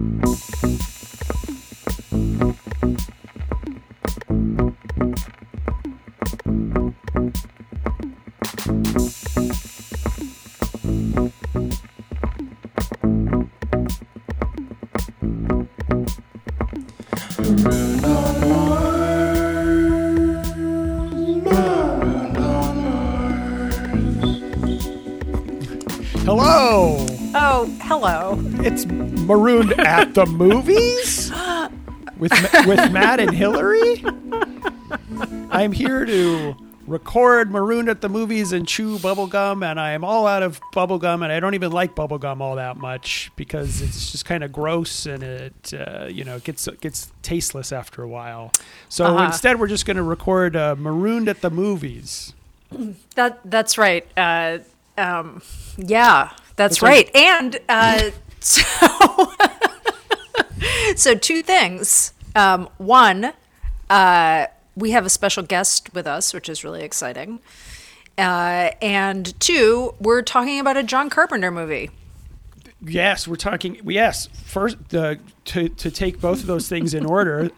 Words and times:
Oh, 0.00 0.04
hello. 0.22 0.74
It's 0.74 1.37
marooned 28.92 29.72
at 29.80 30.14
the 30.14 30.26
movies 30.26 31.30
with 32.18 32.32
with 32.66 32.92
Matt 32.92 33.20
and 33.20 33.34
Hillary. 33.34 34.04
I'm 35.50 35.72
here 35.72 36.04
to 36.04 36.56
record 36.86 37.50
marooned 37.50 37.90
at 37.90 38.00
the 38.00 38.08
movies 38.08 38.52
and 38.52 38.66
chew 38.66 38.96
bubblegum 38.98 39.62
and 39.62 39.78
I 39.78 39.90
am 39.92 40.04
all 40.04 40.26
out 40.26 40.42
of 40.42 40.58
bubblegum 40.72 41.22
and 41.22 41.30
I 41.30 41.38
don't 41.38 41.52
even 41.52 41.70
like 41.70 41.94
bubblegum 41.94 42.40
all 42.40 42.56
that 42.56 42.78
much 42.78 43.30
because 43.36 43.82
it's 43.82 44.10
just 44.10 44.24
kind 44.24 44.42
of 44.42 44.52
gross 44.52 45.04
and 45.04 45.22
it 45.22 45.74
uh, 45.74 46.06
you 46.06 46.24
know 46.24 46.38
gets 46.38 46.66
gets 46.80 47.12
tasteless 47.22 47.72
after 47.72 48.02
a 48.02 48.08
while. 48.08 48.52
So 48.88 49.04
Uh-huh. 49.04 49.24
instead 49.24 49.60
we're 49.60 49.66
just 49.66 49.84
going 49.84 49.98
to 49.98 50.02
record 50.02 50.56
uh, 50.56 50.76
marooned 50.78 51.28
at 51.28 51.40
the 51.42 51.50
movies. 51.50 52.32
That 53.16 53.40
that's 53.44 53.76
right. 53.76 54.06
Uh, 54.16 54.58
um, 54.96 55.42
yeah, 55.76 56.30
that's 56.56 56.78
That's 56.80 56.82
right. 56.82 57.10
right. 57.14 57.16
And 57.16 57.58
uh, 57.68 58.10
so, 58.98 59.32
so 60.96 61.14
two 61.14 61.42
things. 61.42 62.14
Um, 62.34 62.68
one, 62.78 63.32
uh, 63.90 64.46
we 64.74 64.92
have 64.92 65.04
a 65.04 65.10
special 65.10 65.42
guest 65.42 65.92
with 65.92 66.06
us, 66.06 66.32
which 66.32 66.48
is 66.48 66.64
really 66.64 66.82
exciting. 66.82 67.40
Uh, 68.16 68.70
and 68.80 69.38
two, 69.38 69.94
we're 70.00 70.22
talking 70.22 70.58
about 70.58 70.76
a 70.76 70.82
John 70.82 71.10
Carpenter 71.10 71.50
movie. 71.50 71.90
Yes, 72.80 73.28
we're 73.28 73.36
talking. 73.36 73.80
Yes, 73.84 74.28
first 74.44 74.94
uh, 74.94 75.16
to 75.46 75.68
to 75.68 75.90
take 75.90 76.20
both 76.20 76.40
of 76.40 76.46
those 76.46 76.68
things 76.68 76.94
in 76.94 77.04
order. 77.04 77.50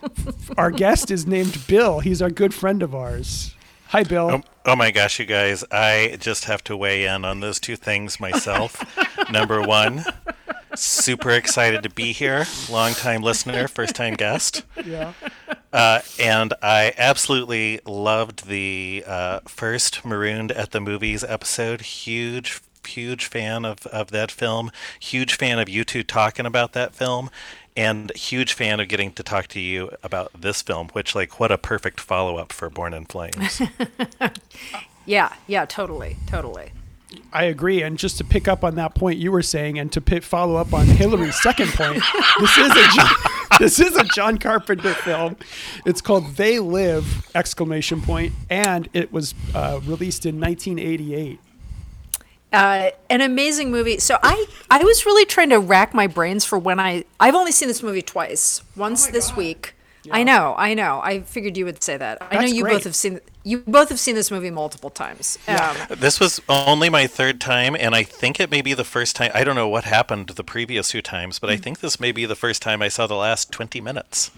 our 0.57 0.71
guest 0.71 1.11
is 1.11 1.27
named 1.27 1.67
Bill. 1.67 2.01
He's 2.01 2.23
a 2.23 2.31
good 2.31 2.55
friend 2.55 2.83
of 2.83 2.95
ours. 2.95 3.55
Hi, 3.89 4.03
Bill. 4.03 4.31
Oh, 4.31 4.43
oh 4.65 4.77
my 4.77 4.91
gosh, 4.91 5.19
you 5.19 5.27
guys! 5.27 5.63
I 5.71 6.17
just 6.21 6.45
have 6.45 6.65
to 6.65 6.77
weigh 6.77 7.05
in 7.05 7.25
on 7.27 7.41
those 7.41 7.61
two 7.61 7.77
things 7.77 8.19
myself. 8.19 8.83
Number 9.31 9.61
one, 9.61 10.05
super 10.81 11.31
excited 11.31 11.83
to 11.83 11.91
be 11.91 12.13
here. 12.13 12.47
Long 12.71 12.93
time 12.93 13.23
listener, 13.23 13.69
first 13.69 13.95
time 13.95 14.15
guest. 14.15 14.65
Yeah. 14.85 15.13
Uh, 15.73 16.01
and 16.19 16.55
I 16.63 16.93
absolutely 16.99 17.81
loved 17.85 18.49
the 18.49 19.05
uh, 19.07 19.41
first 19.47 20.05
Marooned 20.05 20.53
at 20.53 20.73
the 20.73 20.81
Movies 20.81 21.23
episode. 21.23 21.83
Huge, 21.83 22.61
huge 22.87 23.27
fan 23.27 23.65
of, 23.65 23.87
of 23.87 24.11
that 24.11 24.31
film. 24.31 24.71
Huge 24.99 25.35
fan 25.35 25.59
of 25.59 25.69
you 25.69 25.85
two 25.85 26.03
talking 26.03 26.47
about 26.47 26.73
that 26.73 26.95
film. 26.95 27.31
And 27.77 28.11
huge 28.17 28.53
fan 28.53 28.81
of 28.81 28.89
getting 28.89 29.13
to 29.13 29.23
talk 29.23 29.47
to 29.49 29.61
you 29.61 29.91
about 30.03 30.33
this 30.41 30.61
film, 30.61 30.89
which, 30.89 31.15
like, 31.15 31.39
what 31.39 31.53
a 31.53 31.57
perfect 31.57 32.01
follow 32.01 32.37
up 32.37 32.53
for 32.53 32.69
Born 32.69 32.93
in 32.93 33.05
Flames. 33.05 33.63
Yeah, 35.07 35.33
yeah, 35.47 35.65
totally, 35.65 36.17
totally. 36.27 36.71
I 37.33 37.45
agree. 37.45 37.83
And 37.83 37.99
just 37.99 38.19
to 38.19 38.25
pick 38.25 38.49
up 38.49 38.63
on 38.65 38.75
that 38.77 38.95
point 38.95 39.19
you 39.19 39.33
were 39.33 39.43
saying, 39.43 39.79
and 39.79 39.91
to 39.93 40.01
pi 40.01 40.21
follow 40.21 40.57
up 40.57 40.73
on 40.73 40.87
Hillary's 40.87 41.41
second 41.41 41.71
point, 41.73 42.03
this 42.41 42.59
is 42.59 42.71
a 42.71 42.89
John, 42.95 43.15
this 43.59 43.81
is 43.81 43.97
a 43.97 44.05
John 44.05 44.39
Carpenter 44.39 44.95
film. 44.95 45.37
It's 45.85 46.01
called 46.01 46.37
They 46.37 46.59
Live! 46.61 47.31
Exclamation 47.35 48.01
point, 48.01 48.33
and 48.49 48.89
it 48.93 49.13
was 49.13 49.35
uh, 49.55 49.81
released 49.85 50.25
in 50.27 50.41
1988. 50.41 51.39
uh, 52.53 52.91
an 53.09 53.21
amazing 53.21 53.71
movie. 53.71 53.99
So 53.99 54.19
I 54.23 54.47
I 54.71 54.83
was 54.83 55.07
really 55.07 55.25
trying 55.25 55.51
to 55.51 55.59
rack 55.59 55.95
my 55.95 56.07
brains 56.07 56.45
for 56.45 56.59
when 56.59 56.81
I 56.81 57.05
I've 57.19 57.35
only 57.35 57.53
seen 57.53 57.69
this 57.69 57.83
movie 57.83 58.03
twice. 58.03 58.63
Once 58.77 59.07
this 59.09 59.37
week. 59.37 59.75
I 60.11 60.23
know, 60.23 60.55
I 60.57 60.75
know. 60.75 61.01
I 61.03 61.21
figured 61.21 61.57
you 61.57 61.65
would 61.67 61.83
say 61.83 61.97
that. 61.97 62.19
I 62.31 62.37
know 62.37 62.47
you 62.47 62.63
great. 62.63 62.73
both 62.75 62.85
have 62.85 62.95
seen 62.95 63.21
you 63.43 63.59
both 63.67 63.89
have 63.89 63.99
seen 64.01 64.15
this 64.15 64.31
movie 64.31 64.51
multiple 64.51 64.91
times. 64.91 65.39
Um, 65.49 65.77
This 65.91 66.21
was 66.21 66.41
only 66.49 66.89
my 66.91 67.07
third 67.07 67.41
time, 67.41 67.75
and 67.75 67.95
I 67.95 68.03
think 68.03 68.39
it 68.41 68.51
may 68.51 68.61
be 68.63 68.75
the 68.75 68.85
first 68.85 69.17
time. 69.17 69.31
I 69.35 69.45
don't 69.45 69.57
know 69.57 69.69
what 69.69 69.85
happened 69.85 70.29
the 70.29 70.45
previous 70.45 70.89
two 70.91 71.01
times, 71.03 71.39
but 71.39 71.49
I 71.51 71.57
Mm. 71.57 71.63
think 71.63 71.81
this 71.81 71.99
may 71.99 72.13
be 72.13 72.27
the 72.27 72.37
first 72.37 72.61
time 72.63 72.83
I 72.83 72.89
saw 72.89 73.07
the 73.07 73.15
last 73.17 73.51
20 73.51 73.81
minutes. 73.81 74.31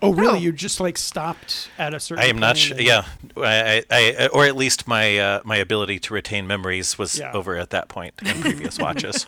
Oh, 0.00 0.12
really? 0.14 0.38
Oh. 0.38 0.40
You 0.40 0.52
just 0.52 0.80
like 0.80 0.96
stopped 0.96 1.68
at 1.78 1.92
a 1.92 2.00
certain. 2.00 2.24
I 2.24 2.28
am 2.28 2.38
not 2.38 2.56
sure. 2.56 2.76
and- 2.76 2.86
Yeah, 2.86 3.04
I, 3.36 3.84
I, 3.90 4.16
I, 4.20 4.26
or 4.28 4.44
at 4.46 4.56
least 4.56 4.86
my 4.88 5.18
uh, 5.18 5.40
my 5.44 5.56
ability 5.56 5.98
to 6.00 6.14
retain 6.14 6.46
memories 6.46 6.98
was 6.98 7.18
Yeah. 7.18 7.32
over 7.32 7.56
at 7.56 7.70
that 7.70 7.88
point 7.88 8.14
in 8.24 8.40
previous 8.40 8.78
watches. 8.86 9.26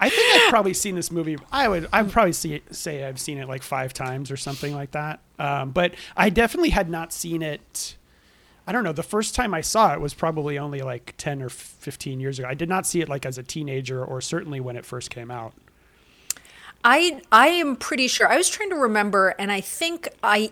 I 0.00 0.10
think 0.10 0.42
I've 0.42 0.50
probably 0.50 0.74
seen 0.74 0.94
this 0.94 1.10
movie. 1.10 1.36
I 1.52 1.68
would. 1.68 1.88
I'd 1.92 2.10
probably 2.10 2.32
see, 2.32 2.62
say 2.70 3.04
I've 3.04 3.20
seen 3.20 3.38
it 3.38 3.48
like 3.48 3.62
five 3.62 3.92
times 3.92 4.30
or 4.30 4.36
something 4.36 4.74
like 4.74 4.92
that. 4.92 5.20
Um, 5.38 5.70
but 5.70 5.94
I 6.16 6.30
definitely 6.30 6.70
had 6.70 6.88
not 6.88 7.12
seen 7.12 7.42
it. 7.42 7.96
I 8.66 8.72
don't 8.72 8.82
know. 8.82 8.92
The 8.92 9.02
first 9.02 9.34
time 9.34 9.54
I 9.54 9.60
saw 9.60 9.92
it 9.92 10.00
was 10.00 10.12
probably 10.12 10.58
only 10.58 10.80
like 10.80 11.14
ten 11.16 11.40
or 11.40 11.48
fifteen 11.48 12.20
years 12.20 12.38
ago. 12.38 12.48
I 12.48 12.54
did 12.54 12.68
not 12.68 12.86
see 12.86 13.00
it 13.00 13.08
like 13.08 13.24
as 13.24 13.38
a 13.38 13.42
teenager, 13.42 14.04
or 14.04 14.20
certainly 14.20 14.60
when 14.60 14.76
it 14.76 14.84
first 14.84 15.10
came 15.10 15.30
out. 15.30 15.52
I 16.84 17.22
I 17.30 17.48
am 17.48 17.76
pretty 17.76 18.08
sure. 18.08 18.28
I 18.28 18.36
was 18.36 18.48
trying 18.48 18.70
to 18.70 18.76
remember, 18.76 19.34
and 19.38 19.52
I 19.52 19.60
think 19.60 20.08
I 20.22 20.50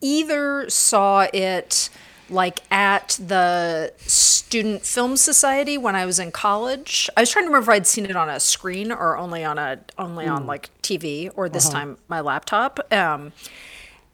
either 0.00 0.68
saw 0.68 1.26
it 1.32 1.88
like 2.28 2.60
at 2.70 3.18
the 3.24 3.92
student 3.98 4.84
film 4.84 5.16
society 5.16 5.78
when 5.78 5.94
I 5.94 6.06
was 6.06 6.18
in 6.18 6.32
college. 6.32 7.08
I 7.16 7.20
was 7.20 7.30
trying 7.30 7.44
to 7.44 7.48
remember 7.48 7.72
if 7.72 7.76
I'd 7.76 7.86
seen 7.86 8.06
it 8.06 8.16
on 8.16 8.28
a 8.28 8.40
screen 8.40 8.90
or 8.92 9.16
only 9.16 9.44
on 9.44 9.58
a 9.58 9.78
only 9.98 10.26
on 10.26 10.46
like 10.46 10.70
TV 10.82 11.30
or 11.36 11.48
this 11.48 11.68
time 11.68 11.98
my 12.08 12.20
laptop. 12.20 12.92
Um, 12.92 13.32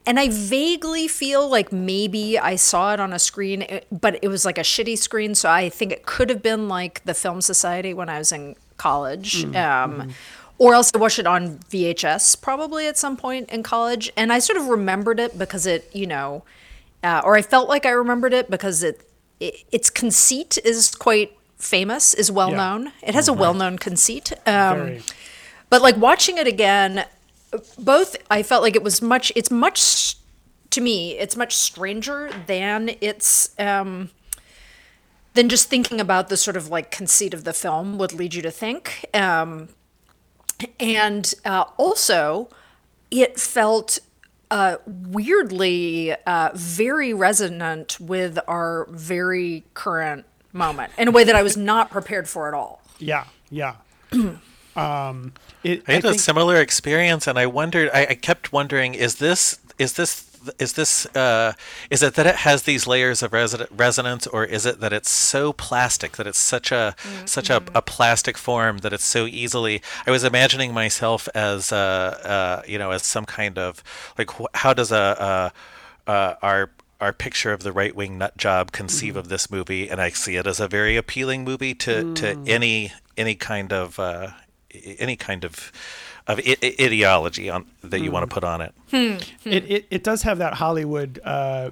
and 0.05 0.19
I 0.19 0.29
vaguely 0.31 1.07
feel 1.07 1.49
like 1.49 1.71
maybe 1.73 2.39
I 2.39 2.57
saw 2.57 2.93
it 2.93 2.99
on 3.01 3.13
a 3.13 3.19
screen, 3.21 3.63
eh, 3.63 3.81
but 3.93 4.19
it 4.21 4.29
was 4.29 4.45
like 4.45 4.59
a 4.59 4.63
shitty 4.63 4.99
screen. 4.99 5.35
So 5.35 5.49
I 5.49 5.69
think 5.69 5.93
it 5.93 6.05
could 6.07 6.29
have 6.29 6.43
been 6.43 6.69
like 6.69 7.05
the 7.05 7.15
Film 7.15 7.41
Society 7.41 7.95
when 7.95 8.09
I 8.09 8.19
was 8.19 8.33
in 8.33 8.57
college. 8.79 9.45
Um, 9.45 10.13
Or 10.59 10.75
else 10.75 10.93
I 10.95 10.99
watched 10.99 11.19
it 11.19 11.27
on 11.27 11.59
VHS 11.71 12.41
probably 12.41 12.87
at 12.87 12.97
some 12.97 13.17
point 13.17 13.51
in 13.51 13.63
college. 13.63 14.13
And 14.17 14.33
I 14.33 14.39
sort 14.39 14.59
of 14.59 14.67
remembered 14.67 15.19
it 15.19 15.37
because 15.39 15.67
it, 15.67 15.89
you 15.93 16.07
know, 16.07 16.43
uh, 17.03 17.23
or 17.25 17.37
I 17.37 17.43
felt 17.43 17.69
like 17.69 17.85
I 17.87 17.91
remembered 17.91 18.33
it 18.33 18.51
because 18.51 18.83
it, 18.83 19.09
it 19.41 19.65
its 19.73 19.91
conceit 19.91 20.59
is 20.65 20.95
quite 20.95 21.37
famous, 21.57 22.15
is 22.15 22.31
well 22.31 22.51
Yeah. 22.51 22.57
known. 22.57 22.93
It 23.03 23.15
has 23.15 23.29
a 23.29 23.33
well 23.33 23.55
known 23.55 23.79
conceit. 23.79 24.33
Um, 24.47 24.79
Very. 24.79 25.03
but 25.71 25.83
like 25.83 25.97
watching 25.97 26.39
it 26.39 26.47
again, 26.47 27.05
both 27.79 28.17
I 28.31 28.43
felt 28.43 28.63
like 28.63 28.77
it 28.77 28.83
was 28.83 29.01
much. 29.03 29.33
It's 29.37 29.51
much 29.51 30.17
to 30.71 30.81
me. 30.81 31.19
It's 31.19 31.37
much 31.37 31.55
stranger 31.55 32.31
than 32.47 32.91
it's 33.01 33.51
um, 33.59 34.11
than 35.35 35.49
just 35.49 35.69
thinking 35.69 36.01
about 36.01 36.29
the 36.29 36.37
sort 36.37 36.57
of 36.57 36.69
like 36.69 36.91
conceit 36.91 37.35
of 37.35 37.45
the 37.45 37.53
film 37.53 37.99
would 37.99 38.13
lead 38.13 38.35
you 38.35 38.43
to 38.43 38.51
think. 38.51 39.07
Um, 39.15 39.69
and 40.79 41.33
uh, 41.45 41.65
also, 41.77 42.49
it 43.11 43.39
felt 43.41 43.99
uh, 44.53 44.77
weirdly 44.87 46.15
uh, 46.27 46.51
very 46.55 47.15
resonant 47.15 47.99
with 47.99 48.39
our 48.47 48.87
very 48.91 49.65
current 49.73 50.27
moment 50.53 50.93
in 50.99 51.09
a 51.09 51.11
way 51.11 51.25
that 51.25 51.35
I 51.35 51.43
was 51.43 51.57
not 51.57 51.91
prepared 51.91 52.29
for 52.29 52.49
at 52.49 52.55
all. 52.55 52.83
Yeah, 52.99 53.25
yeah. 53.51 53.77
um, 54.77 55.33
it, 55.65 55.83
I 55.89 55.93
had 55.95 56.05
I 56.05 56.09
a 56.09 56.11
think- 56.13 56.21
similar 56.21 56.57
experience, 56.57 57.27
and 57.27 57.39
I 57.39 57.47
wondered. 57.47 57.89
I, 57.95 58.07
I 58.11 58.15
kept 58.15 58.53
wondering: 58.53 58.93
is 58.95 59.17
this 59.17 59.59
is 59.79 59.95
this 59.95 60.32
is 60.59 60.75
this 60.75 61.07
uh, 61.15 61.53
is 61.91 62.03
it 62.03 62.15
that 62.15 62.27
it 62.27 62.37
has 62.37 62.63
these 62.63 62.87
layers 62.87 63.23
of 63.23 63.33
resonance, 63.33 64.27
or 64.27 64.45
is 64.45 64.67
it 64.67 64.81
that 64.81 64.93
it's 64.93 65.11
so 65.11 65.53
plastic 65.53 66.17
that 66.17 66.27
it's 66.27 66.39
such 66.39 66.73
a 66.73 66.95
such 67.25 67.51
a, 67.51 67.63
a 67.75 67.83
plastic 67.83 68.37
form 68.37 68.79
that 68.79 68.93
it's 68.93 69.05
so 69.05 69.27
easily? 69.27 69.83
I 70.07 70.11
was 70.11 70.25
imagining 70.25 70.73
myself 70.75 71.29
as 71.35 71.73
uh, 71.73 71.77
uh, 71.77 72.63
you 72.67 72.79
know 72.79 72.91
as 72.91 73.05
some 73.05 73.25
kind 73.25 73.59
of 73.59 73.83
like 74.19 74.31
how 74.55 74.73
does 74.75 74.93
a, 74.93 75.53
a 76.07 76.11
uh, 76.11 76.35
our 76.43 76.71
our 77.01 77.13
picture 77.13 77.53
of 77.53 77.65
the 77.65 77.73
right 77.73 77.97
wing 77.97 78.17
nut 78.19 78.37
job 78.37 78.71
conceive 78.71 79.17
of 79.17 79.29
this 79.29 79.51
movie, 79.51 79.89
and 79.89 80.01
I 80.01 80.11
see 80.11 80.37
it 80.37 80.47
as 80.47 80.61
a 80.61 80.69
very 80.69 80.97
appealing 80.97 81.45
movie 81.45 81.75
to, 81.75 82.15
to 82.15 82.39
any 82.47 82.93
any 83.17 83.35
kind 83.35 83.73
of 83.73 83.99
uh, 83.99 84.29
any 84.73 85.17
kind 85.17 85.45
of 85.45 85.73
of 86.27 86.39
I- 86.39 86.57
I- 86.63 86.77
ideology 86.81 87.51
on 87.51 87.67
that 87.83 88.01
you 88.01 88.11
want 88.11 88.29
to 88.29 88.33
put 88.33 88.45
on 88.45 88.61
it. 88.61 88.73
it, 88.93 89.31
it, 89.45 89.87
it 89.91 90.05
does 90.05 90.23
have 90.23 90.39
that 90.39 90.55
Hollywood 90.55 91.21
uh, 91.25 91.71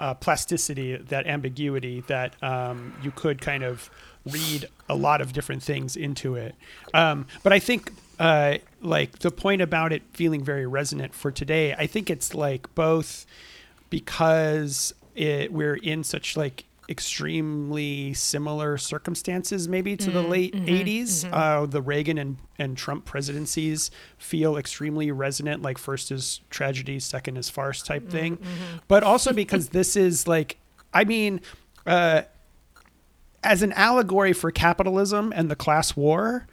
uh, 0.00 0.14
plasticity, 0.14 0.96
that 0.96 1.26
ambiguity 1.26 2.00
that 2.08 2.40
um, 2.42 2.94
you 3.02 3.10
could 3.12 3.40
kind 3.40 3.62
of 3.62 3.90
read 4.26 4.66
a 4.88 4.94
lot 4.94 5.20
of 5.20 5.32
different 5.32 5.62
things 5.62 5.96
into 5.96 6.34
it. 6.36 6.54
Um, 6.94 7.26
but 7.42 7.52
I 7.52 7.58
think 7.58 7.92
uh, 8.18 8.58
like 8.80 9.20
the 9.20 9.30
point 9.30 9.62
about 9.62 9.92
it 9.92 10.02
feeling 10.12 10.44
very 10.44 10.66
resonant 10.66 11.14
for 11.14 11.30
today, 11.30 11.74
I 11.74 11.86
think 11.86 12.10
it's 12.10 12.34
like 12.34 12.72
both 12.74 13.26
because 13.90 14.94
it, 15.14 15.52
we're 15.52 15.74
in 15.76 16.02
such 16.04 16.36
like 16.36 16.64
extremely 16.88 18.12
similar 18.14 18.76
circumstances 18.76 19.68
maybe 19.68 19.96
to 19.96 20.10
the 20.10 20.22
late 20.22 20.52
80s 20.54 21.28
uh, 21.32 21.64
the 21.66 21.80
reagan 21.80 22.18
and, 22.18 22.38
and 22.58 22.76
trump 22.76 23.04
presidencies 23.04 23.90
feel 24.18 24.56
extremely 24.56 25.10
resonant 25.12 25.62
like 25.62 25.78
first 25.78 26.10
is 26.10 26.40
tragedy 26.50 26.98
second 26.98 27.36
is 27.36 27.48
farce 27.48 27.82
type 27.82 28.08
thing. 28.10 28.38
but 28.88 29.02
also 29.02 29.32
because 29.32 29.68
this 29.68 29.96
is 29.96 30.26
like 30.26 30.58
i 30.92 31.04
mean 31.04 31.40
uh, 31.86 32.22
as 33.44 33.62
an 33.62 33.72
allegory 33.72 34.32
for 34.32 34.50
capitalism 34.50 35.32
and 35.36 35.50
the 35.50 35.56
class 35.56 35.96
war 35.96 36.46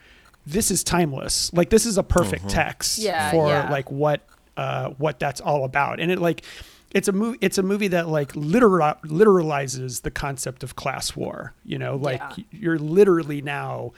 this 0.46 0.72
is 0.72 0.84
timeless. 0.84 1.54
Like 1.54 1.70
this 1.70 1.86
is 1.86 2.00
a 2.00 2.04
perfect 2.04 2.50
text 2.50 2.98
Yeah, 2.98 3.30
for 3.30 3.50
yeah. 3.50 3.70
like 3.70 3.92
what 3.92 4.26
uh, 4.58 4.90
what 4.92 5.20
that's 5.20 5.40
all 5.42 5.64
about. 5.64 6.00
And 6.00 6.12
it 6.12 6.18
like 6.18 6.44
it's 6.92 7.08
a 7.08 7.12
movie 7.12 7.38
it's 7.42 7.58
a 7.58 7.64
movie 7.64 7.88
that 7.88 8.08
like 8.08 8.36
literal 8.36 8.94
literalizes 9.06 10.02
the 10.02 10.12
concept 10.12 10.64
of 10.64 10.76
class 10.76 11.16
war 11.16 11.54
you 11.64 11.78
know 11.78 11.96
like 11.96 12.22
Yeah. 12.38 12.44
you're 12.52 12.80
literally 12.80 13.42
now 13.42 13.92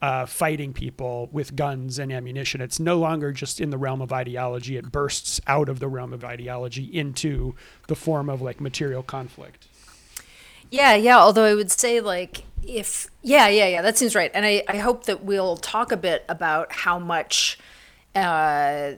uh, 0.00 0.24
fighting 0.26 0.72
people 0.72 1.28
with 1.32 1.56
guns 1.56 1.98
and 1.98 2.12
ammunition 2.12 2.60
it's 2.60 2.78
no 2.78 2.98
longer 2.98 3.32
just 3.32 3.60
in 3.60 3.70
the 3.70 3.76
realm 3.78 4.00
of 4.00 4.12
ideology 4.12 4.76
it 4.76 4.92
bursts 4.92 5.40
out 5.48 5.68
of 5.68 5.80
the 5.80 5.88
realm 5.88 6.12
of 6.12 6.24
ideology 6.24 6.84
into 6.84 7.54
the 7.88 7.96
form 7.96 8.28
of 8.30 8.40
like 8.40 8.60
material 8.60 9.02
conflict 9.02 9.66
Yeah, 10.70 10.94
yeah. 10.94 11.18
Although 11.18 11.44
I 11.44 11.54
would 11.54 11.70
say, 11.70 12.00
like, 12.00 12.42
if 12.62 13.08
yeah, 13.22 13.48
yeah, 13.48 13.66
yeah, 13.68 13.80
that 13.82 13.96
seems 13.96 14.14
right. 14.14 14.30
And 14.34 14.44
I, 14.44 14.62
I 14.68 14.76
hope 14.76 15.04
that 15.06 15.24
we'll 15.24 15.56
talk 15.56 15.92
a 15.92 15.96
bit 15.96 16.24
about 16.28 16.70
how 16.72 16.98
much, 16.98 17.58
uh, 18.14 18.92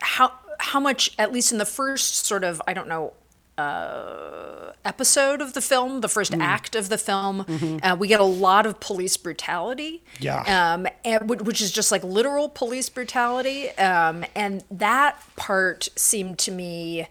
how 0.00 0.32
how 0.62 0.78
much 0.80 1.12
at 1.18 1.32
least 1.32 1.52
in 1.52 1.58
the 1.58 1.66
first 1.66 2.24
sort 2.24 2.44
of 2.44 2.62
I 2.66 2.72
don't 2.72 2.88
know 2.88 3.12
uh, 3.58 4.72
episode 4.84 5.40
of 5.40 5.52
the 5.52 5.60
film, 5.60 6.00
the 6.00 6.08
first 6.08 6.34
act 6.34 6.74
of 6.74 6.88
the 6.88 6.98
film, 6.98 7.44
uh, 7.82 7.96
we 7.98 8.08
get 8.08 8.20
a 8.20 8.24
lot 8.24 8.64
of 8.64 8.80
police 8.80 9.16
brutality. 9.16 10.02
Yeah. 10.18 10.72
Um, 10.74 10.86
and, 11.04 11.28
which 11.28 11.60
is 11.60 11.70
just 11.70 11.92
like 11.92 12.02
literal 12.02 12.48
police 12.48 12.88
brutality. 12.88 13.70
Um, 13.72 14.24
and 14.34 14.64
that 14.70 15.22
part 15.36 15.88
seemed 15.96 16.38
to 16.40 16.50
me, 16.50 17.06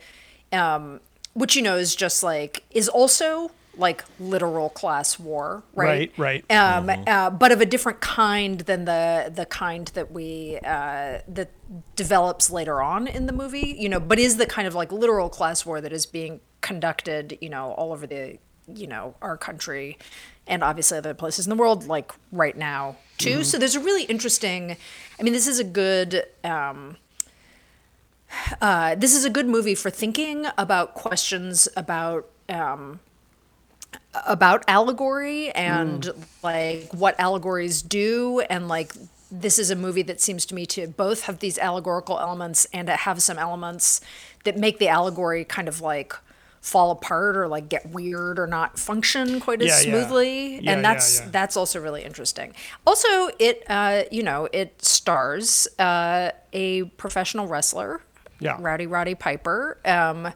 um, 0.51 0.99
which 1.33 1.55
you 1.55 1.61
know 1.61 1.77
is 1.77 1.95
just 1.95 2.23
like 2.23 2.63
is 2.71 2.89
also 2.89 3.51
like 3.77 4.03
literal 4.19 4.69
class 4.69 5.17
war, 5.17 5.63
right? 5.73 6.11
Right, 6.17 6.43
right. 6.49 6.51
Um, 6.51 6.89
uh, 7.07 7.29
but 7.29 7.51
of 7.51 7.61
a 7.61 7.65
different 7.65 8.01
kind 8.01 8.59
than 8.61 8.85
the 8.85 9.31
the 9.33 9.45
kind 9.45 9.87
that 9.89 10.11
we 10.11 10.59
uh, 10.63 11.19
that 11.27 11.51
develops 11.95 12.49
later 12.49 12.81
on 12.81 13.07
in 13.07 13.25
the 13.25 13.33
movie. 13.33 13.75
You 13.77 13.89
know, 13.89 13.99
but 13.99 14.19
is 14.19 14.37
the 14.37 14.45
kind 14.45 14.67
of 14.67 14.75
like 14.75 14.91
literal 14.91 15.29
class 15.29 15.65
war 15.65 15.81
that 15.81 15.93
is 15.93 16.05
being 16.05 16.41
conducted, 16.61 17.37
you 17.41 17.49
know, 17.49 17.71
all 17.71 17.91
over 17.91 18.05
the 18.05 18.37
you 18.67 18.87
know 18.87 19.15
our 19.21 19.37
country 19.37 19.97
and 20.47 20.63
obviously 20.63 20.97
other 20.97 21.13
places 21.13 21.45
in 21.45 21.49
the 21.49 21.55
world, 21.55 21.87
like 21.87 22.11
right 22.31 22.57
now 22.57 22.97
too. 23.17 23.43
So 23.43 23.57
there's 23.57 23.75
a 23.75 23.79
really 23.79 24.03
interesting. 24.03 24.77
I 25.19 25.23
mean, 25.23 25.33
this 25.33 25.47
is 25.47 25.59
a 25.59 25.63
good. 25.63 26.25
Um, 26.43 26.97
uh, 28.61 28.95
this 28.95 29.13
is 29.13 29.25
a 29.25 29.29
good 29.29 29.47
movie 29.47 29.75
for 29.75 29.89
thinking 29.89 30.45
about 30.57 30.93
questions 30.93 31.67
about 31.75 32.29
um, 32.47 33.01
about 34.27 34.63
allegory 34.67 35.51
and 35.51 36.11
like 36.43 36.89
what 36.93 37.15
allegories 37.19 37.81
do. 37.81 38.41
And 38.49 38.67
like 38.67 38.93
this 39.31 39.57
is 39.57 39.69
a 39.71 39.75
movie 39.75 40.01
that 40.03 40.19
seems 40.19 40.45
to 40.47 40.55
me 40.55 40.65
to 40.67 40.87
both 40.87 41.23
have 41.23 41.39
these 41.39 41.57
allegorical 41.57 42.19
elements 42.19 42.65
and 42.73 42.87
to 42.87 42.95
have 42.95 43.21
some 43.23 43.39
elements 43.39 44.01
that 44.43 44.57
make 44.57 44.79
the 44.79 44.89
allegory 44.89 45.45
kind 45.45 45.67
of 45.67 45.81
like 45.81 46.13
fall 46.59 46.91
apart 46.91 47.35
or 47.37 47.47
like 47.47 47.69
get 47.69 47.89
weird 47.89 48.37
or 48.37 48.45
not 48.45 48.77
function 48.77 49.39
quite 49.39 49.61
as 49.61 49.67
Yeah, 49.67 49.75
smoothly. 49.91 50.55
Yeah, 50.55 50.57
and 50.57 50.65
yeah, 50.67 50.81
that's 50.81 51.19
yeah. 51.19 51.27
that's 51.31 51.57
also 51.57 51.79
really 51.81 52.03
interesting. 52.03 52.53
Also 52.85 53.07
it 53.39 53.63
uh 53.69 54.03
you 54.11 54.21
know 54.23 54.47
it 54.51 54.83
stars 54.83 55.67
uh 55.79 56.31
a 56.53 56.83
professional 56.97 57.47
wrestler 57.47 58.01
Yeah. 58.39 58.57
rowdy 58.59 58.85
roddy 58.85 59.15
piper 59.15 59.77
um 59.85 60.33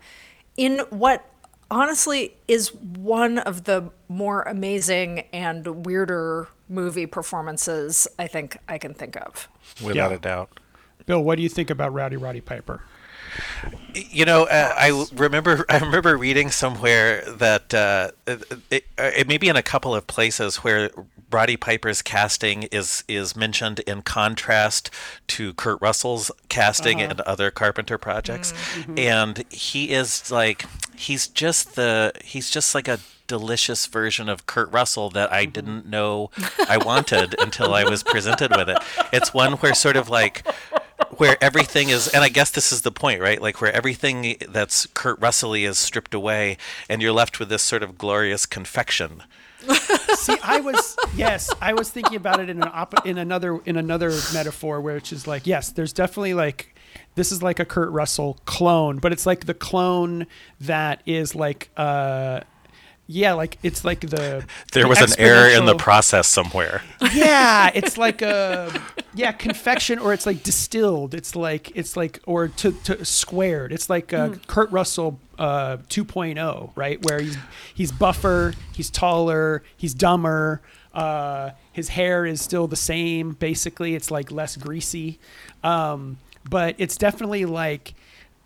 in 0.58 0.80
what 0.90 1.24
honestly 1.71 2.35
is 2.47 2.73
one 2.73 3.39
of 3.39 3.63
the 3.63 3.89
more 4.07 4.44
amazing 4.44 5.19
and 5.33 5.85
weirder 5.85 6.47
movie 6.69 7.06
performances 7.06 8.07
I 8.19 8.27
think 8.27 8.57
I 8.67 8.77
can 8.77 8.94
think 8.94 9.15
of. 9.17 9.47
without 9.83 10.12
Yeah. 10.12 10.15
a 10.15 10.19
doubt. 10.19 10.59
bill 11.06 11.23
what 11.23 11.35
do 11.35 11.44
you 11.44 11.50
think 11.50 11.69
about 11.69 11.94
rowdy 11.94 12.17
roddy 12.17 12.41
piper 12.41 12.81
You 13.94 14.25
know, 14.25 14.44
uh, 14.44 14.74
I 14.75 15.06
remember 15.13 15.66
I 15.69 15.80
remember 15.80 16.18
reading 16.18 16.51
somewhere 16.51 17.24
that 17.27 17.74
uh, 17.74 18.12
it, 18.27 18.44
it, 18.69 18.86
it 18.98 19.27
may 19.27 19.38
be 19.38 19.50
in 19.50 19.56
a 19.56 19.63
couple 19.63 19.95
of 19.95 20.07
places 20.07 20.57
where 20.57 20.89
Roddy 21.31 21.57
Piper's 21.57 22.01
casting 22.01 22.63
is 22.63 23.04
is 23.07 23.36
mentioned 23.36 23.80
in 23.81 24.01
contrast 24.01 24.89
to 25.27 25.54
Kurt 25.54 25.81
Russell's 25.81 26.31
casting 26.50 27.01
and 27.01 27.19
other 27.22 27.51
Carpenter 27.51 27.98
projects, 27.98 28.54
and 28.95 29.44
he 29.50 29.92
is 29.92 30.31
like 30.31 30.66
he's 30.95 31.27
just 31.27 31.75
the 31.75 32.12
he's 32.24 32.50
just 32.50 32.75
like 32.75 32.88
a 32.88 33.00
delicious 33.27 33.86
version 33.88 34.30
of 34.30 34.45
Kurt 34.45 34.72
Russell 34.72 35.10
that 35.12 35.31
I 35.33 35.45
didn't 35.45 35.88
know 35.88 36.30
I 36.69 36.77
wanted 36.77 37.36
until 37.39 37.74
I 37.74 37.83
was 37.83 38.04
presented 38.04 38.56
with 38.56 38.69
it. 38.69 38.77
It's 39.12 39.33
one 39.33 39.54
where 39.54 39.74
sort 39.74 39.95
of 39.95 40.10
like 40.10 40.45
where 41.19 41.38
everything 41.41 41.89
is 41.89 42.07
and 42.07 42.23
i 42.23 42.29
guess 42.29 42.51
this 42.51 42.71
is 42.71 42.81
the 42.81 42.91
point 42.91 43.21
right? 43.21 43.41
Like 43.41 43.62
where 43.62 43.73
everything 43.73 44.35
that's 44.50 44.88
kurt 44.94 45.19
russell 45.19 45.53
is 45.53 45.77
stripped 45.77 46.13
away 46.13 46.57
and 46.89 47.01
you're 47.01 47.12
left 47.12 47.39
with 47.39 47.50
this 47.50 47.62
sort 47.62 47.83
of 47.83 47.97
glorious 47.97 48.45
confection. 48.45 49.23
See, 50.15 50.38
I 50.44 50.59
was 50.59 50.95
yes, 51.15 51.51
I 51.62 51.73
was 51.73 51.89
thinking 51.89 52.17
about 52.17 52.39
it 52.39 52.50
in 52.50 52.62
an 52.62 52.69
op- 52.71 53.06
in 53.06 53.17
another 53.17 53.59
in 53.65 53.77
another 53.77 54.12
metaphor, 54.33 54.79
which 54.79 55.12
is 55.12 55.25
like 55.27 55.47
yes, 55.47 55.71
there's 55.71 55.94
definitely 55.94 56.35
like 56.35 56.75
this 57.15 57.31
is 57.31 57.41
like 57.41 57.59
a 57.59 57.65
Kurt 57.65 57.89
Russell 57.91 58.38
clone, 58.45 59.00
but 59.00 59.12
it's 59.12 59.25
like 59.25 59.45
the 59.45 59.53
clone 59.56 60.27
that 60.59 61.01
is 61.06 61.33
like 61.33 61.69
uh 61.77 62.41
yeah, 63.07 63.34
like 63.34 63.57
it's 63.63 63.84
like 63.86 64.02
the 64.02 64.46
there 64.74 64.84
the 64.84 64.90
was 64.90 65.02
an 65.02 65.19
error 65.19 65.48
in 65.48 65.66
the 65.66 65.75
process 65.75 66.28
somewhere 66.28 66.81
yeah, 67.13 67.72
it's 67.75 67.98
like 67.98 68.22
a 68.22 68.72
yeah 69.13 69.32
confection, 69.32 70.00
or 70.00 70.13
it's 70.13 70.25
like 70.25 70.44
distilled. 70.44 71.13
It's 71.13 71.36
like 71.36 71.72
it's 71.75 71.98
like 71.98 72.20
or 72.25 72.50
to, 72.50 72.72
to 72.84 73.06
squared. 73.06 73.72
It's 73.72 73.89
like 73.89 74.13
uh, 74.13 74.36
Kurt 74.48 74.72
Russell 74.72 75.20
uh, 75.39 75.77
2.0, 75.89 76.72
right? 76.75 77.03
Where 77.06 77.20
he's 77.20 77.38
he's 77.74 77.91
buffer, 77.91 78.53
he's 78.74 78.89
taller, 78.89 79.63
he's 79.77 79.94
dumber. 79.94 80.62
Uh, 80.94 81.51
his 81.74 81.89
hair 81.89 82.25
is 82.25 82.41
still 82.41 82.68
the 82.68 82.75
same. 82.75 83.32
Basically, 83.32 83.96
it's 83.96 84.12
like 84.12 84.32
less 84.32 84.56
greasy, 84.56 85.20
um, 85.63 86.18
but 86.50 86.75
it's 86.77 86.98
definitely 86.98 87.46
like. 87.46 87.94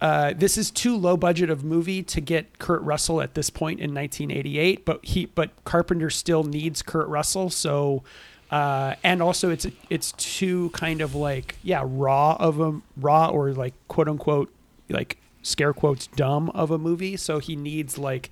Uh, 0.02 0.34
this 0.34 0.58
is 0.58 0.72
too 0.72 0.96
low 0.96 1.18
budget 1.18 1.50
of 1.50 1.64
movie 1.64 2.02
to 2.02 2.22
get 2.22 2.58
Kurt 2.58 2.82
Russell 2.84 3.22
at 3.22 3.34
this 3.34 3.50
point 3.50 3.80
in 3.80 3.94
1988, 3.94 4.86
but 4.86 5.04
he 5.04 5.26
but 5.26 5.52
Carpenter 5.66 6.10
still 6.10 6.44
needs 6.44 6.82
Kurt 6.82 7.08
Russell, 7.10 7.50
so 7.50 8.04
uh, 8.50 8.96
and 9.04 9.22
also 9.22 9.50
it's 9.50 9.68
it's 9.90 10.14
too 10.14 10.70
kind 10.70 11.02
of 11.02 11.16
like 11.16 11.58
yeah 11.64 11.84
raw 11.86 12.38
of 12.40 12.62
a 12.62 12.80
raw 12.96 13.28
or 13.28 13.52
like 13.52 13.74
quote 13.90 14.08
unquote 14.08 14.54
like 14.90 15.18
scare 15.42 15.74
quotes 15.74 16.08
dumb 16.08 16.50
of 16.52 16.72
a 16.72 16.78
movie, 16.78 17.18
so 17.18 17.40
he 17.40 17.58
needs 17.58 17.98
like 17.98 18.30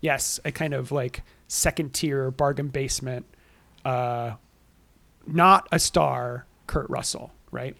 yes 0.00 0.40
a 0.46 0.50
kind 0.50 0.72
of 0.72 0.90
like 0.90 1.22
second 1.48 1.92
tier 1.92 2.30
bargain 2.30 2.68
basement, 2.68 3.26
uh, 3.84 4.32
not 5.26 5.68
a 5.70 5.78
star 5.78 6.46
Kurt 6.66 6.88
Russell, 6.88 7.30
right? 7.50 7.76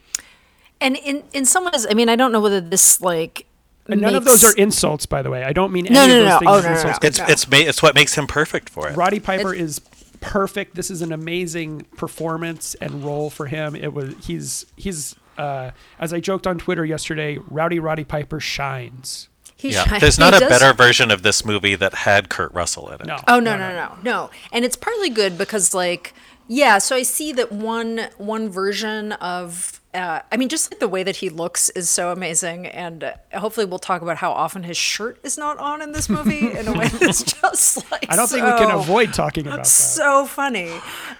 And 0.81 0.97
in 0.97 1.23
in 1.33 1.45
some 1.45 1.65
ways, 1.65 1.87
I 1.89 1.95
mean, 1.95 2.09
I 2.09 2.17
don't 2.17 2.33
know 2.33 2.41
whether 2.41 2.61
this 2.61 3.01
like 3.01 3.47
And 3.89 4.01
none 4.01 4.15
of 4.15 4.25
those 4.25 4.43
are 4.45 4.55
insults, 4.57 5.07
by 5.07 5.23
the 5.23 5.31
way. 5.31 5.45
I 5.45 5.53
don't 5.53 5.73
mean 5.73 5.87
any 5.87 5.95
No, 5.95 6.03
of 6.05 6.09
no, 6.09 6.15
those 6.15 6.25
no. 6.29 6.39
things 6.39 6.51
Oh, 6.51 6.55
as 6.59 6.65
no, 6.65 6.69
no, 6.71 6.75
insults. 6.77 7.03
no. 7.03 7.07
it's 7.09 7.19
it's 7.33 7.51
ma- 7.51 7.57
it's 7.59 7.83
what 7.83 7.95
makes 7.95 8.15
him 8.15 8.27
perfect 8.27 8.69
for 8.71 8.89
it 8.89 8.97
Roddy 8.97 9.21
Piper 9.21 9.53
is 9.55 9.81
perfect. 10.21 10.75
This 10.75 10.91
is 10.91 11.03
an 11.03 11.13
amazing 11.13 11.87
performance 11.97 12.75
and 12.77 13.05
role 13.05 13.31
for 13.31 13.47
him. 13.47 13.75
It 13.75 13.93
was 13.93 14.15
he's 14.27 14.67
he's 14.77 15.15
uh, 15.39 15.71
as 15.99 16.13
I 16.13 16.21
joked 16.21 16.47
on 16.47 16.59
Twitter 16.59 16.85
yesterday. 16.85 17.39
Rowdy 17.49 17.79
Roddy 17.79 18.05
Piper 18.05 18.41
shines. 18.41 19.29
he 19.57 19.71
yeah 19.73 19.85
shines- 19.85 20.01
there's 20.01 20.17
he 20.17 20.23
not 20.23 20.35
a 20.35 20.41
does- 20.41 20.49
better 20.49 20.73
version 20.73 21.11
of 21.11 21.23
this 21.23 21.45
movie 21.45 21.75
that 21.75 21.95
had 21.95 22.29
kurt 22.31 22.53
russell 22.55 22.89
in 22.91 23.01
it 23.01 23.07
No. 23.07 23.17
Oh 23.29 23.41
no, 23.41 23.57
no, 23.57 23.71
no, 23.75 23.97
no. 24.03 24.31
And 24.53 24.65
it's 24.65 24.77
partly 24.77 25.11
good 25.11 25.37
because 25.39 25.75
like 25.75 26.15
yeah, 26.49 26.79
so 26.79 26.97
I 26.97 27.03
see 27.03 27.33
that 27.35 27.51
one 27.53 28.09
one 28.19 28.49
version 28.51 29.13
of 29.13 29.80
uh, 29.93 30.21
I 30.31 30.37
mean, 30.37 30.49
just 30.49 30.71
like 30.71 30.79
the 30.79 30.87
way 30.87 31.03
that 31.03 31.17
he 31.17 31.31
looks 31.31 31.69
is 31.71 31.91
so 31.91 32.13
amazing, 32.13 32.65
and 32.69 33.03
uh, 33.03 33.15
hopefully 33.35 33.67
we'll 33.67 33.81
talk 33.81 34.03
about 34.03 34.19
how 34.19 34.31
often 34.31 34.63
his 34.63 34.77
shirt 34.77 35.19
is 35.25 35.37
not 35.37 35.59
on 35.59 35.83
in 35.83 35.91
this 35.91 36.09
movie 36.09 36.53
in 36.59 36.69
a 36.69 36.73
way 36.73 36.87
that's 36.87 37.25
just 37.25 37.91
like 37.91 38.07
I 38.09 38.15
don't 38.15 38.29
think 38.29 38.45
we 38.45 38.53
can 38.53 38.71
avoid 38.71 39.13
talking 39.13 39.49
about 39.49 39.59
that. 39.59 39.67
so 39.67 40.27
funny. 40.27 40.73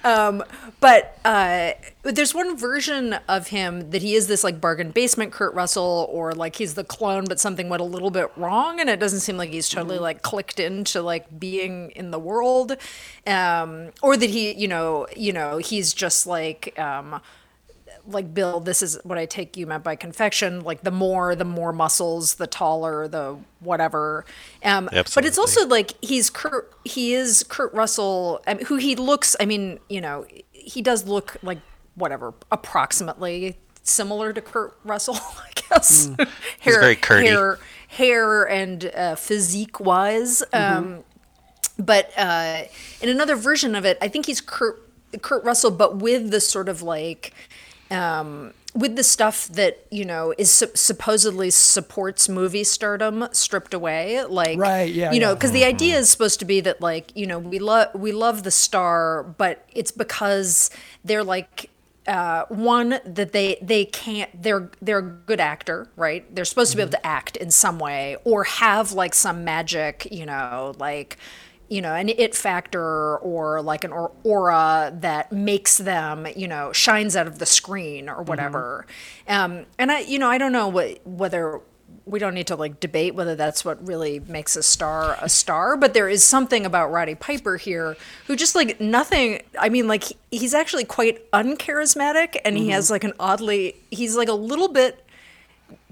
Um, 0.05 0.45
but 0.79 1.19
uh, 1.25 1.73
there's 2.05 2.33
one 2.33 2.57
version 2.57 3.15
of 3.29 3.49
him 3.49 3.91
that 3.91 4.03
he 4.03 4.15
is 4.15 4.29
this 4.29 4.45
like 4.45 4.61
bargain 4.61 4.93
basement 4.93 5.33
Kurt 5.33 5.53
Russell, 5.53 6.09
or 6.09 6.33
like 6.33 6.55
he's 6.55 6.75
the 6.75 6.85
clone, 6.85 7.25
but 7.25 7.41
something 7.41 7.69
went 7.69 7.81
a 7.81 7.85
little 7.85 8.13
bit 8.13 8.31
wrong, 8.37 8.79
and 8.79 8.89
it 8.89 9.01
doesn't 9.01 9.21
seem 9.21 9.37
like 9.37 9.51
he's 9.51 9.69
totally 9.69 9.99
like 9.99 10.23
clicked 10.23 10.61
into 10.61 11.03
like 11.03 11.41
being 11.41 11.91
in 11.97 12.13
the 12.13 12.21
world, 12.21 12.77
um, 13.27 13.91
or 14.01 14.17
that 14.17 14.31
he, 14.31 14.53
you 14.53 14.69
know, 14.69 15.09
you 15.17 15.33
know, 15.33 15.59
he's 15.59 15.93
just 15.93 16.25
like. 16.25 16.79
Um, 16.79 17.21
like 18.13 18.33
Bill, 18.35 18.61
this 18.61 18.83
is 18.83 18.99
what 19.05 19.19
I 19.19 19.27
take 19.27 19.57
you 19.57 19.67
meant 19.67 19.85
by 19.85 19.97
confection. 19.97 20.61
Like 20.61 20.83
the 20.83 20.91
more, 20.91 21.35
the 21.35 21.45
more 21.45 21.73
muscles, 21.73 22.35
the 22.35 22.47
taller, 22.47 23.09
the 23.09 23.39
whatever. 23.61 24.25
Um, 24.65 24.89
but 24.93 25.25
it's 25.25 25.39
also 25.39 25.67
like 25.67 25.93
he's 26.03 26.31
Kurt. 26.31 26.73
He 26.85 27.15
is 27.15 27.43
Kurt 27.43 27.73
Russell, 27.73 28.43
I 28.47 28.55
mean, 28.55 28.67
who 28.67 28.77
he 28.77 28.97
looks. 28.97 29.37
I 29.41 29.47
mean, 29.47 29.79
you 29.89 30.01
know, 30.01 30.27
he 30.53 30.83
does 30.83 31.07
look 31.07 31.37
like 31.43 31.59
whatever, 31.95 32.35
approximately 32.51 33.59
similar 33.83 34.33
to 34.33 34.41
Kurt 34.41 34.77
Russell, 34.85 35.17
I 35.19 35.51
guess. 35.55 36.11
hair, 36.61 36.81
very 36.81 36.97
Kurty. 36.97 37.29
hair, 37.29 37.59
hair, 37.89 38.49
and 38.49 38.85
uh, 38.95 39.15
physique 39.15 39.81
wise. 39.81 40.43
Um, 40.53 41.05
but 41.79 42.11
uh, 42.17 42.63
in 43.01 43.09
another 43.09 43.37
version 43.37 43.75
of 43.75 43.85
it, 43.85 43.99
I 44.01 44.09
think 44.09 44.27
he's 44.27 44.41
Kurt 44.41 44.87
Kurt 45.23 45.43
Russell, 45.45 45.71
but 45.71 45.97
with 45.97 46.31
the 46.31 46.41
sort 46.41 46.69
of 46.69 46.83
like 46.83 47.33
um, 47.91 48.53
with 48.75 48.95
the 48.97 49.03
stuff 49.03 49.49
that 49.49 49.87
you 49.91 50.05
know 50.05 50.33
is 50.39 50.51
sup- 50.51 50.77
supposedly 50.77 51.51
supports 51.51 52.29
movie 52.29 52.65
stardom 52.65 53.29
stripped 53.33 53.75
away, 53.75 54.25
like 54.25 54.59
Right, 54.59 54.93
yeah, 54.93 55.13
you 55.13 55.21
know, 55.21 55.31
yeah. 55.31 55.35
because 55.35 55.53
the 55.53 55.65
idea 55.65 55.99
is 55.99 56.09
supposed 56.09 56.39
to 56.41 56.45
be 56.45 56.61
that 56.61 56.81
like 56.81 57.15
you 57.17 57.27
know 57.27 57.39
we 57.39 57.59
love 57.59 57.89
we 57.95 58.13
love 58.13 58.43
the 58.43 58.51
star, 58.51 59.23
but 59.25 59.65
it's 59.73 59.91
because 59.91 60.71
they're 61.05 61.25
like 61.25 61.71
uh, 62.07 62.45
one 62.49 63.01
that 63.05 63.33
they 63.33 63.59
they 63.61 63.85
can't 63.85 64.31
they're 64.43 64.71
they're 64.81 64.99
a 64.99 65.03
good 65.03 65.41
actor 65.41 65.89
right? 65.97 66.33
They're 66.35 66.45
supposed 66.45 66.71
to 66.71 66.77
be 66.77 66.83
able 66.83 66.93
to 66.93 67.07
act 67.07 67.37
in 67.37 67.51
some 67.51 67.79
way 67.79 68.17
or 68.25 68.45
have 68.45 68.93
like 68.93 69.15
some 69.15 69.45
magic 69.45 70.09
you 70.11 70.27
know 70.27 70.75
like 70.79 71.19
you 71.71 71.81
know 71.81 71.95
an 71.95 72.09
it 72.11 72.35
factor 72.35 73.17
or 73.19 73.63
like 73.63 73.85
an 73.85 73.93
aura 74.25 74.93
that 75.01 75.33
makes 75.33 75.79
them 75.79 76.27
you 76.37 76.49
know 76.49 76.73
shines 76.73 77.17
out 77.17 77.27
of 77.27 77.39
the 77.39 77.47
screen 77.47 78.09
or 78.09 78.23
whatever. 78.23 78.87
Um 79.27 79.65
and 79.79 79.91
i 79.91 80.01
you 80.01 80.19
know 80.19 80.29
i 80.29 80.37
don't 80.37 80.53
know 80.53 80.69
what 80.69 81.07
whether 81.07 81.61
we 82.07 82.19
don't 82.19 82.35
need 82.35 82.47
to 82.49 82.57
like 82.57 82.81
debate 82.81 83.15
whether 83.15 83.37
that's 83.37 83.65
what 83.65 83.87
really 83.87 84.21
makes 84.21 84.57
a 84.57 84.63
star 84.63 85.17
a 85.21 85.29
star 85.29 85.77
but 85.77 85.95
there 85.95 86.09
is 86.09 86.25
something 86.25 86.67
about 86.67 86.91
roddy 86.91 87.15
piper 87.15 87.57
here 87.57 87.97
who 88.27 88.35
just 88.35 88.55
like 88.55 88.81
nothing 88.81 89.43
i 89.59 89.69
mean 89.69 89.87
like 89.87 90.05
he's 90.31 90.55
actually 90.55 90.85
quite 90.85 91.31
uncharismatic 91.33 92.37
and 92.45 92.57
he 92.57 92.71
has 92.71 92.91
like 92.91 93.05
an 93.05 93.13
oddly 93.21 93.77
he's 93.91 94.17
like 94.17 94.29
a 94.29 94.35
little 94.35 94.69
bit 94.69 95.05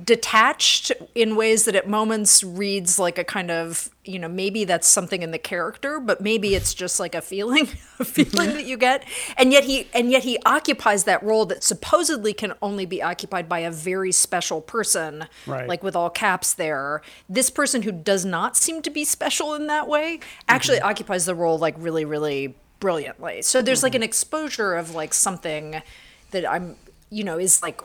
detached 0.03 0.93
in 1.15 1.37
ways 1.37 1.65
that 1.65 1.75
at 1.75 1.89
moments 1.89 2.43
reads 2.43 2.99
like 2.99 3.19
a 3.19 3.25
kind 3.25 3.51
of 3.51 3.91
you 4.05 4.19
know 4.19 4.29
maybe 4.29 4.65
that's 4.65 4.89
something 4.89 5.23
in 5.23 5.31
the 5.33 5.39
character 5.39 6.01
but 6.01 6.21
maybe 6.21 6.55
it's 6.55 6.73
just 6.73 6.99
like 6.99 7.15
a 7.15 7.21
feeling 7.21 7.69
a 7.99 8.05
feeling 8.05 8.51
that 8.51 8.65
you 8.65 8.77
get. 8.77 9.05
And 9.37 9.53
yet 9.53 9.65
he 9.65 9.89
and 9.93 10.11
yet 10.11 10.25
he 10.25 10.39
occupies 10.47 11.05
that 11.05 11.23
role 11.23 11.47
that 11.47 11.63
supposedly 11.63 12.33
can 12.33 12.55
only 12.63 12.87
be 12.87 13.03
occupied 13.03 13.49
by 13.49 13.61
a 13.61 13.71
very 13.71 14.13
special 14.13 14.61
person 14.61 15.27
Right. 15.47 15.69
like 15.69 15.83
with 15.83 15.97
all 15.97 16.11
caps 16.11 16.55
there. 16.55 17.03
This 17.29 17.51
person 17.51 17.83
who 17.83 17.93
does 17.93 18.25
not 18.25 18.57
seem 18.57 18.83
to 18.83 18.91
be 18.91 19.05
special 19.05 19.55
in 19.55 19.67
that 19.67 19.89
way 19.89 20.21
actually 20.49 20.79
mm-hmm. 20.79 20.89
occupies 20.89 21.27
the 21.27 21.35
role 21.35 21.59
like 21.59 21.75
really 21.79 22.05
really 22.05 22.55
brilliantly. 22.81 23.43
So 23.43 23.61
there's 23.61 23.83
like 23.83 23.93
mm-hmm. 23.93 23.99
an 23.99 24.03
exposure 24.05 24.75
of 24.75 24.95
like 24.95 25.13
something 25.13 25.83
that 26.31 26.51
i'm 26.51 26.77
you 27.11 27.25
know 27.25 27.39
is 27.39 27.63
like 27.63 27.81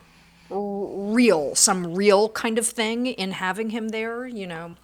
real, 0.53 1.55
some 1.55 1.95
real 1.95 2.29
kind 2.29 2.57
of 2.57 2.65
thing 2.67 3.07
in 3.07 3.31
having 3.31 3.71
him 3.71 3.89
there, 3.89 4.25
you 4.27 4.47
know. 4.47 4.75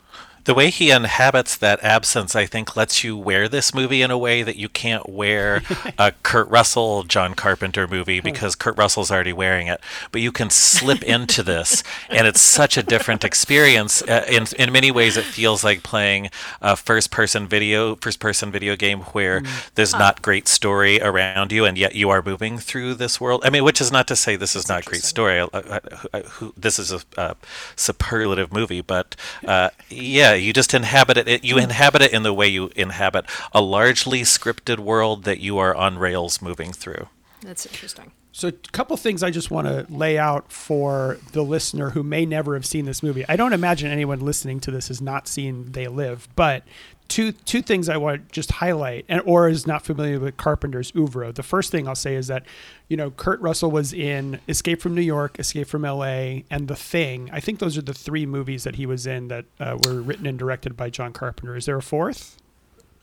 The 0.49 0.55
way 0.55 0.71
he 0.71 0.89
inhabits 0.89 1.55
that 1.57 1.83
absence, 1.83 2.35
I 2.35 2.47
think, 2.47 2.75
lets 2.75 3.03
you 3.03 3.15
wear 3.15 3.47
this 3.47 3.71
movie 3.71 4.01
in 4.01 4.09
a 4.09 4.17
way 4.17 4.41
that 4.41 4.55
you 4.55 4.67
can't 4.67 5.07
wear 5.07 5.61
a 5.99 6.11
Kurt 6.23 6.49
Russell, 6.49 7.03
John 7.03 7.35
Carpenter 7.35 7.87
movie 7.87 8.19
because 8.19 8.55
Kurt 8.55 8.75
Russell's 8.75 9.11
already 9.11 9.31
wearing 9.31 9.67
it. 9.67 9.79
But 10.11 10.21
you 10.21 10.31
can 10.31 10.49
slip 10.49 11.03
into 11.03 11.43
this, 11.43 11.83
and 12.09 12.25
it's 12.25 12.41
such 12.41 12.77
a 12.77 12.81
different 12.81 13.23
experience. 13.23 14.01
Uh, 14.01 14.25
in 14.27 14.47
in 14.57 14.71
many 14.71 14.89
ways, 14.89 15.17
it 15.17 15.23
feels 15.23 15.63
like 15.63 15.83
playing 15.83 16.31
a 16.63 16.75
first-person 16.75 17.47
video, 17.47 17.95
first-person 17.97 18.51
video 18.51 18.75
game 18.75 19.01
where 19.01 19.43
there's 19.75 19.93
not 19.93 20.23
great 20.23 20.47
story 20.47 20.99
around 20.99 21.51
you, 21.51 21.63
and 21.63 21.77
yet 21.77 21.93
you 21.93 22.09
are 22.09 22.23
moving 22.23 22.57
through 22.57 22.95
this 22.95 23.21
world. 23.21 23.41
I 23.45 23.51
mean, 23.51 23.63
which 23.63 23.79
is 23.79 23.91
not 23.91 24.07
to 24.07 24.15
say 24.15 24.35
this 24.35 24.55
is 24.55 24.67
not 24.67 24.83
great 24.83 25.03
story. 25.03 25.41
I, 25.41 25.47
I, 25.53 25.79
I, 26.11 26.19
who, 26.21 26.55
this 26.57 26.79
is 26.79 26.91
a, 26.91 27.01
a 27.17 27.35
superlative 27.75 28.51
movie, 28.51 28.81
but 28.81 29.15
uh, 29.45 29.69
yeah, 29.91 30.38
you 30.41 30.53
just 30.53 30.73
inhabit 30.73 31.17
it. 31.17 31.27
it. 31.27 31.43
You 31.43 31.55
hmm. 31.55 31.61
inhabit 31.61 32.01
it 32.01 32.13
in 32.13 32.23
the 32.23 32.33
way 32.33 32.47
you 32.47 32.71
inhabit 32.75 33.25
a 33.53 33.61
largely 33.61 34.21
scripted 34.21 34.79
world 34.79 35.23
that 35.23 35.39
you 35.39 35.57
are 35.57 35.75
on 35.75 35.97
rails 35.97 36.41
moving 36.41 36.71
through. 36.71 37.07
That's 37.41 37.65
interesting. 37.65 38.11
So, 38.31 38.49
a 38.49 38.51
couple 38.51 38.95
things 38.95 39.23
I 39.23 39.31
just 39.31 39.51
want 39.51 39.67
to 39.67 39.85
lay 39.89 40.17
out 40.17 40.51
for 40.51 41.17
the 41.33 41.41
listener 41.41 41.89
who 41.89 42.03
may 42.03 42.25
never 42.25 42.53
have 42.53 42.65
seen 42.65 42.85
this 42.85 43.01
movie. 43.03 43.25
I 43.27 43.35
don't 43.35 43.53
imagine 43.53 43.91
anyone 43.91 44.19
listening 44.19 44.59
to 44.61 44.71
this 44.71 44.87
has 44.87 45.01
not 45.01 45.27
seen 45.27 45.71
They 45.71 45.87
Live, 45.87 46.27
but 46.35 46.63
two 47.09 47.33
two 47.33 47.61
things 47.61 47.89
I 47.89 47.97
want 47.97 48.25
to 48.27 48.31
just 48.33 48.51
highlight, 48.53 49.03
and 49.09 49.21
or 49.25 49.49
is 49.49 49.67
not 49.67 49.83
familiar 49.83 50.19
with 50.19 50.37
Carpenter's 50.37 50.93
oeuvre. 50.95 51.33
The 51.33 51.43
first 51.43 51.71
thing 51.71 51.87
I'll 51.87 51.95
say 51.95 52.15
is 52.15 52.27
that 52.27 52.43
you 52.87 52.95
know 52.95 53.11
Kurt 53.11 53.41
Russell 53.41 53.69
was 53.71 53.91
in 53.91 54.39
Escape 54.47 54.81
from 54.81 54.95
New 54.95 55.01
York, 55.01 55.37
Escape 55.39 55.67
from 55.67 55.83
L.A., 55.83 56.45
and 56.49 56.67
The 56.69 56.75
Thing. 56.77 57.29
I 57.33 57.39
think 57.41 57.59
those 57.59 57.77
are 57.77 57.81
the 57.81 57.93
three 57.93 58.25
movies 58.25 58.63
that 58.63 58.75
he 58.75 58.85
was 58.85 59.05
in 59.05 59.27
that 59.27 59.45
uh, 59.59 59.77
were 59.85 60.01
written 60.01 60.25
and 60.25 60.39
directed 60.39 60.77
by 60.77 60.89
John 60.89 61.11
Carpenter. 61.11 61.55
Is 61.57 61.65
there 61.65 61.77
a 61.77 61.81
fourth? 61.81 62.37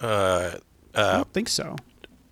Uh, 0.00 0.52
I 0.94 1.12
don't 1.16 1.32
think 1.32 1.48
so. 1.48 1.76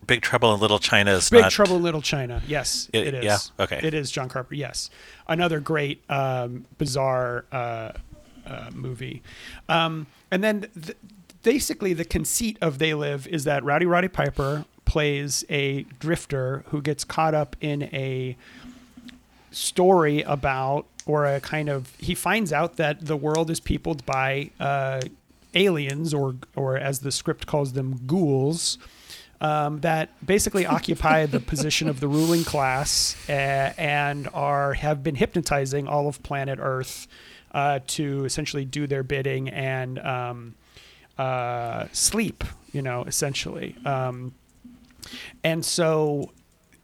Big 0.07 0.21
Trouble 0.21 0.53
in 0.55 0.61
Little 0.61 0.79
China 0.79 1.13
is 1.13 1.31
Big 1.31 1.41
not. 1.43 1.51
Trouble 1.51 1.77
in 1.77 1.83
Little 1.83 2.03
China. 2.03 2.43
Yes, 2.47 2.91
It- 2.93 3.07
it 3.09 3.15
is. 3.15 3.25
yeah, 3.25 3.39
okay. 3.65 3.81
It 3.83 3.95
is 3.95 4.11
John 4.11 4.29
Carpenter. 4.29 4.55
Yes, 4.57 4.91
another 5.27 5.61
great 5.61 6.03
um, 6.11 6.67
bizarre 6.77 7.47
uh, 7.51 7.93
uh, 8.47 8.71
movie. 8.75 9.23
Um, 9.69 10.07
and 10.31 10.45
then 10.45 10.69
th- 10.75 10.97
basically 11.45 11.93
the 11.93 12.05
conceit 12.05 12.59
of 12.61 12.79
They 12.81 12.95
Live 12.95 13.29
is 13.29 13.45
that 13.45 13.63
Rowdy 13.63 13.87
Roddy 13.87 14.09
Piper 14.09 14.65
plays 14.85 15.45
a 15.49 15.83
drifter 16.01 16.65
who 16.69 16.83
gets 16.83 17.05
caught 17.05 17.35
up 17.35 17.55
in 17.61 17.85
a 17.85 18.37
story 19.53 20.23
about 20.23 20.87
or 21.07 21.27
a 21.27 21.41
kind 21.41 21.69
of 21.69 21.95
he 21.99 22.15
finds 22.15 22.53
out 22.53 22.77
that 22.77 23.07
the 23.07 23.17
world 23.17 23.51
is 23.51 23.61
peopled 23.61 24.05
by 24.05 24.51
uh, 24.59 25.01
aliens 25.55 26.13
or 26.13 26.35
or 26.57 26.77
as 26.77 27.01
the 27.01 27.13
script 27.13 27.47
calls 27.47 27.73
them 27.75 28.01
ghouls 28.07 28.79
um, 29.41 29.81
that 29.81 30.11
basically 30.25 30.67
occupy 30.79 31.27
the 31.27 31.41
position 31.41 31.89
of 31.89 32.01
the 32.01 32.09
ruling 32.09 32.43
class 32.43 33.17
uh, 33.29 33.73
and 33.79 34.29
are 34.35 34.75
have 34.75 35.03
been 35.03 35.15
hypnotizing 35.15 35.87
all 35.87 36.09
of 36.09 36.23
planet 36.23 36.59
Earth 36.61 37.07
uh, 37.53 37.79
to 37.87 38.25
essentially 38.25 38.65
do 38.65 38.87
their 38.87 39.05
bidding 39.05 39.49
and 39.49 39.99
um, 40.01 40.55
uh, 41.19 41.87
sleep. 41.93 42.45
You 42.73 42.83
know, 42.83 43.05
essentially. 43.05 43.77
Um, 43.85 44.35
and 45.45 45.65
so, 45.65 46.33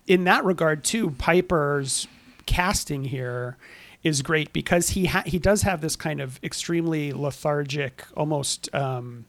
in 0.07 0.25
that 0.25 0.45
regard, 0.45 0.85
too, 0.85 1.11
Piper's 1.11 2.07
casting 2.47 3.05
here 3.05 3.57
is 4.03 4.23
great 4.23 4.53
because 4.53 4.91
he 4.91 5.07
ha- 5.07 5.25
he 5.27 5.39
does 5.39 5.63
have 5.63 5.81
this 5.81 5.97
kind 5.97 6.21
of 6.21 6.39
extremely 6.43 7.13
lethargic, 7.13 8.05
almost 8.17 8.73
um, 8.75 9.27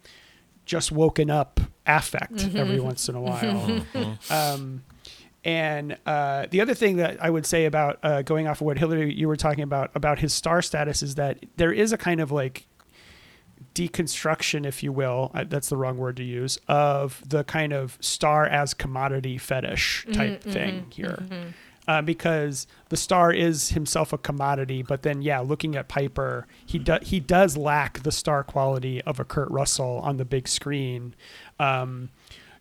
just 0.66 0.92
woken 0.92 1.30
up 1.30 1.60
affect 1.86 2.56
every 2.56 2.80
once 2.80 3.10
in 3.10 3.16
a 3.16 3.22
while. 3.22 3.82
um, 4.30 4.84
and 5.44 5.98
uh, 6.06 6.46
the 6.52 6.62
other 6.62 6.76
thing 6.76 6.98
that 6.98 7.22
I 7.22 7.30
would 7.30 7.46
say 7.46 7.66
about 7.66 8.00
uh, 8.04 8.22
going 8.22 8.48
off 8.48 8.62
of 8.62 8.68
what 8.68 8.78
Hillary 8.78 9.14
you 9.14 9.28
were 9.28 9.36
talking 9.36 9.64
about 9.64 9.92
about 9.96 10.20
his 10.20 10.34
star 10.34 10.62
status 10.62 11.02
is 11.02 11.16
that 11.16 11.40
there 11.58 11.72
is 11.72 11.92
a 11.92 11.98
kind 11.98 12.22
of 12.22 12.32
like 12.32 12.68
deconstruction, 13.74 14.66
if 14.66 14.84
you 14.84 14.92
will, 14.92 15.32
that's 15.48 15.70
the 15.70 15.78
wrong 15.78 15.98
word 15.98 16.18
to 16.18 16.24
use, 16.24 16.58
of 16.68 17.22
the 17.28 17.44
kind 17.44 17.74
of 17.74 17.98
star 18.02 18.46
as 18.46 18.74
commodity 18.74 19.38
fetish 19.38 20.06
type 20.14 20.44
thing 20.44 20.86
here. 20.90 21.24
Uh, 21.88 22.02
because 22.02 22.68
the 22.90 22.96
star 22.98 23.34
is 23.34 23.70
himself 23.70 24.14
a 24.14 24.18
commodity, 24.18 24.84
but 24.84 25.02
then 25.02 25.22
yeah, 25.22 25.40
looking 25.40 25.76
at 25.76 25.88
Piper, 25.88 26.46
he 26.66 26.78
do, 26.78 26.98
he 27.02 27.20
does 27.20 27.58
lack 27.58 28.04
the 28.04 28.12
star 28.12 28.44
quality 28.44 29.02
of 29.02 29.20
a 29.20 29.26
Kurt 29.26 29.50
Russell 29.50 30.00
on 30.04 30.18
the 30.18 30.24
big 30.26 30.48
screen, 30.48 31.16
um, 31.60 32.10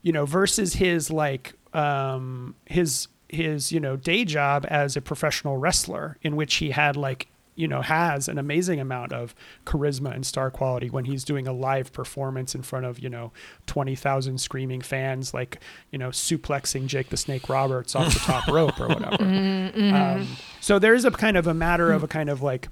you 0.02 0.10
know, 0.10 0.24
versus 0.24 0.74
his 0.74 1.10
like 1.10 1.52
um, 1.74 2.54
his 2.64 3.08
his 3.28 3.70
you 3.70 3.78
know 3.78 3.96
day 3.96 4.24
job 4.24 4.66
as 4.68 4.96
a 4.96 5.00
professional 5.00 5.56
wrestler 5.58 6.16
in 6.22 6.34
which 6.34 6.54
he 6.56 6.70
had 6.70 6.96
like 6.96 7.28
you 7.54 7.69
know 7.69 7.83
has 7.83 8.28
an 8.28 8.38
amazing 8.38 8.80
amount 8.80 9.12
of 9.12 9.35
charisma 9.66 10.14
and 10.14 10.25
star 10.25 10.50
quality 10.50 10.88
when 10.88 11.04
he's 11.04 11.25
doing 11.25 11.47
a 11.47 11.52
live 11.52 11.92
performance 11.92 12.54
in 12.54 12.62
front 12.62 12.87
of 12.87 12.99
you 12.99 13.11
know 13.11 13.33
20,000 13.66 14.40
screaming 14.40 14.80
fans 14.80 15.35
like 15.35 15.61
you 15.90 15.99
know 15.99 16.09
suplexing 16.09 16.87
Jake 16.87 17.09
the 17.11 17.16
Snake 17.16 17.49
Roberts 17.49 17.95
off 17.95 18.12
the 18.12 18.21
top 18.21 18.47
rope 18.49 18.80
or 18.80 18.88
whatever 18.88 19.23
um, 19.23 20.26
so 20.61 20.78
there's 20.78 21.04
a 21.04 21.11
kind 21.11 21.37
of 21.37 21.47
a 21.47 21.54
matter 21.54 21.92
of 21.92 22.02
a 22.02 22.09
kind 22.09 22.30
of 22.30 22.42
like 22.42 22.69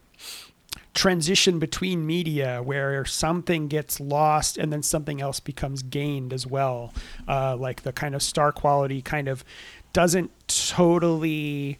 transition 0.94 1.60
between 1.60 2.04
media 2.04 2.60
where 2.60 3.04
something 3.04 3.68
gets 3.68 4.00
lost 4.00 4.58
and 4.58 4.72
then 4.72 4.82
something 4.82 5.20
else 5.20 5.38
becomes 5.38 5.82
gained 5.82 6.32
as 6.32 6.44
well. 6.44 6.92
Uh, 7.28 7.56
like 7.56 7.82
the 7.82 7.92
kind 7.92 8.16
of 8.16 8.22
star 8.22 8.50
quality 8.50 9.00
kind 9.00 9.28
of 9.28 9.44
doesn't 9.92 10.30
totally 10.48 11.78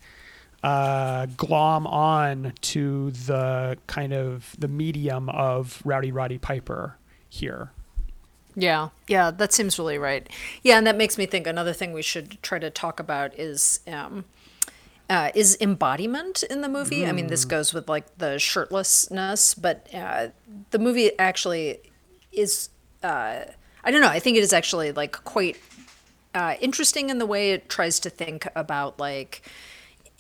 uh, 0.62 1.26
glom 1.36 1.86
on 1.86 2.52
to 2.60 3.10
the 3.12 3.78
kind 3.86 4.12
of 4.12 4.54
the 4.58 4.68
medium 4.68 5.28
of 5.28 5.80
Rowdy 5.84 6.12
Roddy 6.12 6.38
Piper 6.38 6.96
here. 7.28 7.70
Yeah, 8.56 8.88
yeah, 9.06 9.30
that 9.30 9.52
seems 9.52 9.78
really 9.78 9.98
right. 9.98 10.28
Yeah, 10.62 10.78
and 10.78 10.86
that 10.86 10.96
makes 10.96 11.16
me 11.16 11.26
think 11.26 11.46
another 11.46 11.72
thing 11.72 11.92
we 11.92 12.02
should 12.02 12.42
try 12.42 12.58
to 12.58 12.70
talk 12.70 12.98
about 12.98 13.38
is 13.38 13.80
um, 13.86 14.24
uh, 15.08 15.30
is 15.34 15.56
embodiment 15.60 16.42
in 16.42 16.60
the 16.60 16.68
movie. 16.68 17.06
I 17.06 17.12
mean, 17.12 17.28
this 17.28 17.44
goes 17.44 17.72
with 17.72 17.88
like 17.88 18.18
the 18.18 18.36
shirtlessness, 18.36 19.60
but 19.60 19.88
uh, 19.94 20.28
the 20.70 20.78
movie 20.78 21.16
actually 21.18 21.78
is. 22.32 22.70
Uh, 23.02 23.44
I 23.84 23.90
don't 23.92 24.00
know. 24.00 24.08
I 24.08 24.18
think 24.18 24.36
it 24.36 24.42
is 24.42 24.52
actually 24.52 24.90
like 24.90 25.12
quite 25.24 25.56
uh, 26.34 26.56
interesting 26.60 27.10
in 27.10 27.18
the 27.18 27.26
way 27.26 27.52
it 27.52 27.68
tries 27.68 28.00
to 28.00 28.10
think 28.10 28.48
about 28.56 28.98
like 28.98 29.42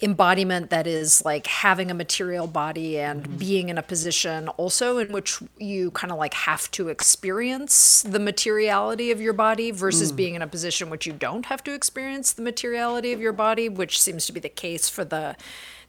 embodiment 0.00 0.70
that 0.70 0.86
is 0.86 1.24
like 1.24 1.46
having 1.48 1.90
a 1.90 1.94
material 1.94 2.46
body 2.46 2.98
and 3.00 3.36
being 3.36 3.68
in 3.68 3.76
a 3.76 3.82
position 3.82 4.46
also 4.50 4.98
in 4.98 5.10
which 5.10 5.40
you 5.58 5.90
kind 5.90 6.12
of 6.12 6.18
like 6.18 6.34
have 6.34 6.70
to 6.70 6.88
experience 6.88 8.02
the 8.02 8.20
materiality 8.20 9.10
of 9.10 9.20
your 9.20 9.32
body 9.32 9.72
versus 9.72 10.12
being 10.12 10.36
in 10.36 10.42
a 10.42 10.46
position 10.46 10.88
which 10.88 11.04
you 11.04 11.12
don't 11.12 11.46
have 11.46 11.64
to 11.64 11.72
experience 11.72 12.32
the 12.32 12.42
materiality 12.42 13.12
of 13.12 13.20
your 13.20 13.32
body 13.32 13.68
which 13.68 14.00
seems 14.00 14.24
to 14.24 14.32
be 14.32 14.38
the 14.38 14.48
case 14.48 14.88
for 14.88 15.04
the 15.04 15.36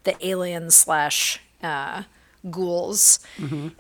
the 0.06 0.16
alien 0.26 0.72
slash 0.72 1.40
uh, 1.62 2.04
ghouls. 2.50 3.20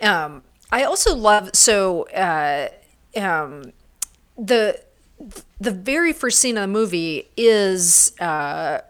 Um, 0.01 0.43
i 0.71 0.83
also 0.83 1.15
love 1.15 1.49
so 1.55 2.03
uh, 2.09 2.67
um, 3.15 3.73
the 4.37 4.79
the 5.59 5.71
very 5.71 6.13
first 6.13 6.37
scene 6.37 6.55
of 6.55 6.61
the 6.61 6.67
movie 6.67 7.27
is 7.35 8.13
uh, 8.19 8.81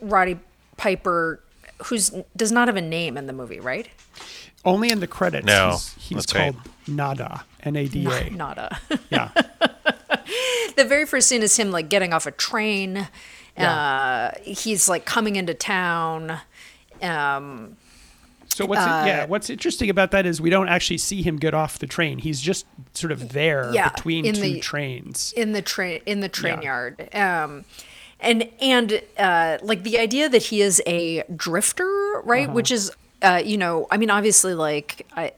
Roddy 0.00 0.38
Piper, 0.78 1.40
who's 1.84 2.10
does 2.34 2.50
not 2.50 2.68
have 2.68 2.76
a 2.76 2.80
name 2.80 3.18
in 3.18 3.26
the 3.26 3.32
movie, 3.34 3.60
right? 3.60 3.86
Only 4.64 4.88
in 4.90 5.00
the 5.00 5.06
credits, 5.06 5.46
No, 5.46 5.72
he's, 5.72 5.94
he's 5.94 6.16
that's 6.16 6.34
right. 6.34 6.52
called 6.54 6.66
Nada, 6.88 7.44
N 7.62 7.76
A 7.76 7.86
D 7.86 8.06
A. 8.06 8.30
Nada. 8.30 8.78
Yeah. 9.10 9.30
the 10.76 10.84
very 10.84 11.06
first 11.06 11.28
scene 11.28 11.42
is 11.42 11.56
him 11.56 11.70
like 11.70 11.88
getting 11.88 12.12
off 12.12 12.26
a 12.26 12.30
train. 12.30 13.08
Uh, 13.56 14.30
he's 14.42 14.88
like 14.88 15.04
coming 15.04 15.36
into 15.36 15.52
town. 15.54 16.38
Um, 17.02 17.76
So 18.48 18.66
what's 18.66 18.80
Uh, 18.80 19.04
yeah, 19.06 19.24
what's 19.26 19.50
interesting 19.50 19.90
about 19.90 20.10
that 20.12 20.26
is 20.26 20.40
we 20.40 20.50
don't 20.50 20.68
actually 20.68 20.98
see 20.98 21.22
him 21.22 21.36
get 21.36 21.54
off 21.54 21.78
the 21.78 21.86
train. 21.86 22.18
He's 22.18 22.40
just 22.40 22.66
sort 22.94 23.12
of 23.12 23.32
there 23.32 23.70
Yeah, 23.72 23.88
between 23.90 24.24
in 24.26 24.34
two 24.34 24.40
the- 24.40 24.60
trains. 24.60 25.32
in 25.36 25.52
the 25.52 25.62
train 25.62 26.00
in 26.06 26.20
the 26.20 26.28
train 26.28 26.62
Yeah. 26.62 26.68
yard. 26.68 27.14
Um, 27.14 27.64
and 28.20 28.48
and 28.60 29.02
uh, 29.16 29.58
like 29.62 29.82
the 29.82 29.98
idea 29.98 30.28
that 30.28 30.44
he 30.44 30.60
is 30.60 30.82
a 30.86 31.24
drifter, 31.34 32.20
right? 32.24 32.46
Uh-huh. 32.46 32.54
Which 32.54 32.70
is, 32.70 32.90
uh, 33.22 33.42
you 33.44 33.56
know, 33.56 33.86
I 33.90 33.96
mean, 33.96 34.10
obviously, 34.10 34.54
like, 34.54 35.06
I, 35.16 35.32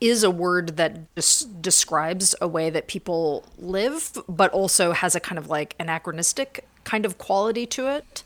is 0.00 0.24
a 0.24 0.30
word 0.30 0.76
that 0.78 1.14
just 1.14 1.62
describes 1.62 2.34
a 2.40 2.48
way 2.48 2.70
that 2.70 2.88
people 2.88 3.46
live, 3.56 4.12
but 4.28 4.50
also 4.50 4.92
has 4.92 5.14
a 5.14 5.20
kind 5.20 5.38
of 5.38 5.48
like 5.48 5.76
anachronistic 5.78 6.66
kind 6.84 7.06
of 7.06 7.18
quality 7.18 7.66
to 7.66 7.86
it. 7.86 8.24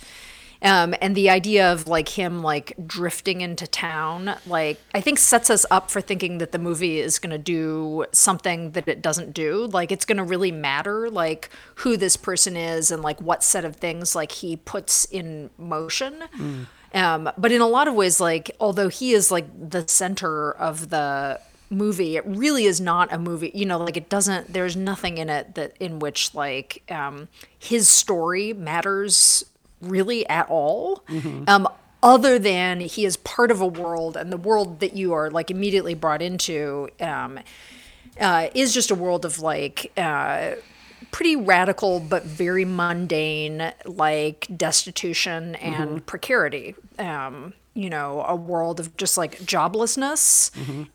Um, 0.63 0.95
and 1.01 1.15
the 1.15 1.31
idea 1.31 1.73
of 1.73 1.87
like 1.87 2.09
him 2.09 2.43
like 2.43 2.75
drifting 2.87 3.41
into 3.41 3.67
town, 3.67 4.37
like 4.47 4.81
I 4.95 5.01
think 5.01 5.19
sets 5.19 5.51
us 5.51 5.67
up 5.71 5.91
for 5.91 6.01
thinking 6.01 6.39
that 6.39 6.53
the 6.53 6.59
movie 6.59 6.99
is 6.99 7.19
going 7.19 7.31
to 7.31 7.39
do 7.39 8.07
something 8.13 8.73
that 8.73 8.89
it 8.89 9.03
doesn't 9.03 9.33
do. 9.33 9.67
Like 9.67 9.93
it's 9.93 10.05
going 10.05 10.19
to 10.19 10.25
really 10.25 10.53
matter, 10.53 11.11
like 11.11 11.51
who 11.77 11.97
this 11.97 12.17
person 12.17 12.57
is 12.57 12.91
and 12.91 13.03
like 13.03 13.21
what 13.21 13.43
set 13.43 13.65
of 13.65 13.77
things 13.77 14.15
like 14.15 14.33
he 14.33 14.57
puts 14.57 15.05
in 15.07 15.51
motion. 15.59 16.25
Um, 16.95 17.31
but 17.37 17.53
in 17.53 17.61
a 17.61 17.67
lot 17.67 17.89
of 17.89 17.95
ways, 17.95 18.21
like 18.21 18.51
although 18.59 18.89
he 18.89 19.13
is 19.13 19.31
like 19.31 19.47
the 19.71 19.87
center 19.87 20.53
of 20.53 20.89
the 20.89 21.41
movie, 21.69 22.17
it 22.17 22.25
really 22.27 22.65
is 22.65 22.81
not 22.81 23.13
a 23.13 23.19
movie. 23.19 23.51
You 23.55 23.67
know, 23.67 23.79
like 23.79 23.97
it 23.97 24.09
doesn't. 24.09 24.53
There's 24.53 24.77
nothing 24.77 25.19
in 25.19 25.29
it 25.29 25.55
that 25.57 25.77
in 25.79 25.99
which 25.99 26.35
like 26.35 26.83
um, 26.91 27.29
his 27.59 27.89
story 27.89 28.53
matters 28.53 29.45
really 29.81 30.27
at 30.29 30.49
all. 30.49 31.05
Um, 31.49 31.69
other 32.03 32.39
than 32.39 32.81
he 32.81 33.05
is 33.05 33.17
part 33.17 33.51
of 33.51 33.61
a 33.61 33.67
world, 33.67 34.17
and 34.17 34.33
the 34.33 34.37
world 34.37 34.81
that 34.81 34.95
you 34.95 35.13
are 35.13 35.31
like 35.31 35.51
immediately 35.51 35.95
brought 35.95 36.23
into 36.23 36.89
um, 37.01 37.41
uh, 38.21 38.49
is 38.55 38.73
just 38.73 38.91
a 38.91 38.95
world 38.95 39.25
of 39.25 39.41
like 39.41 39.93
uh, 39.97 40.53
pretty 41.11 41.37
radical 41.37 41.99
but 42.01 42.23
very 42.25 42.65
mundane, 42.65 43.73
like 43.85 44.47
destitution 44.57 45.55
and 45.57 46.05
precarity. 46.07 46.75
Um, 46.99 47.55
you 47.77 47.91
know, 47.91 48.25
a 48.27 48.35
world 48.35 48.81
of 48.81 48.97
just 48.97 49.19
like 49.19 49.39
joblessness, 49.41 50.51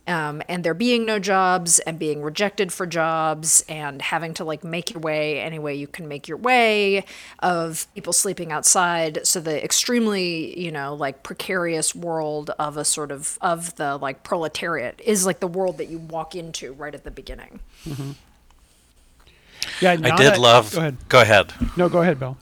um, 0.08 0.42
and 0.48 0.64
there 0.64 0.74
being 0.74 1.06
no 1.06 1.18
jobs, 1.18 1.78
and 1.80 1.98
being 1.98 2.22
rejected 2.22 2.72
for 2.72 2.86
jobs, 2.86 3.64
and 3.68 4.02
having 4.02 4.34
to 4.34 4.44
like 4.44 4.64
make 4.64 4.92
your 4.92 5.00
way 5.00 5.40
any 5.40 5.58
way 5.60 5.74
you 5.74 5.86
can 5.86 6.08
make 6.08 6.26
your 6.26 6.38
way, 6.38 7.04
of 7.38 7.86
people 7.94 8.12
sleeping 8.12 8.50
outside. 8.50 9.24
So 9.26 9.40
the 9.40 9.62
extremely, 9.64 10.58
you 10.60 10.72
know, 10.72 10.94
like 10.94 11.22
precarious 11.22 11.94
world 11.94 12.50
of 12.58 12.76
a 12.76 12.84
sort 12.84 13.12
of 13.12 13.38
of 13.40 13.76
the 13.76 13.96
like 13.96 14.24
proletariat 14.24 15.00
is 15.04 15.24
like 15.24 15.38
the 15.40 15.46
world 15.46 15.78
that 15.78 15.88
you 15.88 15.98
walk 15.98 16.34
into 16.34 16.72
right 16.72 16.94
at 16.94 17.04
the 17.04 17.10
beginning. 17.12 17.60
Yeah, 19.80 19.92
I 19.92 20.16
did 20.16 20.38
love. 20.38 20.72
Go 20.72 20.78
ahead. 20.78 20.96
Go 21.08 21.20
ahead. 21.20 21.52
No, 21.76 21.88
go 21.88 22.02
ahead, 22.02 22.18
Bill. 22.18 22.36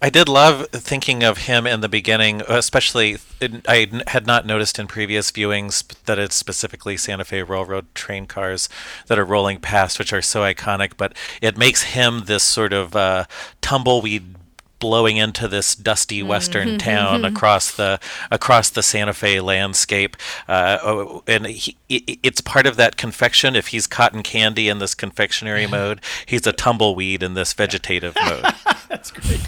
I 0.00 0.10
did 0.10 0.28
love 0.28 0.68
thinking 0.70 1.22
of 1.22 1.38
him 1.38 1.66
in 1.66 1.80
the 1.80 1.88
beginning, 1.88 2.42
especially 2.46 3.18
in, 3.40 3.62
I 3.66 4.02
had 4.06 4.26
not 4.26 4.46
noticed 4.46 4.78
in 4.78 4.86
previous 4.86 5.32
viewings 5.32 5.86
that 6.04 6.18
it's 6.18 6.36
specifically 6.36 6.96
Santa 6.96 7.24
Fe 7.24 7.42
Railroad 7.42 7.92
train 7.94 8.26
cars 8.26 8.68
that 9.08 9.18
are 9.18 9.24
rolling 9.24 9.58
past, 9.58 9.98
which 9.98 10.12
are 10.12 10.22
so 10.22 10.40
iconic. 10.42 10.92
But 10.96 11.14
it 11.42 11.58
makes 11.58 11.82
him 11.82 12.24
this 12.26 12.44
sort 12.44 12.72
of 12.72 12.94
uh, 12.94 13.24
tumbleweed 13.60 14.36
blowing 14.78 15.16
into 15.16 15.48
this 15.48 15.74
dusty 15.74 16.22
western 16.22 16.78
town 16.78 17.24
across 17.24 17.74
the 17.74 18.00
across 18.30 18.70
the 18.70 18.82
Santa 18.82 19.12
Fe 19.12 19.40
landscape, 19.40 20.16
uh, 20.48 20.78
oh, 20.82 21.22
and 21.26 21.46
he, 21.46 21.76
it's 21.88 22.40
part 22.40 22.66
of 22.66 22.76
that 22.76 22.96
confection. 22.96 23.56
If 23.56 23.68
he's 23.68 23.86
cotton 23.86 24.22
candy 24.22 24.68
in 24.68 24.78
this 24.78 24.94
confectionery 24.94 25.66
mode, 25.68 26.00
he's 26.26 26.46
a 26.46 26.52
tumbleweed 26.52 27.22
in 27.22 27.34
this 27.34 27.52
vegetative 27.52 28.16
mode. 28.24 28.44
That's 28.88 29.10
great. 29.10 29.40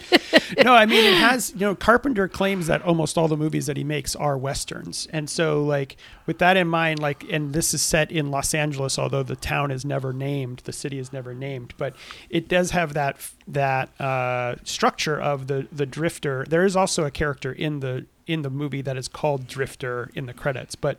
no, 0.64 0.74
I 0.74 0.86
mean 0.86 1.04
it 1.04 1.18
has. 1.18 1.52
You 1.52 1.60
know, 1.60 1.74
Carpenter 1.74 2.28
claims 2.28 2.66
that 2.66 2.82
almost 2.82 3.16
all 3.16 3.28
the 3.28 3.36
movies 3.36 3.66
that 3.66 3.76
he 3.76 3.84
makes 3.84 4.14
are 4.16 4.36
westerns, 4.36 5.06
and 5.12 5.28
so 5.28 5.62
like 5.62 5.96
with 6.26 6.38
that 6.38 6.56
in 6.56 6.68
mind, 6.68 7.00
like, 7.00 7.24
and 7.30 7.52
this 7.52 7.74
is 7.74 7.82
set 7.82 8.10
in 8.10 8.30
Los 8.30 8.54
Angeles, 8.54 8.98
although 8.98 9.22
the 9.22 9.36
town 9.36 9.70
is 9.70 9.84
never 9.84 10.12
named, 10.12 10.62
the 10.64 10.72
city 10.72 10.98
is 10.98 11.12
never 11.12 11.34
named, 11.34 11.74
but 11.76 11.94
it 12.30 12.48
does 12.48 12.70
have 12.70 12.94
that 12.94 13.16
that 13.46 14.00
uh, 14.00 14.56
structure 14.64 15.20
of 15.20 15.46
the 15.46 15.66
the 15.72 15.86
drifter. 15.86 16.44
There 16.48 16.64
is 16.64 16.76
also 16.76 17.04
a 17.04 17.10
character 17.10 17.52
in 17.52 17.80
the 17.80 18.06
in 18.26 18.42
the 18.42 18.50
movie 18.50 18.82
that 18.82 18.96
is 18.96 19.08
called 19.08 19.46
Drifter 19.46 20.10
in 20.14 20.26
the 20.26 20.34
credits, 20.34 20.74
but. 20.74 20.98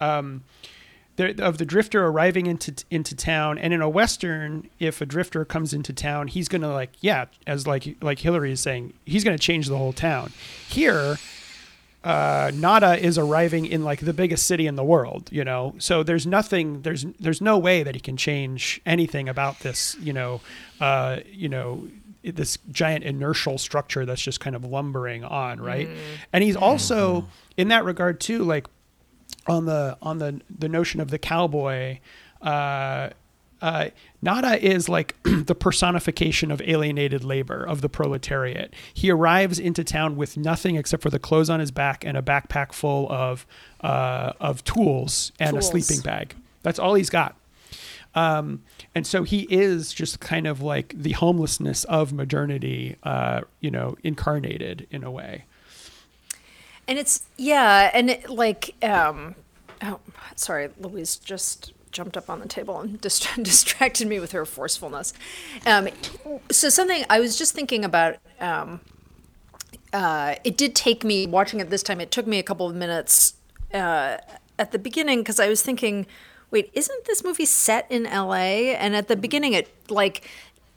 Um, 0.00 0.44
of 1.20 1.58
the 1.58 1.64
drifter 1.64 2.06
arriving 2.06 2.46
into 2.46 2.72
into 2.90 3.14
town 3.14 3.58
and 3.58 3.72
in 3.72 3.80
a 3.80 3.88
western 3.88 4.68
if 4.78 5.00
a 5.00 5.06
drifter 5.06 5.44
comes 5.44 5.72
into 5.72 5.92
town 5.92 6.28
he's 6.28 6.48
gonna 6.48 6.72
like 6.72 6.90
yeah 7.00 7.26
as 7.46 7.66
like 7.66 7.96
like 8.02 8.18
hillary 8.18 8.52
is 8.52 8.60
saying 8.60 8.92
he's 9.04 9.24
gonna 9.24 9.38
change 9.38 9.68
the 9.68 9.76
whole 9.76 9.92
town 9.92 10.32
here 10.68 11.16
uh, 12.02 12.50
Nada 12.54 12.98
is 12.98 13.18
arriving 13.18 13.66
in 13.66 13.84
like 13.84 14.00
the 14.00 14.14
biggest 14.14 14.46
city 14.46 14.66
in 14.66 14.74
the 14.74 14.82
world, 14.84 15.28
you 15.30 15.44
know. 15.44 15.74
So 15.78 16.02
there's 16.02 16.26
nothing, 16.26 16.80
there's 16.80 17.04
there's 17.18 17.42
no 17.42 17.58
way 17.58 17.82
that 17.82 17.94
he 17.94 18.00
can 18.00 18.16
change 18.16 18.80
anything 18.86 19.28
about 19.28 19.60
this, 19.60 19.96
you 20.00 20.14
know, 20.14 20.40
uh, 20.80 21.18
you 21.30 21.50
know, 21.50 21.88
this 22.24 22.56
giant 22.70 23.04
inertial 23.04 23.58
structure 23.58 24.06
that's 24.06 24.22
just 24.22 24.40
kind 24.40 24.56
of 24.56 24.64
lumbering 24.64 25.24
on, 25.24 25.60
right? 25.60 25.88
And 26.32 26.42
he's 26.42 26.56
also 26.56 27.28
in 27.58 27.68
that 27.68 27.84
regard 27.84 28.18
too, 28.18 28.44
like 28.44 28.66
on 29.50 29.66
the 29.66 29.96
on 30.00 30.18
the 30.18 30.40
the 30.48 30.68
notion 30.68 31.00
of 31.00 31.10
the 31.10 31.18
cowboy 31.18 31.98
uh 32.40 33.10
uh, 33.62 33.90
Nada 34.22 34.62
is 34.64 34.88
like 34.88 35.16
the 35.24 35.54
personification 35.54 36.50
of 36.50 36.62
alienated 36.62 37.24
labor 37.24 37.62
of 37.62 37.82
the 37.82 37.88
proletariat. 37.88 38.72
He 38.94 39.10
arrives 39.10 39.58
into 39.58 39.84
town 39.84 40.16
with 40.16 40.36
nothing 40.36 40.76
except 40.76 41.02
for 41.02 41.10
the 41.10 41.18
clothes 41.18 41.50
on 41.50 41.60
his 41.60 41.70
back 41.70 42.04
and 42.04 42.16
a 42.16 42.22
backpack 42.22 42.72
full 42.72 43.10
of 43.12 43.46
uh, 43.82 44.32
of 44.40 44.64
tools 44.64 45.32
and 45.38 45.50
Tools. 45.50 45.66
a 45.66 45.68
sleeping 45.70 46.02
bag. 46.02 46.34
That's 46.62 46.78
all 46.78 46.94
he's 46.94 47.10
got. 47.10 47.36
Um, 48.14 48.62
and 48.94 49.06
so 49.06 49.22
he 49.22 49.42
is 49.50 49.92
just 49.92 50.20
kind 50.20 50.46
of 50.46 50.60
like 50.62 50.94
the 50.96 51.12
homelessness 51.12 51.84
of 51.84 52.12
modernity, 52.12 52.96
uh, 53.02 53.42
you 53.60 53.70
know, 53.70 53.96
incarnated 54.02 54.86
in 54.90 55.04
a 55.04 55.10
way. 55.10 55.44
And 56.90 56.98
it's 56.98 57.22
yeah, 57.36 57.88
and 57.94 58.10
it, 58.10 58.28
like 58.28 58.74
um, 58.84 59.36
oh, 59.80 60.00
sorry, 60.34 60.70
Louise 60.80 61.18
just 61.18 61.72
jumped 61.92 62.16
up 62.16 62.28
on 62.28 62.40
the 62.40 62.48
table 62.48 62.80
and 62.80 63.00
dist- 63.06 63.28
distracted 63.40 64.08
me 64.08 64.18
with 64.18 64.32
her 64.32 64.44
forcefulness. 64.44 65.14
Um, 65.66 65.88
so 66.50 66.68
something 66.68 67.04
I 67.08 67.20
was 67.20 67.38
just 67.38 67.54
thinking 67.54 67.84
about. 67.84 68.16
Um, 68.40 68.80
uh, 69.92 70.34
it 70.42 70.56
did 70.56 70.74
take 70.74 71.04
me 71.04 71.28
watching 71.28 71.60
it 71.60 71.70
this 71.70 71.84
time. 71.84 72.00
It 72.00 72.10
took 72.10 72.26
me 72.26 72.40
a 72.40 72.42
couple 72.42 72.68
of 72.68 72.74
minutes 72.74 73.34
uh, 73.72 74.18
at 74.58 74.72
the 74.72 74.78
beginning 74.78 75.20
because 75.20 75.38
I 75.38 75.48
was 75.48 75.62
thinking, 75.62 76.06
wait, 76.50 76.70
isn't 76.74 77.04
this 77.04 77.22
movie 77.22 77.44
set 77.44 77.86
in 77.88 78.04
L.A.? 78.04 78.74
And 78.74 78.96
at 78.96 79.06
the 79.06 79.16
beginning, 79.16 79.52
it 79.52 79.68
like 79.90 80.28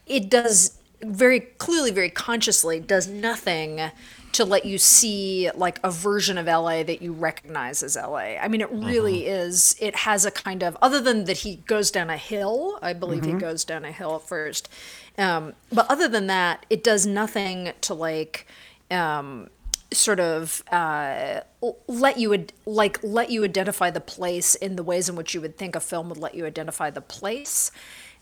it 0.06 0.30
does 0.30 0.78
very 1.06 1.40
clearly, 1.40 1.92
very 1.92 2.10
consciously, 2.10 2.80
does 2.80 3.08
nothing 3.08 3.92
to 4.34 4.44
let 4.44 4.66
you 4.66 4.80
see 4.80 5.50
like 5.54 5.80
a 5.84 5.92
version 5.92 6.38
of 6.40 6.48
LA 6.48 6.82
that 6.84 7.02
you 7.02 7.14
recognize 7.14 7.84
as 7.84 7.96
LA. 7.96 8.36
I 8.42 8.48
mean, 8.48 8.62
it 8.62 8.72
really 8.72 9.28
is. 9.28 9.76
It 9.80 9.96
has 9.98 10.26
a 10.26 10.32
kind 10.32 10.64
of 10.64 10.76
other 10.82 11.00
than 11.00 11.26
that 11.26 11.38
he 11.38 11.58
goes 11.68 11.92
down 11.92 12.10
a 12.10 12.18
hill. 12.18 12.80
I 12.82 12.94
believe 12.94 13.26
he 13.26 13.34
goes 13.34 13.64
down 13.64 13.86
a 13.86 13.92
hill 13.92 14.18
first. 14.20 14.70
Um, 15.18 15.54
but 15.72 15.90
other 15.90 16.08
than 16.08 16.28
that, 16.28 16.66
it 16.70 16.84
does 16.84 17.06
nothing 17.06 17.74
to 17.82 17.94
like 17.94 18.48
um, 18.90 19.50
sort 19.92 20.20
of 20.20 20.64
uh, 20.72 21.42
let 21.88 22.18
you 22.18 22.34
ad- 22.34 22.54
like 22.66 23.00
let 23.04 23.30
you 23.30 23.44
identify 23.44 23.92
the 23.92 24.02
place 24.02 24.56
in 24.56 24.76
the 24.76 24.84
ways 24.84 25.10
in 25.10 25.16
which 25.16 25.36
you 25.36 25.42
would 25.42 25.58
think 25.58 25.76
a 25.76 25.80
film 25.80 26.10
would 26.10 26.18
let 26.18 26.34
you 26.34 26.46
identify 26.46 26.90
the 26.90 27.02
place. 27.02 27.72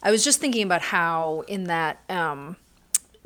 I 0.03 0.11
was 0.11 0.23
just 0.23 0.39
thinking 0.39 0.63
about 0.63 0.81
how 0.81 1.45
in 1.47 1.65
that 1.65 1.99
um, 2.09 2.57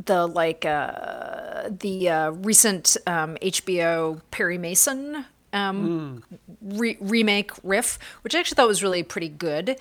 the 0.03 0.27
like 0.27 0.65
uh, 0.65 1.69
the 1.69 2.09
uh, 2.09 2.31
recent 2.31 2.97
um, 3.07 3.37
HBO 3.41 4.21
Perry 4.31 4.57
Mason 4.57 5.25
um, 5.53 6.23
re- 6.61 6.97
remake 6.99 7.51
riff, 7.63 7.97
which 8.21 8.35
I 8.35 8.39
actually 8.39 8.55
thought 8.55 8.67
was 8.67 8.83
really 8.83 9.03
pretty 9.03 9.29
good. 9.29 9.79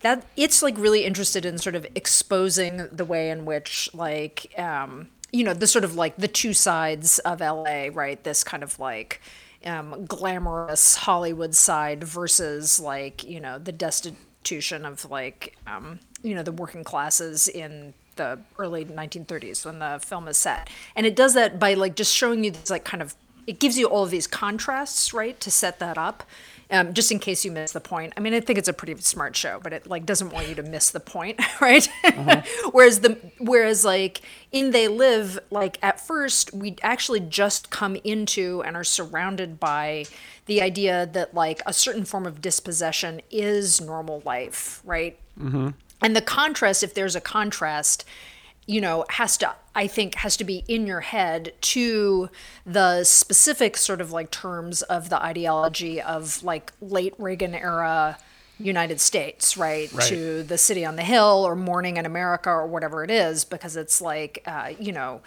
That 0.00 0.26
it's 0.36 0.62
like 0.62 0.76
really 0.76 1.04
interested 1.04 1.46
in 1.46 1.56
sort 1.56 1.74
of 1.74 1.86
exposing 1.94 2.88
the 2.92 3.06
way 3.06 3.30
in 3.30 3.46
which 3.46 3.88
like 3.94 4.52
um, 4.58 5.08
you 5.32 5.44
know 5.44 5.54
the 5.54 5.66
sort 5.66 5.84
of 5.84 5.94
like 5.94 6.16
the 6.16 6.28
two 6.28 6.52
sides 6.52 7.18
of 7.20 7.40
LA, 7.40 7.88
right? 7.92 8.22
This 8.22 8.44
kind 8.44 8.62
of 8.62 8.78
like 8.78 9.22
um, 9.64 10.04
glamorous 10.04 10.96
Hollywood 10.96 11.54
side 11.54 12.04
versus 12.04 12.78
like 12.78 13.24
you 13.24 13.40
know 13.40 13.58
the 13.58 13.72
destitution 13.72 14.84
of 14.84 15.10
like 15.10 15.56
um, 15.66 16.00
you 16.22 16.34
know 16.34 16.42
the 16.42 16.52
working 16.52 16.84
classes 16.84 17.48
in 17.48 17.94
the 18.16 18.40
early 18.58 18.84
1930s 18.84 19.64
when 19.64 19.78
the 19.78 20.00
film 20.04 20.28
is 20.28 20.38
set. 20.38 20.68
And 20.94 21.06
it 21.06 21.16
does 21.16 21.34
that 21.34 21.58
by 21.58 21.74
like 21.74 21.96
just 21.96 22.14
showing 22.14 22.44
you 22.44 22.50
this 22.50 22.70
like 22.70 22.84
kind 22.84 23.02
of 23.02 23.14
it 23.46 23.58
gives 23.58 23.76
you 23.76 23.86
all 23.86 24.04
of 24.04 24.10
these 24.10 24.26
contrasts 24.26 25.12
right 25.12 25.38
to 25.40 25.50
set 25.50 25.78
that 25.78 25.98
up 25.98 26.24
um, 26.70 26.94
just 26.94 27.12
in 27.12 27.18
case 27.18 27.44
you 27.44 27.52
miss 27.52 27.72
the 27.72 27.80
point. 27.80 28.14
I 28.16 28.20
mean 28.20 28.32
i 28.34 28.40
think 28.40 28.58
it's 28.58 28.68
a 28.68 28.72
pretty 28.72 28.96
smart 29.00 29.36
show 29.36 29.60
but 29.62 29.72
it 29.72 29.86
like 29.86 30.06
doesn't 30.06 30.30
want 30.30 30.48
you 30.48 30.54
to 30.56 30.62
miss 30.62 30.90
the 30.90 31.00
point 31.00 31.40
right? 31.60 31.88
Whereas 32.72 33.00
the 33.00 33.18
whereas 33.38 33.84
like 33.84 34.22
in 34.52 34.70
they 34.70 34.88
live 34.88 35.38
like 35.50 35.78
at 35.82 36.00
first 36.00 36.52
we 36.54 36.76
actually 36.82 37.20
just 37.20 37.70
come 37.70 37.96
into 38.04 38.62
and 38.64 38.76
are 38.76 38.84
surrounded 38.84 39.60
by 39.60 40.06
the 40.46 40.60
idea 40.60 41.06
that 41.12 41.34
like 41.34 41.60
a 41.66 41.72
certain 41.72 42.04
form 42.04 42.26
of 42.26 42.40
dispossession 42.40 43.20
is 43.30 43.80
normal 43.80 44.22
life 44.24 44.80
right 44.84 45.18
and 46.04 46.14
the 46.14 46.20
contrast 46.22 46.82
if 46.82 46.94
there's 46.94 47.16
a 47.16 47.20
contrast 47.20 48.04
you 48.66 48.80
know 48.80 49.04
has 49.10 49.36
to 49.36 49.54
i 49.74 49.86
think 49.86 50.14
has 50.16 50.36
to 50.36 50.44
be 50.44 50.64
in 50.68 50.86
your 50.86 51.00
head 51.00 51.52
to 51.60 52.28
the 52.64 53.04
specific 53.04 53.76
sort 53.76 54.00
of 54.00 54.12
like 54.12 54.30
terms 54.30 54.82
of 54.82 55.08
the 55.10 55.22
ideology 55.22 56.00
of 56.00 56.42
like 56.42 56.72
late 56.80 57.14
reagan 57.18 57.54
era 57.54 58.16
united 58.58 59.00
states 59.00 59.56
right, 59.56 59.92
Right. 59.92 60.08
to 60.08 60.42
the 60.44 60.56
city 60.56 60.84
on 60.84 60.96
the 60.96 61.02
hill 61.02 61.44
or 61.46 61.56
morning 61.56 61.96
in 61.96 62.06
america 62.06 62.48
or 62.50 62.66
whatever 62.66 63.02
it 63.04 63.10
is 63.10 63.44
because 63.44 63.76
it's 63.76 64.00
like 64.00 64.42
uh, 64.46 64.70
you 64.78 64.92
know 64.92 65.20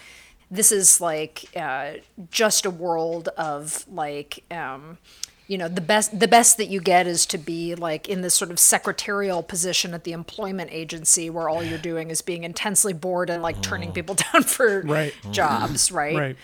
this 0.49 0.71
is 0.71 1.01
like 1.01 1.43
uh, 1.57 1.91
just 2.31 2.65
a 2.65 2.69
world 2.69 3.27
of 3.37 3.83
like 3.91 4.43
um, 4.49 4.97
you 5.47 5.57
know 5.57 5.67
the 5.69 5.81
best 5.81 6.19
the 6.19 6.27
best 6.27 6.57
that 6.57 6.67
you 6.67 6.81
get 6.81 7.07
is 7.07 7.25
to 7.25 7.37
be 7.37 7.73
like 7.73 8.09
in 8.09 8.21
this 8.21 8.33
sort 8.33 8.51
of 8.51 8.59
secretarial 8.59 9.41
position 9.41 9.93
at 9.93 10.03
the 10.03 10.11
employment 10.11 10.69
agency 10.73 11.29
where 11.29 11.47
all 11.47 11.63
you're 11.63 11.77
doing 11.77 12.09
is 12.09 12.21
being 12.21 12.43
intensely 12.43 12.93
bored 12.93 13.29
and 13.29 13.41
like 13.41 13.61
turning 13.61 13.89
oh. 13.89 13.93
people 13.93 14.15
down 14.33 14.43
for 14.43 14.81
Right. 14.81 15.13
jobs 15.31 15.91
right 15.91 16.15
Right. 16.15 16.35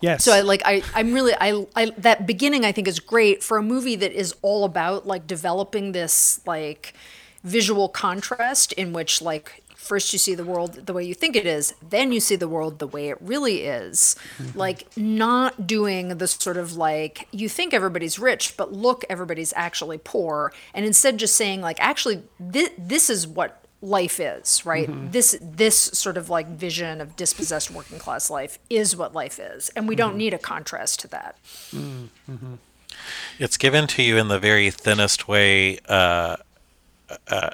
Yes. 0.00 0.24
so 0.24 0.32
I 0.32 0.40
like 0.42 0.62
I 0.64 0.82
I'm 0.94 1.14
really 1.14 1.32
I 1.40 1.66
I 1.74 1.90
that 1.98 2.26
beginning 2.26 2.64
I 2.64 2.72
think 2.72 2.86
is 2.86 3.00
great 3.00 3.42
for 3.42 3.56
a 3.56 3.62
movie 3.62 3.96
that 3.96 4.12
is 4.12 4.34
all 4.42 4.64
about 4.64 5.06
like 5.06 5.26
developing 5.26 5.92
this 5.92 6.40
like 6.46 6.92
visual 7.44 7.88
contrast 7.88 8.72
in 8.74 8.92
which 8.92 9.22
like 9.22 9.62
first 9.80 10.12
you 10.12 10.18
see 10.18 10.34
the 10.34 10.44
world 10.44 10.74
the 10.86 10.92
way 10.92 11.02
you 11.02 11.14
think 11.14 11.34
it 11.34 11.46
is 11.46 11.74
then 11.88 12.12
you 12.12 12.20
see 12.20 12.36
the 12.36 12.46
world 12.46 12.78
the 12.78 12.86
way 12.86 13.08
it 13.08 13.16
really 13.20 13.62
is. 13.62 14.14
Like 14.54 14.86
not 14.96 15.66
doing 15.66 16.18
the 16.18 16.28
sort 16.28 16.58
of 16.58 16.76
like 16.76 17.26
you 17.32 17.48
think 17.48 17.72
everybody's 17.72 18.18
rich 18.18 18.56
but 18.56 18.72
look 18.72 19.04
everybody's 19.08 19.52
actually 19.56 19.98
poor. 19.98 20.52
And 20.74 20.84
instead 20.84 21.18
just 21.18 21.34
saying 21.34 21.62
like 21.62 21.78
actually 21.80 22.22
this, 22.38 22.70
this 22.78 23.10
is 23.10 23.26
what 23.26 23.64
life 23.82 24.20
is 24.20 24.64
right? 24.66 24.88
This 25.10 25.38
this 25.40 25.76
sort 25.76 26.16
of 26.18 26.28
like 26.28 26.46
vision 26.48 27.00
of 27.00 27.16
dispossessed 27.16 27.70
working 27.70 27.98
class 27.98 28.28
life 28.30 28.58
is 28.68 28.94
what 28.94 29.14
life 29.14 29.40
is. 29.40 29.70
And 29.70 29.88
we 29.88 29.96
don't 29.96 30.16
need 30.16 30.34
a 30.34 30.38
contrast 30.38 31.00
to 31.00 31.08
that. 31.08 31.36
It's 33.38 33.56
given 33.56 33.86
to 33.88 34.02
you 34.02 34.18
in 34.18 34.28
the 34.28 34.38
very 34.38 34.70
thinnest 34.70 35.26
way. 35.26 35.78
Uh, 35.88 36.36
uh, 37.28 37.50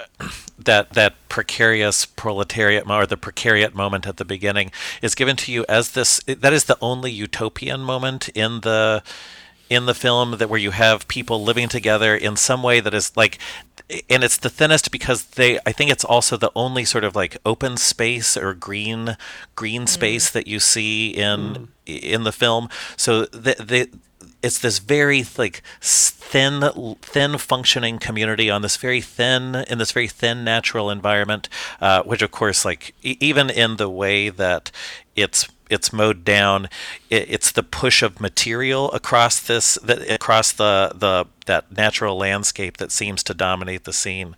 that 0.57 0.91
that 0.91 1.15
precarious 1.29 2.05
proletariat 2.05 2.89
or 2.89 3.05
the 3.05 3.17
precariat 3.17 3.73
moment 3.73 4.07
at 4.07 4.17
the 4.17 4.25
beginning 4.25 4.71
is 5.01 5.15
given 5.15 5.35
to 5.37 5.51
you 5.51 5.65
as 5.69 5.91
this. 5.91 6.19
That 6.25 6.53
is 6.53 6.65
the 6.65 6.77
only 6.81 7.11
utopian 7.11 7.81
moment 7.81 8.29
in 8.29 8.61
the 8.61 9.03
in 9.69 9.85
the 9.85 9.93
film 9.93 10.37
that 10.37 10.49
where 10.49 10.59
you 10.59 10.71
have 10.71 11.07
people 11.07 11.43
living 11.43 11.67
together 11.67 12.15
in 12.15 12.35
some 12.35 12.63
way 12.63 12.79
that 12.79 12.93
is 12.93 13.15
like 13.17 13.37
and 14.09 14.23
it's 14.23 14.37
the 14.37 14.49
thinnest 14.49 14.91
because 14.91 15.23
they 15.25 15.59
I 15.65 15.71
think 15.71 15.91
it's 15.91 16.05
also 16.05 16.37
the 16.37 16.51
only 16.55 16.85
sort 16.85 17.03
of 17.03 17.15
like 17.15 17.37
open 17.45 17.77
space 17.77 18.37
or 18.37 18.53
green 18.53 19.17
green 19.55 19.83
mm. 19.83 19.89
space 19.89 20.29
that 20.29 20.47
you 20.47 20.59
see 20.59 21.09
in 21.09 21.39
mm. 21.39 21.67
in 21.85 22.23
the 22.23 22.31
film 22.31 22.69
so 22.95 23.25
the, 23.25 23.55
the 23.59 23.89
it's 24.43 24.59
this 24.59 24.79
very 24.79 25.25
like 25.37 25.61
thin 25.81 26.95
thin 27.01 27.37
functioning 27.37 27.99
community 27.99 28.49
on 28.49 28.61
this 28.61 28.77
very 28.77 29.01
thin 29.01 29.55
in 29.69 29.77
this 29.77 29.91
very 29.91 30.07
thin 30.07 30.43
natural 30.43 30.89
environment 30.89 31.49
uh, 31.81 32.03
which 32.03 32.21
of 32.21 32.31
course 32.31 32.65
like 32.65 32.93
e- 33.01 33.17
even 33.19 33.49
in 33.49 33.77
the 33.77 33.89
way 33.89 34.29
that 34.29 34.71
it's 35.15 35.47
it's 35.69 35.91
mowed 35.91 36.23
down 36.23 36.65
it, 37.09 37.29
it's 37.29 37.51
the 37.51 37.63
push 37.63 38.01
of 38.01 38.21
material 38.21 38.91
across 38.91 39.39
this 39.39 39.75
that 39.83 40.09
across 40.09 40.51
the 40.51 40.91
the 40.95 41.25
that 41.45 41.71
natural 41.71 42.17
landscape 42.17 42.77
that 42.77 42.91
seems 42.91 43.23
to 43.23 43.33
dominate 43.33 43.85
the 43.85 43.93
scene 43.93 44.35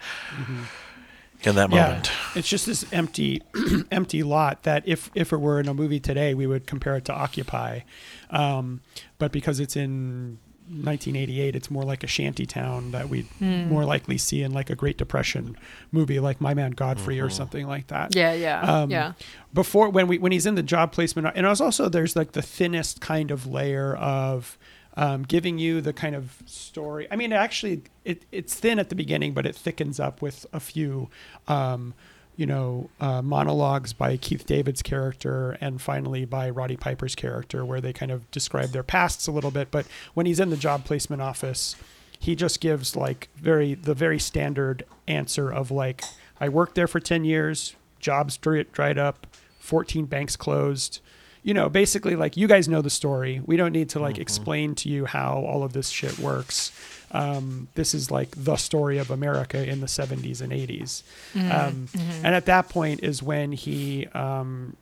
in 1.43 1.55
that 1.55 1.69
moment. 1.69 1.73
yeah, 1.73 1.87
moment. 1.87 2.11
It's 2.35 2.47
just 2.47 2.65
this 2.65 2.85
empty, 2.91 3.41
empty 3.91 4.23
lot 4.23 4.63
that 4.63 4.83
if 4.85 5.09
if 5.15 5.31
it 5.31 5.37
were 5.37 5.59
in 5.59 5.67
a 5.67 5.73
movie 5.73 5.99
today, 5.99 6.33
we 6.33 6.47
would 6.47 6.67
compare 6.67 6.95
it 6.95 7.05
to 7.05 7.13
Occupy, 7.13 7.81
um, 8.29 8.81
but 9.17 9.31
because 9.31 9.59
it's 9.59 9.75
in 9.75 10.37
1988, 10.71 11.55
it's 11.55 11.71
more 11.71 11.83
like 11.83 12.03
a 12.03 12.07
shanty 12.07 12.45
town 12.45 12.91
that 12.91 13.09
we'd 13.09 13.25
more 13.41 13.85
likely 13.85 14.17
see 14.17 14.43
in 14.43 14.51
like 14.53 14.69
a 14.69 14.75
Great 14.75 14.97
Depression 14.97 15.57
movie, 15.91 16.19
like 16.19 16.39
My 16.39 16.53
Man 16.53 16.71
Godfrey 16.71 17.19
or 17.19 17.29
something 17.29 17.67
like 17.67 17.87
that. 17.87 18.15
yeah 18.15 18.33
yeah 18.33 18.61
Um, 18.61 18.91
yeah 18.91 19.13
Before 19.53 19.89
when 19.89 20.07
we 20.07 20.19
when 20.19 20.31
he's 20.31 20.45
in 20.45 20.55
the 20.55 20.63
job 20.63 20.91
placement, 20.91 21.27
and 21.35 21.45
it 21.45 21.49
was 21.49 21.59
also 21.61 21.89
there's 21.89 22.15
like 22.15 22.33
the 22.33 22.41
thinnest 22.43 23.01
kind 23.01 23.31
of 23.31 23.47
layer 23.47 23.95
of 23.95 24.57
um, 24.95 25.23
giving 25.23 25.57
you 25.57 25.81
the 25.81 25.93
kind 25.93 26.13
of 26.15 26.41
story. 26.45 27.07
I 27.09 27.15
mean, 27.15 27.33
actually, 27.33 27.83
it 28.05 28.25
it's 28.31 28.53
thin 28.53 28.77
at 28.79 28.89
the 28.89 28.95
beginning, 28.95 29.33
but 29.33 29.45
it 29.45 29.55
thickens 29.55 29.99
up 29.99 30.21
with 30.21 30.45
a 30.53 30.59
few. 30.59 31.09
Um, 31.47 31.93
you 32.39 32.45
know, 32.45 32.89
uh, 33.01 33.21
monologues 33.21 33.91
by 33.91 34.15
Keith 34.15 34.45
David's 34.45 34.81
character 34.81 35.57
and 35.59 35.81
finally 35.81 36.23
by 36.23 36.49
Roddy 36.49 36.77
Piper's 36.77 37.13
character, 37.13 37.65
where 37.65 37.81
they 37.81 37.91
kind 37.91 38.13
of 38.13 38.31
describe 38.31 38.69
their 38.69 38.81
pasts 38.81 39.27
a 39.27 39.31
little 39.33 39.51
bit. 39.51 39.71
But 39.71 39.85
when 40.13 40.25
he's 40.25 40.39
in 40.39 40.49
the 40.49 40.55
job 40.55 40.85
placement 40.85 41.21
office, 41.21 41.75
he 42.17 42.37
just 42.37 42.61
gives 42.61 42.95
like 42.95 43.27
very 43.35 43.73
the 43.73 43.93
very 43.93 44.19
standard 44.19 44.85
answer 45.05 45.51
of 45.51 45.69
like 45.69 46.01
I 46.39 46.47
worked 46.47 46.75
there 46.75 46.87
for 46.87 47.01
10 47.01 47.25
years, 47.25 47.75
jobs 47.99 48.37
dri- 48.37 48.67
dried 48.71 48.97
up, 48.97 49.27
14 49.59 50.05
banks 50.05 50.37
closed. 50.37 51.01
You 51.43 51.53
know, 51.53 51.67
basically 51.67 52.15
like 52.15 52.37
you 52.37 52.47
guys 52.47 52.69
know 52.69 52.81
the 52.81 52.89
story. 52.89 53.41
We 53.45 53.57
don't 53.57 53.73
need 53.73 53.89
to 53.89 53.99
like 53.99 54.17
explain 54.17 54.75
to 54.75 54.87
you 54.87 55.03
how 55.03 55.43
all 55.45 55.63
of 55.63 55.73
this 55.73 55.89
shit 55.89 56.17
works. 56.19 56.71
Um, 57.11 57.67
this 57.75 57.93
is 57.93 58.11
like 58.11 58.29
the 58.35 58.55
story 58.55 58.97
of 58.99 59.09
America 59.11 59.67
in 59.67 59.79
the 59.81 59.87
70s 59.87 60.41
and 60.41 60.51
80s. 60.51 61.03
Um, 61.35 61.87
And 62.23 62.35
at 62.35 62.45
that 62.45 62.69
point 62.69 63.03
is 63.03 63.23
when 63.23 63.51
he, 63.51 64.05
um, 64.13 64.75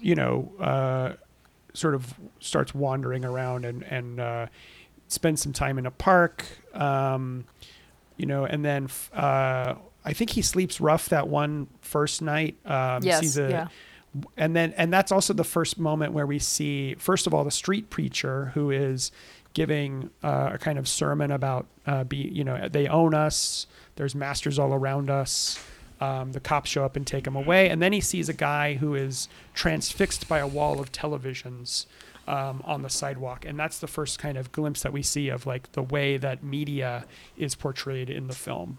you 0.00 0.14
know, 0.14 0.50
uh, 0.60 1.12
sort 1.74 1.94
of 1.94 2.14
starts 2.40 2.74
wandering 2.74 3.24
around 3.24 3.64
and 3.66 3.82
and 3.82 4.18
uh, 4.20 4.46
spends 5.08 5.42
some 5.42 5.52
time 5.52 5.78
in 5.78 5.86
a 5.86 5.90
park. 5.90 6.44
Um, 6.74 7.44
you 8.16 8.24
know, 8.26 8.46
and 8.46 8.64
then 8.64 8.84
f- 8.84 9.10
uh, 9.14 9.74
I 10.04 10.12
think 10.14 10.30
he 10.30 10.40
sleeps 10.42 10.80
rough 10.80 11.10
that 11.10 11.28
one 11.28 11.66
first 11.82 12.22
night. 12.22 12.56
Um, 12.64 13.02
Yes, 13.02 13.20
sees 13.20 13.36
a, 13.38 13.50
yeah. 13.50 13.68
and 14.38 14.56
then 14.56 14.72
and 14.78 14.90
that's 14.92 15.12
also 15.12 15.34
the 15.34 15.44
first 15.44 15.78
moment 15.78 16.12
where 16.14 16.26
we 16.26 16.38
see 16.38 16.94
first 16.94 17.26
of 17.26 17.34
all 17.34 17.44
the 17.44 17.50
street 17.50 17.90
preacher 17.90 18.52
who 18.54 18.70
is 18.70 19.12
giving 19.56 20.10
uh, 20.22 20.50
a 20.52 20.58
kind 20.58 20.78
of 20.78 20.86
sermon 20.86 21.30
about 21.30 21.66
uh, 21.86 22.04
be 22.04 22.18
you 22.18 22.44
know 22.44 22.68
they 22.68 22.86
own 22.86 23.14
us. 23.14 23.66
There's 23.96 24.14
masters 24.14 24.58
all 24.58 24.74
around 24.74 25.08
us. 25.08 25.58
Um, 25.98 26.32
the 26.32 26.40
cops 26.40 26.68
show 26.68 26.84
up 26.84 26.94
and 26.94 27.06
take 27.06 27.26
him 27.26 27.34
away, 27.34 27.70
and 27.70 27.80
then 27.80 27.94
he 27.94 28.02
sees 28.02 28.28
a 28.28 28.34
guy 28.34 28.74
who 28.74 28.94
is 28.94 29.30
transfixed 29.54 30.28
by 30.28 30.40
a 30.40 30.46
wall 30.46 30.78
of 30.78 30.92
televisions 30.92 31.86
um, 32.28 32.60
on 32.66 32.82
the 32.82 32.90
sidewalk, 32.90 33.46
and 33.46 33.58
that's 33.58 33.78
the 33.78 33.86
first 33.86 34.18
kind 34.18 34.36
of 34.36 34.52
glimpse 34.52 34.82
that 34.82 34.92
we 34.92 35.02
see 35.02 35.30
of 35.30 35.46
like 35.46 35.72
the 35.72 35.82
way 35.82 36.18
that 36.18 36.44
media 36.44 37.06
is 37.38 37.54
portrayed 37.54 38.10
in 38.10 38.26
the 38.26 38.34
film. 38.34 38.76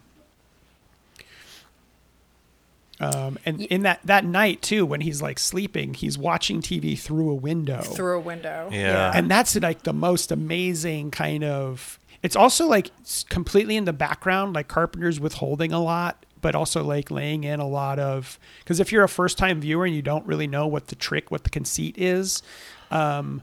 Um, 3.00 3.38
and 3.46 3.62
in 3.62 3.84
that 3.84 4.00
that 4.06 4.26
night 4.26 4.62
too, 4.62 4.86
when 4.86 5.02
he's 5.02 5.22
like 5.22 5.38
sleeping, 5.38 5.94
he's 5.94 6.18
watching 6.18 6.62
TV 6.62 6.98
through 6.98 7.30
a 7.30 7.36
window 7.36 7.82
through 7.82 8.18
a 8.18 8.20
window. 8.20 8.70
Yeah. 8.72 9.12
and 9.14 9.30
that's 9.30 9.56
like 9.56 9.84
the 9.84 9.94
most 9.94 10.32
amazing 10.32 11.12
kind 11.12 11.44
of 11.44 12.00
it's 12.24 12.36
also 12.36 12.66
like 12.68 12.90
completely 13.30 13.78
in 13.78 13.86
the 13.86 13.94
background 13.94 14.56
like 14.56 14.68
carpenter's 14.68 15.20
withholding 15.20 15.72
a 15.72 15.80
lot 15.82 16.26
but 16.42 16.56
also 16.56 16.84
like 16.84 17.12
laying 17.12 17.44
in 17.44 17.60
a 17.60 17.68
lot 17.68 18.00
of 18.00 18.40
because 18.60 18.80
if 18.80 18.92
you're 18.92 19.04
a 19.04 19.10
first 19.10 19.38
time 19.38 19.62
viewer 19.62 19.86
and 19.86 19.96
you 19.96 20.02
don't 20.02 20.26
really 20.26 20.48
know 20.48 20.66
what 20.66 20.88
the 20.88 20.96
trick 20.96 21.30
what 21.30 21.44
the 21.44 21.50
conceit 21.52 21.96
is 21.98 22.42
um 22.90 23.42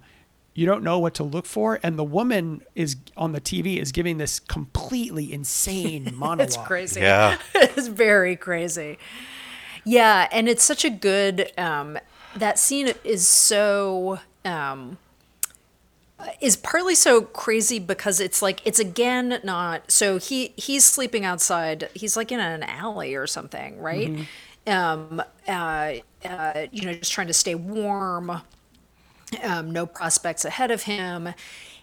you 0.54 0.66
don't 0.66 0.82
know 0.82 0.98
what 0.98 1.14
to 1.14 1.22
look 1.24 1.46
for 1.46 1.78
and 1.82 1.96
the 1.98 2.04
woman 2.04 2.62
is 2.74 2.96
on 3.16 3.30
the 3.32 3.40
tv 3.40 3.78
is 3.80 3.92
giving 3.92 4.18
this 4.18 4.40
completely 4.40 5.32
insane 5.32 6.12
monologue 6.16 6.40
It's 6.48 6.56
crazy. 6.56 7.00
Yeah. 7.00 7.38
it's 7.54 7.86
very 7.88 8.34
crazy. 8.36 8.98
Yeah, 9.84 10.28
and 10.32 10.48
it's 10.48 10.64
such 10.64 10.84
a 10.84 10.90
good 10.90 11.52
um 11.58 11.98
that 12.36 12.58
scene 12.58 12.92
is 13.04 13.26
so 13.28 14.18
um 14.44 14.98
is 16.40 16.56
partly 16.56 16.94
so 16.94 17.22
crazy 17.22 17.78
because 17.78 18.18
it's 18.18 18.40
like 18.40 18.60
it's 18.64 18.78
again 18.78 19.40
not 19.44 19.90
so 19.90 20.18
he 20.18 20.52
he's 20.56 20.84
sleeping 20.84 21.24
outside 21.24 21.90
he's 21.94 22.16
like 22.16 22.32
in 22.32 22.40
an 22.40 22.62
alley 22.62 23.14
or 23.14 23.26
something 23.26 23.78
right 23.78 24.10
um 24.66 25.22
uh, 25.46 25.92
uh 26.24 26.66
you 26.72 26.86
know 26.86 26.94
just 26.94 27.12
trying 27.12 27.26
to 27.26 27.34
stay 27.34 27.54
warm 27.54 28.40
um, 29.42 29.70
no 29.70 29.86
prospects 29.86 30.44
ahead 30.44 30.70
of 30.70 30.82
him. 30.84 31.30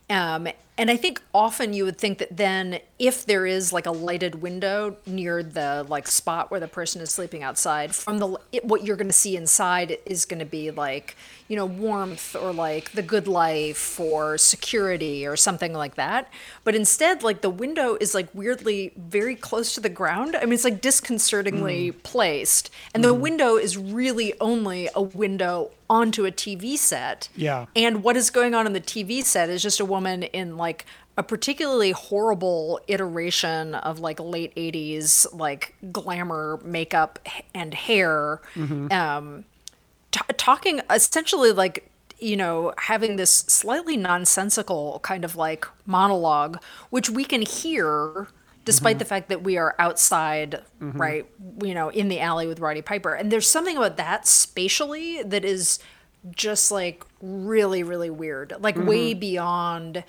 Um, 0.10 0.48
and 0.78 0.90
I 0.90 0.98
think 0.98 1.22
often 1.34 1.74
you 1.74 1.86
would 1.86 1.98
think 1.98 2.18
that 2.20 2.36
then, 2.36 2.80
if 2.98 3.26
there 3.26 3.46
is 3.46 3.74
like 3.74 3.86
a 3.86 3.92
lighted 3.92 4.42
window 4.42 4.96
near 5.06 5.44
the 5.44 5.86
like 5.88 6.08
spot 6.08 6.50
where 6.50 6.60
the 6.60 6.68
person 6.68 7.02
is 7.02 7.12
sleeping 7.12 7.44
outside, 7.44 7.94
from 7.94 8.20
the 8.20 8.40
it, 8.52 8.66
what 8.66 8.86
you're 8.86 8.96
going 8.96 9.08
to 9.08 9.14
see 9.14 9.36
inside 9.36 9.98
is 10.06 10.26
going 10.26 10.40
to 10.40 10.46
be 10.46 10.72
like 10.72 11.16
you 11.50 11.58
know 11.58 11.66
warmth 11.66 12.36
or 12.36 12.54
like 12.54 12.92
the 12.94 13.02
good 13.02 13.28
life 13.28 14.00
or 14.00 14.38
security 14.38 15.28
or 15.28 15.36
something 15.36 15.74
like 15.74 15.96
that. 15.96 16.32
But 16.64 16.74
instead, 16.74 17.22
like 17.22 17.42
the 17.42 17.50
window 17.50 17.98
is 18.00 18.16
like 18.16 18.30
weirdly 18.34 18.94
very 18.96 19.36
close 19.36 19.76
to 19.76 19.82
the 19.82 19.90
ground. 19.90 20.38
I 20.38 20.46
mean, 20.46 20.54
it's 20.54 20.64
like 20.64 20.82
disconcertingly 20.82 21.92
mm. 21.92 22.04
placed, 22.04 22.72
and 22.94 23.04
the 23.04 23.10
mm-hmm. 23.10 23.22
window 23.22 23.58
is 23.58 23.78
really 23.78 24.40
only 24.40 24.90
a 24.96 25.02
window 25.02 25.72
onto 25.92 26.26
a 26.26 26.32
TV 26.32 26.78
set. 26.78 27.28
Yeah. 27.36 27.66
And 27.76 28.02
what 28.02 28.16
is 28.16 28.30
going 28.30 28.56
on 28.56 28.66
in 28.66 28.72
the 28.72 28.80
TV 28.80 29.22
set 29.26 29.50
is 29.50 29.62
just 29.62 29.82
a 29.82 29.86
woman 29.86 30.24
in 30.24 30.56
like 30.62 30.86
a 31.18 31.24
particularly 31.24 31.92
horrible 31.92 32.80
iteration 32.88 33.76
of 33.76 34.00
like 34.00 34.20
late 34.20 34.56
80s 34.56 35.28
like 35.38 35.76
glamour 35.92 36.60
makeup 36.64 37.20
and 37.54 37.74
hair. 37.74 38.42
Mm-hmm. 38.56 38.92
Um 38.92 39.46
t- 40.12 40.20
talking 40.38 40.82
essentially 40.90 41.52
like 41.52 41.90
you 42.20 42.38
know 42.38 42.74
having 42.78 43.16
this 43.16 43.32
slightly 43.32 43.98
nonsensical 43.98 45.00
kind 45.04 45.26
of 45.26 45.36
like 45.36 45.66
monologue 45.86 46.62
which 46.92 47.10
we 47.10 47.26
can 47.26 47.42
hear 47.42 48.28
despite 48.64 48.94
mm-hmm. 48.94 49.00
the 49.00 49.06
fact 49.06 49.30
that 49.30 49.42
we 49.44 49.58
are 49.58 49.76
outside 49.80 50.62
mm-hmm. 50.80 50.98
right 50.98 51.26
you 51.64 51.74
know 51.74 51.90
in 51.90 52.10
the 52.10 52.20
alley 52.20 52.48
with 52.48 52.60
Roddy 52.60 52.82
Piper. 52.82 53.14
And 53.14 53.32
there's 53.32 53.50
something 53.50 53.78
about 53.78 53.98
that 53.98 54.28
spatially 54.28 55.24
that 55.24 55.44
is 55.44 55.80
just 56.36 56.72
like 56.72 57.04
really 57.22 57.84
really 57.84 58.10
weird. 58.10 58.54
Like 58.60 58.78
way 58.78 59.14
beyond 59.14 60.04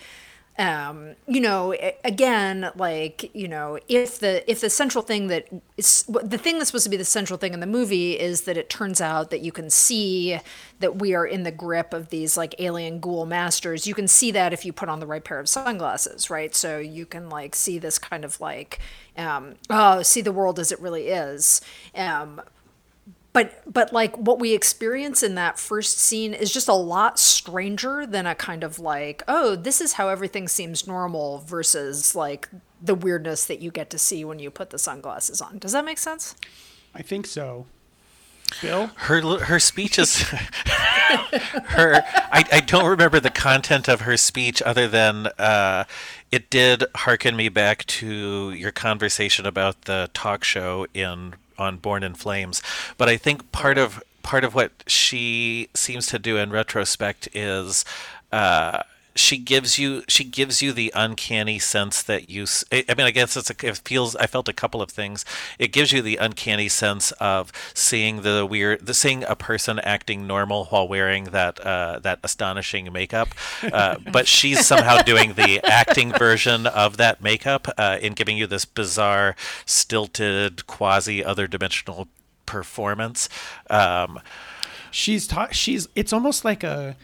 um 0.59 1.15
you 1.27 1.41
know 1.41 1.75
again 2.05 2.71
like 2.77 3.35
you 3.35 3.49
know 3.49 3.79
if 3.89 4.19
the 4.19 4.49
if 4.51 4.61
the 4.61 4.69
central 4.69 5.03
thing 5.03 5.29
that 5.29 5.49
is 5.79 6.05
the 6.07 6.37
thing 6.37 6.59
that's 6.59 6.69
supposed 6.69 6.85
to 6.85 6.91
be 6.91 6.97
the 6.97 7.05
central 7.07 7.39
thing 7.39 7.55
in 7.55 7.61
the 7.61 7.67
movie 7.67 8.19
is 8.19 8.43
that 8.43 8.59
it 8.59 8.69
turns 8.69 9.01
out 9.01 9.31
that 9.31 9.41
you 9.41 9.51
can 9.51 9.71
see 9.71 10.39
that 10.81 10.97
we 10.97 11.15
are 11.15 11.25
in 11.25 11.45
the 11.45 11.51
grip 11.51 11.95
of 11.95 12.11
these 12.11 12.37
like 12.37 12.55
alien 12.59 13.01
ghoul 13.01 13.25
masters. 13.25 13.87
You 13.87 13.95
can 13.95 14.07
see 14.07 14.31
that 14.33 14.53
if 14.53 14.65
you 14.67 14.75
put 14.75 14.91
on 14.91 15.01
the 15.01 15.07
right 15.07 15.25
pair 15.25 15.41
of 15.41 15.49
sunglasses 15.49 16.29
right? 16.29 16.55
So 16.55 16.79
you 16.79 17.07
can 17.07 17.31
like 17.31 17.55
see 17.55 17.79
this 17.79 17.99
kind 17.99 18.25
of 18.25 18.39
like 18.39 18.79
um 19.17 19.55
oh 19.71 20.03
see 20.03 20.21
the 20.21 20.33
world 20.33 20.59
as 20.59 20.71
it 20.71 20.81
really 20.81 21.09
is. 21.09 21.63
Um 21.95 22.43
but 23.33 23.63
but 23.71 23.93
like 23.93 24.17
what 24.17 24.39
we 24.39 24.53
experience 24.53 25.23
in 25.23 25.35
that 25.35 25.59
first 25.59 25.99
scene 25.99 26.35
is 26.35 26.53
just 26.53 26.69
a 26.69 26.75
lot 26.75 27.19
stranger 27.19 28.07
than 28.07 28.27
a 28.27 28.35
kind 28.35 28.63
of 28.65 28.79
like 28.79 29.23
oh 29.29 29.57
this 29.57 29.81
is 29.81 29.95
how 29.95 30.09
everything 30.09 30.49
seems 30.49 30.87
normal 30.87 31.39
versus 31.39 32.15
like 32.15 32.49
the 32.83 32.95
weirdness 32.95 33.47
that 33.47 33.61
you 33.61 33.71
get 33.71 33.91
to 33.91 33.99
see 33.99 34.25
when 34.25 34.39
you 34.39 34.51
put 34.51 34.71
the 34.71 34.79
sunglasses 34.79 35.41
on. 35.41 35.59
Does 35.59 35.73
that 35.73 35.85
make 35.85 35.99
sense? 35.99 36.35
I 36.95 37.03
think 37.03 37.27
so. 37.27 37.67
Bill? 38.61 38.91
Her 38.97 39.39
her 39.39 39.59
speech 39.59 39.99
is 39.99 40.21
her 40.23 42.03
I, 42.31 42.45
I 42.53 42.61
don't 42.61 42.87
remember 42.87 43.19
the 43.19 43.31
content 43.31 43.89
of 43.89 44.03
her 44.03 44.19
speech 44.19 44.61
other 44.61 44.87
than 44.89 45.29
uh, 45.39 45.85
it 46.31 46.51
did 46.51 46.85
hearken 46.95 47.35
me 47.35 47.49
back 47.49 47.87
to 47.87 48.53
your 48.53 48.73
conversation 48.73 49.47
about 49.47 49.83
the 49.83 50.11
talk 50.13 50.45
show 50.45 50.87
in 50.93 51.35
on 51.63 51.79
Born 51.79 52.03
in 52.03 52.15
Flames. 52.15 52.63
But 52.99 53.09
I 53.09 53.17
think 53.17 53.51
part 53.53 53.79
of 53.79 54.03
part 54.23 54.45
of 54.45 54.55
what 54.55 54.73
she 54.87 55.69
seems 55.75 56.07
to 56.09 56.19
do 56.19 56.37
in 56.37 56.51
retrospect 56.51 57.29
is 57.35 57.85
uh, 58.31 58.83
she 59.15 59.39
gives 59.39 59.79
you 59.79 60.03
she 60.09 60.25
gives 60.25 60.63
you 60.63 60.73
the 60.73 60.93
uncanny 60.95 61.59
sense 61.59 62.03
that 62.03 62.31
you 62.31 62.47
i 62.73 62.95
mean 62.97 63.07
I 63.07 63.11
guess 63.11 63.37
it's 63.37 63.51
a, 63.51 63.67
it 63.67 63.77
feels 63.79 64.17
I 64.17 64.27
felt 64.27 64.49
a 64.49 64.53
couple 64.53 64.81
of 64.81 64.91
things. 64.91 65.25
It 65.59 65.73
gives 65.73 65.93
you 65.93 66.03
the 66.03 66.17
uncanny 66.17 66.69
sense 66.69 67.13
of 67.13 67.53
seeing 67.75 68.23
the 68.23 68.47
weird 68.47 68.87
the 68.87 68.95
seeing 68.95 69.25
a 69.25 69.37
person 69.37 69.79
acting 69.81 70.27
normal 70.27 70.67
while 70.67 70.89
wearing 70.89 71.25
that 71.25 71.61
uh, 71.61 71.99
that 72.03 72.21
astonishing 72.23 72.93
makeup. 72.93 73.29
Uh, 73.63 73.97
but 74.13 74.27
she's 74.27 74.67
somehow 74.67 75.03
doing 75.03 75.35
the 75.35 75.61
acting 75.65 76.13
version 76.13 76.67
of 76.67 76.97
that 76.97 77.23
makeup 77.23 77.69
uh, 77.79 77.99
in 78.01 78.13
giving 78.15 78.37
you 78.37 78.47
this 78.47 78.65
bizarre 78.65 79.37
stilted 79.67 80.67
quasi 80.67 81.25
other 81.25 81.47
dimensional 81.47 82.09
performance. 82.47 83.29
Um, 83.71 84.21
she's 84.91 85.27
ta- 85.27 85.49
she's 85.53 85.89
it's 85.95 86.13
almost 86.13 86.45
like 86.45 86.63
a 86.63 86.97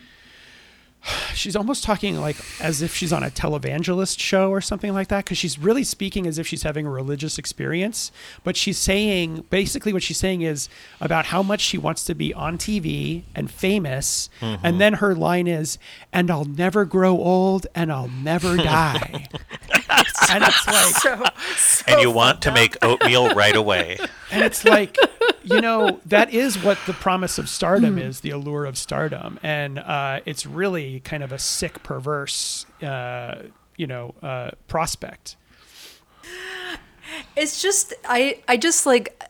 she's 1.34 1.56
almost 1.56 1.84
talking 1.84 2.20
like 2.20 2.36
as 2.60 2.82
if 2.82 2.94
she's 2.94 3.12
on 3.12 3.22
a 3.22 3.30
televangelist 3.30 4.18
show 4.18 4.50
or 4.50 4.60
something 4.60 4.92
like 4.92 5.08
that 5.08 5.24
because 5.24 5.38
she's 5.38 5.58
really 5.58 5.84
speaking 5.84 6.26
as 6.26 6.38
if 6.38 6.46
she's 6.46 6.62
having 6.62 6.86
a 6.86 6.90
religious 6.90 7.38
experience. 7.38 8.10
But 8.44 8.56
she's 8.56 8.78
saying 8.78 9.44
basically 9.50 9.92
what 9.92 10.02
she's 10.02 10.18
saying 10.18 10.42
is 10.42 10.68
about 11.00 11.26
how 11.26 11.42
much 11.42 11.60
she 11.60 11.78
wants 11.78 12.04
to 12.04 12.14
be 12.14 12.34
on 12.34 12.58
TV 12.58 13.22
and 13.34 13.50
famous. 13.50 14.28
And 14.40 14.80
then 14.80 14.94
her 14.94 15.14
line 15.14 15.46
is 15.46 15.78
and 16.12 16.30
I'll 16.30 16.44
never 16.44 16.84
grow 16.84 17.12
old 17.12 17.66
and 17.74 17.92
I'll 17.92 18.08
never 18.08 18.56
die. 18.56 19.28
And 20.30 20.44
it's 20.44 20.66
like 20.66 20.84
so, 20.96 21.24
so 21.56 21.84
and 21.86 22.00
you 22.02 22.10
want 22.10 22.42
to 22.42 22.52
make 22.52 22.76
oatmeal 22.84 23.34
right 23.34 23.56
away. 23.56 23.98
And 24.30 24.44
it's 24.44 24.64
like 24.64 24.96
you 25.42 25.60
know 25.60 26.00
that 26.06 26.32
is 26.32 26.62
what 26.62 26.78
the 26.86 26.92
promise 26.92 27.38
of 27.38 27.48
stardom 27.48 27.98
is 27.98 28.20
the 28.20 28.30
allure 28.30 28.64
of 28.64 28.76
stardom. 28.76 29.38
And 29.42 29.78
uh, 29.78 30.20
it's 30.26 30.44
really 30.44 30.87
kind 31.04 31.22
of 31.22 31.32
a 31.32 31.38
sick 31.38 31.82
perverse 31.82 32.66
uh, 32.82 33.42
you 33.76 33.86
know 33.86 34.14
uh, 34.22 34.50
prospect 34.66 35.36
It's 37.36 37.62
just 37.62 37.94
I 38.04 38.42
I 38.46 38.56
just 38.56 38.84
like 38.86 39.22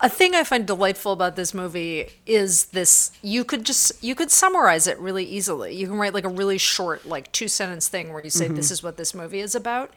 a 0.00 0.08
thing 0.08 0.34
I 0.34 0.44
find 0.44 0.64
delightful 0.64 1.12
about 1.12 1.34
this 1.34 1.52
movie 1.54 2.08
is 2.24 2.66
this 2.66 3.10
you 3.20 3.44
could 3.44 3.64
just 3.64 4.02
you 4.02 4.14
could 4.14 4.30
summarize 4.30 4.86
it 4.86 4.98
really 4.98 5.24
easily. 5.24 5.74
You 5.74 5.88
can 5.88 5.96
write 5.96 6.14
like 6.14 6.24
a 6.24 6.28
really 6.28 6.58
short 6.58 7.06
like 7.06 7.32
two 7.32 7.48
sentence 7.48 7.88
thing 7.88 8.12
where 8.12 8.22
you 8.22 8.30
say 8.30 8.48
this 8.48 8.70
is 8.70 8.82
what 8.82 8.96
this 8.96 9.14
movie 9.14 9.40
is 9.40 9.54
about. 9.54 9.92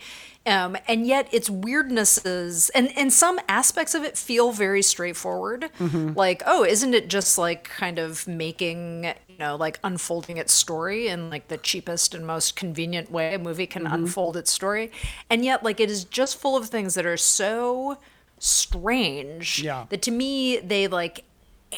Um, 0.47 0.77
and 0.87 1.05
yet 1.07 1.27
its 1.33 1.49
weirdnesses 1.49 2.69
and 2.73 2.89
and 2.97 3.11
some 3.11 3.39
aspects 3.49 3.93
of 3.95 4.03
it 4.03 4.17
feel 4.17 4.51
very 4.51 4.81
straightforward. 4.81 5.69
Like, 6.15 6.41
oh, 6.47 6.63
isn't 6.63 6.93
it 6.93 7.09
just 7.09 7.37
like 7.37 7.65
kind 7.65 7.99
of 7.99 8.27
making 8.27 9.13
know 9.39 9.55
like 9.55 9.79
unfolding 9.83 10.37
its 10.37 10.53
story 10.53 11.07
in 11.07 11.29
like 11.29 11.47
the 11.47 11.57
cheapest 11.57 12.13
and 12.13 12.25
most 12.25 12.55
convenient 12.55 13.11
way 13.11 13.33
a 13.33 13.39
movie 13.39 13.67
can 13.67 13.85
unfold 13.87 14.37
its 14.37 14.51
story? 14.51 14.91
And 15.29 15.43
yet 15.45 15.63
like 15.63 15.79
it 15.79 15.89
is 15.91 16.03
just 16.05 16.37
full 16.37 16.55
of 16.57 16.67
things 16.67 16.93
that 16.95 17.05
are 17.05 17.17
so 17.17 17.97
strange 18.39 19.61
Yeah. 19.63 19.85
that 19.89 20.01
to 20.03 20.11
me 20.11 20.57
they 20.59 20.87
like 20.87 21.23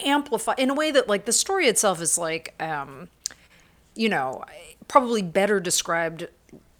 amplify 0.06 0.54
in 0.58 0.70
a 0.70 0.74
way 0.74 0.92
that 0.92 1.08
like 1.08 1.26
the 1.26 1.32
story 1.34 1.68
itself 1.68 2.02
is 2.02 2.18
like 2.18 2.54
um 2.62 3.10
you 3.96 4.10
know 4.10 4.44
probably 4.88 5.22
better 5.22 5.60
described 5.60 6.28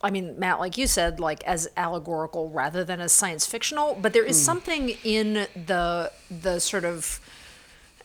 i 0.02 0.12
mean 0.12 0.38
matt 0.38 0.60
like 0.60 0.78
you 0.78 0.86
said 0.88 1.20
like 1.20 1.44
as 1.46 1.68
allegorical 1.78 2.50
rather 2.50 2.84
than 2.84 3.00
as 3.00 3.12
science 3.12 3.46
fictional 3.46 3.98
but 4.00 4.14
there 4.14 4.24
is 4.26 4.40
something 4.42 4.90
in 5.04 5.48
the 5.56 6.12
the 6.30 6.60
sort 6.60 6.86
of 6.86 7.20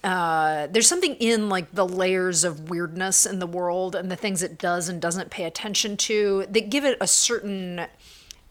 uh, 0.05 0.67
there's 0.69 0.89
something 0.89 1.15
in 1.17 1.49
like 1.49 1.73
the 1.73 1.87
layers 1.87 2.43
of 2.45 2.69
weirdness 2.69 3.25
in 3.25 3.39
the 3.39 3.47
world 3.47 3.95
and 3.95 4.11
the 4.11 4.17
things 4.17 4.43
it 4.43 4.59
does 4.59 4.89
and 4.89 5.01
doesn't 5.01 5.31
pay 5.31 5.45
attention 5.45 5.97
to 5.97 6.47
that 6.51 6.71
give 6.71 6.85
it 6.85 6.99
a 7.01 7.07
certain 7.07 7.87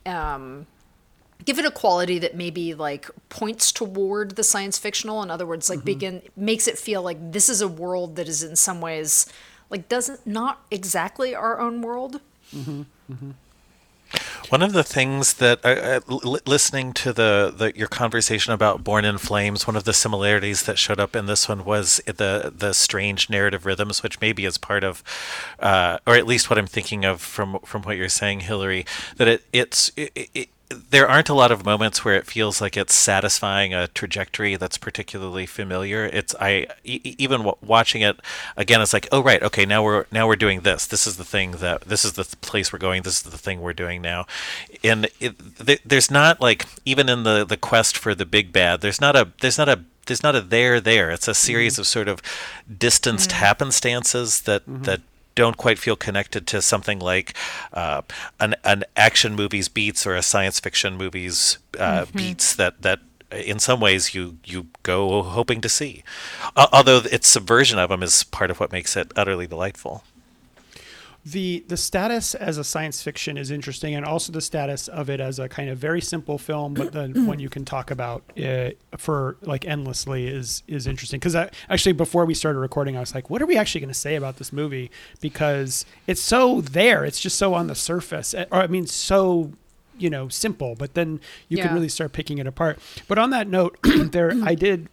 um, 0.06 0.66
give 1.44 1.60
it 1.60 1.66
a 1.66 1.72
quality 1.72 2.20
that 2.20 2.36
maybe 2.36 2.74
like 2.74 3.10
points 3.30 3.72
toward 3.72 4.36
the 4.36 4.44
science 4.44 4.78
fictional. 4.78 5.22
In 5.24 5.30
other 5.30 5.46
words 5.46 5.70
like 5.70 5.84
begin 5.84 6.22
makes 6.36 6.68
it 6.68 6.78
feel 6.78 7.02
like 7.02 7.32
this 7.32 7.50
is 7.50 7.62
a 7.62 7.68
world 7.68 8.16
that 8.16 8.28
is 8.30 8.44
in 8.44 8.56
some 8.56 8.80
ways 8.80 9.26
like 9.70 9.90
doesn't 9.90 10.26
not 10.26 10.66
exactly 10.72 11.36
our 11.36 11.60
own 11.60 11.82
world 11.82 12.22
One 14.50 14.62
of 14.62 14.74
the 14.74 14.84
things 14.84 15.36
that, 15.36 15.64
uh, 15.64 16.02
uh, 16.10 16.40
listening 16.46 16.94
to 16.94 17.14
the, 17.14 17.54
the 17.56 17.72
your 17.76 17.88
conversation 17.88 18.54
about 18.54 18.84
Born 18.84 19.06
in 19.06 19.18
Flames, 19.18 19.66
one 19.66 19.76
of 19.76 19.86
the 19.86 19.94
similarities 19.94 20.64
that 20.64 20.78
showed 20.78 21.00
up 21.00 21.16
in 21.16 21.26
this 21.26 21.48
one 21.48 21.64
was 21.64 22.02
the 22.06 22.54
the 22.56 22.74
strange 22.74 23.30
narrative 23.30 23.66
rhythms, 23.66 24.04
which 24.04 24.20
maybe 24.20 24.46
is 24.46 24.58
part 24.58 24.84
of, 24.84 25.04
uh, 25.60 26.00
or 26.06 26.16
at 26.16 26.28
least 26.28 26.50
what 26.50 26.60
I'm 26.60 26.68
thinking 26.68 27.06
of 27.06 27.22
from 27.22 27.60
from 27.64 27.84
what 27.84 27.98
you're 27.98 28.10
saying, 28.10 28.42
Hillary. 28.42 28.86
That 29.18 29.28
it 29.28 29.44
it's 29.54 29.92
it, 29.96 30.12
it, 30.34 30.50
there 30.90 31.08
aren't 31.08 31.30
a 31.30 31.34
lot 31.34 31.52
of 31.52 31.66
moments 31.66 32.04
where 32.04 32.16
it 32.16 32.26
feels 32.26 32.62
like 32.62 32.78
it's 32.78 32.94
satisfying 32.94 33.74
a 33.74 33.88
trajectory 33.90 34.56
that's 34.56 34.78
particularly 34.78 35.46
familiar. 35.46 36.06
It's 36.06 36.36
I 36.40 36.68
e- 36.84 37.16
even 37.18 37.40
w- 37.40 37.58
watching 37.62 38.02
it 38.02 38.20
again, 38.58 38.82
it's 38.82 38.94
like, 38.94 39.08
oh 39.12 39.22
right, 39.24 39.42
okay, 39.44 39.66
now 39.66 39.84
we're 39.84 40.06
now 40.12 40.28
we're 40.28 40.36
doing 40.36 40.62
this. 40.62 40.86
This 40.86 41.08
is 41.08 41.18
the 41.18 41.24
thing 41.24 41.52
that 41.54 41.82
this 41.82 42.06
is 42.06 42.14
the 42.14 42.24
th- 42.24 42.40
place 42.42 42.72
we're 42.72 42.80
going. 42.80 43.04
This 43.04 43.18
is 43.18 43.32
the 43.32 43.38
thing 43.38 43.62
we're 43.62 43.74
doing 43.74 44.02
now. 44.02 44.26
And 44.84 45.08
it, 45.20 45.36
th- 45.66 45.82
there's 45.86 46.12
not 46.12 46.42
like 46.42 46.66
even 46.86 47.10
in 47.10 47.24
the 47.24 47.46
the 47.46 47.58
quest 47.58 47.98
for 47.98 48.16
the 48.16 48.26
big 48.26 48.52
bad, 48.52 48.82
there's 48.82 49.02
not 49.02 49.16
a 49.16 49.30
there's 49.42 49.58
not 49.58 49.70
a 49.70 49.84
there's 50.08 50.24
not 50.24 50.36
a 50.36 50.42
there 50.42 50.80
there. 50.80 51.12
It's 51.12 51.28
a 51.28 51.32
mm-hmm. 51.32 51.46
series 51.46 51.80
of 51.80 51.88
sort 51.88 52.08
of 52.08 52.22
distanced 52.78 53.32
mm. 53.32 53.34
happenstances 53.34 54.42
that 54.42 54.64
mm-hmm. 54.64 54.84
that 54.84 55.02
don't 55.42 55.58
quite 55.58 55.80
feel 55.80 55.96
connected 55.96 56.46
to 56.48 56.62
something 56.62 57.00
like 57.00 57.34
uh, 57.74 58.02
an 58.40 58.54
an 58.64 58.84
action 58.96 59.36
movie's 59.36 59.68
beats 59.68 60.06
or 60.06 60.16
a 60.16 60.22
science 60.22 60.60
fiction 60.60 60.98
movie's 60.98 61.58
uh, 61.80 62.06
beats 62.14 62.56
that 62.56 62.82
that 62.84 63.00
in 63.32 63.58
some 63.60 63.80
ways 63.80 64.14
you 64.14 64.38
you 64.46 64.68
go 64.84 65.24
hoping 65.24 65.60
to 65.62 65.70
see. 65.70 66.04
Uh, 66.56 66.68
although 66.72 67.02
its 67.12 67.28
subversion 67.28 67.80
of 67.80 67.90
them 67.90 68.04
is 68.04 68.24
part 68.24 68.52
of 68.52 68.60
what 68.60 68.72
makes 68.72 68.96
it 68.96 69.12
utterly 69.16 69.48
delightful. 69.48 70.04
The 71.24 71.64
the 71.68 71.78
status 71.78 72.34
as 72.34 72.58
a 72.58 72.64
science 72.64 73.04
fiction 73.04 73.38
is 73.38 73.52
interesting, 73.52 73.94
and 73.94 74.04
also 74.04 74.32
the 74.32 74.42
status 74.42 74.88
of 74.88 75.10
it 75.10 75.20
as 75.20 75.38
a 75.38 75.48
kind 75.48 75.70
of 75.70 75.78
very 75.78 76.02
simple 76.02 76.40
film, 76.40 76.74
but 76.74 76.94
then 76.94 77.28
one 77.28 77.40
you 77.40 77.50
can 77.50 77.64
talk 77.64 77.92
about 77.92 78.24
uh, 78.44 78.72
for 78.98 79.38
like 79.42 79.64
endlessly 79.66 80.28
is 80.28 80.64
is 80.68 80.88
interesting. 80.88 81.20
Because 81.20 81.36
actually, 81.36 81.94
before 81.94 82.26
we 82.26 82.34
started 82.34 82.58
recording, 82.58 82.98
I 82.98 83.02
was 83.02 83.14
like, 83.14 83.30
"What 83.30 83.40
are 83.42 83.46
we 83.46 83.56
actually 83.56 83.82
going 83.82 83.94
to 83.94 84.00
say 84.00 84.16
about 84.16 84.38
this 84.38 84.52
movie?" 84.52 84.90
Because 85.20 85.86
it's 86.08 86.22
so 86.22 86.60
there, 86.62 87.06
it's 87.06 87.20
just 87.20 87.38
so 87.38 87.54
on 87.54 87.68
the 87.68 87.76
surface, 87.76 88.34
uh, 88.34 88.46
or 88.52 88.62
I 88.62 88.68
mean, 88.68 88.88
so 88.88 89.52
you 90.00 90.10
know, 90.10 90.28
simple. 90.28 90.74
But 90.74 90.96
then 90.96 91.20
you 91.50 91.58
can 91.60 91.74
really 91.76 91.90
start 91.90 92.14
picking 92.14 92.40
it 92.40 92.48
apart. 92.48 92.80
But 93.08 93.20
on 93.20 93.30
that 93.30 93.48
note, 93.48 93.78
there 93.84 94.34
I 94.44 94.56
did 94.56 94.90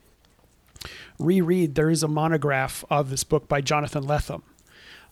reread. 1.18 1.74
There 1.74 1.88
is 1.88 2.02
a 2.02 2.08
monograph 2.08 2.84
of 2.90 3.08
this 3.08 3.24
book 3.24 3.48
by 3.48 3.62
Jonathan 3.62 4.04
Lethem 4.04 4.42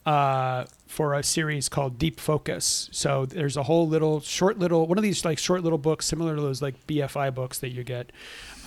uh, 0.07 0.65
for 0.87 1.15
a 1.15 1.23
series 1.23 1.69
called 1.69 1.99
Deep 1.99 2.21
Focus. 2.21 2.89
So 2.93 3.27
there's 3.27 3.57
a 3.57 3.65
whole 3.65 3.87
little 3.87 4.21
short 4.21 4.59
little 4.59 4.87
one 4.87 4.97
of 4.97 5.03
these 5.03 5.25
like 5.25 5.39
short 5.39 5.63
little 5.63 5.79
books 5.79 6.07
similar 6.07 6.37
to 6.37 6.41
those 6.41 6.63
like 6.63 6.87
BFI 6.87 7.35
books 7.35 7.59
that 7.59 7.71
you 7.71 7.85
get 7.85 8.13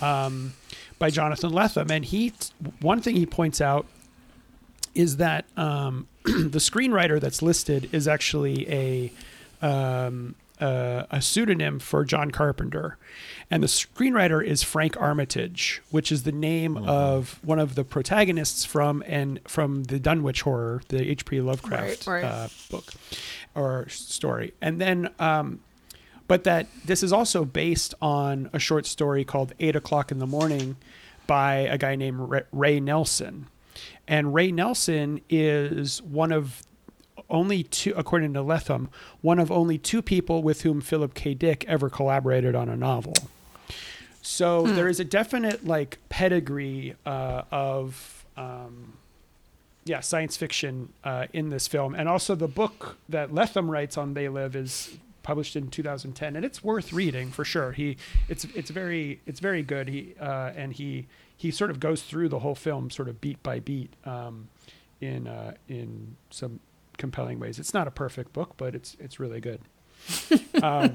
um, 0.00 0.52
by 0.98 1.10
Jonathan 1.10 1.50
Lethem, 1.50 1.90
and 1.90 2.04
he 2.04 2.32
one 2.80 3.00
thing 3.00 3.16
he 3.16 3.26
points 3.26 3.60
out 3.60 3.86
is 4.94 5.16
that 5.16 5.46
um, 5.56 6.06
the 6.24 6.58
screenwriter 6.58 7.18
that's 7.18 7.42
listed 7.42 7.88
is 7.92 8.06
actually 8.06 8.70
a 8.70 9.12
um, 9.62 10.34
uh, 10.60 11.06
a 11.10 11.20
pseudonym 11.22 11.78
for 11.78 12.04
John 12.04 12.30
Carpenter, 12.30 12.98
and 13.50 13.62
the 13.62 13.66
screenwriter 13.66 14.44
is 14.44 14.62
Frank 14.62 14.96
Armitage, 15.00 15.82
which 15.90 16.12
is 16.12 16.22
the 16.24 16.32
name 16.32 16.76
of 16.76 17.38
one 17.42 17.58
of 17.58 17.74
the 17.74 17.84
protagonists 17.84 18.64
from 18.64 19.02
and 19.06 19.40
from 19.46 19.84
the 19.84 19.98
Dunwich 19.98 20.42
Horror, 20.42 20.82
the 20.88 21.10
H.P. 21.10 21.40
Lovecraft 21.40 22.06
Right, 22.06 22.22
right. 22.22 22.24
Uh, 22.24 22.48
book 22.70 22.92
or 23.54 23.88
story, 23.88 24.52
and 24.60 24.80
then. 24.80 25.10
Um, 25.18 25.60
but 26.28 26.44
that 26.44 26.68
this 26.84 27.02
is 27.02 27.12
also 27.12 27.44
based 27.44 27.92
on 28.00 28.50
a 28.52 28.60
short 28.60 28.86
story 28.86 29.24
called 29.24 29.52
Eight 29.58 29.74
O'clock 29.74 30.12
in 30.12 30.20
the 30.20 30.28
Morning 30.28 30.76
by 31.26 31.54
a 31.56 31.76
guy 31.76 31.96
named 31.96 32.20
Ray- 32.20 32.44
Ray 32.52 32.78
Nelson. 32.78 33.48
And 34.06 34.32
Ray 34.32 34.52
Nelson 34.52 35.22
is 35.28 36.00
one 36.02 36.30
of 36.30 36.62
only 37.30 37.62
two, 37.62 37.94
according 37.96 38.34
to 38.34 38.40
Lethem, 38.40 38.88
one 39.20 39.38
of 39.38 39.50
only 39.50 39.78
two 39.78 40.02
people 40.02 40.42
with 40.42 40.62
whom 40.62 40.80
Philip 40.80 41.14
K. 41.14 41.34
Dick 41.34 41.64
ever 41.68 41.88
collaborated 41.88 42.54
on 42.54 42.68
a 42.68 42.76
novel. 42.76 43.14
So 44.22 44.66
there 44.66 44.88
is 44.88 45.00
a 45.00 45.04
definite 45.04 45.66
like 45.66 45.98
pedigree 46.08 46.94
uh, 47.06 47.42
of 47.50 48.24
um, 48.36 48.94
yeah 49.84 50.00
science 50.00 50.36
fiction 50.36 50.90
uh, 51.04 51.26
in 51.32 51.50
this 51.50 51.66
film, 51.66 51.94
and 51.94 52.08
also 52.08 52.34
the 52.34 52.48
book 52.48 52.96
that 53.08 53.30
Lethem 53.30 53.68
writes 53.70 53.96
on 53.96 54.14
They 54.14 54.28
Live 54.28 54.54
is 54.54 54.98
published 55.22 55.56
in 55.56 55.68
2010, 55.68 56.36
and 56.36 56.44
it's 56.44 56.62
worth 56.62 56.92
reading 56.92 57.30
for 57.30 57.44
sure. 57.44 57.72
He 57.72 57.96
it's 58.28 58.44
it's 58.54 58.70
very 58.70 59.20
it's 59.26 59.40
very 59.40 59.62
good. 59.62 59.88
He 59.88 60.14
uh, 60.20 60.52
and 60.54 60.72
he 60.72 61.06
he 61.36 61.50
sort 61.50 61.70
of 61.70 61.80
goes 61.80 62.02
through 62.02 62.28
the 62.28 62.40
whole 62.40 62.54
film 62.54 62.90
sort 62.90 63.08
of 63.08 63.20
beat 63.20 63.42
by 63.42 63.60
beat 63.60 63.90
um, 64.04 64.48
in 65.00 65.26
uh, 65.26 65.54
in 65.68 66.16
some 66.30 66.60
compelling 67.00 67.40
ways. 67.40 67.58
It's 67.58 67.74
not 67.74 67.88
a 67.88 67.90
perfect 67.90 68.32
book, 68.32 68.54
but 68.56 68.74
it's 68.76 68.96
it's 69.00 69.18
really 69.18 69.40
good. 69.40 69.60
um, 70.62 70.94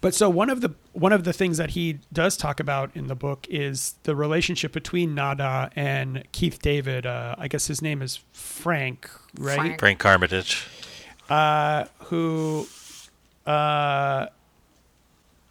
but 0.00 0.14
so 0.14 0.30
one 0.30 0.48
of 0.48 0.60
the 0.60 0.74
one 0.92 1.12
of 1.12 1.24
the 1.24 1.32
things 1.32 1.58
that 1.58 1.70
he 1.70 1.98
does 2.12 2.36
talk 2.36 2.60
about 2.60 2.90
in 2.94 3.08
the 3.08 3.14
book 3.14 3.46
is 3.50 3.96
the 4.04 4.14
relationship 4.14 4.72
between 4.72 5.14
Nada 5.14 5.70
and 5.74 6.24
Keith 6.32 6.62
David. 6.62 7.04
Uh, 7.04 7.34
I 7.36 7.48
guess 7.48 7.66
his 7.66 7.82
name 7.82 8.00
is 8.00 8.20
Frank, 8.32 9.10
right? 9.38 9.56
Frank. 9.56 9.80
Frank 9.80 10.06
Armitage. 10.06 10.66
Uh, 11.28 11.84
who 12.04 12.66
uh, 13.46 14.26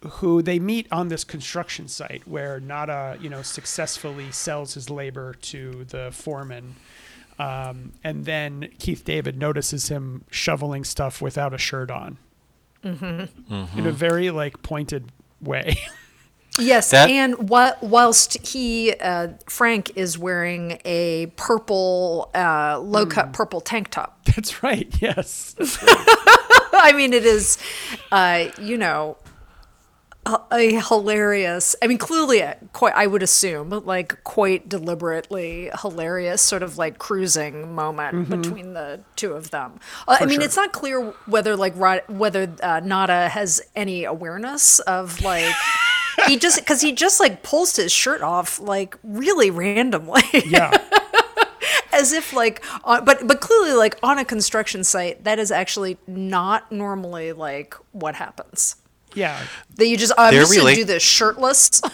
who 0.08 0.42
they 0.42 0.58
meet 0.58 0.86
on 0.90 1.08
this 1.08 1.24
construction 1.24 1.88
site 1.88 2.26
where 2.26 2.60
Nada, 2.60 3.18
you 3.20 3.28
know, 3.28 3.42
successfully 3.42 4.30
sells 4.30 4.74
his 4.74 4.88
labor 4.88 5.34
to 5.42 5.84
the 5.84 6.10
foreman. 6.12 6.76
Um, 7.38 7.92
and 8.02 8.24
then 8.24 8.68
Keith 8.78 9.04
David 9.04 9.38
notices 9.38 9.88
him 9.88 10.24
shoveling 10.30 10.84
stuff 10.84 11.22
without 11.22 11.54
a 11.54 11.58
shirt 11.58 11.90
on 11.90 12.18
in 12.82 13.28
a 13.86 13.92
very 13.92 14.30
like 14.30 14.62
pointed 14.62 15.12
way. 15.40 15.78
Yes, 16.60 16.90
That- 16.90 17.08
and 17.08 17.48
what 17.48 17.80
whilst 17.84 18.44
he 18.44 18.92
uh, 18.92 19.28
Frank 19.48 19.92
is 19.96 20.18
wearing 20.18 20.80
a 20.84 21.26
purple, 21.36 22.32
uh, 22.34 22.80
low 22.80 23.06
cut 23.06 23.32
purple 23.32 23.60
tank 23.60 23.90
top. 23.90 24.24
That's 24.24 24.60
right. 24.60 24.92
Yes. 25.00 25.54
I 25.60 26.92
mean, 26.96 27.12
it 27.12 27.24
is, 27.24 27.58
uh, 28.10 28.46
you 28.60 28.76
know, 28.76 29.16
a, 30.50 30.80
hilarious. 30.80 31.74
I 31.82 31.86
mean, 31.86 31.98
clearly, 31.98 32.40
a 32.40 32.56
quite. 32.72 32.94
I 32.94 33.06
would 33.06 33.22
assume, 33.22 33.70
like 33.70 34.22
quite 34.24 34.68
deliberately 34.68 35.70
hilarious, 35.80 36.42
sort 36.42 36.62
of 36.62 36.78
like 36.78 36.98
cruising 36.98 37.74
moment 37.74 38.28
between 38.28 38.74
the 38.74 39.00
two 39.16 39.32
of 39.32 39.50
them. 39.50 39.80
Uh, 40.06 40.18
I 40.20 40.26
mean, 40.26 40.36
sure. 40.40 40.44
it's 40.44 40.56
not 40.56 40.72
clear 40.72 41.12
whether 41.26 41.56
like 41.56 41.76
whether 42.08 42.54
uh, 42.62 42.80
Nada 42.84 43.28
has 43.28 43.60
any 43.74 44.04
awareness 44.04 44.78
of 44.80 45.20
like. 45.22 45.54
he 46.26 46.36
just 46.36 46.58
because 46.60 46.80
he 46.80 46.92
just 46.92 47.20
like 47.20 47.42
pulls 47.42 47.76
his 47.76 47.92
shirt 47.92 48.22
off 48.22 48.58
like 48.58 48.96
really 49.02 49.50
randomly 49.50 50.22
Yeah. 50.46 50.76
as 51.92 52.12
if 52.12 52.32
like 52.32 52.64
on, 52.84 53.04
but 53.04 53.26
but 53.26 53.40
clearly 53.40 53.72
like 53.74 53.96
on 54.02 54.18
a 54.18 54.24
construction 54.24 54.84
site 54.84 55.24
that 55.24 55.38
is 55.38 55.50
actually 55.50 55.96
not 56.06 56.70
normally 56.72 57.32
like 57.32 57.74
what 57.92 58.14
happens 58.16 58.76
Yeah. 59.14 59.40
that 59.76 59.86
you 59.86 59.96
just 59.96 60.12
i'm 60.18 60.32
They're 60.32 60.42
just 60.44 60.56
gonna 60.56 60.74
do 60.74 60.84
this 60.84 61.02
shirtless 61.02 61.80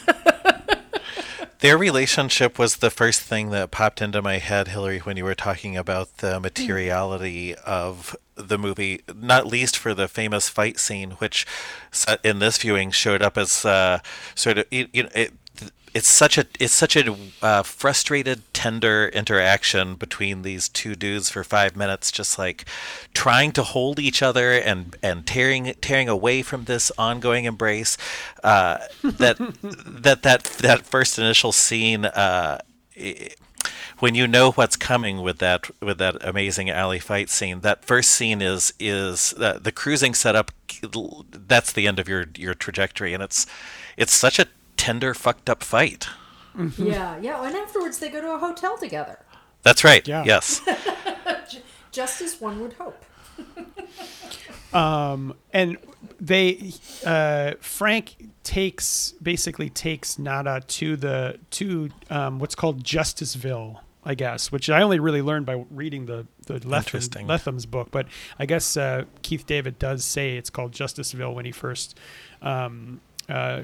Their 1.64 1.78
relationship 1.78 2.58
was 2.58 2.76
the 2.76 2.90
first 2.90 3.22
thing 3.22 3.48
that 3.48 3.70
popped 3.70 4.02
into 4.02 4.20
my 4.20 4.36
head, 4.36 4.68
Hillary, 4.68 4.98
when 4.98 5.16
you 5.16 5.24
were 5.24 5.34
talking 5.34 5.78
about 5.78 6.18
the 6.18 6.38
materiality 6.38 7.54
of 7.54 8.14
the 8.34 8.58
movie, 8.58 9.00
not 9.14 9.46
least 9.46 9.78
for 9.78 9.94
the 9.94 10.06
famous 10.06 10.50
fight 10.50 10.78
scene, 10.78 11.12
which 11.12 11.46
in 12.22 12.38
this 12.40 12.58
viewing 12.58 12.90
showed 12.90 13.22
up 13.22 13.38
as 13.38 13.64
uh, 13.64 14.00
sort 14.34 14.58
of 14.58 14.66
you 14.70 14.88
you 14.92 15.04
know, 15.04 15.08
it, 15.14 15.32
it's 15.94 16.08
such 16.08 16.36
a 16.38 16.46
it's 16.58 16.72
such 16.74 16.96
a 16.96 17.16
uh, 17.40 17.62
frustrated, 17.62 18.42
tender 18.52 19.08
interaction 19.08 19.94
between 19.94 20.42
these 20.42 20.68
two 20.68 20.94
dudes 20.96 21.30
for 21.30 21.44
five 21.44 21.76
minutes, 21.76 22.10
just 22.10 22.38
like 22.38 22.64
trying 23.14 23.52
to 23.52 23.62
hold 23.62 24.00
each 24.00 24.22
other 24.22 24.52
and 24.52 24.96
and 25.02 25.26
tearing 25.26 25.72
tearing 25.80 26.08
away 26.08 26.42
from 26.42 26.64
this 26.64 26.90
ongoing 26.98 27.44
embrace. 27.44 27.96
Uh, 28.42 28.78
that 29.02 29.36
that 29.62 30.22
that 30.22 30.44
that 30.44 30.84
first 30.84 31.18
initial 31.18 31.52
scene. 31.52 32.04
Uh, 32.06 32.58
i- 33.00 33.30
when 34.00 34.14
you 34.14 34.26
know 34.26 34.50
what's 34.52 34.76
coming 34.76 35.22
with 35.22 35.38
that 35.38 35.70
with 35.80 35.96
that 35.98 36.16
amazing 36.22 36.68
alley 36.68 36.98
fight 36.98 37.30
scene, 37.30 37.60
that 37.60 37.84
first 37.84 38.10
scene 38.10 38.42
is 38.42 38.74
is 38.78 39.32
uh, 39.38 39.58
the 39.62 39.72
cruising 39.72 40.12
setup. 40.14 40.50
That's 41.30 41.72
the 41.72 41.86
end 41.86 41.98
of 41.98 42.08
your 42.08 42.26
your 42.36 42.54
trajectory, 42.54 43.14
and 43.14 43.22
it's 43.22 43.46
it's 43.96 44.12
such 44.12 44.38
a 44.38 44.46
tender, 44.84 45.14
fucked 45.14 45.48
up 45.48 45.62
fight. 45.62 46.08
yeah 46.78 47.18
yeah 47.20 47.42
and 47.44 47.56
afterwards 47.56 47.98
they 47.98 48.08
go 48.10 48.20
to 48.20 48.32
a 48.34 48.38
hotel 48.38 48.76
together 48.78 49.18
That's 49.62 49.82
right. 49.82 50.06
Yeah. 50.06 50.24
Yes. 50.24 50.60
just 51.90 52.20
as 52.20 52.40
one 52.40 52.60
would 52.60 52.74
hope 52.74 53.02
and 55.52 55.76
they 56.20 56.72
uh, 57.04 57.52
Frank 57.60 58.28
takes 58.42 59.12
basically 59.22 59.70
takes 59.70 60.18
Nada 60.18 60.60
to 60.78 60.96
the 60.96 61.38
to 61.52 61.88
um, 62.10 62.38
what's 62.38 62.54
called 62.54 62.82
Justiceville, 62.84 63.80
I 64.04 64.14
guess, 64.14 64.52
which 64.52 64.68
I 64.70 64.82
only 64.82 64.98
really 65.00 65.22
learned 65.22 65.46
by 65.46 65.64
reading 65.70 66.06
the 66.06 66.26
the 66.46 66.60
Lethem, 66.60 66.76
Interesting. 66.78 67.26
Lethem's 67.26 67.66
book. 67.66 67.88
But 67.90 68.06
I 68.38 68.46
guess 68.46 68.76
uh, 68.76 69.04
Keith 69.22 69.46
David 69.46 69.78
does 69.78 70.04
say 70.04 70.36
it's 70.36 70.50
called 70.50 70.72
Justiceville 70.72 71.34
when 71.34 71.44
he 71.44 71.52
first. 71.52 71.98
Um, 72.42 73.00
uh, 73.28 73.62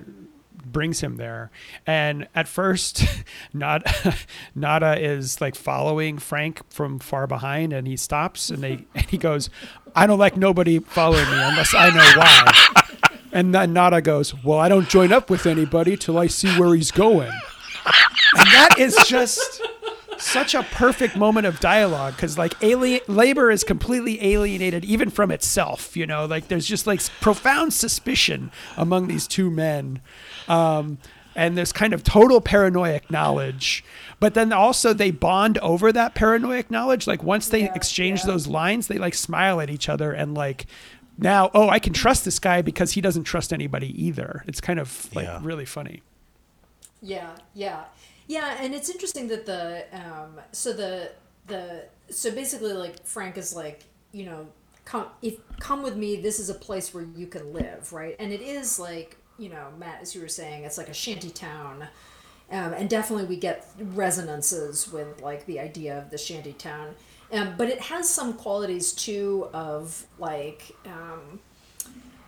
brings 0.64 1.00
him 1.00 1.16
there. 1.16 1.50
And 1.86 2.28
at 2.34 2.48
first 2.48 3.04
nada 3.52 3.92
nada 4.54 5.00
is 5.00 5.40
like 5.40 5.54
following 5.54 6.18
frank 6.18 6.61
from 6.70 6.98
far 6.98 7.26
behind 7.26 7.72
and 7.72 7.86
he 7.86 7.96
stops 7.96 8.50
and 8.50 8.62
they 8.62 8.84
and 8.94 9.06
he 9.06 9.18
goes 9.18 9.50
i 9.94 10.06
don't 10.06 10.18
like 10.18 10.36
nobody 10.36 10.78
following 10.78 11.24
me 11.24 11.42
unless 11.42 11.74
i 11.74 11.90
know 11.90 12.12
why. 12.16 12.96
And 13.32 13.54
then 13.54 13.72
nada 13.72 14.00
goes 14.00 14.34
well 14.44 14.58
i 14.58 14.68
don't 14.68 14.88
join 14.88 15.12
up 15.12 15.30
with 15.30 15.46
anybody 15.46 15.96
till 15.96 16.18
i 16.18 16.26
see 16.26 16.48
where 16.58 16.74
he's 16.74 16.90
going. 16.90 17.32
And 18.36 18.46
that 18.46 18.76
is 18.78 18.96
just 19.06 19.62
such 20.32 20.54
a 20.54 20.62
perfect 20.62 21.16
moment 21.16 21.46
of 21.46 21.60
dialogue 21.60 22.14
because 22.16 22.38
like 22.38 22.54
alien 22.62 23.00
labor 23.08 23.50
is 23.50 23.64
completely 23.64 24.22
alienated 24.24 24.84
even 24.84 25.10
from 25.10 25.30
itself 25.30 25.96
you 25.96 26.06
know? 26.06 26.24
Like 26.26 26.48
there's 26.48 26.66
just 26.66 26.86
like 26.86 27.00
profound 27.20 27.72
suspicion 27.72 28.50
among 28.76 29.08
these 29.08 29.26
two 29.26 29.50
men. 29.50 30.00
Um, 30.48 30.98
and 31.36 31.56
there's 31.56 31.72
kind 31.72 31.92
of 31.92 32.02
total 32.02 32.40
paranoid 32.40 33.02
knowledge. 33.08 33.84
But 34.18 34.34
then 34.34 34.52
also 34.52 34.92
they 34.92 35.10
bond 35.10 35.58
over 35.58 35.92
that 35.92 36.14
paranoid 36.14 36.70
knowledge. 36.70 37.06
Like 37.06 37.22
once 37.22 37.48
they 37.48 37.62
Yeah, 37.62 37.74
exchange 37.74 38.20
yeah. 38.20 38.26
those 38.26 38.46
lines 38.46 38.88
they 38.88 38.98
like 38.98 39.14
smile 39.14 39.60
at 39.60 39.70
each 39.70 39.88
other 39.88 40.12
and 40.12 40.34
like 40.34 40.66
now 41.18 41.50
oh 41.54 41.68
i 41.68 41.78
can 41.78 41.92
trust 41.92 42.24
this 42.24 42.38
guy 42.38 42.62
because 42.62 42.92
he 42.92 43.00
doesn't 43.00 43.24
trust 43.24 43.52
anybody 43.52 43.90
either. 44.04 44.44
It's 44.46 44.60
kind 44.60 44.78
of 44.80 45.08
like 45.14 45.26
Yeah. 45.26 45.40
really 45.42 45.64
funny. 45.66 46.02
Yeah, 47.02 47.30
yeah, 47.54 47.84
yeah, 48.30 48.58
and 48.60 48.76
it's 48.76 48.88
interesting 48.88 49.26
that 49.26 49.44
the 49.44 49.84
um, 49.92 50.40
so 50.52 50.72
the 50.72 51.10
the 51.48 51.86
so 52.10 52.30
basically 52.30 52.72
like 52.72 53.04
Frank 53.04 53.36
is 53.36 53.56
like 53.56 53.82
you 54.12 54.24
know 54.24 54.46
come 54.84 55.06
if 55.20 55.38
come 55.58 55.82
with 55.82 55.96
me 55.96 56.14
this 56.14 56.38
is 56.38 56.48
a 56.48 56.54
place 56.54 56.94
where 56.94 57.04
you 57.16 57.26
can 57.26 57.52
live 57.52 57.92
right? 57.92 58.14
And 58.20 58.32
it 58.32 58.40
is 58.40 58.78
like 58.78 59.16
you 59.36 59.48
know 59.48 59.66
Matt 59.80 60.02
as 60.02 60.14
you 60.14 60.20
were 60.20 60.28
saying 60.28 60.62
it's 60.62 60.78
like 60.78 60.88
a 60.88 60.94
shanty 60.94 61.30
town. 61.30 61.88
Um, 62.52 62.72
and 62.72 62.88
definitely 62.88 63.24
we 63.24 63.36
get 63.36 63.68
resonances 63.80 64.92
with 64.92 65.20
like 65.20 65.46
the 65.46 65.58
idea 65.58 65.98
of 65.98 66.10
the 66.10 66.18
shanty 66.18 66.52
town. 66.52 66.94
Um, 67.32 67.54
but 67.58 67.68
it 67.68 67.80
has 67.80 68.08
some 68.08 68.34
qualities 68.34 68.92
too 68.92 69.48
of 69.52 70.06
like 70.20 70.70
um, 70.86 71.40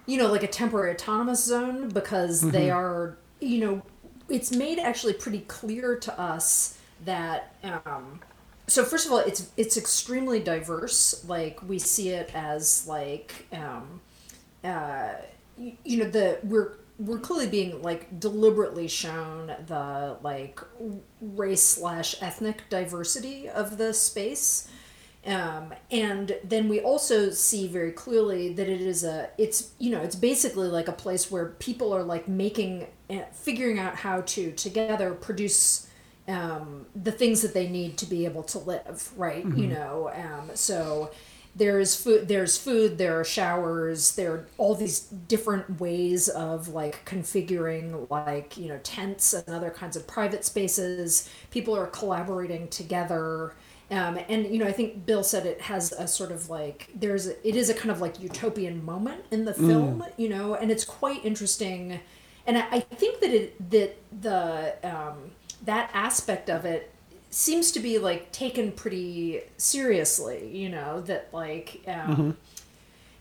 you 0.06 0.18
know, 0.18 0.26
like 0.32 0.42
a 0.42 0.48
temporary 0.48 0.90
autonomous 0.90 1.44
zone 1.44 1.90
because 1.90 2.40
they 2.40 2.70
are, 2.70 3.16
you 3.40 3.60
know, 3.60 3.82
it's 4.28 4.52
made 4.52 4.78
actually 4.78 5.14
pretty 5.14 5.40
clear 5.40 5.96
to 5.96 6.20
us 6.20 6.78
that. 7.04 7.54
Um, 7.62 8.20
so 8.66 8.84
first 8.84 9.06
of 9.06 9.12
all, 9.12 9.18
it's 9.18 9.50
it's 9.56 9.76
extremely 9.76 10.40
diverse. 10.40 11.24
Like 11.26 11.60
we 11.66 11.78
see 11.78 12.10
it 12.10 12.30
as 12.34 12.86
like, 12.86 13.46
um, 13.52 14.00
uh, 14.64 15.14
you, 15.58 15.76
you 15.84 15.96
know, 15.98 16.10
the 16.10 16.38
we're 16.44 16.76
we're 16.98 17.18
clearly 17.18 17.48
being 17.48 17.82
like 17.82 18.20
deliberately 18.20 18.86
shown 18.86 19.48
the 19.66 20.16
like 20.22 20.60
race 21.20 21.64
slash 21.64 22.20
ethnic 22.22 22.68
diversity 22.68 23.48
of 23.48 23.78
the 23.78 23.92
space. 23.92 24.68
Um, 25.24 25.72
and 25.90 26.36
then 26.42 26.68
we 26.68 26.80
also 26.80 27.30
see 27.30 27.68
very 27.68 27.92
clearly 27.92 28.52
that 28.54 28.68
it 28.68 28.80
is 28.80 29.04
a 29.04 29.30
it's 29.38 29.70
you 29.78 29.90
know 29.90 30.00
it's 30.00 30.16
basically 30.16 30.66
like 30.66 30.88
a 30.88 30.92
place 30.92 31.30
where 31.30 31.46
people 31.60 31.92
are 31.94 32.02
like 32.02 32.26
making 32.26 32.88
uh, 33.08 33.20
figuring 33.32 33.78
out 33.78 33.94
how 33.94 34.22
to 34.22 34.50
together 34.52 35.14
produce 35.14 35.88
um, 36.26 36.86
the 36.96 37.12
things 37.12 37.40
that 37.42 37.54
they 37.54 37.68
need 37.68 37.98
to 37.98 38.06
be 38.06 38.24
able 38.24 38.42
to 38.42 38.58
live 38.58 39.12
right? 39.16 39.44
You 39.56 39.68
know 39.68 40.10
um, 40.12 40.50
so 40.54 41.12
there's 41.54 41.94
food 41.94 42.26
there's 42.28 42.56
food 42.56 42.96
there 42.96 43.20
are 43.20 43.24
showers 43.24 44.16
there 44.16 44.32
are 44.32 44.46
all 44.56 44.74
these 44.74 45.00
different 45.00 45.78
ways 45.78 46.28
of 46.30 46.68
like 46.68 47.04
configuring 47.04 48.10
like 48.10 48.56
you 48.56 48.68
know 48.68 48.80
tents 48.82 49.34
and 49.34 49.48
other 49.54 49.70
kinds 49.70 49.96
of 49.96 50.06
private 50.06 50.44
spaces. 50.44 51.28
People 51.52 51.76
are 51.76 51.86
collaborating 51.86 52.66
together 52.68 53.54
um, 53.92 54.18
and 54.28 54.46
you 54.46 54.58
know 54.58 54.66
i 54.66 54.72
think 54.72 55.04
bill 55.06 55.22
said 55.22 55.46
it 55.46 55.60
has 55.60 55.92
a 55.92 56.08
sort 56.08 56.32
of 56.32 56.48
like 56.48 56.88
there's 56.94 57.28
a, 57.28 57.48
it 57.48 57.54
is 57.54 57.68
a 57.68 57.74
kind 57.74 57.90
of 57.90 58.00
like 58.00 58.20
utopian 58.20 58.84
moment 58.84 59.24
in 59.30 59.44
the 59.44 59.54
film 59.54 60.04
you 60.16 60.28
know 60.28 60.54
and 60.54 60.70
it's 60.70 60.84
quite 60.84 61.24
interesting. 61.24 62.00
And 62.46 62.58
i, 62.58 62.66
I 62.72 62.80
think 62.80 63.20
that 63.20 63.30
it 63.30 63.70
that 63.70 63.96
the 64.20 64.74
um, 64.82 65.30
that 65.64 65.90
aspect 65.94 66.50
of 66.50 66.64
it 66.64 66.90
seems 67.30 67.72
to 67.72 67.80
be 67.80 67.98
like 67.98 68.32
taken 68.32 68.72
pretty 68.72 69.42
seriously 69.56 70.50
you 70.54 70.68
know 70.68 71.00
that 71.02 71.28
like 71.32 71.82
um, 71.86 72.36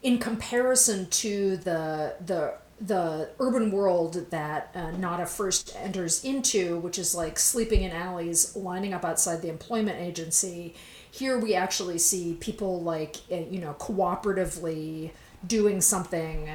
in 0.03 0.17
comparison 0.17 1.07
to 1.07 1.57
the 1.57 2.15
the 2.25 2.53
the 2.81 3.29
urban 3.39 3.71
world 3.71 4.31
that 4.31 4.71
uh, 4.75 4.91
Nada 4.91 5.25
first 5.25 5.75
enters 5.77 6.23
into, 6.23 6.79
which 6.79 6.97
is 6.97 7.13
like 7.13 7.37
sleeping 7.37 7.83
in 7.83 7.91
alleys, 7.91 8.55
lining 8.55 8.93
up 8.93 9.05
outside 9.05 9.41
the 9.41 9.49
employment 9.49 9.99
agency. 9.99 10.73
Here 11.11 11.37
we 11.37 11.53
actually 11.53 11.99
see 11.99 12.35
people 12.39 12.81
like 12.81 13.17
uh, 13.31 13.35
you 13.49 13.59
know 13.59 13.75
cooperatively 13.79 15.11
doing 15.45 15.81
something 15.81 16.49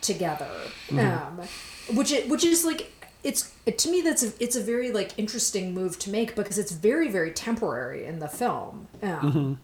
together, 0.00 0.50
um, 0.92 1.40
which 1.94 2.12
it, 2.12 2.28
which 2.28 2.44
is 2.44 2.64
like 2.64 2.92
it's 3.22 3.52
it, 3.66 3.76
to 3.78 3.90
me 3.90 4.00
that's 4.00 4.22
a, 4.22 4.32
it's 4.40 4.56
a 4.56 4.62
very 4.62 4.90
like 4.92 5.18
interesting 5.18 5.74
move 5.74 5.98
to 5.98 6.10
make 6.10 6.34
because 6.34 6.58
it's 6.58 6.72
very 6.72 7.10
very 7.10 7.32
temporary 7.32 8.04
in 8.06 8.20
the 8.20 8.28
film. 8.28 8.88
Um, 9.02 9.60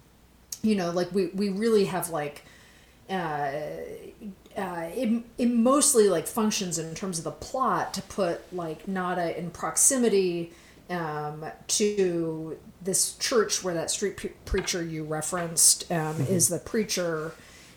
You 0.62 0.76
know, 0.76 0.90
like 0.90 1.12
we 1.12 1.26
we 1.34 1.50
really 1.50 1.84
have 1.84 2.08
like 2.08 2.42
uh, 3.10 3.50
uh, 4.56 4.88
it, 4.94 5.22
it 5.38 5.50
mostly 5.50 6.08
like 6.08 6.26
functions 6.26 6.78
in 6.78 6.94
terms 6.94 7.18
of 7.18 7.24
the 7.24 7.30
plot 7.30 7.94
to 7.94 8.02
put 8.02 8.40
like 8.52 8.86
Nada 8.86 9.36
in 9.38 9.50
proximity 9.50 10.52
um, 10.90 11.44
to 11.68 12.58
this 12.82 13.16
church 13.16 13.64
where 13.64 13.74
that 13.74 13.90
street 13.90 14.16
pre- 14.16 14.32
preacher 14.44 14.82
you 14.82 15.04
referenced 15.04 15.90
um, 15.90 16.20
is 16.22 16.48
the 16.48 16.58
preacher 16.58 17.32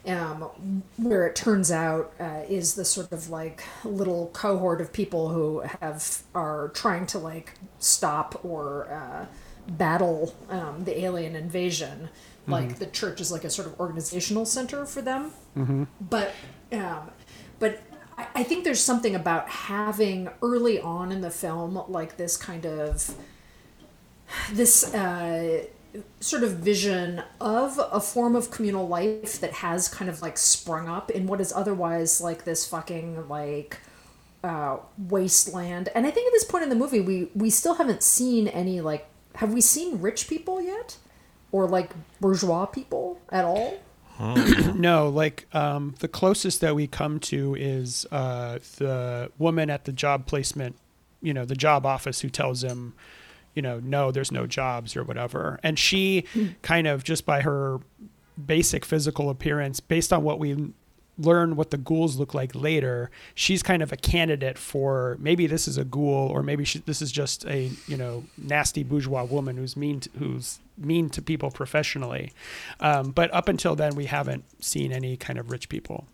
um, 0.06 0.84
where 0.98 1.26
it 1.28 1.36
turns 1.36 1.72
out 1.72 2.14
uh, 2.20 2.42
is 2.48 2.76
the 2.76 2.86
sort 2.86 3.12
of 3.12 3.30
like 3.30 3.64
little 3.84 4.28
cohort 4.34 4.80
of 4.82 4.94
people 4.94 5.30
who 5.30 5.64
have 5.82 6.22
are 6.34 6.70
trying 6.70 7.06
to 7.08 7.20
like 7.20 7.54
stop 7.80 8.44
or 8.46 8.90
uh, 8.92 9.26
battle 9.68 10.34
um, 10.50 10.84
the 10.86 11.04
alien 11.04 11.36
invasion. 11.36 12.10
Like 12.50 12.80
the 12.80 12.86
church 12.86 13.20
is 13.20 13.30
like 13.30 13.44
a 13.44 13.50
sort 13.50 13.68
of 13.68 13.78
organizational 13.78 14.46
center 14.46 14.86
for 14.86 15.02
them, 15.02 15.32
but 16.00 16.32
but 17.60 17.82
I, 18.18 18.28
I 18.36 18.44
think 18.44 18.64
there's 18.64 18.82
something 18.82 19.16
about 19.16 19.50
having 19.50 20.30
early 20.42 20.80
on 20.80 21.12
in 21.12 21.22
the 21.22 21.32
film 21.32 21.82
like 21.88 22.18
this 22.18 22.38
kind 22.38 22.66
of 22.66 23.16
this 24.52 24.94
uh, 24.94 25.66
sort 26.20 26.44
of 26.44 26.58
vision 26.58 27.24
of 27.40 27.80
a 27.92 28.00
form 28.00 28.36
of 28.36 28.52
communal 28.52 28.88
life 28.88 29.40
that 29.40 29.54
has 29.54 29.88
kind 29.88 30.10
of 30.10 30.22
like 30.22 30.38
sprung 30.38 30.88
up 30.88 31.10
in 31.12 31.28
what 31.28 31.40
is 31.40 31.54
otherwise 31.54 32.22
like 32.22 32.44
this 32.44 32.68
fucking 32.68 33.28
like 33.28 33.80
uh, 34.44 34.78
wasteland. 34.98 35.90
And 35.96 36.06
I 36.06 36.12
think 36.12 36.28
at 36.28 36.34
this 36.34 36.44
point 36.44 36.64
in 36.64 36.70
the 36.70 36.76
movie, 36.76 37.00
we 37.00 37.30
we 37.36 37.50
still 37.50 37.76
haven't 37.76 38.04
seen 38.04 38.48
any 38.48 38.82
like. 38.82 39.08
Have 39.36 39.54
we 39.54 39.62
seen 39.62 40.02
rich 40.02 40.28
people 40.28 40.62
yet, 40.62 40.98
or 41.52 41.68
like 41.68 41.92
bourgeois 42.20 42.66
people 42.66 43.22
at 43.30 43.46
all? 43.46 43.78
No, 44.76 45.10
like 45.10 45.48
um, 45.54 45.96
the 46.00 46.08
closest 46.08 46.62
that 46.62 46.76
we 46.76 46.88
come 46.88 47.20
to 47.22 47.56
is 47.56 48.06
uh, 48.12 48.60
the 48.78 49.32
woman 49.38 49.70
at 49.70 49.86
the 49.86 49.92
job 49.92 50.26
placement, 50.26 50.76
you 51.22 51.34
know, 51.34 51.46
the 51.46 51.56
job 51.56 51.86
office 51.86 52.22
who 52.22 52.30
tells 52.30 52.64
him, 52.64 52.94
you 53.56 53.62
know, 53.62 53.80
no, 53.80 54.12
there's 54.12 54.32
no 54.32 54.46
jobs 54.46 54.96
or 54.96 55.04
whatever. 55.04 55.60
And 55.64 55.80
she 55.80 56.26
kind 56.62 56.86
of 56.88 57.04
just 57.04 57.26
by 57.26 57.42
her 57.42 57.80
basic 58.44 58.86
physical 58.86 59.30
appearance, 59.30 59.80
based 59.80 60.14
on 60.14 60.24
what 60.24 60.38
we 60.40 60.74
learn 61.18 61.56
what 61.56 61.72
the 61.72 61.78
ghouls 61.78 62.18
look 62.18 62.34
like 62.34 62.54
later, 62.54 63.10
she's 63.34 63.64
kind 63.64 63.82
of 63.82 63.92
a 63.92 63.98
candidate 63.98 64.58
for 64.58 65.18
maybe 65.20 65.48
this 65.48 65.68
is 65.68 65.78
a 65.78 65.84
ghoul 65.84 66.30
or 66.30 66.44
maybe 66.44 66.64
she, 66.64 66.80
this 66.80 67.02
is 67.02 67.12
just 67.12 67.46
a 67.46 67.72
you 67.88 67.98
know 67.98 68.24
nasty 68.38 68.84
bourgeois 68.84 69.24
woman 69.24 69.58
who's 69.58 69.76
mean 69.76 70.00
to, 70.02 70.10
who's 70.20 70.60
mean 70.78 71.10
to 71.10 71.22
people 71.22 71.50
professionally. 71.52 72.32
Um, 72.80 73.12
but 73.12 73.34
up 73.34 73.48
until 73.48 73.76
then, 73.76 73.96
we 73.96 74.06
haven't 74.06 74.44
seen 74.64 74.92
any 74.92 75.18
kind 75.18 75.40
of 75.40 75.52
rich 75.52 75.70
people. 75.70 76.06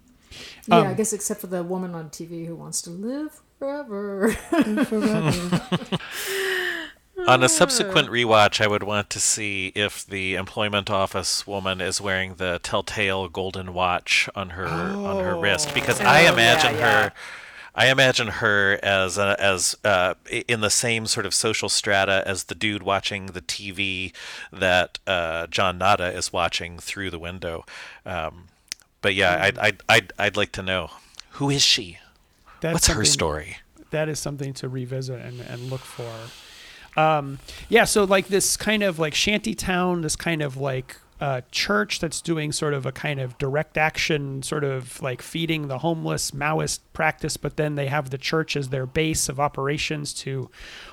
Yeah, 0.68 0.78
Um, 0.78 0.88
I 0.88 0.94
guess 0.94 1.14
except 1.14 1.42
for 1.42 1.48
the 1.48 1.64
woman 1.64 1.94
on 1.94 2.10
TV 2.10 2.48
who 2.48 2.56
wants 2.56 2.82
to 2.84 2.90
live 2.90 3.42
forever. 3.60 4.36
On 7.28 7.42
a 7.44 7.48
subsequent 7.50 8.10
rewatch, 8.10 8.60
I 8.60 8.68
would 8.68 8.84
want 8.84 9.10
to 9.12 9.20
see 9.20 9.72
if 9.76 10.06
the 10.06 10.36
employment 10.36 10.90
office 10.90 11.48
woman 11.48 11.80
is 11.80 12.02
wearing 12.02 12.36
the 12.36 12.60
telltale 12.64 13.30
golden 13.30 13.74
watch 13.74 14.28
on 14.36 14.52
her 14.52 14.66
on 14.68 15.24
her 15.24 15.38
wrist 15.38 15.74
because 15.74 16.02
I 16.02 16.26
Oh, 16.26 16.34
imagine 16.34 16.74
yeah, 16.74 16.80
yeah. 16.80 17.04
her 17.04 17.14
I 17.76 17.88
imagine 17.88 18.28
her 18.28 18.80
as 18.84 19.18
a, 19.18 19.36
as 19.40 19.76
uh, 19.84 20.14
in 20.48 20.62
the 20.62 20.70
same 20.70 21.08
sort 21.08 21.26
of 21.26 21.34
social 21.34 21.70
strata 21.70 22.24
as 22.26 22.44
the 22.46 22.56
dude 22.56 22.84
watching 22.84 23.28
the 23.28 23.42
TV 23.42 24.12
that 24.52 25.00
uh, 25.08 25.48
John 25.48 25.78
Nada 25.80 26.12
is 26.12 26.32
watching 26.34 26.78
through 26.78 27.10
the 27.10 27.18
window. 27.20 27.66
Um, 28.06 28.46
but 29.02 29.16
yeah, 29.16 29.38
I'd, 29.42 29.58
I'd 29.60 29.82
I'd 29.90 30.14
I'd 30.20 30.38
like 30.38 30.52
to 30.54 30.62
know 30.62 30.92
who 31.32 31.50
is 31.50 31.62
she? 31.64 32.00
That's 32.60 32.74
What's 32.74 32.88
her 32.88 33.06
story? 33.06 33.58
that 33.92 34.10
is 34.10 34.20
something 34.20 34.54
to 34.56 34.68
revisit 34.68 35.22
and, 35.22 35.40
and 35.42 35.70
look 35.70 35.82
for. 35.82 36.12
Um, 36.96 37.40
yeah, 37.70 37.86
so 37.86 38.04
like 38.04 38.28
this 38.28 38.58
kind 38.58 38.84
of 38.84 39.00
like 39.00 39.16
shanty 39.16 39.56
town, 39.56 40.02
this 40.02 40.16
kind 40.16 40.42
of 40.42 40.58
like 40.58 40.98
uh, 41.24 41.42
church 41.52 42.00
that's 42.00 42.22
doing 42.22 42.52
sort 42.52 42.74
of 42.74 42.86
a 42.86 42.92
kind 42.92 43.20
of 43.20 43.38
direct 43.38 43.78
action, 43.78 44.44
sort 44.44 44.64
of 44.64 45.02
like 45.02 45.22
feeding 45.22 45.70
the 45.70 45.78
homeless 45.78 46.32
Maoist 46.32 46.80
practice, 46.92 47.38
but 47.38 47.56
then 47.56 47.76
they 47.76 47.88
have 47.88 48.10
the 48.10 48.18
church 48.18 48.58
as 48.58 48.70
their 48.70 48.86
base 48.86 49.30
of 49.30 49.40
operations 49.40 50.14
to 50.14 50.50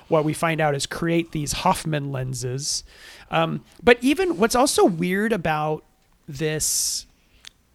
what 0.07 0.23
we 0.23 0.33
find 0.33 0.61
out 0.61 0.73
is 0.73 0.85
create 0.85 1.33
these 1.33 1.51
Hoffman 1.51 2.11
lenses. 2.11 2.83
Um, 3.29 3.63
but 3.83 3.97
even 4.01 4.37
what's 4.37 4.55
also 4.55 4.85
weird 4.85 5.33
about 5.33 5.83
this 6.27 7.05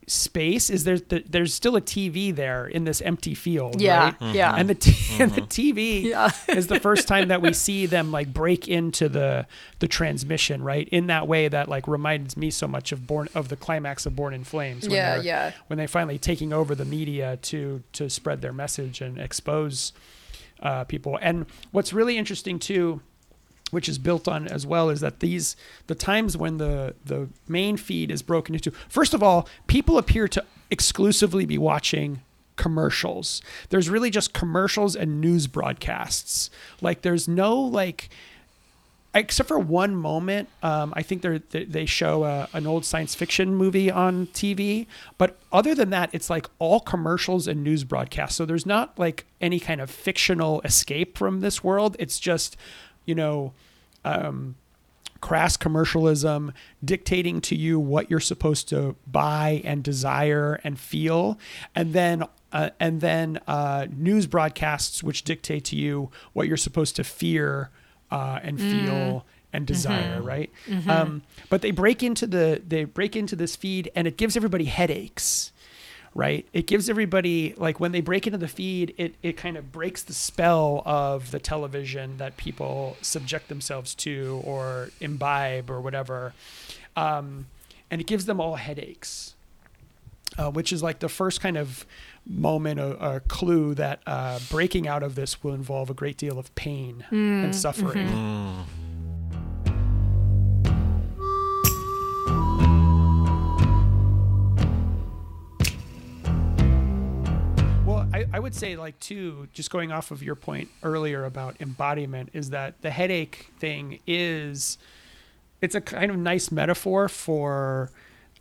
space 0.09 0.71
is 0.71 0.85
there's 0.85 1.03
the, 1.03 1.25
there's 1.29 1.53
still 1.53 1.75
a 1.75 1.81
TV 1.81 2.33
there 2.35 2.67
in 2.67 2.85
this 2.85 3.01
empty 3.01 3.35
field, 3.35 3.81
Yeah, 3.81 4.15
right? 4.21 4.35
yeah. 4.35 4.55
And 4.55 4.71
the 4.71 4.75
t- 4.77 4.95
and 5.23 5.33
the 5.33 5.41
TV 5.43 6.03
Yeah. 6.05 6.31
is 6.49 6.69
the 6.69 6.79
first 6.79 7.09
time 7.13 7.29
that 7.29 7.43
we 7.43 7.53
see 7.53 7.87
them 7.87 8.13
like 8.13 8.33
break 8.33 8.69
into 8.69 9.09
the 9.09 9.47
the 9.81 9.89
transmission, 9.89 10.63
right? 10.63 10.89
In 10.91 11.09
that 11.09 11.27
way 11.27 11.49
that 11.49 11.69
like 11.69 11.89
reminds 11.89 12.37
me 12.37 12.51
so 12.51 12.69
much 12.69 12.93
of 12.93 13.07
Born 13.07 13.29
of 13.35 13.49
the 13.49 13.57
climax 13.57 14.07
of 14.07 14.15
Born 14.15 14.33
in 14.33 14.45
Flames. 14.45 14.85
When 14.87 14.97
Yeah, 14.97 15.15
they're- 15.17 15.25
yeah. 15.25 15.53
When 15.67 15.77
they 15.79 15.87
finally 15.89 16.19
taking 16.19 16.53
over 16.53 16.75
the 16.77 16.85
media 16.85 17.39
to 17.43 17.83
to 17.95 18.09
spread 18.09 18.43
their 18.43 18.53
message 18.53 19.01
and 19.01 19.19
expose 19.19 19.93
uh, 20.61 20.85
people. 20.85 21.19
And 21.21 21.47
what's 21.73 21.93
really 21.93 22.17
interesting 22.17 22.59
too 22.59 23.01
which 23.71 23.89
is 23.89 23.99
built 23.99 24.29
on 24.29 24.47
as 24.47 24.67
well 24.67 24.91
is 24.91 25.01
that 25.01 25.21
these 25.21 25.57
the 25.87 25.95
times 25.95 26.37
when 26.37 26.59
the 26.59 26.95
the 27.05 27.29
main 27.49 27.77
feed 27.77 28.11
is 28.11 28.23
broken 28.23 28.55
into 28.55 28.71
first 28.89 29.14
of 29.14 29.23
all 29.23 29.49
people 29.67 29.99
appear 29.99 30.29
to 30.29 30.45
exclusively 30.71 31.47
be 31.47 31.59
watching 31.59 32.21
commercials. 32.57 33.43
There's 33.69 33.91
really 33.91 34.11
just 34.11 34.33
commercials 34.33 34.97
and 34.97 35.21
news 35.21 35.47
broadcasts. 35.47 36.51
Like 36.81 37.03
there's 37.03 37.29
no 37.29 37.57
like 37.57 38.09
except 39.14 39.49
for 39.49 39.59
one 39.59 39.97
moment 39.97 40.47
um, 40.62 40.93
i 40.95 41.01
think 41.01 41.23
they 41.23 41.64
they 41.64 41.87
show 41.87 42.25
a, 42.25 42.49
an 42.53 42.67
old 42.67 42.85
science 42.85 43.14
fiction 43.14 43.55
movie 43.55 43.91
on 43.91 44.27
tv 44.27 44.87
but 45.17 45.39
other 45.51 45.75
than 45.75 45.89
that 45.89 46.11
it's 46.12 46.29
like 46.29 46.47
all 46.59 46.81
commercials 46.81 47.49
and 47.49 47.64
news 47.64 47.83
broadcasts. 47.83 48.37
So 48.37 48.45
there's 48.45 48.67
not 48.67 48.99
like 48.99 49.25
any 49.41 49.59
kind 49.59 49.81
of 49.81 49.91
fictional 49.91 50.61
escape 50.62 51.17
from 51.17 51.41
this 51.41 51.64
world. 51.64 51.97
It's 51.99 52.19
just 52.19 52.59
you 53.07 53.15
know 53.15 53.55
um, 54.05 54.57
crass 55.21 55.57
commercialism 55.57 56.53
dictating 56.85 57.41
to 57.41 57.57
you 57.57 57.81
what 57.81 58.11
you're 58.11 58.21
supposed 58.21 58.69
to 58.69 58.95
buy 59.07 59.61
and 59.65 59.83
desire 59.83 60.61
and 60.63 60.79
feel. 60.79 61.39
And 61.75 61.93
then 61.93 62.25
uh, 62.53 62.71
and 62.79 63.01
then 63.01 63.41
uh, 63.49 63.87
news 63.91 64.27
broadcasts 64.27 65.03
which 65.03 65.25
dictate 65.25 65.65
to 65.65 65.77
you 65.77 66.11
what 66.33 66.47
you're 66.47 66.57
supposed 66.57 66.97
to 66.97 67.05
fear 67.05 67.71
uh, 68.11 68.39
and 68.43 68.61
feel 68.61 69.27
and 69.53 69.67
desire 69.67 70.23
right? 70.23 70.51
Um, 70.89 71.23
but 71.49 71.63
they 71.63 71.71
break 71.71 72.03
into 72.03 72.27
the 72.27 72.63
they 72.67 72.85
break 72.85 73.17
into 73.17 73.35
this 73.37 73.57
feed 73.57 73.91
and 73.97 74.07
it 74.07 74.17
gives 74.17 74.37
everybody 74.37 74.67
headaches 74.67 75.51
right? 76.17 76.47
It 76.53 76.67
gives 76.67 76.89
everybody 76.89 77.55
like 77.57 77.79
when 77.79 77.93
they 77.93 78.01
break 78.01 78.27
into 78.27 78.39
the 78.39 78.49
feed, 78.49 78.95
it 78.97 79.14
it 79.23 79.37
kind 79.37 79.57
of 79.57 79.71
breaks 79.71 80.03
the 80.03 80.14
spell 80.14 80.83
of 80.87 81.31
the 81.31 81.39
television 81.39 82.17
that 82.17 82.37
people 82.37 82.97
subject 83.03 83.49
themselves 83.49 83.95
to 83.97 84.41
or 84.45 84.91
imbibe 85.01 85.71
or 85.71 85.81
whatever, 85.81 86.33
um, 86.97 87.47
and 87.91 88.01
it 88.01 88.07
gives 88.07 88.25
them 88.25 88.41
all 88.41 88.57
headaches, 88.57 89.35
uh, 90.39 90.51
which 90.51 90.73
is 90.73 90.83
like 90.83 91.01
the 91.01 91.09
first 91.09 91.41
kind 91.41 91.57
of 91.59 91.87
moment 92.27 92.81
or, 92.81 92.95
or 92.95 93.21
clue 93.21 93.75
that 93.75 94.01
uh, 94.07 94.39
breaking 94.51 94.89
out 94.89 95.03
of 95.03 95.14
this 95.14 95.45
will 95.45 95.55
involve 95.55 95.91
a 95.91 95.95
great 95.95 96.17
deal 96.17 96.39
of 96.39 96.53
pain 96.55 97.05
and 97.11 97.55
suffering. 97.55 98.07
Well, 98.07 98.67
I, 108.17 108.25
I 108.33 108.41
would 108.41 108.55
say, 108.55 108.77
like, 108.77 108.99
too, 108.99 109.49
just 109.53 109.71
going 109.71 109.93
off 109.93 110.11
of 110.11 110.23
your 110.23 110.35
point 110.35 110.69
earlier 110.83 111.25
about 111.25 111.57
embodiment, 111.61 112.31
is 112.33 112.51
that 112.51 112.81
the 112.81 112.91
headache 112.91 113.51
thing 113.59 114.01
is, 114.07 114.79
it's 115.61 115.75
a 115.75 115.81
kind 115.81 116.11
of 116.11 116.17
nice 116.17 116.51
metaphor 116.51 117.09
for 117.09 117.91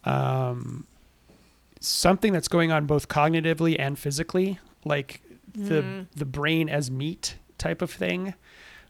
um, 0.05 0.87
something 1.81 2.31
that's 2.31 2.47
going 2.47 2.71
on 2.71 2.85
both 2.85 3.09
cognitively 3.09 3.75
and 3.77 3.99
physically, 3.99 4.59
like 4.85 5.21
the 5.53 6.05
the 6.15 6.25
brain 6.25 6.69
as 6.69 6.91
meat 6.91 7.35
type 7.57 7.81
of 7.81 7.91
thing. 7.91 8.33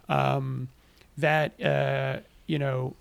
Um, 0.09 0.69
that 1.17 1.61
uh, 1.63 2.19
you 2.47 2.59
know, 2.59 2.95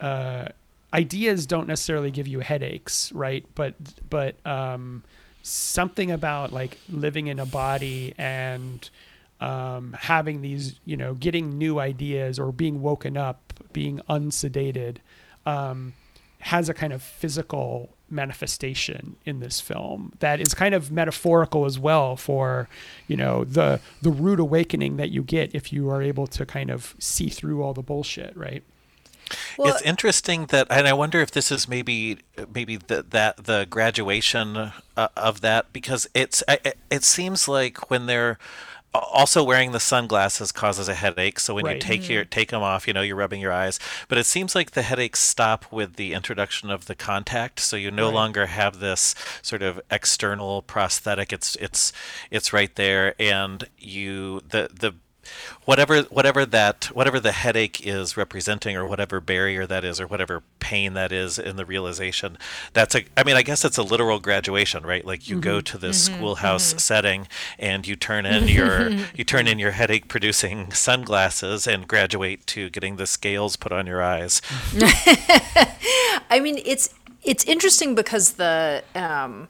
uh, 0.00 0.48
ideas 0.92 1.46
don't 1.46 1.66
necessarily 1.68 2.10
give 2.10 2.26
you 2.26 2.40
headaches, 2.40 3.12
right? 3.12 3.44
But 3.54 3.74
but 4.08 4.36
um, 4.46 5.04
something 5.42 6.10
about 6.10 6.52
like 6.52 6.78
living 6.88 7.26
in 7.26 7.38
a 7.38 7.46
body 7.46 8.14
and 8.18 8.88
um, 9.40 9.96
having 9.98 10.42
these, 10.42 10.80
you 10.84 10.96
know, 10.96 11.14
getting 11.14 11.58
new 11.58 11.78
ideas 11.78 12.38
or 12.38 12.52
being 12.52 12.82
woken 12.82 13.16
up, 13.16 13.54
being 13.72 14.00
unsedated, 14.08 14.96
um, 15.46 15.94
has 16.40 16.68
a 16.68 16.74
kind 16.74 16.92
of 16.92 17.02
physical 17.02 17.90
manifestation 18.10 19.16
in 19.26 19.40
this 19.40 19.60
film 19.60 20.12
that 20.20 20.40
is 20.40 20.54
kind 20.54 20.74
of 20.74 20.90
metaphorical 20.90 21.66
as 21.66 21.78
well 21.78 22.16
for 22.16 22.68
you 23.06 23.16
know 23.16 23.44
the 23.44 23.78
the 24.00 24.10
rude 24.10 24.40
awakening 24.40 24.96
that 24.96 25.10
you 25.10 25.22
get 25.22 25.54
if 25.54 25.72
you 25.74 25.90
are 25.90 26.00
able 26.00 26.26
to 26.26 26.46
kind 26.46 26.70
of 26.70 26.94
see 26.98 27.28
through 27.28 27.62
all 27.62 27.74
the 27.74 27.82
bullshit 27.82 28.34
right 28.34 28.62
Well- 29.56 29.72
it's 29.74 29.82
interesting 29.82 30.46
that, 30.46 30.66
and 30.70 30.86
I 30.88 30.92
wonder 30.92 31.20
if 31.20 31.30
this 31.30 31.50
is 31.50 31.68
maybe 31.68 32.18
maybe 32.54 32.76
the, 32.76 33.02
that 33.10 33.44
the 33.44 33.66
graduation 33.68 34.72
uh, 34.96 35.08
of 35.16 35.40
that 35.42 35.72
because 35.72 36.08
it's 36.14 36.42
it, 36.48 36.78
it 36.90 37.04
seems 37.04 37.48
like 37.48 37.90
when 37.90 38.06
they're 38.06 38.38
also 38.94 39.44
wearing 39.44 39.72
the 39.72 39.80
sunglasses 39.80 40.50
causes 40.50 40.88
a 40.88 40.94
headache. 40.94 41.38
So 41.38 41.54
when 41.54 41.66
you 41.66 41.72
Right. 41.72 41.80
take 41.80 42.08
your 42.08 42.24
take 42.24 42.48
them 42.50 42.62
off, 42.62 42.86
you 42.88 42.94
know 42.94 43.02
you're 43.02 43.16
rubbing 43.16 43.40
your 43.40 43.52
eyes. 43.52 43.78
But 44.08 44.16
it 44.18 44.24
seems 44.24 44.54
like 44.54 44.70
the 44.70 44.82
headaches 44.82 45.20
stop 45.20 45.70
with 45.70 45.96
the 45.96 46.14
introduction 46.14 46.70
of 46.70 46.86
the 46.86 46.94
contact. 46.94 47.60
So 47.60 47.76
you 47.76 47.90
no 47.90 48.06
Right. 48.06 48.14
longer 48.14 48.46
have 48.46 48.78
this 48.80 49.14
sort 49.42 49.62
of 49.62 49.78
external 49.90 50.62
prosthetic. 50.62 51.32
It's 51.34 51.54
it's 51.56 51.92
it's 52.30 52.52
right 52.54 52.74
there, 52.76 53.14
and 53.20 53.68
you 53.78 54.40
the 54.48 54.70
the 54.72 54.94
whatever 55.64 56.02
whatever 56.02 56.44
that 56.44 56.86
whatever 56.86 57.20
the 57.20 57.32
headache 57.32 57.86
is 57.86 58.16
representing 58.16 58.76
or 58.76 58.86
whatever 58.86 59.20
barrier 59.20 59.66
that 59.66 59.84
is 59.84 60.00
or 60.00 60.06
whatever 60.06 60.42
pain 60.58 60.94
that 60.94 61.12
is 61.12 61.38
in 61.38 61.56
the 61.56 61.64
realization 61.64 62.36
that's 62.72 62.94
a 62.94 63.04
i 63.16 63.22
mean 63.22 63.36
i 63.36 63.42
guess 63.42 63.64
it's 63.64 63.78
a 63.78 63.82
literal 63.82 64.18
graduation 64.18 64.84
right? 64.88 65.04
Like 65.04 65.28
you 65.28 65.38
go 65.38 65.58
mm-hmm. 65.58 65.64
to 65.64 65.78
this 65.78 66.08
mm-hmm. 66.08 66.16
schoolhouse 66.16 66.70
mm-hmm. 66.70 66.78
setting 66.78 67.28
and 67.58 67.86
you 67.86 67.94
turn 67.94 68.26
in 68.26 68.48
your 68.58 68.90
you 69.14 69.24
turn 69.24 69.46
in 69.46 69.58
your 69.58 69.72
headache 69.72 70.08
producing 70.08 70.72
sunglasses 70.72 71.66
and 71.66 71.86
graduate 71.86 72.46
to 72.48 72.70
getting 72.70 72.96
the 72.96 73.06
scales 73.06 73.56
put 73.56 73.70
on 73.70 73.86
your 73.86 74.02
eyes. 74.02 74.40
I 76.30 76.40
mean, 76.40 76.60
it's 76.64 76.94
it's 77.22 77.44
interesting 77.44 77.94
because 77.94 78.32
the 78.32 78.82
um, 78.94 79.48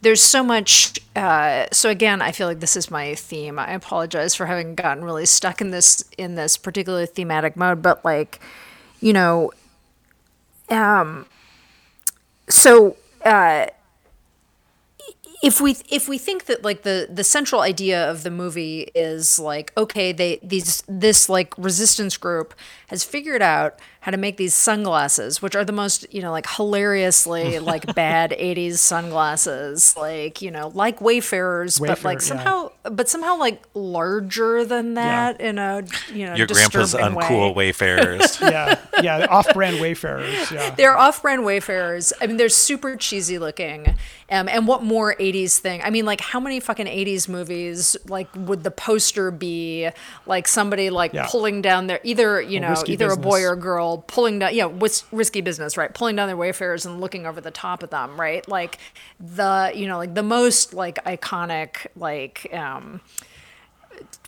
there's 0.00 0.22
so 0.22 0.42
much. 0.42 0.98
Uh, 1.14 1.66
so 1.72 1.90
again, 1.90 2.22
I 2.22 2.32
feel 2.32 2.46
like 2.46 2.60
this 2.60 2.76
is 2.76 2.90
my 2.90 3.14
theme. 3.14 3.58
I 3.58 3.72
apologize 3.72 4.34
for 4.34 4.46
having 4.46 4.74
gotten 4.74 5.04
really 5.04 5.26
stuck 5.26 5.60
in 5.60 5.70
this 5.70 6.04
in 6.16 6.34
this 6.34 6.56
particular 6.56 7.06
thematic 7.06 7.56
mode, 7.56 7.82
but 7.82 8.04
like, 8.04 8.40
you 9.00 9.12
know, 9.12 9.52
um, 10.68 11.26
so. 12.48 12.96
Uh, 13.24 13.66
if 15.42 15.60
we 15.60 15.76
if 15.88 16.08
we 16.08 16.18
think 16.18 16.44
that 16.46 16.62
like 16.64 16.82
the 16.82 17.08
the 17.10 17.24
central 17.24 17.62
idea 17.62 18.10
of 18.10 18.22
the 18.22 18.30
movie 18.30 18.90
is 18.94 19.38
like 19.38 19.72
okay 19.76 20.12
they 20.12 20.38
these 20.42 20.82
this 20.86 21.28
like 21.28 21.56
resistance 21.56 22.16
group 22.16 22.54
has 22.88 23.04
figured 23.04 23.40
out 23.40 23.78
how 24.00 24.10
to 24.10 24.16
make 24.16 24.36
these 24.36 24.54
sunglasses 24.54 25.40
which 25.40 25.56
are 25.56 25.64
the 25.64 25.72
most 25.72 26.06
you 26.12 26.20
know 26.20 26.30
like 26.30 26.48
hilariously 26.48 27.58
like 27.72 27.94
bad 27.94 28.32
80s 28.32 28.78
sunglasses 28.78 29.96
like 29.96 30.42
you 30.42 30.50
know 30.50 30.70
like 30.74 31.00
wayfarers 31.00 31.78
but 31.78 31.88
Wayfarer, 31.88 32.14
like 32.14 32.28
yeah. 32.28 32.68
Somehow 32.82 32.96
but 32.96 33.08
somehow 33.08 33.36
like 33.38 33.62
larger 33.74 34.64
than 34.64 34.94
that 34.94 35.40
in 35.40 35.58
a 35.58 35.82
you 36.12 36.26
know 36.26 36.34
your 36.34 36.46
grandpa's 36.46 36.92
disturbing 36.92 37.18
uncool 37.18 37.48
way. 37.54 37.66
wayfarers 37.66 38.40
Yeah, 38.40 38.78
yeah, 39.02 39.26
off-brand 39.28 39.80
wayfarers. 39.80 40.50
Yeah, 40.50 40.70
They're 40.76 40.96
off-brand 40.96 41.44
wayfarers. 41.44 42.12
I 42.20 42.26
mean, 42.26 42.36
they're 42.36 42.48
super 42.48 42.96
cheesy 42.96 43.38
looking. 43.38 43.94
Um, 44.30 44.48
and 44.48 44.66
what 44.66 44.82
more 44.84 45.14
80s 45.18 45.58
thing? 45.58 45.82
I 45.82 45.90
mean, 45.90 46.04
like, 46.04 46.20
how 46.20 46.38
many 46.40 46.60
fucking 46.60 46.86
80s 46.86 47.28
movies, 47.28 47.96
like, 48.06 48.28
would 48.36 48.62
the 48.62 48.70
poster 48.70 49.30
be 49.32 49.90
like 50.26 50.46
somebody, 50.48 50.88
like, 50.90 51.12
Yeah. 51.12 51.26
pulling 51.28 51.62
down 51.62 51.88
their, 51.88 51.98
either, 52.04 52.40
you 52.40 52.60
know, 52.60 52.70
Risky 52.70 52.92
either 52.92 53.10
a 53.10 53.16
boy 53.16 53.38
Business. 53.38 53.50
or 53.52 53.56
girl 53.56 53.98
pulling 54.06 54.38
down, 54.38 54.54
yeah, 54.54 54.66
what's 54.66 55.04
risky 55.12 55.40
business, 55.40 55.76
right? 55.76 55.92
Pulling 55.92 56.14
down 56.16 56.28
their 56.28 56.36
wayfarers 56.36 56.86
and 56.86 57.00
looking 57.00 57.26
over 57.26 57.40
the 57.40 57.50
top 57.50 57.82
of 57.82 57.90
them, 57.90 58.18
right? 58.20 58.46
Like, 58.48 58.78
the, 59.18 59.72
you 59.74 59.86
know, 59.88 59.98
like, 59.98 60.14
the 60.14 60.22
most, 60.22 60.74
like, 60.74 61.04
iconic, 61.04 61.86
like, 61.96 62.46
um, 62.52 62.69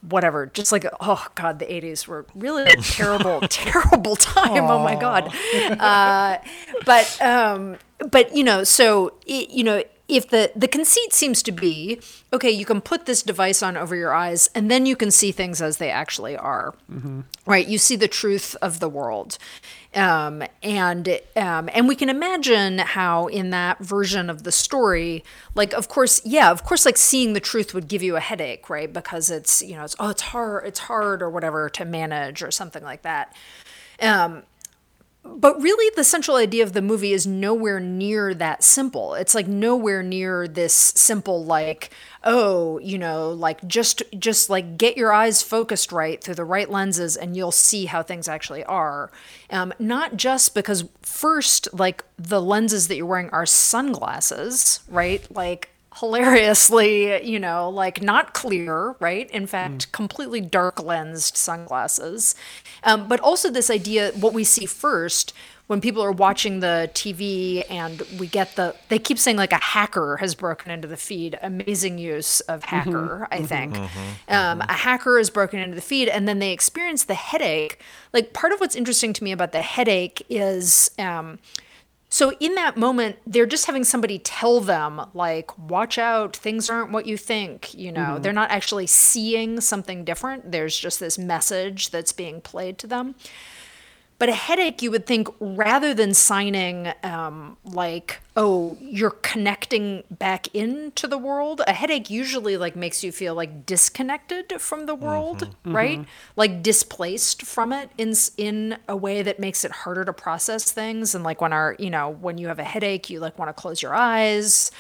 whatever 0.03 0.47
just 0.47 0.72
like 0.72 0.84
oh 1.01 1.26
god 1.34 1.59
the 1.59 1.64
80s 1.64 2.07
were 2.07 2.26
really 2.34 2.64
a 2.64 2.76
terrible 2.76 3.40
terrible 3.49 4.16
time. 4.16 4.64
Oh 4.64 4.82
my 4.82 4.97
god. 4.97 5.32
Uh, 5.80 6.38
but 6.84 7.22
um 7.22 7.76
but 8.11 8.34
you 8.36 8.45
know 8.45 8.64
so 8.64 9.14
it, 9.26 9.51
you 9.51 9.64
know 9.64 9.82
if 10.09 10.28
the 10.28 10.53
the 10.55 10.68
conceit 10.68 11.12
seems 11.12 11.43
to 11.43 11.53
be 11.53 12.01
okay 12.32 12.51
you 12.51 12.64
can 12.66 12.80
put 12.80 13.07
this 13.07 13.22
device 13.22 13.62
on 13.62 13.76
over 13.76 13.95
your 13.97 14.12
eyes 14.12 14.51
and 14.55 14.70
then 14.70 14.84
you 14.84 14.97
can 14.97 15.11
see 15.11 15.32
things 15.32 15.62
as 15.62 15.78
they 15.78 15.90
actually 15.90 16.36
are. 16.36 16.74
Right? 17.47 17.66
You 17.66 17.78
see 17.78 17.97
the 17.97 18.09
truth 18.09 18.57
of 18.61 18.80
the 18.80 18.88
world 18.88 19.38
um, 19.95 20.43
and 20.62 21.20
um, 21.36 21.68
and 21.72 21.86
we 21.86 21.95
can 21.95 22.09
imagine 22.09 22.78
how 22.78 23.26
in 23.26 23.51
that 23.51 23.78
version 23.78 24.30
of 24.30 24.43
the 24.43 24.53
story 24.53 25.22
like 25.55 25.72
of 25.74 25.88
course 25.88 26.20
yeah 26.24 26.51
of 26.51 26.64
course 26.64 26.86
like 26.86 26.97
seeing 26.97 27.34
the 27.34 27.40
truth 27.40 27.74
would 27.74 27.88
give 27.88 28.03
you 28.03 28.16
a 28.16 28.20
headache 28.20 28.70
right? 28.70 28.93
Because 28.93 29.30
it's 29.30 29.62
you 29.62 29.76
know 29.76 29.84
it's 29.84 29.95
oh 29.99 30.09
it's 30.09 30.22
hard 30.22 30.66
it's 30.66 30.80
hard 30.80 31.22
or 31.22 31.30
whatever 31.30 31.68
to 31.70 31.84
manage 31.84 32.43
or 32.43 32.51
something 32.51 32.82
like 32.82 33.03
that. 33.03 33.36
Um, 34.01 34.43
but 35.25 35.61
really 35.62 35.91
the 35.95 36.05
central 36.05 36.37
idea 36.37 36.64
of 36.64 36.73
the 36.73 36.83
movie 36.83 37.12
is 37.12 37.27
nowhere 37.27 37.79
near 37.79 38.35
that 38.35 38.64
simple. 38.64 39.14
It's 39.14 39.35
like 39.35 39.47
nowhere 39.47 40.03
near 40.03 40.49
this 40.49 40.75
simple 40.75 41.45
like 41.45 41.91
oh 42.25 42.79
you 42.79 42.97
know 42.97 43.31
like 43.31 43.66
just 43.66 44.03
just 44.16 44.49
like 44.49 44.77
get 44.77 44.97
your 44.97 45.12
eyes 45.12 45.43
focused 45.43 45.91
right 45.91 46.23
through 46.23 46.37
the 46.37 46.45
right 46.45 46.70
lenses 46.70 47.16
and 47.16 47.37
you'll 47.37 47.53
see 47.53 47.87
how 47.87 48.03
things 48.03 48.29
actually 48.29 48.64
are. 48.64 49.11
Um, 49.51 49.73
not 49.79 50.16
just 50.16 50.55
because 50.55 50.89
first 51.03 51.68
like 51.73 52.05
the 52.18 52.41
lenses 52.41 52.89
that 52.89 52.97
you're 52.97 53.07
wearing 53.07 53.31
are 53.31 53.47
sunglasses 53.47 54.81
right? 54.89 55.27
Like 55.35 55.72
hilariously, 55.99 57.24
you 57.24 57.38
know, 57.38 57.68
like 57.68 58.03
not 58.03 58.32
clear, 58.34 58.95
right? 59.01 59.30
In 59.30 59.47
fact, 59.47 59.93
completely 59.93 60.40
dark 60.40 60.82
lensed 60.82 61.36
sunglasses. 61.36 62.34
Um, 62.84 63.09
but 63.09 63.20
also, 63.20 63.51
this 63.51 63.70
idea 63.70 64.12
what 64.12 64.32
we 64.32 64.45
see 64.45 64.66
first 64.66 65.32
when 65.68 65.80
people 65.80 66.03
are 66.03 66.12
watching 66.12 66.61
the 66.61 66.90
TV 66.93 67.64
and 67.70 68.03
we 68.18 68.26
get 68.26 68.57
the, 68.57 68.74
they 68.88 68.99
keep 68.99 69.18
saying 69.18 69.36
like 69.36 69.53
a 69.53 69.57
hacker 69.57 70.16
has 70.18 70.34
broken 70.34 70.70
into 70.70 70.88
the 70.88 70.97
feed. 70.97 71.38
Amazing 71.40 71.99
use 71.99 72.40
of 72.40 72.64
hacker, 72.64 73.26
I 73.30 73.43
think. 73.43 73.76
Um, 74.28 74.61
a 74.61 74.72
hacker 74.72 75.16
has 75.18 75.30
broken 75.30 75.61
into 75.61 75.74
the 75.74 75.80
feed 75.80 76.09
and 76.09 76.28
then 76.28 76.40
they 76.40 76.53
experience 76.53 77.05
the 77.05 77.14
headache. 77.14 77.80
Like, 78.12 78.32
part 78.34 78.53
of 78.53 78.61
what's 78.61 78.74
interesting 78.74 79.12
to 79.14 79.24
me 79.24 79.32
about 79.32 79.53
the 79.53 79.62
headache 79.62 80.26
is, 80.28 80.90
um, 80.99 81.38
so 82.12 82.34
in 82.40 82.56
that 82.56 82.76
moment, 82.76 83.16
they're 83.26 83.46
just 83.46 83.64
having 83.64 83.84
somebody 83.84 84.18
tell 84.18 84.60
them, 84.60 85.00
like, 85.14 85.58
watch 85.58 85.96
out, 85.96 86.36
things 86.36 86.68
aren't 86.68 86.92
what 86.92 87.06
you 87.06 87.16
think. 87.16 87.72
You 87.72 87.90
know, 87.90 88.00
mm-hmm. 88.02 88.22
they're 88.22 88.34
not 88.34 88.50
actually 88.50 88.86
seeing 88.86 89.62
something 89.62 90.04
different. 90.04 90.52
There's 90.52 90.76
just 90.76 91.00
this 91.00 91.16
message 91.16 91.88
that's 91.88 92.12
being 92.12 92.42
played 92.42 92.76
to 92.80 92.86
them. 92.86 93.14
But 94.23 94.29
a 94.29 94.35
headache, 94.35 94.83
you 94.83 94.93
would 94.93 95.05
think, 95.05 95.27
rather 95.41 95.93
than 95.95 96.14
signing 96.14 96.93
um, 97.03 97.57
like, 97.64 98.20
oh, 98.37 98.79
you're 98.81 99.11
connecting 99.11 100.05
back 100.12 100.47
into 100.55 101.09
the 101.09 101.18
world, 101.18 101.61
a 101.66 101.73
headache 101.73 102.09
usually 102.09 102.57
like 102.57 102.77
makes 102.77 103.03
you 103.03 103.11
feel 103.11 103.35
like 103.35 103.66
disconnected 103.66 104.61
from 104.61 104.87
the 104.87 104.95
world, 104.95 105.53
right? 105.64 106.07
Like 106.37 106.62
displaced 106.62 107.43
from 107.43 107.73
it 107.73 107.91
in 107.99 108.14
in 108.37 108.79
a 108.87 108.95
way 108.97 109.23
that 109.23 109.41
makes 109.41 109.64
it 109.64 109.73
harder 109.73 110.05
to 110.05 110.12
process 110.12 110.70
things. 110.70 111.16
And 111.16 111.25
like 111.25 111.41
when 111.41 111.53
our, 111.53 111.75
you 111.81 111.91
know, 111.91 112.11
when 112.11 112.39
you 112.39 112.47
have 112.47 112.61
a 112.61 112.64
headache, 112.64 113.11
you 113.11 113.18
like 113.18 113.37
want 113.41 113.49
to 113.49 113.61
close 113.61 113.83
your 113.83 113.93
eyes. 113.93 114.70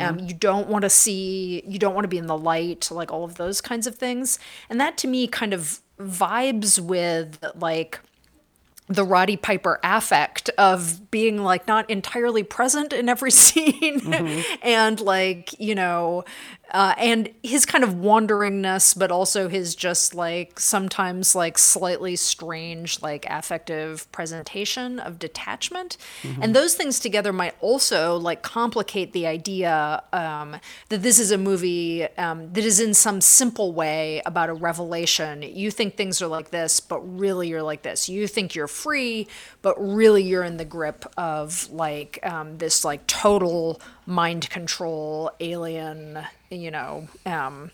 Um, 0.00 0.20
you 0.20 0.32
don't 0.32 0.68
want 0.68 0.84
to 0.84 0.90
see, 0.90 1.62
you 1.66 1.78
don't 1.78 1.94
want 1.94 2.04
to 2.04 2.08
be 2.08 2.16
in 2.16 2.28
the 2.28 2.38
light, 2.38 2.90
like 2.90 3.12
all 3.12 3.24
of 3.24 3.34
those 3.34 3.60
kinds 3.60 3.86
of 3.86 3.96
things. 3.96 4.38
And 4.70 4.80
that 4.80 4.96
to 4.96 5.06
me 5.06 5.26
kind 5.28 5.52
of 5.52 5.80
vibes 6.00 6.80
with 6.80 7.44
like 7.54 8.00
the 8.88 9.04
Roddy 9.04 9.36
Piper 9.36 9.80
affect 9.82 10.48
of 10.50 11.10
being 11.10 11.42
like 11.42 11.66
not 11.66 11.90
entirely 11.90 12.42
present 12.42 12.92
in 12.92 13.08
every 13.08 13.30
scene 13.32 14.00
mm-hmm. 14.00 14.54
and 14.62 15.00
like, 15.00 15.58
you 15.58 15.74
know, 15.74 16.24
uh, 16.76 16.94
and 16.98 17.30
his 17.42 17.64
kind 17.64 17.82
of 17.82 17.94
wanderingness, 17.94 18.98
but 18.98 19.10
also 19.10 19.48
his 19.48 19.74
just 19.74 20.14
like 20.14 20.60
sometimes 20.60 21.34
like 21.34 21.56
slightly 21.56 22.16
strange, 22.16 23.00
like 23.00 23.24
affective 23.30 24.06
presentation 24.12 25.00
of 25.00 25.18
detachment. 25.18 25.96
And 26.42 26.54
those 26.54 26.74
things 26.74 27.00
together 27.00 27.32
might 27.32 27.54
also 27.62 28.18
like 28.18 28.42
complicate 28.42 29.14
the 29.14 29.26
idea 29.26 30.02
um, 30.12 30.56
that 30.90 31.02
this 31.02 31.18
is 31.18 31.30
a 31.30 31.38
movie 31.38 32.06
um, 32.18 32.52
that 32.52 32.64
is 32.64 32.78
in 32.78 32.92
some 32.92 33.22
simple 33.22 33.72
way 33.72 34.20
about 34.26 34.50
a 34.50 34.54
revelation. 34.54 35.40
You 35.40 35.70
think 35.70 35.96
things 35.96 36.20
are 36.20 36.26
like 36.26 36.50
this, 36.50 36.80
but 36.80 37.00
really 37.00 37.48
you're 37.48 37.62
like 37.62 37.80
this. 37.80 38.06
You 38.06 38.28
think 38.28 38.54
you're 38.54 38.68
free, 38.68 39.28
but 39.62 39.74
really 39.78 40.22
you're 40.24 40.44
in 40.44 40.58
the 40.58 40.66
grip 40.66 41.06
of 41.16 41.70
like 41.72 42.18
um, 42.22 42.58
this 42.58 42.84
like 42.84 43.06
total 43.06 43.80
mind 44.04 44.50
control 44.50 45.30
alien, 45.40 46.18
you 46.50 46.70
know, 46.70 47.08
um, 47.24 47.70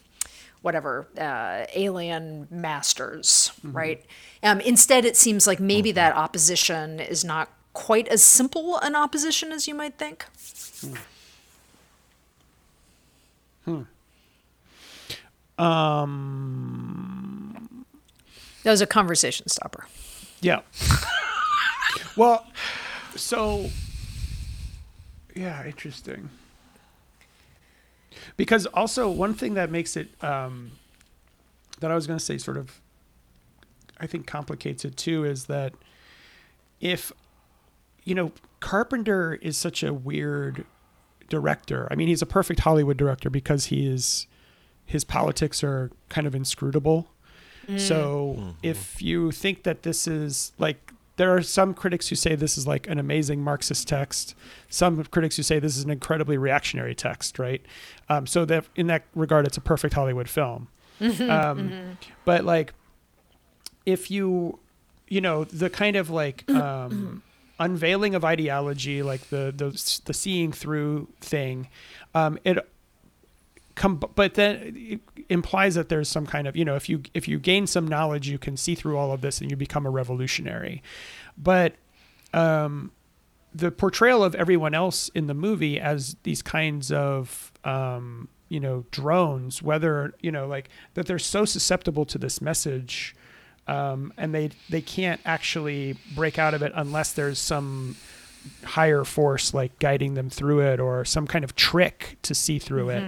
whatever, 0.63 1.07
uh, 1.19 1.67
alien 1.75 2.47
masters, 2.51 3.53
right? 3.65 4.05
Um, 4.43 4.61
instead, 4.61 5.05
it 5.05 5.17
seems 5.17 5.47
like 5.47 5.61
maybe 5.61 5.93
that 5.93 6.15
opposition 6.17 7.01
is 7.01 7.25
not 7.25 7.49
quite 7.73 8.07
as 8.09 8.23
simple 8.23 8.79
an 8.79 8.95
opposition 8.95 9.51
as 9.53 9.67
you 9.67 9.75
might 9.75 9.99
think. 9.99 10.25
Hmm. 13.65 13.83
Um, 16.13 17.85
That 18.65 18.71
was 18.71 18.81
a 18.81 18.87
conversation 18.87 19.49
stopper. 19.49 19.87
yeah. 20.41 20.61
Well, 22.17 22.47
so 23.17 23.71
yeah, 25.35 25.65
interesting. 25.65 26.29
Because 28.37 28.67
also 28.67 29.11
one 29.11 29.35
thing 29.35 29.55
that 29.55 29.71
makes 29.71 29.97
it 29.97 30.09
um, 30.23 30.73
that 31.81 31.91
I 31.91 31.95
was 31.95 32.07
going 32.07 32.19
to 32.19 32.25
say 32.25 32.39
sort 32.39 32.57
of 32.57 32.81
I 34.01 34.07
think 34.07 34.27
complicates 34.27 34.85
it 34.85 34.97
too 34.97 35.25
is 35.25 35.47
that 35.47 35.75
if 36.81 37.13
you 38.05 38.15
know 38.15 38.33
Carpenter 38.61 39.35
is 39.35 39.57
such 39.57 39.83
a 39.83 39.93
weird 39.93 40.65
director. 41.29 41.89
I 41.91 41.95
mean, 41.95 42.09
he's 42.09 42.21
a 42.21 42.27
perfect 42.27 42.61
Hollywood 42.61 42.99
director 42.99 43.31
because 43.31 43.67
he 43.67 43.87
is 43.87 44.27
his 44.85 45.03
politics 45.03 45.65
are 45.65 45.91
kind 46.11 46.27
of 46.27 46.35
inscrutable. 46.35 47.09
So 47.79 48.55
if 48.63 49.01
you 49.01 49.31
think 49.31 49.63
that 49.63 49.83
this 49.83 50.07
is 50.07 50.53
like 50.59 50.92
there 51.17 51.35
are 51.35 51.43
some 51.43 51.75
critics 51.75 52.09
who 52.09 52.15
say 52.17 52.35
this 52.35 52.57
is 52.57 52.67
like 52.67 52.89
an 52.89 52.99
amazing 52.99 53.43
Marxist 53.43 53.87
text. 53.87 54.35
Some 54.69 55.03
critics 55.05 55.37
who 55.37 55.43
say 55.43 55.59
this 55.59 55.77
is 55.77 55.85
an 55.85 55.91
incredibly 55.91 56.39
reactionary 56.39 56.95
text, 56.95 57.39
right? 57.39 57.63
Um, 58.09 58.27
so 58.27 58.45
that 58.47 58.65
in 58.77 58.87
that 58.87 59.05
regard, 59.15 59.47
it's 59.47 59.57
a 59.57 59.61
perfect 59.61 59.95
Hollywood 59.95 60.29
film. 60.29 60.69
um, 61.01 61.99
But 62.25 62.45
like, 62.45 62.73
if 63.85 64.11
you, 64.11 64.59
you 65.09 65.21
know, 65.21 65.45
the 65.45 65.69
kind 65.69 65.97
of 65.97 66.09
like 66.11 66.49
um, 66.51 67.23
unveiling 67.59 68.15
of 68.15 68.25
ideology, 68.25 69.03
like 69.03 69.29
the 69.29 69.53
the 69.55 69.71
the 70.07 70.15
seeing 70.15 70.53
through 70.53 71.09
thing, 71.21 71.69
um, 72.15 72.39
it 72.45 72.59
but 73.89 74.35
then 74.35 74.75
it 74.77 75.01
implies 75.29 75.75
that 75.75 75.89
there's 75.89 76.09
some 76.09 76.27
kind 76.27 76.47
of 76.47 76.57
you 76.57 76.65
know 76.65 76.77
if 76.77 76.89
you 76.89 77.03
if 77.15 77.27
you 77.29 77.39
gain 77.39 77.67
some 77.67 77.87
knowledge 77.87 78.29
you 78.29 78.39
can 78.39 78.57
see 78.57 78.75
through 78.75 78.97
all 78.97 79.13
of 79.13 79.21
this 79.21 79.41
and 79.41 79.51
you 79.51 79.57
become 79.57 79.87
a 79.87 79.91
revolutionary. 79.91 80.83
But 81.37 81.75
um 82.33 82.93
the 83.55 83.71
portrayal 83.71 84.25
of 84.25 84.35
everyone 84.35 84.75
else 84.75 85.11
in 85.11 85.27
the 85.27 85.35
movie 85.35 85.79
as 85.79 86.17
these 86.23 86.43
kinds 86.43 86.91
of 86.91 87.53
um 87.65 88.29
you 88.49 88.61
know 88.61 88.85
drones 88.91 89.63
whether 89.63 90.15
you 90.21 90.31
know 90.31 90.47
like 90.47 90.69
that 90.95 91.07
they're 91.07 91.19
so 91.19 91.45
susceptible 91.45 92.05
to 92.05 92.19
this 92.19 92.41
message 92.41 93.15
um 93.67 94.13
and 94.17 94.35
they 94.35 94.51
they 94.71 94.81
can't 94.81 95.21
actually 95.25 95.97
break 96.15 96.39
out 96.39 96.55
of 96.55 96.63
it 96.63 96.73
unless 96.75 97.13
there's 97.13 97.39
some 97.39 97.97
higher 98.65 99.05
force 99.05 99.53
like 99.55 99.79
guiding 99.79 100.15
them 100.15 100.31
through 100.31 100.61
it 100.61 100.81
or 100.81 101.05
some 101.05 101.27
kind 101.27 101.45
of 101.45 101.55
trick 101.57 102.17
to 102.23 102.35
see 102.35 102.59
through 102.59 102.89
it 102.91 103.03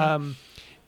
um, 0.00 0.36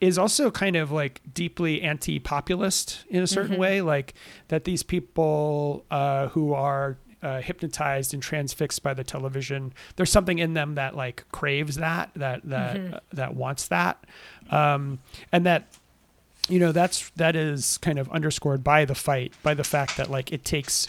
is 0.00 0.18
also 0.18 0.50
kind 0.50 0.76
of 0.76 0.90
like 0.90 1.20
deeply 1.32 1.80
anti-populist 1.82 3.04
in 3.08 3.22
a 3.22 3.26
certain 3.26 3.56
way 3.58 3.80
like 3.80 4.14
that 4.48 4.64
these 4.64 4.82
people 4.82 5.84
uh, 5.90 6.28
who 6.28 6.52
are 6.52 6.96
uh, 7.22 7.40
hypnotized 7.40 8.12
and 8.12 8.22
transfixed 8.22 8.82
by 8.82 8.92
the 8.92 9.04
television 9.04 9.72
there's 9.96 10.10
something 10.10 10.38
in 10.38 10.54
them 10.54 10.74
that 10.74 10.96
like 10.96 11.24
craves 11.32 11.76
that 11.76 12.10
that 12.16 12.40
that 12.44 12.76
uh, 12.94 13.00
that 13.12 13.34
wants 13.34 13.68
that 13.68 14.04
um, 14.50 14.98
and 15.30 15.46
that 15.46 15.68
you 16.48 16.58
know 16.58 16.72
that's 16.72 17.10
that 17.10 17.36
is 17.36 17.78
kind 17.78 17.98
of 17.98 18.10
underscored 18.10 18.64
by 18.64 18.84
the 18.84 18.94
fight 18.94 19.32
by 19.44 19.54
the 19.54 19.62
fact 19.64 19.96
that 19.96 20.10
like 20.10 20.32
it 20.32 20.44
takes 20.44 20.88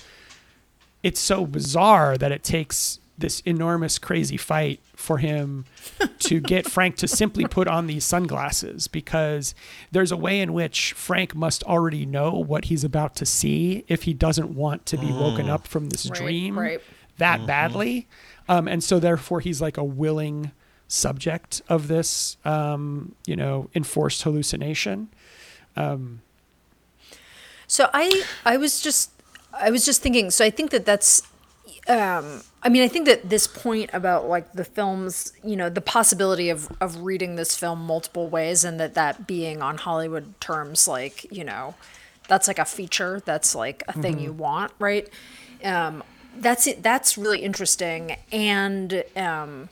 it's 1.04 1.20
so 1.20 1.46
bizarre 1.46 2.18
that 2.18 2.32
it 2.32 2.44
takes 2.44 3.00
this 3.16 3.42
enormous 3.42 4.00
crazy 4.00 4.38
fight 4.38 4.80
for 4.96 5.20
him 5.20 5.66
to 6.20 6.40
get 6.40 6.66
Frank 6.66 6.96
to 6.98 7.08
simply 7.08 7.46
put 7.46 7.68
on 7.68 7.86
these 7.86 8.04
sunglasses 8.04 8.88
because 8.88 9.54
there's 9.92 10.12
a 10.12 10.18
way 10.18 10.40
in 10.42 10.52
which 10.54 10.94
Frank 10.94 11.36
must 11.36 11.64
already 11.64 12.06
know 12.08 12.32
what 12.32 12.66
he's 12.66 12.84
about 12.84 13.16
to 13.18 13.26
see 13.26 13.86
if 13.88 14.04
he 14.04 14.14
doesn't 14.14 14.56
want 14.56 14.86
to 14.88 14.98
be 14.98 15.12
woken 15.12 15.48
up 15.50 15.68
from 15.68 15.90
this 15.90 16.10
Right, 16.10 16.20
dream 16.20 16.58
right. 16.58 16.82
that 17.20 17.46
badly. 17.46 18.08
Um, 18.50 18.68
and 18.68 18.84
so 18.84 19.00
therefore 19.00 19.42
he's 19.42 19.62
like 19.62 19.78
a 19.78 19.84
willing 19.84 20.52
subject 20.88 21.62
of 21.70 21.88
this 21.88 22.38
um, 22.46 23.14
you 23.28 23.36
know, 23.36 23.70
enforced 23.76 24.24
hallucination. 24.24 25.10
So 27.68 27.90
I 27.94 28.24
I 28.46 28.58
was 28.58 28.82
just 28.82 29.12
I 29.54 29.72
was 29.72 29.86
just 29.86 30.02
thinking. 30.02 30.32
So 30.32 30.44
I 30.46 30.50
think 30.50 30.72
that 30.72 30.86
that's. 30.86 31.24
Um, 31.88 32.44
I 32.62 32.70
mean, 32.70 32.82
I 32.82 32.88
think 32.88 33.08
that 33.08 33.30
this 33.30 33.46
point 33.46 33.90
about 33.94 34.28
like 34.28 34.54
the 34.54 34.64
films, 34.64 35.34
you 35.44 35.56
know, 35.56 35.70
the 35.70 35.82
possibility 35.82 36.50
of 36.50 36.72
of 36.80 37.02
reading 37.02 37.36
this 37.36 37.56
film 37.56 37.80
multiple 37.86 38.30
ways, 38.30 38.64
and 38.64 38.80
that 38.80 38.94
that 38.94 39.28
being 39.28 39.62
on 39.62 39.78
Hollywood 39.78 40.40
terms, 40.40 40.88
like 40.88 41.32
you 41.32 41.44
know, 41.44 41.76
that's 42.28 42.48
like 42.48 42.60
a 42.60 42.66
feature. 42.66 43.22
That's 43.26 43.54
like 43.54 43.84
a 43.88 43.94
thing 43.94 44.20
you 44.20 44.32
want, 44.34 44.72
right? 44.80 45.08
Um, 45.64 46.04
that's 46.38 46.68
it. 46.68 46.82
That's 46.82 47.18
really 47.18 47.40
interesting, 47.40 48.18
and 48.32 49.04
um, 49.16 49.70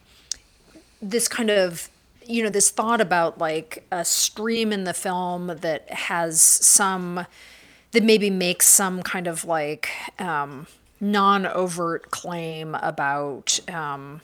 this 1.01 1.27
kind 1.27 1.49
of 1.49 1.89
you 2.25 2.43
know 2.43 2.49
this 2.49 2.69
thought 2.69 3.01
about 3.01 3.37
like 3.37 3.85
a 3.91 4.05
stream 4.05 4.71
in 4.71 4.83
the 4.83 4.93
film 4.93 5.47
that 5.61 5.89
has 5.91 6.41
some 6.41 7.25
that 7.91 8.03
maybe 8.03 8.29
makes 8.29 8.67
some 8.67 9.03
kind 9.03 9.27
of 9.27 9.45
like 9.45 9.89
um, 10.19 10.67
non-overt 10.99 12.11
claim 12.11 12.75
about 12.75 13.59
um, 13.69 14.21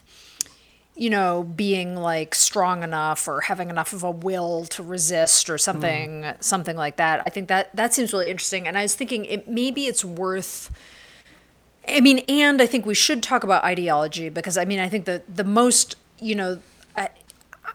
you 0.96 1.10
know 1.10 1.44
being 1.44 1.96
like 1.96 2.34
strong 2.34 2.84
enough 2.84 3.28
or 3.28 3.42
having 3.42 3.70
enough 3.70 3.94
of 3.94 4.04
a 4.04 4.12
will 4.12 4.66
to 4.66 4.82
resist 4.82 5.50
or 5.50 5.58
something 5.58 6.26
something 6.40 6.76
like 6.76 6.98
that. 6.98 7.22
I 7.26 7.30
think 7.30 7.48
that 7.50 7.76
that 7.76 7.94
seems 7.94 8.14
really 8.14 8.30
interesting. 8.30 8.68
And 8.68 8.78
i 8.78 8.82
was 8.84 8.96
thinking 8.96 9.26
it 9.26 9.48
maybe 9.48 9.86
it's 9.86 10.04
worth 10.04 10.72
I 11.88 12.02
mean, 12.02 12.20
and 12.28 12.62
I 12.62 12.66
think 12.66 12.86
we 12.86 12.94
should 12.94 13.24
talk 13.24 13.44
about 13.44 13.64
ideology 13.64 14.30
because 14.30 14.58
I 14.58 14.66
mean, 14.66 14.80
I 14.80 14.90
think 14.90 15.06
that 15.06 15.24
the 15.34 15.44
most, 15.44 15.96
you 16.20 16.36
know, 16.36 16.60
I, 16.96 17.10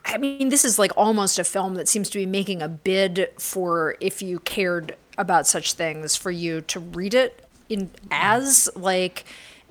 I 0.04 0.18
mean, 0.18 0.50
this 0.50 0.64
is 0.64 0.78
like 0.78 0.92
almost 0.96 1.38
a 1.38 1.44
film 1.44 1.74
that 1.74 1.88
seems 1.88 2.10
to 2.10 2.18
be 2.18 2.26
making 2.26 2.60
a 2.60 2.68
bid 2.68 3.30
for 3.38 3.96
if 4.00 4.20
you 4.20 4.40
cared 4.40 4.96
about 5.18 5.46
such 5.46 5.74
things 5.74 6.16
for 6.16 6.30
you 6.30 6.60
to 6.62 6.80
read 6.80 7.14
it 7.14 7.46
in 7.68 7.90
as 8.10 8.68
like 8.74 9.24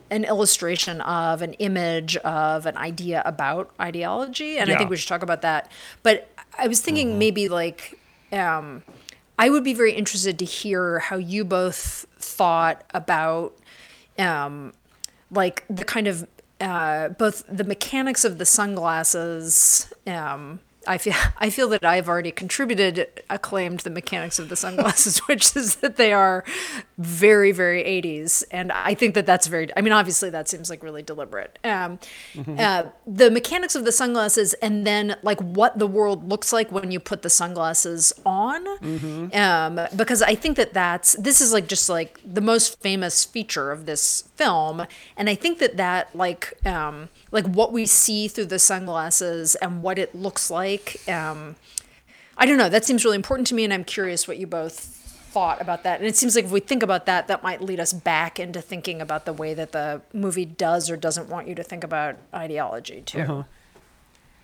an 0.09 0.23
illustration 0.25 0.99
of 1.01 1.41
an 1.41 1.53
image 1.53 2.17
of 2.17 2.65
an 2.65 2.77
idea 2.77 3.21
about 3.25 3.71
ideology? 3.79 4.57
And 4.57 4.69
i 4.69 4.77
think 4.77 4.89
we 4.89 4.97
should 4.97 5.09
talk 5.09 5.23
about 5.23 5.41
that. 5.41 5.71
But 6.03 6.29
i 6.57 6.67
was 6.67 6.81
thinking 6.81 7.17
maybe 7.17 7.49
like 7.49 7.97
um, 8.31 8.83
I 9.37 9.49
would 9.49 9.63
be 9.63 9.73
very 9.73 9.93
interested 9.93 10.37
to 10.39 10.45
hear 10.45 10.99
how 10.99 11.17
you 11.17 11.43
both 11.43 12.05
thought 12.19 12.83
about 12.93 13.57
um, 14.19 14.73
like 15.31 15.63
the 15.69 15.83
kind 15.83 16.07
of 16.07 16.27
uh, 16.59 17.09
both 17.09 17.43
the 17.47 17.63
mechanics 17.63 18.23
of 18.23 18.37
the 18.37 18.45
sunglasses. 18.45 19.91
Um, 20.05 20.59
I 20.87 20.97
feel 20.97 21.15
I 21.37 21.49
feel 21.49 21.69
that 21.69 21.85
I've 21.85 22.09
already 22.09 22.31
contributed 22.31 23.23
a 23.29 23.39
claim 23.39 23.77
to 23.77 23.83
the 23.83 23.89
mechanics 23.89 24.39
of 24.39 24.49
the 24.49 24.55
sunglasses, 24.55 25.19
which 25.27 25.55
is 25.55 25.77
that 25.77 25.97
they 25.97 26.13
are 26.13 26.43
very 27.01 27.51
very 27.51 27.83
80s, 27.83 28.43
and 28.51 28.71
I 28.71 28.93
think 28.93 29.15
that 29.15 29.25
that's 29.25 29.47
very. 29.47 29.69
I 29.75 29.81
mean, 29.81 29.93
obviously 29.93 30.29
that 30.29 30.47
seems 30.47 30.69
like 30.69 30.83
really 30.83 31.03
deliberate. 31.03 31.57
Um, 31.63 31.99
uh, 32.57 32.83
the 33.05 33.31
mechanics 33.31 33.75
of 33.75 33.85
the 33.85 33.91
sunglasses, 33.91 34.53
and 34.55 34.85
then 34.85 35.15
like 35.23 35.39
what 35.41 35.79
the 35.79 35.87
world 35.87 36.29
looks 36.29 36.53
like 36.53 36.71
when 36.71 36.91
you 36.91 36.99
put 36.99 37.21
the 37.21 37.29
sunglasses 37.29 38.13
on, 38.25 38.67
um, 39.33 39.79
because 39.95 40.21
I 40.21 40.35
think 40.35 40.57
that 40.57 40.73
that's 40.73 41.13
this 41.15 41.41
is 41.41 41.53
like 41.53 41.67
just 41.67 41.89
like 41.89 42.19
the 42.25 42.41
most 42.41 42.79
famous 42.81 43.25
feature 43.25 43.71
of 43.71 43.85
this 43.85 44.23
film, 44.35 44.85
and 45.17 45.29
I 45.29 45.35
think 45.35 45.59
that 45.59 45.77
that 45.77 46.15
like 46.15 46.53
um, 46.65 47.09
like 47.31 47.45
what 47.47 47.71
we 47.71 47.85
see 47.85 48.27
through 48.27 48.45
the 48.45 48.59
sunglasses 48.59 49.55
and 49.55 49.81
what 49.83 49.97
it 49.97 50.13
looks 50.15 50.49
like. 50.49 51.01
Um, 51.07 51.55
I 52.37 52.45
don't 52.45 52.57
know. 52.57 52.69
That 52.69 52.85
seems 52.85 53.05
really 53.05 53.17
important 53.17 53.47
to 53.47 53.55
me, 53.55 53.63
and 53.63 53.73
I'm 53.73 53.83
curious 53.83 54.27
what 54.27 54.37
you 54.37 54.47
both 54.47 55.00
thought 55.31 55.61
about 55.61 55.83
that. 55.83 55.99
And 55.99 56.07
it 56.07 56.15
seems 56.15 56.35
like 56.35 56.45
if 56.45 56.51
we 56.51 56.59
think 56.59 56.83
about 56.83 57.05
that, 57.05 57.27
that 57.27 57.41
might 57.43 57.61
lead 57.61 57.79
us 57.79 57.93
back 57.93 58.39
into 58.39 58.61
thinking 58.61 59.01
about 59.01 59.25
the 59.25 59.33
way 59.33 59.53
that 59.53 59.71
the 59.71 60.01
movie 60.13 60.45
does 60.45 60.89
or 60.89 60.97
doesn't 60.97 61.29
want 61.29 61.47
you 61.47 61.55
to 61.55 61.63
think 61.63 61.83
about 61.83 62.17
ideology 62.33 63.01
too. 63.01 63.45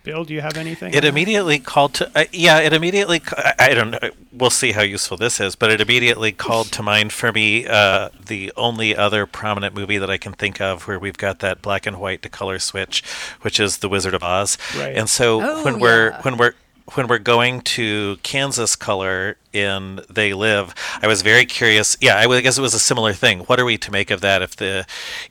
Bill, 0.03 0.23
do 0.23 0.33
you 0.33 0.39
have 0.39 0.55
anything? 0.55 0.93
It 0.93 1.03
immediately 1.03 1.59
called 1.59 1.95
to 1.95 2.09
uh, 2.15 2.23
yeah. 2.31 2.59
It 2.59 2.71
immediately 2.71 3.21
I, 3.31 3.53
I 3.59 3.73
don't 3.73 3.91
know. 3.91 3.99
We'll 4.31 4.49
see 4.49 4.71
how 4.71 4.81
useful 4.83 5.17
this 5.17 5.41
is, 5.41 5.57
but 5.57 5.69
it 5.69 5.81
immediately 5.81 6.31
called 6.31 6.67
to 6.73 6.81
mind 6.81 7.11
for 7.11 7.33
me 7.33 7.67
uh, 7.67 8.07
the 8.25 8.53
only 8.55 8.95
other 8.95 9.25
prominent 9.25 9.75
movie 9.75 9.97
that 9.97 10.09
I 10.09 10.17
can 10.17 10.31
think 10.31 10.61
of 10.61 10.87
where 10.87 10.97
we've 10.97 11.17
got 11.17 11.39
that 11.39 11.61
black 11.61 11.85
and 11.85 11.99
white 11.99 12.21
to 12.21 12.29
color 12.29 12.57
switch, 12.57 13.03
which 13.41 13.59
is 13.59 13.79
The 13.79 13.89
Wizard 13.89 14.13
of 14.13 14.23
Oz. 14.23 14.57
Right. 14.77 14.95
And 14.95 15.09
so 15.09 15.41
Oh, 15.41 15.65
when 15.65 15.77
we're 15.77 16.13
when 16.21 16.37
we're 16.37 16.53
when 16.93 17.07
we're 17.07 17.19
going 17.19 17.61
to 17.61 18.17
Kansas 18.23 18.75
color 18.75 19.37
in 19.51 20.01
They 20.09 20.33
Live, 20.33 20.73
I 21.01 21.07
was 21.07 21.21
very 21.21 21.45
curious. 21.45 21.97
Yeah, 21.99 22.17
I 22.17 22.41
guess 22.41 22.57
it 22.57 22.61
was 22.61 22.73
a 22.73 22.79
similar 22.79 23.13
thing. 23.13 23.39
What 23.41 23.59
are 23.59 23.65
we 23.65 23.77
to 23.79 23.91
make 23.91 24.11
of 24.11 24.21
that? 24.21 24.41
If 24.41 24.55
the 24.55 24.85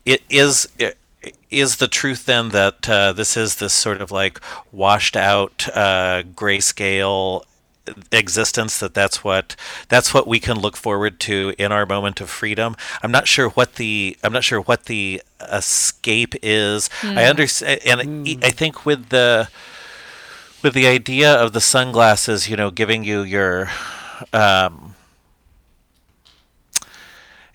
it 0.04 0.22
is. 0.28 0.68
It, 0.78 0.98
is 1.50 1.76
the 1.76 1.88
truth 1.88 2.26
then 2.26 2.50
that 2.50 2.88
uh, 2.88 3.12
this 3.12 3.36
is 3.36 3.56
this 3.56 3.72
sort 3.72 4.00
of 4.00 4.12
like 4.12 4.40
washed 4.70 5.16
out 5.16 5.68
uh, 5.74 6.22
grayscale 6.22 7.42
existence 8.12 8.78
that 8.78 8.94
that's 8.94 9.22
what 9.22 9.54
that's 9.88 10.12
what 10.12 10.26
we 10.26 10.40
can 10.40 10.58
look 10.58 10.76
forward 10.76 11.20
to 11.20 11.54
in 11.56 11.70
our 11.70 11.86
moment 11.86 12.20
of 12.20 12.28
freedom 12.28 12.74
i'm 13.02 13.12
not 13.12 13.28
sure 13.28 13.48
what 13.50 13.76
the 13.76 14.16
i'm 14.24 14.32
not 14.32 14.42
sure 14.42 14.60
what 14.60 14.86
the 14.86 15.22
escape 15.40 16.34
is 16.42 16.90
i 17.04 17.24
understand 17.24 17.80
and 17.86 18.28
i 18.42 18.50
think 18.50 18.84
with 18.84 19.10
the 19.10 19.48
with 20.66 20.74
the 20.74 20.88
idea 20.88 21.32
of 21.32 21.52
the 21.52 21.60
sunglasses 21.60 22.48
you 22.48 22.56
know 22.56 22.72
giving 22.72 23.04
you 23.04 23.22
your 23.22 23.70
um 24.32 24.95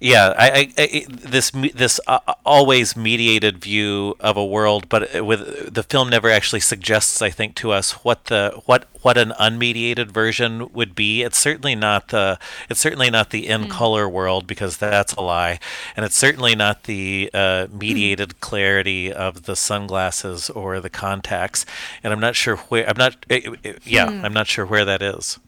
yeah, 0.01 0.33
I, 0.35 0.49
I, 0.49 0.73
I 0.79 1.05
this 1.09 1.51
this 1.51 1.99
uh, 2.07 2.19
always 2.43 2.95
mediated 2.95 3.59
view 3.59 4.15
of 4.19 4.35
a 4.35 4.45
world, 4.45 4.89
but 4.89 5.23
with 5.23 5.73
the 5.73 5.83
film 5.83 6.09
never 6.09 6.29
actually 6.29 6.61
suggests, 6.61 7.21
I 7.21 7.29
think, 7.29 7.55
to 7.57 7.71
us 7.71 7.91
what 8.03 8.25
the 8.25 8.59
what 8.65 8.87
what 9.03 9.17
an 9.17 9.31
unmediated 9.39 10.11
version 10.11 10.73
would 10.73 10.95
be. 10.95 11.21
It's 11.21 11.37
certainly 11.37 11.75
not 11.75 12.07
the 12.09 12.39
it's 12.67 12.79
certainly 12.79 13.11
not 13.11 13.29
the 13.29 13.47
in 13.47 13.67
color 13.67 14.09
world 14.09 14.47
because 14.47 14.77
that's 14.77 15.13
a 15.13 15.21
lie, 15.21 15.59
and 15.95 16.03
it's 16.03 16.17
certainly 16.17 16.55
not 16.55 16.83
the 16.85 17.29
uh, 17.33 17.67
mediated 17.71 18.41
clarity 18.41 19.13
of 19.13 19.43
the 19.43 19.55
sunglasses 19.55 20.49
or 20.49 20.79
the 20.79 20.89
contacts. 20.89 21.65
And 22.03 22.11
I'm 22.11 22.19
not 22.19 22.35
sure 22.35 22.57
where 22.57 22.89
I'm 22.89 22.97
not. 22.97 23.23
eh, 23.29 23.41
eh, 23.63 23.73
yeah, 23.83 24.07
I'm 24.23 24.33
not 24.33 24.47
sure 24.47 24.65
where 24.65 24.85
that 24.85 25.03
is. 25.03 25.39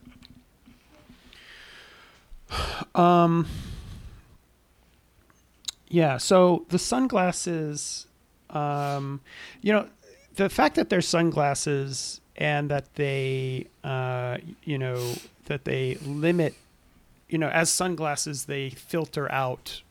Yeah. 5.94 6.18
So 6.18 6.66
the 6.70 6.80
sunglasses, 6.80 8.08
um, 8.50 9.22
you 9.62 9.72
know, 9.72 9.88
the 10.38 10.50
fact 10.50 10.74
that 10.76 10.90
they're 10.90 11.02
sunglasses 11.02 12.20
and 12.36 12.72
that 12.72 12.96
they, 12.96 13.68
uh, 13.84 14.38
you 14.64 14.80
know, 14.80 15.14
that 15.46 15.66
they 15.66 16.00
limit, 16.04 16.56
you 17.30 17.38
know, 17.38 17.48
as 17.50 17.70
sunglasses, 17.70 18.46
they 18.46 18.72
filter 18.72 19.32
out 19.32 19.84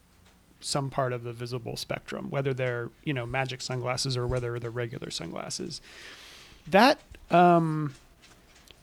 some 0.61 0.91
part 0.91 1.13
of 1.13 1.23
the 1.23 1.33
visible 1.33 1.77
spectrum, 1.77 2.31
whether 2.31 2.53
they're, 2.53 2.91
you 3.05 3.15
know, 3.15 3.25
magic 3.25 3.63
sunglasses 3.63 4.17
or 4.17 4.27
whether 4.27 4.59
they're 4.59 4.73
regular 4.73 5.09
sunglasses. 5.09 5.81
That, 6.69 6.99
um, 7.31 7.95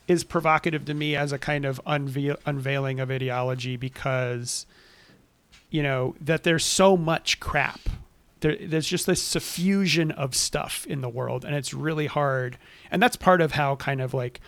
is 0.08 0.24
provocative 0.24 0.86
to 0.86 0.94
me 0.94 1.18
as 1.18 1.34
a 1.34 1.38
kind 1.38 1.66
of 1.66 1.82
unveil- 1.86 2.40
unveiling 2.46 3.02
of 3.02 3.12
ideology 3.12 3.76
because 3.76 4.66
you 5.70 5.84
know 5.84 6.16
that 6.22 6.44
there's 6.44 6.66
so 6.66 6.98
much 6.98 7.40
crap. 7.40 7.82
There, 8.42 8.56
there's 8.56 8.88
just 8.88 9.06
this 9.06 9.22
suffusion 9.22 10.12
of 10.12 10.34
stuff 10.34 10.88
in 10.88 11.02
the 11.02 11.10
world 11.10 11.44
and 11.44 11.54
it's 11.54 11.74
really 11.74 12.08
hard. 12.08 12.58
And 12.90 13.04
that's 13.04 13.18
part 13.18 13.42
of 13.42 13.52
how 13.52 13.76
kind 13.76 14.00
of 14.02 14.14
like 14.14 14.40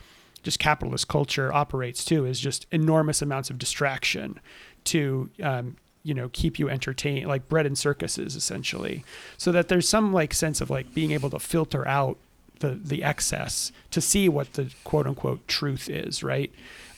just 0.43 0.59
capitalist 0.59 1.07
culture 1.07 1.53
operates 1.53 2.05
too 2.05 2.25
is 2.25 2.39
just 2.39 2.65
enormous 2.71 3.21
amounts 3.21 3.49
of 3.49 3.59
distraction 3.59 4.39
to 4.85 5.29
um, 5.43 5.75
you 6.03 6.13
know 6.13 6.29
keep 6.33 6.57
you 6.57 6.69
entertained 6.69 7.27
like 7.27 7.47
bread 7.49 7.65
and 7.65 7.77
circuses 7.77 8.35
essentially. 8.35 9.03
So 9.37 9.51
that 9.51 9.67
there's 9.67 9.87
some 9.87 10.13
like 10.13 10.33
sense 10.33 10.61
of 10.61 10.69
like 10.69 10.93
being 10.93 11.11
able 11.11 11.29
to 11.31 11.39
filter 11.39 11.87
out 11.87 12.17
the 12.59 12.79
the 12.81 13.03
excess 13.03 13.71
to 13.91 14.01
see 14.01 14.29
what 14.29 14.53
the 14.53 14.71
quote 14.83 15.05
unquote 15.05 15.47
truth 15.47 15.89
is 15.89 16.23
right? 16.23 16.51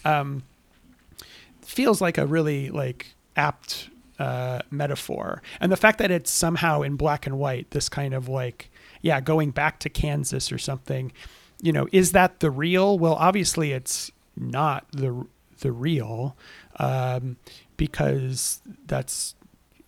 Um, 0.06 0.44
feels 1.62 2.02
like 2.02 2.18
a 2.18 2.26
really 2.26 2.70
like 2.70 3.14
apt 3.36 3.90
uh, 4.20 4.60
metaphor, 4.72 5.42
and 5.60 5.72
the 5.72 5.78
fact 5.78 5.98
that 6.00 6.12
it's 6.12 6.32
somehow 6.32 6.82
in 6.82 6.96
black 6.96 7.26
and 7.26 7.38
white, 7.38 7.72
this 7.72 7.90
kind 7.90 8.14
of 8.14 8.28
like 8.28 8.70
yeah, 9.04 9.22
going 9.22 9.52
back 9.52 9.80
to 9.80 9.90
Kansas 9.90 10.52
or 10.52 10.58
something. 10.58 11.12
You 11.62 11.72
know, 11.72 11.88
is 11.92 12.14
that 12.14 12.40
the 12.40 12.50
real? 12.50 12.98
Well, 12.98 13.14
obviously, 13.14 13.72
it's 13.72 14.12
not 14.36 14.86
the 14.92 15.28
the 15.60 15.72
real, 15.72 16.36
um, 16.78 17.38
because 17.78 18.62
that's 18.88 19.36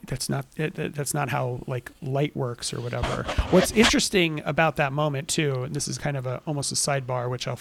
that's 0.06 0.30
not 0.30 0.46
that's 0.56 1.14
not 1.14 1.30
how 1.30 1.62
like 1.66 1.92
light 2.02 2.36
works 2.36 2.74
or 2.74 2.80
whatever. 2.80 3.24
What's 3.50 3.72
interesting 3.72 4.42
about 4.46 4.76
that 4.76 4.94
moment 4.94 5.28
too, 5.28 5.64
and 5.64 5.74
this 5.76 5.88
is 5.88 5.98
kind 5.98 6.18
of 6.18 6.26
a 6.26 6.42
almost 6.46 6.72
a 6.72 6.76
sidebar, 6.76 7.30
which 7.30 7.48
I'll 7.48 7.60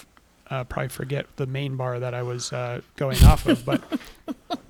uh, 0.51 0.65
probably 0.65 0.89
forget 0.89 1.27
the 1.37 1.47
main 1.47 1.77
bar 1.77 1.99
that 2.01 2.15
I 2.15 2.23
was 2.23 2.53
uh, 2.53 2.83
going 2.97 3.23
off 3.25 3.47
of, 3.47 3.65
but 3.65 3.83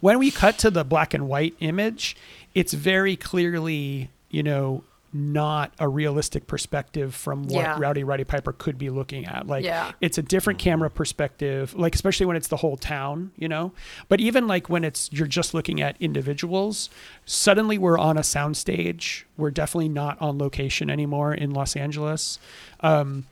when 0.00 0.18
we 0.18 0.30
cut 0.30 0.58
to 0.58 0.70
the 0.70 0.84
black 0.84 1.14
and 1.14 1.28
white 1.28 1.54
image, 1.60 2.16
it's 2.54 2.72
very 2.72 3.16
clearly, 3.16 4.10
you 4.30 4.42
know, 4.42 4.84
not 5.10 5.72
a 5.78 5.88
realistic 5.88 6.46
perspective 6.46 7.14
from 7.14 7.44
what 7.44 7.62
Yeah. 7.62 7.78
Rowdy 7.78 8.04
Roddy 8.04 8.24
Piper 8.24 8.52
could 8.52 8.76
be 8.76 8.90
looking 8.90 9.24
at. 9.24 9.46
Like 9.46 9.64
Yeah. 9.64 9.92
it's 10.02 10.18
a 10.18 10.22
different 10.22 10.58
camera 10.58 10.90
perspective, 10.90 11.74
like 11.74 11.94
especially 11.94 12.26
when 12.26 12.36
it's 12.36 12.48
the 12.48 12.58
whole 12.58 12.76
town, 12.76 13.30
you 13.38 13.48
know. 13.48 13.72
But 14.10 14.20
even 14.20 14.46
like 14.46 14.68
when 14.68 14.84
it's 14.84 15.08
you're 15.10 15.26
just 15.26 15.54
looking 15.54 15.80
at 15.80 15.96
individuals, 15.98 16.90
suddenly 17.24 17.78
we're 17.78 17.98
on 17.98 18.18
a 18.18 18.22
soundstage. 18.22 19.22
We're 19.38 19.50
definitely 19.50 19.88
not 19.88 20.20
on 20.20 20.36
location 20.36 20.90
anymore 20.90 21.32
in 21.32 21.52
Los 21.52 21.74
Angeles. 21.74 22.38
Um, 22.80 23.24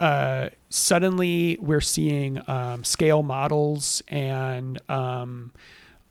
uh, 0.00 0.48
suddenly 0.68 1.58
we're 1.60 1.80
seeing 1.80 2.40
um, 2.48 2.84
scale 2.84 3.22
models 3.22 4.02
and 4.08 4.80
um, 4.90 5.52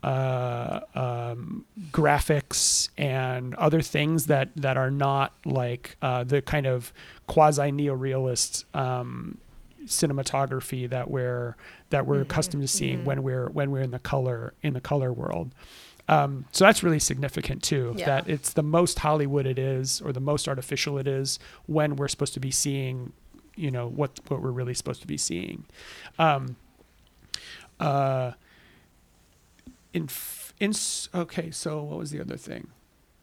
uh, 0.02 0.80
um, 0.94 1.64
graphics 1.90 2.88
and 2.98 3.54
other 3.56 3.80
things 3.82 4.26
that 4.26 4.50
that 4.56 4.76
are 4.76 4.90
not 4.90 5.34
like 5.44 5.96
uh, 6.02 6.24
the 6.24 6.42
kind 6.42 6.66
of 6.66 6.92
quasi 7.26 7.70
neorealist 7.70 8.64
um, 8.74 9.38
cinematography 9.84 10.88
that 10.88 11.10
we're 11.10 11.56
that 11.90 12.06
we're 12.06 12.22
accustomed 12.22 12.62
to 12.62 12.68
seeing 12.68 13.04
when 13.04 13.22
we're 13.22 13.48
when 13.50 13.70
we're 13.70 13.82
in 13.82 13.90
the 13.90 13.98
color 13.98 14.54
in 14.62 14.72
the 14.72 14.80
color 14.80 15.12
world. 15.12 15.54
Um, 16.08 16.46
so 16.50 16.64
that's 16.64 16.82
really 16.82 16.98
significant 16.98 17.62
too. 17.62 17.94
Yeah. 17.96 18.06
That 18.06 18.28
it's 18.28 18.52
the 18.52 18.62
most 18.62 18.98
Hollywood 18.98 19.46
it 19.46 19.58
is, 19.58 20.00
or 20.00 20.12
the 20.12 20.20
most 20.20 20.48
artificial 20.48 20.98
it 20.98 21.06
is, 21.06 21.38
when 21.66 21.96
we're 21.96 22.08
supposed 22.08 22.34
to 22.34 22.40
be 22.40 22.50
seeing, 22.50 23.12
you 23.56 23.70
know, 23.70 23.88
what 23.88 24.20
what 24.28 24.42
we're 24.42 24.50
really 24.50 24.74
supposed 24.74 25.00
to 25.02 25.06
be 25.06 25.16
seeing. 25.16 25.64
Um, 26.18 26.56
uh, 27.80 28.32
in 29.92 30.08
in 30.60 30.72
okay, 31.14 31.50
so 31.50 31.82
what 31.82 31.98
was 31.98 32.10
the 32.10 32.20
other 32.20 32.36
thing? 32.36 32.68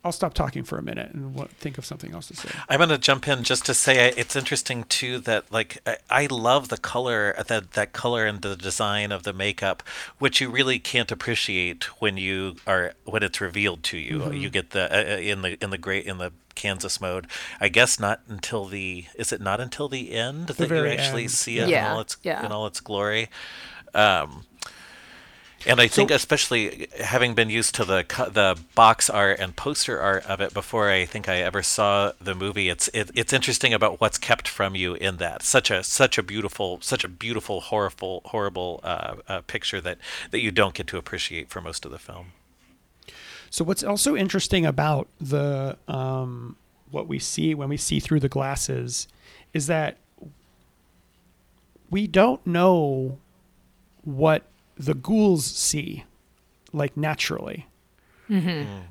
I'll 0.03 0.13
stop 0.13 0.33
talking 0.33 0.63
for 0.63 0.77
a 0.77 0.81
minute 0.81 1.11
and 1.11 1.35
what, 1.35 1.49
think 1.49 1.77
of 1.77 1.85
something 1.85 2.13
else 2.13 2.27
to 2.27 2.35
say. 2.35 2.49
I'm 2.69 2.77
going 2.77 2.89
to 2.89 2.97
jump 2.97 3.27
in 3.27 3.43
just 3.43 3.65
to 3.65 3.73
say 3.73 4.13
it's 4.15 4.35
interesting 4.35 4.85
too 4.85 5.19
that 5.19 5.51
like 5.51 5.79
I, 5.85 5.97
I 6.09 6.27
love 6.27 6.69
the 6.69 6.77
color 6.77 7.35
that 7.47 7.73
that 7.73 7.91
color 7.91 8.25
and 8.25 8.41
the 8.41 8.55
design 8.55 9.11
of 9.11 9.23
the 9.23 9.33
makeup, 9.33 9.83
which 10.17 10.39
you 10.39 10.49
really 10.49 10.79
can't 10.79 11.11
appreciate 11.11 11.83
when 12.01 12.15
you 12.15 12.55
are 12.65 12.93
when 13.03 13.23
it's 13.23 13.41
revealed 13.41 13.83
to 13.83 13.97
you. 13.97 14.31
You 14.31 14.49
get 14.49 14.69
the 14.69 14.89
uh, 14.89 15.15
uh, 15.15 15.17
in 15.17 15.41
the 15.41 15.61
in 15.61 15.69
the 15.69 15.77
great 15.77 16.05
in 16.05 16.17
the 16.17 16.31
Kansas 16.55 17.01
mode. 17.01 17.27
I 17.59 17.67
guess 17.67 17.99
not 17.99 18.21
until 18.29 18.65
the 18.65 19.05
is 19.15 19.33
it 19.33 19.41
not 19.41 19.59
until 19.59 19.89
the 19.89 20.13
end 20.13 20.47
that 20.47 20.69
you 20.69 20.85
actually 20.87 21.23
end. 21.23 21.31
see 21.31 21.59
it 21.59 21.69
in 21.69 21.83
all 21.83 21.99
its 21.99 22.15
yeah. 22.23 22.45
in 22.45 22.53
all 22.53 22.67
its 22.67 22.79
glory. 22.79 23.29
Um, 23.93 24.45
and 25.65 25.81
I 25.81 25.87
think, 25.87 26.11
especially 26.11 26.87
having 26.99 27.33
been 27.33 27.49
used 27.49 27.75
to 27.75 27.85
the 27.85 28.05
the 28.31 28.59
box 28.75 29.09
art 29.09 29.39
and 29.39 29.55
poster 29.55 29.99
art 29.99 30.25
of 30.25 30.41
it 30.41 30.53
before 30.53 30.89
I 30.89 31.05
think 31.05 31.27
I 31.27 31.37
ever 31.37 31.61
saw 31.61 32.13
the 32.19 32.33
movie, 32.35 32.69
it's 32.69 32.87
it, 32.93 33.11
it's 33.13 33.33
interesting 33.33 33.73
about 33.73 33.99
what's 33.99 34.17
kept 34.17 34.47
from 34.47 34.75
you 34.75 34.93
in 34.95 35.17
that. 35.17 35.43
Such 35.43 35.69
a 35.71 35.83
such 35.83 36.17
a 36.17 36.23
beautiful 36.23 36.79
such 36.81 37.03
a 37.03 37.07
beautiful 37.07 37.61
horrible 37.61 38.21
horrible 38.25 38.79
uh, 38.83 39.15
uh, 39.27 39.41
picture 39.41 39.81
that 39.81 39.97
that 40.31 40.41
you 40.41 40.51
don't 40.51 40.73
get 40.73 40.87
to 40.87 40.97
appreciate 40.97 41.49
for 41.49 41.61
most 41.61 41.85
of 41.85 41.91
the 41.91 41.99
film. 41.99 42.27
So 43.49 43.63
what's 43.63 43.83
also 43.83 44.15
interesting 44.15 44.65
about 44.65 45.07
the 45.19 45.77
um, 45.87 46.55
what 46.91 47.07
we 47.07 47.19
see 47.19 47.53
when 47.53 47.69
we 47.69 47.77
see 47.77 47.99
through 47.99 48.19
the 48.19 48.29
glasses 48.29 49.07
is 49.53 49.67
that 49.67 49.97
we 51.89 52.07
don't 52.07 52.45
know 52.45 53.17
what 54.03 54.43
the 54.79 54.93
ghouls 54.93 55.45
see 55.45 56.05
like 56.73 56.95
naturally. 56.95 57.67
Mm-hmm. 58.29 58.49
Mm. 58.49 58.81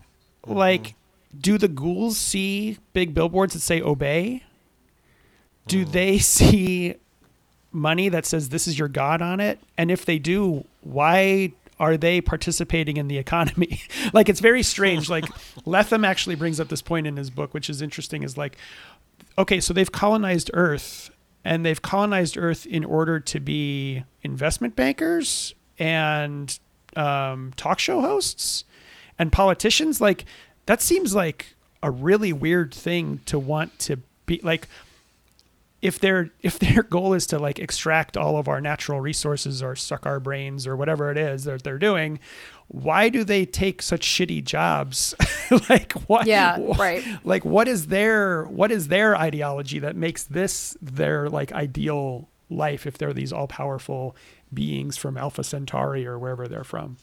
Like, 0.46 0.82
mm-hmm. 0.82 1.38
do 1.40 1.58
the 1.58 1.68
ghouls 1.68 2.18
see 2.18 2.78
big 2.92 3.14
billboards 3.14 3.54
that 3.54 3.60
say 3.60 3.80
obey? 3.80 4.44
Do 5.66 5.84
mm. 5.84 5.92
they 5.92 6.18
see 6.18 6.96
money 7.72 8.08
that 8.08 8.26
says 8.26 8.50
this 8.50 8.68
is 8.68 8.78
your 8.78 8.88
god 8.88 9.22
on 9.22 9.40
it? 9.40 9.58
And 9.76 9.90
if 9.90 10.04
they 10.04 10.18
do, 10.18 10.64
why 10.82 11.52
are 11.80 11.96
they 11.96 12.20
participating 12.20 12.96
in 12.96 13.08
the 13.08 13.18
economy? 13.18 13.80
like 14.12 14.28
it's 14.28 14.40
very 14.40 14.62
strange. 14.62 15.08
Like 15.18 15.24
Lethem 15.64 16.06
actually 16.06 16.34
brings 16.34 16.60
up 16.60 16.68
this 16.68 16.82
point 16.82 17.06
in 17.06 17.16
his 17.16 17.30
book, 17.30 17.54
which 17.54 17.70
is 17.70 17.80
interesting, 17.80 18.22
is 18.22 18.36
like, 18.36 18.56
okay, 19.38 19.60
so 19.60 19.72
they've 19.72 19.90
colonized 19.90 20.50
Earth 20.52 21.10
and 21.44 21.64
they've 21.64 21.80
colonized 21.80 22.36
Earth 22.36 22.66
in 22.66 22.84
order 22.84 23.20
to 23.20 23.40
be 23.40 24.04
investment 24.22 24.76
bankers 24.76 25.54
and 25.78 26.58
um, 26.96 27.52
talk 27.56 27.78
show 27.78 28.00
hosts 28.00 28.64
and 29.18 29.32
politicians. 29.32 30.00
Like 30.00 30.24
that 30.66 30.80
seems 30.82 31.14
like 31.14 31.54
a 31.82 31.90
really 31.90 32.32
weird 32.32 32.74
thing 32.74 33.20
to 33.26 33.38
want 33.38 33.78
to 33.80 33.98
be 34.26 34.40
like 34.42 34.68
if 35.80 35.98
their 35.98 36.30
if 36.42 36.58
their 36.58 36.82
goal 36.82 37.14
is 37.14 37.26
to 37.26 37.38
like 37.38 37.58
extract 37.58 38.16
all 38.16 38.36
of 38.36 38.48
our 38.48 38.60
natural 38.60 39.00
resources 39.00 39.62
or 39.62 39.76
suck 39.76 40.06
our 40.06 40.20
brains 40.20 40.66
or 40.66 40.76
whatever 40.76 41.10
it 41.10 41.16
is 41.16 41.44
that 41.44 41.62
they're 41.62 41.78
doing, 41.78 42.18
why 42.68 43.08
do 43.08 43.24
they 43.24 43.46
take 43.46 43.80
such 43.80 44.06
shitty 44.06 44.44
jobs? 44.44 45.14
like 45.68 45.92
what? 46.08 46.26
Yeah, 46.26 46.58
right. 46.78 47.04
Like 47.24 47.44
what 47.44 47.68
is 47.68 47.86
their 47.86 48.44
what 48.44 48.70
is 48.70 48.88
their 48.88 49.16
ideology 49.16 49.78
that 49.78 49.96
makes 49.96 50.24
this 50.24 50.76
their 50.82 51.28
like 51.28 51.52
ideal 51.52 52.28
life 52.50 52.86
if 52.86 52.96
they're 52.96 53.12
these 53.12 53.32
all 53.32 53.46
powerful 53.46 54.16
beings 54.52 54.96
from 54.96 55.16
Alpha 55.16 55.44
Centauri 55.44 56.06
or 56.06 56.18
wherever 56.18 56.48
they're 56.48 56.64
from? 56.64 56.96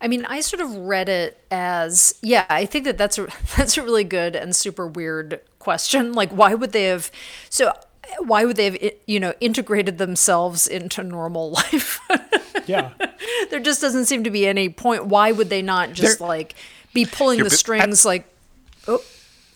I 0.00 0.06
mean, 0.06 0.24
I 0.26 0.40
sort 0.40 0.60
of 0.60 0.72
read 0.76 1.08
it 1.08 1.44
as 1.50 2.14
yeah. 2.22 2.46
I 2.48 2.66
think 2.66 2.84
that 2.84 2.98
that's 2.98 3.18
a 3.18 3.26
that's 3.56 3.76
a 3.76 3.82
really 3.82 4.04
good 4.04 4.36
and 4.36 4.54
super 4.54 4.86
weird 4.86 5.40
question. 5.58 6.12
Like, 6.18 6.30
why 6.30 6.54
would 6.54 6.72
they 6.72 6.84
have? 6.84 7.10
So, 7.50 7.72
why 8.20 8.44
would 8.44 8.56
they 8.56 8.64
have 8.70 8.78
you 9.06 9.18
know 9.20 9.34
integrated 9.40 9.98
themselves 9.98 10.66
into 10.68 11.02
normal 11.02 11.50
life? 11.72 11.98
Yeah. 12.66 12.90
there 13.50 13.60
just 13.60 13.80
doesn't 13.80 14.04
seem 14.06 14.24
to 14.24 14.30
be 14.30 14.46
any 14.46 14.68
point. 14.68 15.06
Why 15.06 15.32
would 15.32 15.50
they 15.50 15.62
not 15.62 15.92
just 15.94 16.18
They're- 16.20 16.28
like 16.28 16.54
be 16.94 17.04
pulling 17.04 17.38
the 17.38 17.44
bi- 17.50 17.56
strings? 17.56 18.04
Like, 18.04 18.24
oh, 18.86 19.02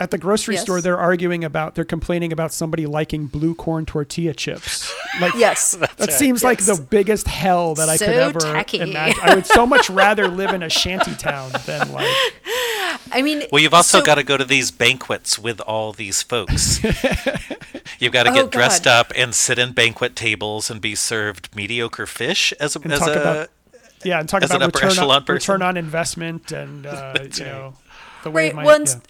At 0.02 0.10
the 0.10 0.18
grocery 0.18 0.56
Yes. 0.56 0.64
store, 0.64 0.80
they're 0.80 0.98
arguing 0.98 1.44
about, 1.44 1.76
they're 1.76 1.84
complaining 1.84 2.32
about 2.32 2.52
somebody 2.52 2.86
liking 2.86 3.26
blue 3.26 3.54
corn 3.54 3.86
tortilla 3.86 4.34
chips. 4.34 4.92
Like, 5.20 5.32
yes, 5.34 5.76
that 5.98 6.12
seems 6.12 6.42
like 6.42 6.58
the 6.58 6.74
biggest 6.90 7.28
hell 7.28 7.76
that 7.76 7.88
I 7.88 7.96
could 7.98 8.08
ever 8.08 8.40
tacky. 8.40 8.78
imagine. 8.80 9.20
I 9.22 9.36
would 9.36 9.46
so 9.46 9.64
much 9.64 9.88
rather 9.88 10.26
live 10.26 10.50
in 10.50 10.64
a 10.64 10.68
shanty 10.68 11.14
town 11.14 11.52
than 11.66 11.92
like, 11.92 12.08
I 13.12 13.22
mean, 13.22 13.44
Well, 13.52 13.62
you've 13.62 13.74
also 13.74 14.00
so- 14.00 14.04
got 14.04 14.16
to 14.16 14.24
go 14.24 14.36
to 14.36 14.44
these 14.44 14.72
banquets 14.72 15.38
with 15.38 15.60
all 15.60 15.92
these 15.92 16.20
folks. 16.20 16.82
you've 18.00 18.12
got 18.12 18.24
to 18.24 18.30
Oh, 18.30 18.34
get 18.34 18.50
dressed 18.50 18.88
up 18.88 19.12
and 19.14 19.32
sit 19.32 19.56
in 19.60 19.70
banquet 19.72 20.16
tables 20.16 20.68
and 20.68 20.80
be 20.80 20.96
served 20.96 21.54
mediocre 21.54 22.06
fish 22.06 22.52
as 22.58 22.74
a, 22.74 22.80
and 22.80 22.92
as 22.92 22.98
talk 22.98 23.08
a 23.08 23.20
about, 23.20 23.48
yeah, 24.02 24.18
and 24.18 24.28
talk 24.28 24.42
as 24.42 24.50
an 24.50 24.56
about 24.62 24.74
return 24.74 24.98
on, 24.98 25.24
return 25.28 25.62
on 25.62 25.76
investment 25.76 26.50
and, 26.50 26.86
uh, 26.86 27.14
you 27.36 27.44
know, 27.44 27.74
the 28.24 28.32
way 28.32 28.46
right 28.48 28.56
my, 28.56 28.64
once 28.64 28.94
yeah. 28.94 29.00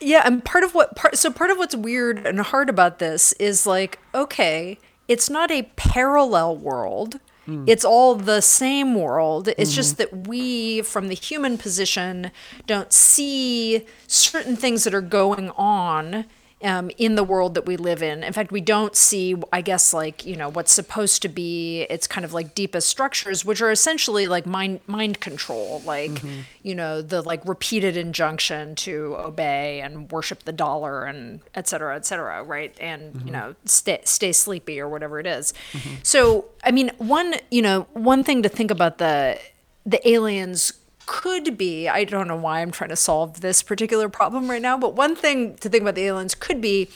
Yeah. 0.00 0.22
and 0.24 0.44
part 0.44 0.64
of 0.64 0.74
what 0.74 0.96
part 0.96 1.16
so 1.16 1.30
part 1.30 1.50
of 1.50 1.58
what's 1.58 1.74
weird 1.74 2.26
and 2.26 2.40
hard 2.40 2.68
about 2.68 2.98
this 2.98 3.32
is 3.34 3.66
like 3.66 3.98
okay 4.14 4.78
it's 5.10 5.28
not 5.28 5.50
a 5.50 5.64
parallel 5.74 6.56
world. 6.56 7.18
Hmm. 7.44 7.64
It's 7.66 7.84
all 7.84 8.14
the 8.14 8.40
same 8.40 8.94
world. 8.94 9.48
It's 9.48 9.70
mm-hmm. 9.70 9.74
just 9.74 9.98
that 9.98 10.28
we 10.28 10.82
from 10.82 11.08
the 11.08 11.14
human 11.14 11.58
position 11.58 12.30
don't 12.68 12.92
see 12.92 13.84
certain 14.06 14.54
things 14.54 14.84
that 14.84 14.94
are 14.94 15.00
going 15.00 15.50
on 15.50 16.26
um, 16.62 16.90
in 16.98 17.14
the 17.14 17.24
world 17.24 17.54
that 17.54 17.66
we 17.66 17.76
live 17.76 18.02
in. 18.02 18.22
In 18.22 18.32
fact, 18.32 18.52
we 18.52 18.60
don't 18.60 18.94
see, 18.94 19.34
I 19.52 19.62
guess, 19.62 19.94
like 19.94 20.26
you 20.26 20.36
know, 20.36 20.48
what's 20.48 20.72
supposed 20.72 21.22
to 21.22 21.28
be 21.28 21.82
its 21.82 22.06
kind 22.06 22.24
of 22.24 22.32
like 22.32 22.54
deepest 22.54 22.88
structures, 22.88 23.44
which 23.44 23.62
are 23.62 23.70
essentially 23.70 24.26
like 24.26 24.46
mind 24.46 24.80
mind 24.86 25.20
control, 25.20 25.82
like 25.86 26.10
mm-hmm. 26.10 26.40
you 26.62 26.74
know, 26.74 27.00
the 27.02 27.22
like 27.22 27.46
repeated 27.46 27.96
injunction 27.96 28.74
to 28.76 29.16
obey 29.18 29.80
and 29.80 30.10
worship 30.10 30.44
the 30.44 30.52
dollar 30.52 31.04
and 31.04 31.40
et 31.54 31.68
cetera, 31.68 31.96
et 31.96 32.04
cetera, 32.04 32.42
right? 32.42 32.76
And 32.80 33.14
you 33.14 33.20
mm-hmm. 33.20 33.32
know, 33.32 33.54
stay 33.64 34.00
stay 34.04 34.32
sleepy 34.32 34.80
or 34.80 34.88
whatever 34.88 35.18
it 35.18 35.26
is. 35.26 35.54
Mm-hmm. 35.72 35.94
So, 36.02 36.46
I 36.64 36.70
mean, 36.70 36.90
one 36.98 37.36
you 37.50 37.62
know, 37.62 37.86
one 37.94 38.22
thing 38.24 38.42
to 38.42 38.48
think 38.48 38.70
about 38.70 38.98
the 38.98 39.38
the 39.86 40.06
aliens 40.08 40.72
could 41.10 41.58
be 41.58 41.88
i 41.88 42.04
don't 42.04 42.28
know 42.28 42.36
why 42.36 42.60
i'm 42.60 42.70
trying 42.70 42.88
to 42.88 42.94
solve 42.94 43.40
this 43.40 43.64
particular 43.64 44.08
problem 44.08 44.48
right 44.48 44.62
now 44.62 44.78
but 44.78 44.94
one 44.94 45.16
thing 45.16 45.56
to 45.56 45.68
think 45.68 45.82
about 45.82 45.96
the 45.96 46.04
aliens 46.04 46.36
could 46.36 46.60
be 46.60 46.88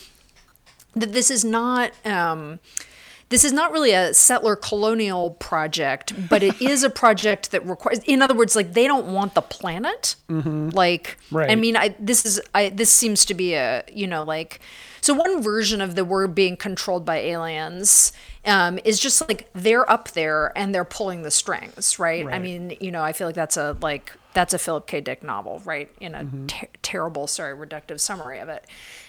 that 0.94 1.12
this 1.12 1.32
is 1.32 1.44
not 1.44 1.90
um, 2.06 2.60
this 3.28 3.44
is 3.44 3.52
not 3.52 3.72
really 3.72 3.90
a 3.90 4.14
settler 4.14 4.54
colonial 4.54 5.30
project, 5.30 6.12
but 6.28 6.44
it 6.44 6.62
is 6.62 6.84
a 6.84 6.90
project 6.90 7.50
that 7.50 7.66
requires. 7.66 7.98
In 8.04 8.22
other 8.22 8.34
words, 8.34 8.54
like 8.54 8.74
they 8.74 8.86
don't 8.86 9.06
want 9.08 9.34
the 9.34 9.42
planet. 9.42 10.14
Like, 10.70 11.18
right. 11.32 11.50
I 11.50 11.56
mean, 11.56 11.76
I 11.76 11.96
this 11.98 12.24
is 12.24 12.40
I 12.54 12.68
this 12.68 12.92
seems 12.92 13.24
to 13.24 13.34
be 13.34 13.54
a 13.54 13.82
you 13.92 14.06
know 14.06 14.22
like 14.22 14.60
so 15.04 15.12
one 15.12 15.42
version 15.42 15.82
of 15.82 15.96
the 15.96 16.04
word 16.04 16.34
being 16.34 16.56
controlled 16.56 17.04
by 17.04 17.18
aliens 17.18 18.10
um, 18.46 18.78
is 18.86 18.98
just 18.98 19.28
like 19.28 19.50
they're 19.52 19.88
up 19.90 20.12
there 20.12 20.50
and 20.56 20.74
they're 20.74 20.82
pulling 20.86 21.20
the 21.20 21.30
strings, 21.30 21.98
right? 21.98 22.24
I 22.26 22.38
mean, 22.38 22.74
you 22.80 22.90
know, 22.90 23.02
I 23.02 23.12
feel 23.12 23.28
like 23.28 23.34
that's 23.34 23.58
a 23.58 23.76
like 23.82 24.14
that's 24.32 24.54
a 24.54 24.58
Philip 24.58 24.86
K. 24.86 25.02
Dick 25.02 25.22
novel, 25.22 25.60
right? 25.66 25.90
In 26.00 26.14
a 26.14 26.24
ter- 26.46 26.68
terrible, 26.80 27.26
sorry, 27.26 27.54
reductive 27.54 28.00
summary 28.00 28.38
of 28.38 28.48
it. 28.48 28.64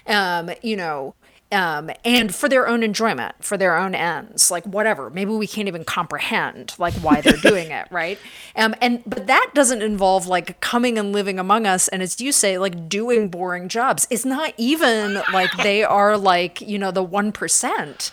Um, 0.06 0.52
you 0.62 0.76
know, 0.76 1.16
um, 1.52 1.92
and 2.04 2.34
for 2.34 2.50
their 2.50 2.68
own 2.68 2.82
enjoyment, 2.82 3.36
for 3.44 3.56
their 3.56 3.78
own 3.78 3.94
ends, 3.94 4.50
like 4.50 4.66
whatever. 4.66 5.10
Maybe 5.10 5.32
we 5.32 5.48
can't 5.48 5.68
even 5.68 5.84
comprehend 5.84 6.74
like 6.80 6.94
why 6.96 7.22
they're 7.22 7.38
doing 7.42 7.72
it, 7.72 7.88
right? 7.92 8.18
Um, 8.56 8.76
and 8.82 9.04
but 9.06 9.28
that 9.28 9.52
doesn't 9.54 9.82
involve 9.82 10.28
like 10.28 10.60
coming 10.60 10.98
and 10.98 11.14
living 11.14 11.38
among 11.40 11.68
us, 11.68 11.88
and 11.88 12.02
as 12.02 12.20
you 12.20 12.32
say, 12.32 12.58
like 12.58 12.90
doing 12.90 13.30
boring 13.30 13.70
jobs. 13.70 14.08
It's 14.10 14.26
not 14.26 14.54
even 14.58 15.22
like 15.32 15.52
they 15.58 15.84
are 15.84 16.18
like 16.18 16.62
you 16.62 16.80
know 16.80 16.92
the 16.92 17.04
one 17.04 17.32
percent. 17.32 18.12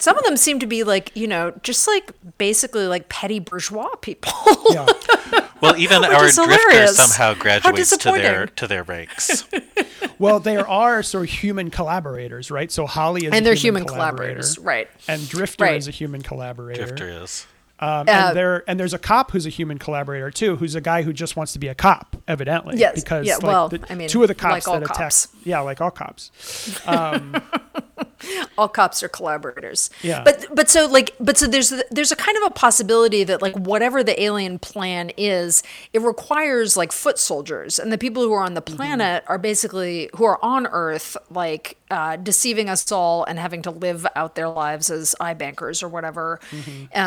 Some 0.00 0.16
of 0.18 0.24
them 0.24 0.36
seem 0.36 0.58
to 0.60 0.66
be 0.66 0.82
like 0.82 1.12
you 1.14 1.26
know 1.28 1.52
just 1.62 1.86
like 1.86 2.10
basically 2.38 2.86
like 2.86 3.08
petty 3.08 3.38
bourgeois 3.38 3.94
people. 3.96 4.32
Yeah. 4.70 4.86
Well, 5.60 5.76
even 5.76 6.02
our 6.02 6.24
is 6.24 6.36
drifter 6.36 6.54
hilarious. 6.70 6.96
somehow 6.96 7.34
graduates 7.38 7.94
to 7.94 8.12
their 8.12 8.46
to 8.46 8.66
their 8.66 8.82
ranks. 8.82 9.44
Well, 10.18 10.38
there 10.40 10.66
are 10.68 11.02
sort 11.02 11.24
of 11.28 11.30
human 11.34 11.70
collaborators, 11.70 12.50
right? 12.50 12.70
So 12.72 12.86
Holly 12.86 13.26
is 13.26 13.32
and 13.32 13.42
a 13.42 13.44
they're 13.44 13.54
human, 13.54 13.82
human 13.82 13.94
collaborators, 13.94 14.58
right? 14.58 14.88
And 15.08 15.26
Drifter 15.28 15.64
Right. 15.64 15.76
is 15.76 15.88
a 15.88 15.90
human 15.90 16.20
collaborator. 16.22 16.84
Drifter 16.86 17.08
is. 17.22 17.46
Um, 17.80 17.88
Uh, 17.88 18.04
and 18.08 18.36
there 18.36 18.64
and 18.68 18.78
there's 18.78 18.92
a 18.94 18.98
cop 18.98 19.30
who's 19.30 19.46
a 19.46 19.48
human 19.50 19.78
collaborator 19.78 20.30
too, 20.30 20.56
who's 20.56 20.74
a 20.74 20.80
guy 20.80 21.02
who 21.02 21.12
just 21.12 21.34
wants 21.36 21.52
to 21.54 21.58
be 21.58 21.68
a 21.68 21.74
cop, 21.74 22.16
evidently. 22.28 22.76
Yes, 22.76 23.02
Because 23.02 23.26
yeah, 23.26 23.34
like, 23.36 23.42
well, 23.44 23.68
the, 23.70 23.80
I 23.88 23.94
mean, 23.94 24.08
two 24.08 24.22
of 24.22 24.28
the 24.28 24.34
cops 24.34 24.66
like 24.66 24.68
all 24.68 24.80
that 24.80 24.84
attack, 24.90 24.98
cops. 24.98 25.28
yeah, 25.44 25.60
like 25.60 25.80
all 25.80 25.90
cops. 25.90 26.30
all 28.58 28.68
cops 28.68 29.02
are 29.02 29.08
collaborators. 29.08 29.88
Yeah. 30.02 30.22
But 30.24 30.46
but 30.54 30.68
so 30.68 30.86
like 30.86 31.14
but 31.20 31.38
so 31.38 31.46
there's 31.46 31.72
there's 31.90 32.12
a 32.12 32.16
kind 32.16 32.36
of 32.36 32.44
a 32.44 32.50
possibility 32.50 33.24
that 33.24 33.40
like 33.42 33.56
whatever 33.56 34.02
the 34.04 34.20
alien 34.22 34.58
plan 34.58 35.10
is, 35.16 35.62
it 35.92 36.02
requires 36.02 36.76
like 36.76 36.92
foot 36.92 37.18
soldiers, 37.18 37.78
and 37.78 37.90
the 37.92 37.98
people 37.98 38.22
who 38.22 38.32
are 38.32 38.42
on 38.44 38.54
the 38.54 38.60
Mm-hmm. 38.60 38.76
planet 38.76 39.24
are 39.26 39.38
basically 39.38 40.10
who 40.16 40.24
are 40.24 40.38
on 40.44 40.66
Earth 40.66 41.16
like 41.30 41.78
uh, 41.90 42.16
deceiving 42.16 42.68
us 42.68 42.92
all 42.92 43.24
and 43.24 43.38
having 43.38 43.62
to 43.62 43.70
live 43.70 44.06
out 44.14 44.34
their 44.34 44.48
lives 44.50 44.90
as 44.90 45.14
eye 45.18 45.32
bankers 45.34 45.82
or 45.82 45.88
whatever. 45.88 46.38
Mm-hmm. 46.50 46.98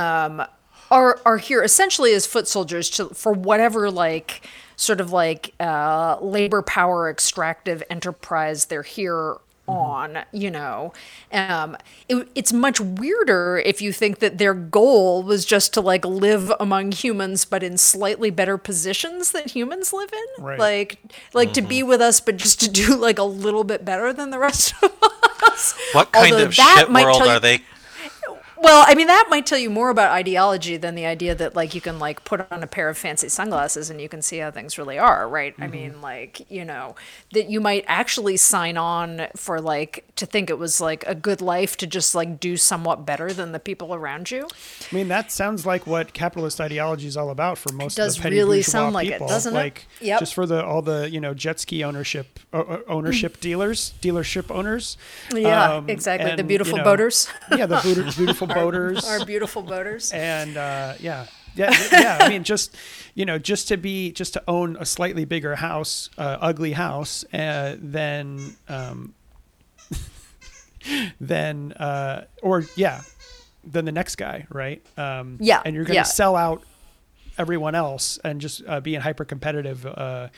Um, 0.41 0.47
are 0.93 1.19
are 1.25 1.37
here 1.37 1.61
essentially 1.63 2.13
as 2.13 2.25
foot 2.25 2.47
soldiers 2.47 2.89
to 2.91 3.09
for 3.09 3.33
whatever 3.33 3.89
like 3.91 4.47
sort 4.75 5.01
of 5.01 5.11
like 5.11 5.53
uh, 5.59 6.17
labor 6.21 6.61
power 6.61 7.09
extractive 7.09 7.83
enterprise 7.89 8.65
they're 8.65 8.83
here 8.83 9.35
on 9.65 10.17
you 10.33 10.51
know 10.51 10.91
um 11.31 11.77
it, 12.09 12.27
it's 12.35 12.51
much 12.51 12.81
weirder 12.81 13.61
if 13.65 13.81
you 13.81 13.93
think 13.93 14.19
that 14.19 14.37
their 14.37 14.53
goal 14.53 15.23
was 15.23 15.45
just 15.45 15.73
to 15.73 15.79
like 15.79 16.03
live 16.03 16.51
among 16.59 16.91
humans 16.91 17.45
but 17.45 17.63
in 17.63 17.77
slightly 17.77 18.29
better 18.29 18.57
positions 18.57 19.31
that 19.31 19.51
humans 19.51 19.93
live 19.93 20.11
in 20.11 20.43
Right. 20.43 20.59
like 20.59 20.97
like 21.33 21.53
to 21.53 21.61
be 21.61 21.81
with 21.81 22.01
us 22.01 22.19
but 22.19 22.35
just 22.35 22.59
to 22.59 22.69
do 22.69 22.97
like 22.97 23.17
a 23.17 23.23
little 23.23 23.63
bit 23.63 23.85
better 23.85 24.11
than 24.11 24.31
the 24.31 24.39
rest 24.39 24.73
of 24.83 24.91
us 25.45 25.73
What 25.93 26.11
kind 26.11 26.33
Although 26.33 26.45
of 26.47 26.55
that 26.57 26.75
shit 26.79 26.91
world 27.05 27.19
you- 27.23 27.29
are 27.31 27.39
they? 27.39 27.61
Well, 28.64 28.86
I 28.88 28.95
mean, 28.95 29.07
that 29.07 29.28
might 29.30 29.45
tell 29.45 29.57
you 29.57 29.70
more 29.70 29.89
about 29.89 30.11
ideology 30.11 30.78
than 30.78 30.95
the 30.95 31.05
idea 31.05 31.36
that 31.36 31.53
like 31.55 31.76
you 31.76 31.82
can 31.82 31.99
like 31.99 32.24
put 32.24 32.49
on 32.51 32.64
a 32.64 32.68
pair 32.68 32.88
of 32.89 32.97
fancy 32.97 33.28
sunglasses 33.30 33.89
and 33.89 33.99
you 33.99 34.07
can 34.07 34.22
see 34.22 34.38
how 34.38 34.51
things 34.51 34.78
really 34.78 34.97
are, 34.97 35.28
right? 35.28 35.53
I 35.59 35.68
mean, 35.68 36.01
like 36.01 36.49
you 36.49 36.64
know 36.64 36.95
that 37.34 37.49
you 37.49 37.59
might 37.59 37.84
actually 37.88 38.38
sign 38.38 38.78
on 38.78 39.28
for 39.36 39.59
like 39.59 40.05
to 40.16 40.26
think 40.26 40.49
it 40.49 40.57
was 40.57 40.80
like 40.80 41.03
a 41.05 41.14
good 41.14 41.41
life 41.41 41.76
to 41.78 41.88
just 41.88 42.16
like 42.16 42.39
do 42.39 42.55
somewhat 42.55 43.05
better 43.05 43.34
than 43.34 43.51
the 43.51 43.59
people 43.59 43.93
around 43.93 44.32
you. 44.32 44.47
I 44.91 44.95
mean, 44.95 45.09
that 45.09 45.32
sounds 45.32 45.66
like 45.66 45.86
what 45.86 46.14
capitalist 46.14 46.61
ideology 46.61 47.07
is 47.07 47.18
all 47.18 47.30
about 47.32 47.57
for 47.57 47.74
most 47.74 47.95
does 47.95 48.18
of 48.18 48.24
the 48.24 48.30
really 48.30 48.61
sound 48.61 48.93
like 48.93 49.07
it, 49.07 49.14
people. 49.14 49.28
doesn't 49.28 49.53
it? 49.53 49.57
like, 49.57 49.88
Yep. 49.99 50.20
Just 50.20 50.34
for 50.34 50.45
the 50.45 50.64
all 50.66 50.82
the 50.82 51.09
you 51.09 51.20
know 51.20 51.34
jet 51.34 51.59
ski 51.59 51.84
ownership 51.84 52.39
o- 52.53 52.82
ownership 52.88 53.39
dealers, 53.41 53.93
dealership 54.01 54.49
owners. 54.49 54.97
Yeah, 55.34 55.74
Um, 55.76 55.89
exactly. 55.89 56.34
The 56.36 56.43
beautiful 56.43 56.74
you 56.74 56.78
know, 56.78 56.84
boaters, 56.84 57.28
Yeah, 57.51 57.66
the 57.66 57.82
beautiful, 57.82 58.14
beautiful 58.14 58.47
boaters. 58.54 59.06
our 59.06 59.26
beautiful 59.26 59.62
boaters. 59.62 60.12
and 60.14 60.58
uh, 60.58 60.93
yeah, 60.99 61.26
yeah, 61.56 61.72
yeah. 61.91 62.18
I 62.22 62.30
mean, 62.30 62.43
just 62.43 62.76
you 63.16 63.26
know, 63.26 63.38
just 63.38 63.68
to 63.68 63.78
be, 63.78 64.12
just 64.12 64.34
to 64.34 64.43
own 64.47 64.76
a 64.80 64.86
slightly 64.86 65.26
bigger 65.26 65.56
house, 65.56 66.10
uh, 66.18 66.38
ugly 66.41 66.72
house, 66.74 67.24
uh, 67.34 67.76
than, 67.80 68.56
um, 68.68 69.14
than, 71.22 71.74
uh, 71.74 72.26
or 72.41 72.66
yeah, 72.76 73.01
than 73.64 73.86
the 73.86 73.91
next 73.91 74.16
guy, 74.16 74.45
right? 74.49 74.82
Um, 74.97 75.38
Yeah, 75.39 75.62
and 75.64 75.76
you're 75.76 75.86
going 75.86 75.93
to 75.93 75.99
yeah. 75.99 76.04
sell 76.04 76.36
out 76.36 76.64
everyone 77.38 77.76
else 77.76 78.20
and 78.24 78.41
just 78.41 78.62
uh, 78.68 78.80
being 78.80 79.01
hyper 79.01 79.26
competitive, 79.26 79.86
uh, 79.86 80.30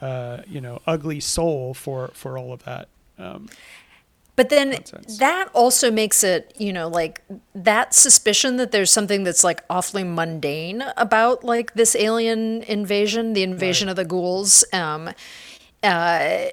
uh, 0.00 0.42
you 0.46 0.60
know, 0.60 0.80
ugly 0.86 1.20
soul 1.20 1.74
for 1.74 2.08
for 2.14 2.38
all 2.38 2.52
of 2.52 2.64
that. 2.64 2.88
Um, 3.18 3.48
But 4.38 4.50
then 4.50 4.70
Nonsense. 4.70 5.18
that 5.18 5.48
also 5.52 5.90
makes 5.90 6.22
it, 6.22 6.54
you 6.58 6.72
know, 6.72 6.86
like 6.86 7.22
that 7.56 7.92
suspicion 7.92 8.56
that 8.58 8.70
there's 8.70 8.92
something 8.92 9.24
that's 9.24 9.42
like 9.42 9.64
awfully 9.68 10.04
mundane 10.04 10.84
about 10.96 11.42
like 11.42 11.74
this 11.74 11.96
alien 11.96 12.62
invasion, 12.62 13.32
the 13.32 13.42
invasion 13.42 13.88
of 13.88 13.96
the 13.96 14.04
ghouls. 14.04 14.64
Um, 14.72 15.10
uh, 15.82 16.50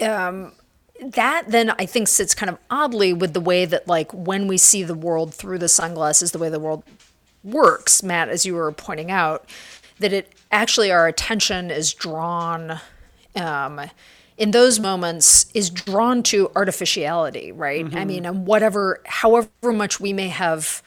um, 0.00 0.52
that 1.00 1.46
then 1.48 1.70
I 1.80 1.84
think 1.84 2.06
sits 2.06 2.32
kind 2.32 2.48
of 2.48 2.58
oddly 2.70 3.12
with 3.12 3.32
the 3.32 3.40
way 3.40 3.64
that 3.64 3.88
like 3.88 4.12
when 4.14 4.46
we 4.46 4.56
see 4.56 4.84
the 4.84 4.94
world 4.94 5.34
through 5.34 5.58
the 5.58 5.68
sunglasses, 5.68 6.30
the 6.30 6.38
way 6.38 6.48
the 6.48 6.60
world 6.60 6.84
works, 7.42 8.04
Matt, 8.04 8.28
as 8.28 8.46
you 8.46 8.54
were 8.54 8.70
pointing 8.70 9.10
out, 9.10 9.50
that 9.98 10.12
it 10.12 10.32
actually 10.52 10.92
our 10.92 11.08
attention 11.08 11.72
is 11.72 11.92
drawn 11.92 12.78
um, 13.34 13.80
in 14.42 14.50
those 14.50 14.80
moments 14.80 15.46
is 15.54 15.70
drawn 15.70 16.20
to 16.24 16.50
artificiality, 16.56 17.52
right? 17.52 17.84
I 17.94 18.04
mean, 18.04 18.26
and 18.26 18.44
whatever, 18.44 19.00
however 19.06 19.48
much 19.62 20.00
we 20.00 20.12
may 20.12 20.26
have, 20.26 20.82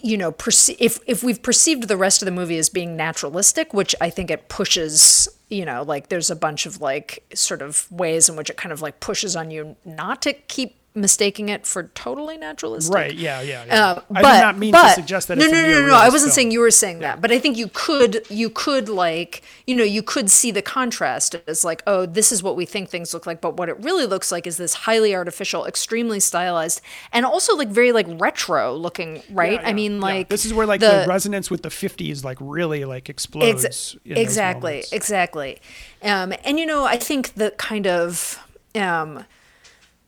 you 0.00 0.16
know, 0.16 0.32
perce- 0.32 0.70
if 0.78 0.98
if 1.06 1.22
we've 1.22 1.42
perceived 1.42 1.86
the 1.86 1.98
rest 1.98 2.22
of 2.22 2.26
the 2.26 2.32
movie 2.32 2.56
as 2.56 2.70
being 2.70 2.96
naturalistic, 2.96 3.74
which 3.74 3.94
I 4.00 4.08
think 4.08 4.30
it 4.30 4.48
pushes, 4.48 5.28
you 5.50 5.66
know, 5.66 5.82
like 5.82 6.08
there's 6.08 6.30
a 6.30 6.36
bunch 6.36 6.64
of 6.64 6.80
like 6.80 7.22
sort 7.34 7.60
of 7.60 7.92
ways 7.92 8.30
in 8.30 8.36
which 8.36 8.48
it 8.48 8.56
kind 8.56 8.72
of 8.72 8.80
like 8.80 9.00
pushes 9.00 9.36
on 9.36 9.50
you 9.50 9.76
not 9.84 10.22
to 10.22 10.32
keep 10.32 10.76
mistaking 10.96 11.48
it 11.48 11.66
for 11.66 11.84
totally 11.94 12.36
naturalistic. 12.38 12.94
Right. 12.94 13.14
Yeah. 13.14 13.40
Yeah. 13.42 13.64
yeah. 13.66 13.84
Uh, 13.84 14.02
I 14.14 14.22
but, 14.22 14.32
did 14.32 14.40
not 14.40 14.58
mean 14.58 14.72
but- 14.72 14.88
to 14.88 14.94
suggest 14.94 15.28
that. 15.28 15.38
No, 15.38 15.44
it's 15.44 15.52
no, 15.52 15.62
no, 15.62 15.80
no, 15.82 15.86
no. 15.88 15.94
I 15.94 16.08
wasn't 16.08 16.30
film. 16.30 16.34
saying 16.34 16.50
you 16.52 16.60
were 16.60 16.70
saying 16.70 17.00
that, 17.00 17.20
but 17.20 17.30
I 17.30 17.38
think 17.38 17.56
you 17.56 17.68
could, 17.72 18.24
you 18.30 18.50
could 18.50 18.88
like, 18.88 19.42
you 19.66 19.76
know, 19.76 19.84
you 19.84 20.02
could 20.02 20.30
see 20.30 20.50
the 20.50 20.62
contrast 20.62 21.36
as 21.46 21.64
like, 21.64 21.82
oh, 21.86 22.06
this 22.06 22.32
is 22.32 22.42
what 22.42 22.56
we 22.56 22.64
think 22.64 22.88
things 22.88 23.12
look 23.12 23.26
like, 23.26 23.40
but 23.40 23.56
what 23.56 23.68
it 23.68 23.78
really 23.82 24.06
looks 24.06 24.32
like 24.32 24.46
is 24.46 24.56
this 24.56 24.74
highly 24.74 25.14
artificial, 25.14 25.66
extremely 25.66 26.20
stylized, 26.20 26.80
and 27.12 27.26
also 27.26 27.54
like 27.56 27.68
very 27.68 27.92
like 27.92 28.06
retro 28.08 28.74
looking, 28.74 29.22
right? 29.30 29.52
Yeah, 29.52 29.66
I 29.66 29.68
yeah, 29.68 29.74
mean, 29.74 29.92
yeah. 29.96 30.00
like 30.00 30.28
this 30.28 30.44
is 30.46 30.54
where 30.54 30.66
like 30.66 30.80
the, 30.80 31.04
resonance 31.08 31.50
with 31.50 31.62
the 31.62 31.68
'50s 31.68 32.24
like 32.24 32.38
really 32.40 32.84
like 32.84 33.08
explodes. 33.08 33.64
Ex- 33.64 33.96
exactly, 34.04 34.84
exactly. 34.92 35.60
Um, 36.02 36.32
and 36.44 36.58
you 36.58 36.66
know, 36.66 36.84
I 36.84 36.96
think 36.96 37.34
the 37.34 37.50
kind 37.52 37.86
of, 37.86 38.38
um, 38.74 39.24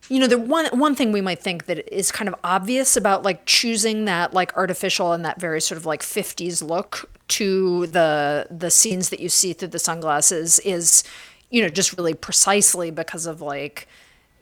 you 0.09 0.19
know, 0.19 0.27
the 0.27 0.39
one 0.39 0.67
one 0.79 0.95
thing 0.95 1.13
we 1.13 1.21
might 1.21 1.41
think 1.41 1.67
that 1.67 1.87
is 1.95 2.11
kind 2.11 2.29
of 2.29 2.35
obvious 2.43 2.97
about 2.97 3.23
like 3.23 3.45
choosing 3.45 4.07
that 4.07 4.33
like 4.33 4.57
artificial 4.57 5.13
and 5.13 5.25
that 5.25 5.41
very 5.41 5.61
sort 5.61 5.77
of 5.77 5.85
like 5.87 6.03
'50s 6.03 6.67
look 6.67 7.11
to 7.29 7.87
the 7.89 8.47
the 8.51 8.71
scenes 8.71 9.11
that 9.11 9.21
you 9.21 9.29
see 9.29 9.53
through 9.53 9.69
the 9.69 9.79
sunglasses 9.79 10.59
is, 10.61 11.05
you 11.51 11.61
know, 11.63 11.69
just 11.69 11.97
really 11.97 12.15
precisely 12.15 12.91
because 12.91 13.27
of 13.27 13.43
like 13.43 13.87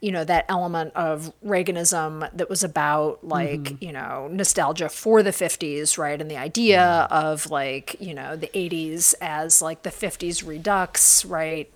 you 0.01 0.13
know 0.13 0.25
that 0.25 0.45
element 0.49 0.93
of 0.95 1.33
reaganism 1.45 2.31
that 2.37 2.49
was 2.51 2.63
about 2.63 3.25
like 3.27 3.81
you 3.83 3.93
know 3.93 4.29
nostalgia 4.31 4.89
for 4.89 5.23
the 5.23 5.31
50s 5.31 5.97
right? 5.99 6.21
And 6.21 6.31
the 6.31 6.37
idea 6.37 7.09
of 7.11 7.51
like 7.51 7.97
you 7.99 8.13
know 8.15 8.37
the 8.37 8.49
80s 8.49 9.15
as 9.21 9.63
like 9.63 9.83
the 9.83 9.91
50s 9.91 10.47
redux 10.47 11.25
right? 11.25 11.73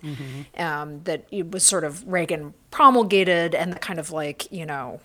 Um, 0.57 1.01
that 1.03 1.25
it 1.31 1.51
was 1.51 1.63
sort 1.63 1.83
of 1.83 2.07
reagan 2.07 2.53
promulgated 2.69 3.55
and 3.55 3.73
the 3.73 3.79
kind 3.79 3.99
of 3.99 4.11
like 4.11 4.51
you 4.51 4.65
know 4.65 4.99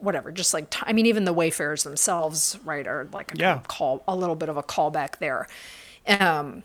whatever 0.00 0.30
just 0.30 0.52
like 0.52 0.68
t- 0.68 0.82
i 0.82 0.92
mean 0.92 1.06
even 1.06 1.24
the 1.24 1.32
wayfarers 1.32 1.82
themselves 1.82 2.58
right 2.64 2.86
are 2.86 3.08
like 3.14 3.32
a 3.32 3.34
kind 3.34 3.40
Yeah. 3.40 3.54
of 3.56 3.66
call 3.68 4.02
a 4.06 4.14
little 4.14 4.36
bit 4.36 4.48
of 4.50 4.56
a 4.58 4.62
callback 4.62 5.18
there. 5.18 5.46
Um, 6.06 6.62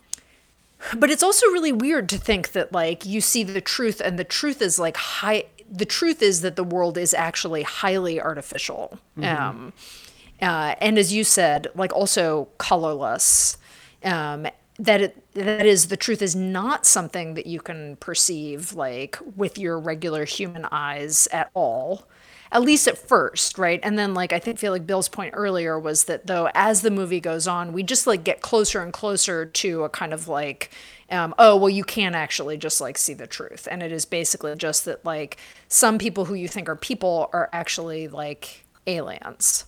but 0.98 1.10
it's 1.12 1.24
also 1.24 1.46
really 1.48 1.72
weird 1.72 2.10
to 2.10 2.18
think 2.18 2.52
that 2.54 2.72
like 2.74 3.06
you 3.06 3.22
see 3.22 3.44
the 3.44 3.62
truth 3.62 4.02
and 4.04 4.18
the 4.20 4.24
truth 4.24 4.62
is 4.62 4.80
like 4.80 4.98
high 4.98 5.46
the 5.72 5.86
truth 5.86 6.22
is 6.22 6.42
that 6.42 6.56
the 6.56 6.64
world 6.64 6.98
is 6.98 7.14
actually 7.14 7.64
highly 7.64 8.20
artificial. 8.20 9.00
Um, 9.22 9.74
uh, 10.42 10.76
and 10.82 11.00
as 11.00 11.14
you 11.14 11.24
said 11.24 11.68
like 11.76 11.94
also 11.94 12.50
colorless. 12.58 13.58
Um, 14.04 14.48
that 14.80 15.02
it 15.02 15.34
that 15.34 15.66
is 15.66 15.90
the 15.90 15.98
truth 15.98 16.24
is 16.24 16.36
not 16.36 16.88
something 16.88 17.36
that 17.36 17.46
you 17.46 17.60
can 17.60 17.98
perceive 17.98 18.74
like 18.74 19.18
with 19.36 19.58
your 19.60 19.78
regular 19.78 20.26
human 20.26 20.66
eyes 20.72 21.28
at 21.32 21.52
all 21.54 22.08
at 22.52 22.62
least 22.62 22.88
at 22.88 22.98
first, 22.98 23.58
right? 23.58 23.80
And 23.82 23.98
then 23.98 24.14
like 24.14 24.34
I 24.34 24.40
think 24.40 24.60
feel 24.60 24.74
like 24.74 24.86
Bill's 24.86 25.08
point 25.08 25.34
earlier 25.38 25.80
was 25.80 26.06
that 26.06 26.28
though 26.28 26.50
as 26.54 26.82
the 26.82 26.92
movie 26.92 27.22
goes 27.22 27.48
on, 27.48 27.72
we 27.72 27.84
just 27.84 28.06
like 28.06 28.24
get 28.24 28.42
closer 28.42 28.82
and 28.82 28.92
closer 28.92 29.46
to 29.46 29.84
a 29.84 29.90
kind 29.90 30.14
of 30.14 30.28
like 30.28 30.70
um, 31.12 31.36
oh 31.38 31.56
well 31.56 31.70
you 31.70 31.84
can 31.84 32.16
actually 32.16 32.58
just 32.58 32.82
like 32.82 32.98
see 32.98 33.14
the 33.14 33.28
truth 33.28 33.68
and 33.70 33.84
it 33.84 33.92
is 33.92 34.06
basically 34.06 34.56
just 34.56 34.86
that 34.86 35.04
like 35.06 35.38
some 35.68 35.98
people 35.98 36.26
who 36.26 36.34
you 36.34 36.48
think 36.48 36.70
are 36.70 36.76
people 36.76 37.30
are 37.34 37.50
actually 37.54 38.08
like 38.08 38.66
aliens 38.88 39.66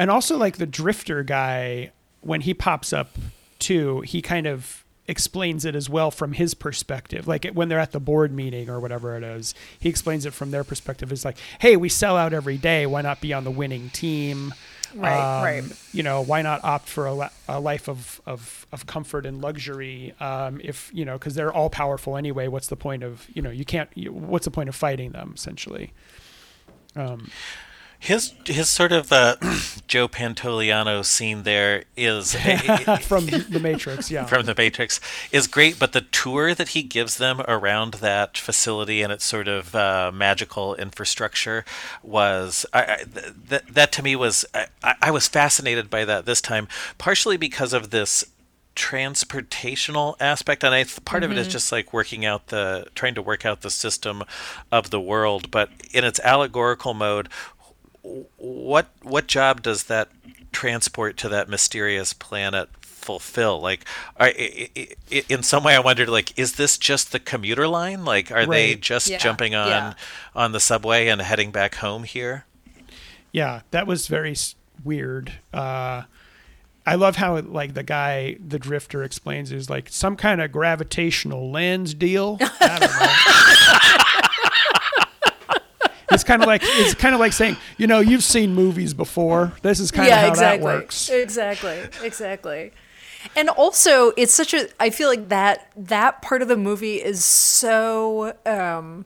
And 0.00 0.10
also 0.10 0.38
like 0.38 0.56
the 0.56 0.66
drifter 0.66 1.22
guy, 1.22 1.92
when 2.22 2.40
he 2.40 2.54
pops 2.54 2.90
up 2.90 3.10
too, 3.58 4.00
he 4.00 4.22
kind 4.22 4.46
of 4.46 4.82
explains 5.06 5.66
it 5.66 5.74
as 5.74 5.90
well 5.90 6.10
from 6.10 6.32
his 6.32 6.54
perspective. 6.54 7.28
Like 7.28 7.44
when 7.52 7.68
they're 7.68 7.78
at 7.78 7.92
the 7.92 8.00
board 8.00 8.32
meeting 8.32 8.70
or 8.70 8.80
whatever 8.80 9.14
it 9.18 9.22
is, 9.22 9.54
he 9.78 9.90
explains 9.90 10.24
it 10.24 10.32
from 10.32 10.52
their 10.52 10.64
perspective. 10.64 11.12
It's 11.12 11.26
like, 11.26 11.36
hey, 11.58 11.76
we 11.76 11.90
sell 11.90 12.16
out 12.16 12.32
every 12.32 12.56
day. 12.56 12.86
Why 12.86 13.02
not 13.02 13.20
be 13.20 13.34
on 13.34 13.44
the 13.44 13.50
winning 13.50 13.90
team? 13.90 14.54
Right, 14.94 15.42
right. 15.42 15.64
You 15.92 16.02
know, 16.02 16.22
why 16.22 16.42
not 16.42 16.64
opt 16.64 16.88
for 16.88 17.06
a, 17.06 17.30
a 17.48 17.60
life 17.60 17.88
of, 17.88 18.20
of, 18.26 18.66
of 18.72 18.86
comfort 18.86 19.26
and 19.26 19.40
luxury? 19.40 20.14
Um, 20.20 20.60
if 20.62 20.90
you 20.92 21.04
know, 21.04 21.18
because 21.18 21.34
they're 21.34 21.52
all 21.52 21.70
powerful 21.70 22.16
anyway. 22.16 22.48
What's 22.48 22.68
the 22.68 22.76
point 22.76 23.02
of 23.02 23.26
you 23.34 23.42
know? 23.42 23.50
You 23.50 23.64
can't. 23.64 23.90
You, 23.94 24.12
what's 24.12 24.44
the 24.44 24.50
point 24.50 24.68
of 24.68 24.74
fighting 24.74 25.12
them? 25.12 25.32
Essentially. 25.34 25.92
His 28.02 28.32
his 28.46 28.70
sort 28.70 28.92
of 28.92 29.12
uh, 29.12 29.36
Joe 29.86 30.08
Pantoliano 30.08 31.04
scene 31.04 31.42
there 31.42 31.84
is 31.98 32.32
From 33.02 33.26
the 33.26 33.60
Matrix, 33.60 34.10
yeah. 34.10 34.24
from 34.24 34.46
the 34.46 34.54
Matrix 34.56 35.00
is 35.30 35.46
great, 35.46 35.78
but 35.78 35.92
the 35.92 36.00
tour 36.00 36.54
that 36.54 36.68
he 36.68 36.82
gives 36.82 37.18
them 37.18 37.42
around 37.46 37.94
that 37.94 38.38
facility 38.38 39.02
and 39.02 39.12
its 39.12 39.24
sort 39.24 39.48
of 39.48 39.74
uh, 39.74 40.10
magical 40.14 40.74
infrastructure 40.76 41.64
was 42.02 42.64
I, 42.72 42.82
I, 42.82 42.96
th- 42.96 43.34
th- 43.50 43.64
that 43.70 43.92
to 43.92 44.02
me 44.02 44.16
was 44.16 44.46
I, 44.82 44.94
I 45.02 45.10
was 45.10 45.28
fascinated 45.28 45.90
by 45.90 46.06
that 46.06 46.24
this 46.24 46.40
time, 46.40 46.68
partially 46.96 47.36
because 47.36 47.74
of 47.74 47.90
this 47.90 48.24
transportational 48.76 50.14
aspect 50.20 50.64
and 50.64 50.74
I 50.74 50.84
part 51.04 51.22
of 51.22 51.30
it 51.32 51.36
is 51.36 51.48
just 51.48 51.70
like 51.70 51.92
working 51.92 52.24
out 52.24 52.46
the 52.46 52.86
trying 52.94 53.14
to 53.16 53.20
work 53.20 53.44
out 53.44 53.60
the 53.60 53.70
system 53.70 54.22
of 54.70 54.90
the 54.90 55.00
world 55.00 55.50
but 55.50 55.70
in 55.92 56.04
its 56.04 56.20
allegorical 56.20 56.94
mode 56.94 57.28
what 58.02 58.88
what 59.02 59.26
job 59.26 59.62
does 59.62 59.84
that 59.84 60.08
transport 60.52 61.16
to 61.18 61.28
that 61.28 61.48
mysterious 61.48 62.12
planet 62.12 62.68
fulfill 62.82 63.60
like 63.60 63.84
are, 64.18 64.26
i- 64.28 64.68
i- 64.76 64.88
i- 65.12 65.24
in 65.28 65.42
some 65.42 65.62
way 65.64 65.74
i 65.74 65.78
wondered 65.78 66.08
like 66.08 66.36
is 66.38 66.56
this 66.56 66.76
just 66.78 67.12
the 67.12 67.18
commuter 67.20 67.66
line 67.68 68.04
like 68.04 68.30
are 68.30 68.46
they 68.46 68.74
just 68.74 69.08
Yeah, 69.08 69.18
jumping 69.18 69.54
on 69.54 69.68
yeah. 69.68 69.94
on 70.34 70.52
the 70.52 70.60
subway 70.60 71.08
and 71.08 71.20
heading 71.20 71.50
back 71.50 71.76
home 71.76 72.04
here 72.04 72.44
Yeah, 73.32 73.60
that 73.70 73.86
was 73.86 74.06
very 74.08 74.34
weird. 74.82 75.34
Uh, 75.54 76.02
I 76.86 76.94
love 76.96 77.16
how 77.16 77.38
like 77.40 77.74
the 77.74 77.82
guy, 77.84 78.36
the 78.44 78.58
drifter, 78.58 79.04
explains 79.04 79.52
is 79.52 79.70
like 79.70 79.88
some 79.88 80.16
kind 80.16 80.40
of 80.40 80.50
gravitational 80.50 81.48
lens 81.50 81.94
deal. 81.94 82.38
I 86.10 86.14
don't 86.14 86.14
know. 86.14 86.14
it's 86.14 86.24
kind 86.24 86.42
of 86.42 86.46
like 86.46 86.62
it's 86.64 86.94
kind 86.94 87.14
of 87.14 87.20
like 87.20 87.32
saying, 87.32 87.56
you 87.76 87.86
know, 87.86 88.00
you've 88.00 88.24
seen 88.24 88.54
movies 88.54 88.94
before. 88.94 89.52
This 89.62 89.80
is 89.80 89.90
kind 89.90 90.08
of 90.08 90.18
how 90.18 90.34
that 90.34 90.60
works. 90.60 91.08
Exactly. 91.08 91.78
Exactly. 92.02 92.72
And 93.36 93.50
also, 93.50 94.12
it's 94.16 94.32
such 94.32 94.54
a. 94.54 94.68
I 94.78 94.90
feel 94.90 95.08
like 95.08 95.28
that 95.28 95.70
that 95.76 96.22
part 96.22 96.42
of 96.42 96.48
the 96.48 96.56
movie 96.56 96.96
is 96.96 97.24
so. 97.24 98.34
Um, 98.46 99.04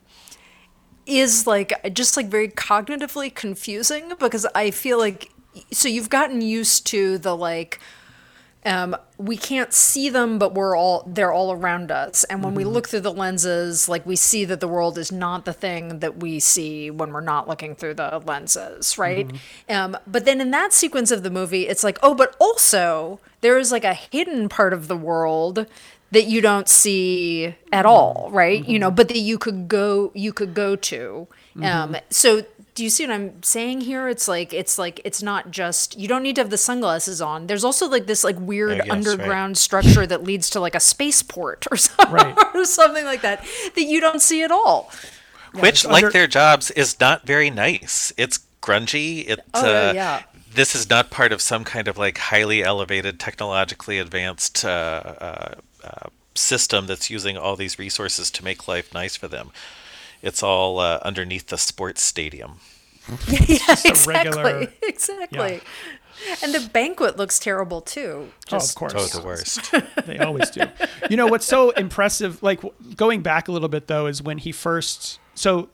is 1.06 1.46
like 1.46 1.72
just 1.92 2.16
like 2.16 2.26
very 2.26 2.48
cognitively 2.48 3.34
confusing 3.34 4.12
because 4.18 4.46
I 4.54 4.70
feel 4.70 4.98
like 4.98 5.30
so 5.70 5.88
you've 5.88 6.10
gotten 6.10 6.40
used 6.40 6.86
to 6.88 7.18
the 7.18 7.36
like 7.36 7.78
um, 8.64 8.96
we 9.18 9.36
can't 9.36 9.72
see 9.72 10.08
them, 10.08 10.38
but 10.38 10.54
we're 10.54 10.76
all 10.76 11.04
they're 11.06 11.32
all 11.32 11.52
around 11.52 11.90
us. 11.90 12.24
And 12.24 12.42
when 12.42 12.54
we 12.54 12.64
look 12.64 12.88
through 12.88 13.00
the 13.00 13.12
lenses, 13.12 13.88
like 13.88 14.06
we 14.06 14.16
see 14.16 14.44
that 14.46 14.60
the 14.60 14.68
world 14.68 14.96
is 14.98 15.12
not 15.12 15.44
the 15.44 15.52
thing 15.52 16.00
that 16.00 16.16
we 16.18 16.40
see 16.40 16.90
when 16.90 17.12
we're 17.12 17.20
not 17.20 17.46
looking 17.48 17.74
through 17.74 17.94
the 17.94 18.22
lenses, 18.24 18.96
right? 18.98 19.30
Um, 19.68 19.96
but 20.06 20.24
then 20.24 20.40
in 20.40 20.50
that 20.52 20.72
sequence 20.72 21.10
of 21.10 21.22
the 21.22 21.30
movie, 21.30 21.68
it's 21.68 21.84
like, 21.84 21.98
oh, 22.02 22.14
but 22.14 22.34
also 22.40 23.20
there 23.42 23.58
is 23.58 23.70
like 23.70 23.84
a 23.84 23.94
hidden 23.94 24.48
part 24.48 24.72
of 24.72 24.88
the 24.88 24.96
world 24.96 25.66
that 26.10 26.26
you 26.26 26.40
don't 26.40 26.68
see 26.68 27.54
at 27.72 27.84
all, 27.84 28.30
right? 28.32 28.66
You 28.66 28.78
know, 28.78 28.90
but 28.90 29.08
that 29.08 29.18
you 29.18 29.36
could 29.36 29.68
go 29.68 30.10
you 30.14 30.32
could 30.32 30.54
go 30.54 30.76
to. 30.76 31.26
Um, 31.62 31.96
so 32.10 32.42
do 32.74 32.82
you 32.82 32.90
see 32.90 33.06
what 33.06 33.14
I'm 33.14 33.42
saying 33.42 33.82
here? 33.82 34.08
It's 34.08 34.26
like 34.26 34.52
it's 34.52 34.78
like 34.78 35.00
it's 35.04 35.22
not 35.22 35.50
just 35.50 35.96
you 35.98 36.08
don't 36.08 36.22
need 36.22 36.34
to 36.36 36.40
have 36.40 36.50
the 36.50 36.58
sunglasses 36.58 37.20
on. 37.22 37.46
There's 37.46 37.64
also 37.64 37.88
like 37.88 38.06
this 38.06 38.24
like 38.24 38.36
weird 38.38 38.72
I 38.72 38.76
guess, 38.78 38.88
right. 38.88 38.90
underground 38.92 39.56
structure 39.58 40.06
that 40.06 40.24
leads 40.24 40.50
to 40.50 40.60
like 40.60 40.74
a 40.74 40.80
spaceport 40.80 41.66
or 41.70 41.76
something, 41.88 42.12
Right. 42.12 42.36
or 42.54 42.64
something 42.64 43.04
like 43.04 43.22
that 43.22 43.44
that 43.74 43.82
you 43.84 44.00
don't 44.00 44.20
see 44.20 44.42
at 44.42 44.50
all. 44.50 44.90
which, 45.52 45.84
it's 45.84 45.84
like 45.86 46.04
under- 46.04 46.10
their 46.12 46.26
jobs, 46.26 46.70
is 46.72 46.98
not 46.98 47.24
very 47.26 47.48
nice. 47.50 48.12
It's 48.16 48.40
grungy. 48.60 49.28
It, 49.28 49.40
Oh, 49.54 49.60
uh, 49.88 49.92
yeah. 49.94 50.22
This 50.52 50.74
is 50.74 50.88
not 50.88 51.10
part 51.10 51.32
of 51.32 51.40
some 51.42 51.64
kind 51.64 51.86
of 51.88 51.96
like 51.98 52.18
highly 52.18 52.62
elevated, 52.64 53.18
technologically 53.20 53.98
advanced 53.98 54.64
uh, 54.64 54.68
uh, 54.68 55.54
uh, 55.84 56.08
system 56.34 56.86
that's 56.86 57.10
using 57.10 57.36
all 57.36 57.56
these 57.56 57.78
resources 57.78 58.30
to 58.32 58.44
make 58.44 58.66
life 58.68 58.92
nice 58.94 59.14
for 59.16 59.28
them. 59.28 59.50
It's 60.24 60.42
all 60.42 60.78
uh, 60.78 61.00
underneath 61.02 61.48
the 61.48 61.58
sports 61.58 62.02
stadium. 62.02 62.58
yeah, 63.28 63.58
exactly, 63.84 64.14
regular- 64.14 64.72
exactly. 64.82 65.60
And 66.42 66.54
the 66.54 66.68
banquet 66.72 67.16
looks 67.18 67.38
terrible 67.38 67.80
too. 67.82 68.30
Oh, 68.50 68.56
of 68.56 68.74
course. 68.74 68.94
Oh, 68.96 69.20
the 69.20 69.26
worst. 69.26 69.74
They 70.06 70.18
always 70.18 70.48
do. 70.50 70.62
You 71.10 71.16
know 71.16 71.26
what's 71.26 71.46
so 71.46 71.70
impressive? 71.70 72.42
Like 72.42 72.60
going 72.96 73.20
back 73.20 73.48
a 73.48 73.52
little 73.52 73.68
bit 73.68 73.86
though, 73.86 74.06
is 74.06 74.22
when 74.22 74.38
he 74.38 74.52
first. 74.52 75.18
So 75.34 75.68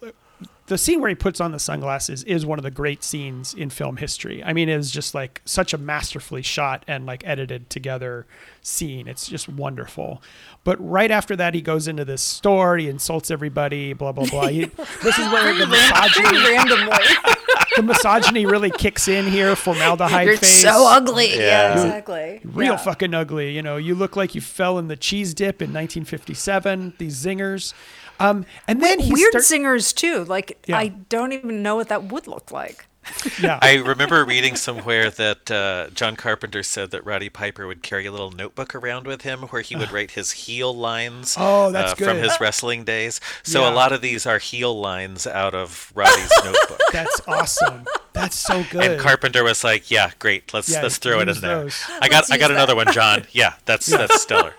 the 0.66 0.78
scene 0.78 1.00
where 1.00 1.08
he 1.08 1.14
puts 1.16 1.40
on 1.40 1.50
the 1.52 1.58
sunglasses 1.58 2.22
is 2.24 2.46
one 2.46 2.58
of 2.58 2.62
the 2.62 2.70
great 2.70 3.02
scenes 3.02 3.54
in 3.54 3.70
film 3.70 3.96
history. 3.96 4.42
I 4.42 4.52
mean, 4.52 4.68
it 4.68 4.78
is 4.78 4.90
just 4.90 5.14
like 5.14 5.42
such 5.44 5.74
a 5.74 5.78
masterfully 5.78 6.42
shot 6.42 6.84
and 6.86 7.06
like 7.06 7.26
edited 7.26 7.68
together 7.70 8.26
scene. 8.62 9.08
It's 9.08 9.28
just 9.28 9.48
wonderful. 9.48 10.22
But 10.62 10.76
right 10.86 11.10
after 11.10 11.34
that, 11.36 11.54
he 11.54 11.62
goes 11.62 11.88
into 11.88 12.04
this 12.04 12.20
store. 12.22 12.76
He 12.76 12.88
insults 12.88 13.30
everybody. 13.30 13.94
Blah 13.94 14.12
blah 14.12 14.26
blah. 14.26 14.48
He, 14.48 14.64
this 15.02 15.18
is 15.18 15.32
where 15.32 15.54
the 15.56 15.66
misogyny, 15.66 16.38
randomly. 16.38 16.96
the 17.76 17.82
misogyny 17.82 18.44
really 18.44 18.70
kicks 18.70 19.08
in 19.08 19.26
here. 19.26 19.56
Formaldehyde 19.56 20.26
You're 20.26 20.36
face. 20.36 20.62
so 20.62 20.86
ugly. 20.86 21.30
Yeah, 21.30 21.38
Yeah. 21.38 21.72
exactly. 21.72 22.40
real 22.44 22.72
Yeah. 22.72 22.76
fucking 22.76 23.14
ugly. 23.14 23.52
You 23.56 23.62
know, 23.62 23.78
you 23.78 23.94
look 23.94 24.16
like 24.16 24.34
you 24.34 24.42
fell 24.42 24.78
in 24.78 24.88
the 24.88 24.96
cheese 24.96 25.32
dip 25.32 25.62
in 25.62 25.72
1957. 25.72 26.92
These 26.98 27.24
zingers, 27.24 27.72
um, 28.18 28.44
and 28.68 28.82
then 28.82 28.98
he 29.00 29.12
Weird 29.14 29.30
start- 29.32 29.44
singers 29.44 29.92
too. 29.94 30.24
Like 30.24 30.58
Yeah. 30.66 30.76
I 30.78 30.88
don't 30.88 31.32
even 31.32 31.62
know 31.62 31.76
what 31.76 31.88
that 31.88 32.04
would 32.04 32.26
look 32.26 32.50
like. 32.52 32.86
Yeah, 33.40 33.58
I 33.60 33.76
remember 33.76 34.24
reading 34.24 34.56
somewhere 34.56 35.10
that 35.10 35.50
uh, 35.50 35.88
John 35.94 36.16
Carpenter 36.16 36.62
said 36.62 36.90
that 36.90 37.04
Roddy 37.04 37.28
Piper 37.28 37.66
would 37.66 37.82
carry 37.82 38.06
a 38.06 38.10
little 38.12 38.30
notebook 38.30 38.74
around 38.74 39.06
with 39.06 39.22
him 39.22 39.42
where 39.44 39.62
he 39.62 39.74
would 39.76 39.90
write 39.90 40.12
his 40.12 40.30
heel 40.32 40.74
lines 40.74 41.34
Oh, 41.38 41.70
that's 41.70 41.92
uh, 41.92 42.04
from 42.04 42.18
his 42.18 42.38
wrestling 42.40 42.84
days. 42.84 43.20
So 43.42 43.62
Yeah. 43.62 43.70
a 43.70 43.74
lot 43.74 43.92
of 43.92 44.00
these 44.02 44.26
are 44.26 44.38
heel 44.38 44.78
lines 44.78 45.26
out 45.26 45.54
of 45.54 45.92
Roddy's 45.94 46.30
notebook. 46.44 46.80
that's 46.92 47.20
awesome. 47.26 47.84
That's 48.12 48.36
so 48.36 48.64
good. 48.70 48.82
And 48.92 49.00
Carpenter 49.00 49.44
was 49.44 49.64
like, 49.64 49.90
"Yeah, 49.90 50.10
great. 50.18 50.52
Let's 50.52 50.68
Yeah, 50.68 50.82
let's 50.82 50.98
throw 50.98 51.20
it 51.20 51.28
in 51.28 51.40
there. 51.40 51.62
those. 51.62 51.82
I 52.00 52.08
got 52.08 52.16
Let's 52.28 52.30
I 52.32 52.38
got 52.38 52.50
use 52.50 52.56
another 52.56 52.76
one, 52.76 52.92
John. 52.92 53.24
Yeah, 53.32 53.54
that's 53.64 53.86
that's 53.86 54.20
stellar. 54.20 54.52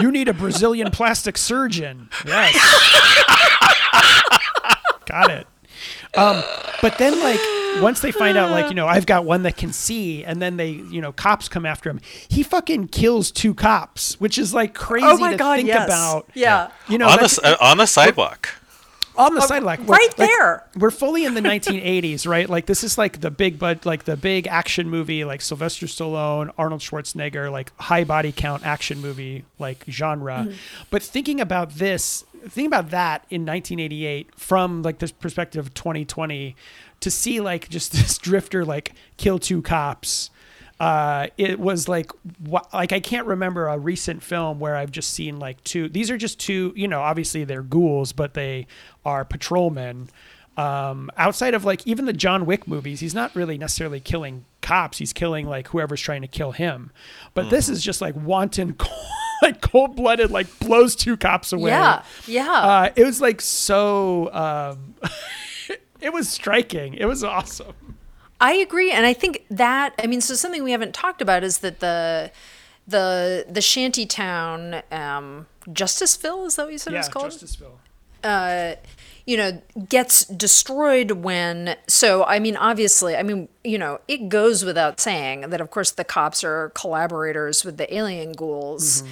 you 0.00 0.10
need 0.12 0.28
a 0.28 0.32
Brazilian 0.34 0.90
plastic 0.90 1.36
surgeon. 1.36 2.08
Yes, 2.26 2.54
got 5.06 5.30
it. 5.30 5.46
Um, 6.18 6.42
but 6.82 6.98
then, 6.98 7.18
like, 7.20 7.40
once 7.82 8.00
they 8.00 8.10
find 8.12 8.36
out, 8.36 8.50
like, 8.50 8.68
you 8.68 8.74
know, 8.74 8.86
I've 8.86 9.06
got 9.06 9.24
one 9.24 9.42
that 9.44 9.56
can 9.56 9.72
see, 9.72 10.24
and 10.24 10.40
then 10.42 10.56
they, 10.56 10.70
you 10.70 11.00
know, 11.00 11.12
cops 11.12 11.48
come 11.48 11.64
after 11.66 11.90
him. 11.90 12.00
He 12.28 12.42
fucking 12.42 12.88
kills 12.88 13.30
two 13.30 13.54
cops, 13.54 14.18
which 14.20 14.38
is 14.38 14.52
like 14.54 14.74
crazy 14.74 15.06
Oh 15.06 15.16
my 15.18 15.32
to 15.32 15.36
god, 15.36 15.56
think 15.56 15.68
yes. 15.68 15.86
about. 15.86 16.28
Yeah. 16.34 16.70
You 16.88 16.98
know, 16.98 17.08
on 17.08 17.18
the 17.18 17.40
uh, 17.44 17.56
on 17.64 17.78
the 17.78 17.86
sidewalk. 17.86 18.48
on 19.16 19.34
the 19.34 19.40
sidewalk, 19.40 19.80
We're- 19.80 19.90
right 19.98 20.18
like, 20.18 20.28
there. 20.28 20.64
we're 20.76 20.92
fully 20.92 21.24
in 21.24 21.34
the 21.34 21.40
1980s, 21.40 22.24
right? 22.26 22.48
Like 22.48 22.66
this 22.66 22.84
is 22.84 22.96
like 22.96 23.20
the 23.20 23.30
big 23.32 23.58
but 23.58 23.84
like 23.84 24.04
the 24.04 24.16
big 24.16 24.46
action 24.46 24.88
movie, 24.88 25.24
like 25.24 25.40
Sylvester 25.40 25.86
Stallone, 25.86 26.52
Arnold 26.56 26.80
Schwarzenegger, 26.82 27.50
like 27.50 27.72
high 27.80 28.04
body 28.04 28.30
count 28.32 28.64
action 28.64 29.00
movie, 29.00 29.44
like 29.58 29.84
genre. 29.88 30.44
Mm-hmm. 30.46 30.52
But 30.90 31.02
thinking 31.02 31.40
about 31.40 31.70
this, 31.74 32.24
thinking 32.48 32.66
about 32.66 32.90
that 32.90 33.24
in 33.30 33.42
1988 33.42 34.34
from 34.38 34.82
like 34.82 34.98
this 34.98 35.12
perspective 35.12 35.66
of 35.66 35.74
2020, 35.74 36.56
to 37.00 37.10
see 37.10 37.40
like 37.40 37.68
just 37.68 37.92
this 37.92 38.18
drifter 38.18 38.64
like 38.64 38.94
kill 39.16 39.38
two 39.38 39.62
cops 39.62 40.30
uh, 40.80 41.26
it 41.36 41.58
was 41.58 41.88
like 41.88 42.12
wha- 42.44 42.66
like 42.72 42.92
I 42.92 43.00
can't 43.00 43.26
remember 43.26 43.66
a 43.66 43.78
recent 43.78 44.22
film 44.22 44.60
where 44.60 44.76
I've 44.76 44.92
just 44.92 45.10
seen 45.10 45.38
like 45.38 45.62
two. 45.64 45.88
These 45.88 46.10
are 46.10 46.16
just 46.16 46.38
two. 46.38 46.72
You 46.76 46.86
know, 46.86 47.00
obviously 47.00 47.44
they're 47.44 47.62
ghouls, 47.62 48.12
but 48.12 48.34
they 48.34 48.66
are 49.04 49.24
patrolmen. 49.24 50.08
Um, 50.56 51.10
outside 51.16 51.54
of 51.54 51.64
like 51.64 51.86
even 51.86 52.04
the 52.04 52.12
John 52.12 52.46
Wick 52.46 52.68
movies, 52.68 53.00
he's 53.00 53.14
not 53.14 53.34
really 53.34 53.58
necessarily 53.58 54.00
killing 54.00 54.44
cops. 54.60 54.98
He's 54.98 55.12
killing 55.12 55.46
like 55.46 55.68
whoever's 55.68 56.00
trying 56.00 56.22
to 56.22 56.28
kill 56.28 56.52
him. 56.52 56.92
But 57.34 57.50
this 57.50 57.68
is 57.68 57.82
just 57.82 58.00
like 58.00 58.14
wanton, 58.14 58.76
like 59.42 59.60
cold 59.60 59.96
blooded, 59.96 60.30
like 60.30 60.46
blows 60.58 60.96
two 60.96 61.16
cops 61.16 61.52
away. 61.52 61.70
Yeah. 61.70 62.02
Yeah. 62.26 62.50
Uh, 62.50 62.90
it 62.96 63.04
was 63.04 63.20
like 63.20 63.40
so. 63.40 64.32
Um, 64.32 64.94
it 66.00 66.12
was 66.12 66.28
striking. 66.28 66.94
It 66.94 67.06
was 67.06 67.22
awesome. 67.24 67.74
I 68.40 68.52
agree, 68.54 68.92
and 68.92 69.04
I 69.04 69.12
think 69.14 69.44
that 69.50 69.94
I 70.02 70.06
mean, 70.06 70.20
so 70.20 70.34
something 70.34 70.62
we 70.62 70.70
haven't 70.72 70.94
talked 70.94 71.20
about 71.20 71.42
is 71.42 71.58
that 71.58 71.80
the 71.80 72.30
the 72.86 73.44
the 73.48 73.60
shanty 73.60 74.06
town 74.06 74.82
um, 74.92 75.46
Justiceville 75.68 76.46
is 76.46 76.56
that 76.56 76.64
what 76.64 76.72
you 76.72 76.78
said 76.78 76.94
it 76.94 76.98
was 76.98 77.08
called? 77.08 77.32
Justiceville. 77.32 77.78
uh, 78.24 78.74
you 79.28 79.36
know, 79.36 79.60
gets 79.90 80.24
destroyed 80.24 81.10
when. 81.10 81.76
So, 81.86 82.24
I 82.24 82.38
mean, 82.38 82.56
obviously, 82.56 83.14
I 83.14 83.22
mean, 83.22 83.48
you 83.62 83.76
know, 83.76 84.00
it 84.08 84.30
goes 84.30 84.64
without 84.64 84.98
saying 85.00 85.42
that, 85.50 85.60
of 85.60 85.70
course, 85.70 85.90
the 85.90 86.02
cops 86.02 86.42
are 86.42 86.70
collaborators 86.74 87.62
with 87.62 87.76
the 87.76 87.94
alien 87.94 88.32
ghouls. 88.32 89.02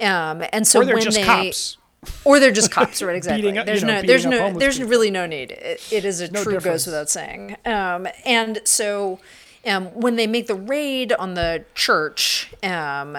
Um, 0.00 0.42
and 0.50 0.66
so 0.66 0.80
Mm-hmm. 0.80 0.82
Or 0.82 0.84
they're 0.86 0.94
when 0.94 1.04
just 1.04 1.18
they, 1.18 1.24
cops. 1.24 1.76
or 2.24 2.40
they're 2.40 2.52
just 2.52 2.70
cops, 2.70 3.02
right? 3.02 3.16
Exactly. 3.22 3.58
Up- 3.58 3.66
there's 3.66 3.82
you 3.82 3.86
know, 3.86 4.00
no, 4.00 4.06
there's 4.06 4.24
no, 4.24 4.58
there's 4.58 4.76
people. 4.78 4.90
really 4.90 5.10
no 5.10 5.26
need. 5.26 5.50
It, 5.50 5.86
it 5.92 6.04
is 6.06 6.22
a 6.22 6.30
No 6.30 6.42
true 6.42 6.54
difference. 6.54 6.84
goes 6.84 6.86
without 6.86 7.10
saying. 7.10 7.56
Um, 7.66 8.08
and 8.24 8.62
so, 8.64 9.18
um, 9.66 9.88
when 9.88 10.16
they 10.16 10.26
make 10.26 10.46
the 10.46 10.54
raid 10.54 11.12
on 11.12 11.34
the 11.34 11.66
church, 11.74 12.50
um, 12.62 13.18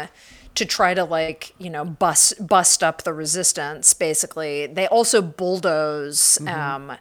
to 0.58 0.66
try 0.66 0.94
to 0.94 1.04
like 1.04 1.54
you 1.58 1.70
know 1.70 1.84
bust 1.86 2.46
bust 2.56 2.84
up 2.84 3.04
the 3.04 3.14
resistance, 3.14 3.94
basically, 3.94 4.68
they 4.68 4.88
also 4.88 5.22
bulldoze. 5.22 6.38
Mm-hmm. 6.42 6.48
Um, 6.92 6.98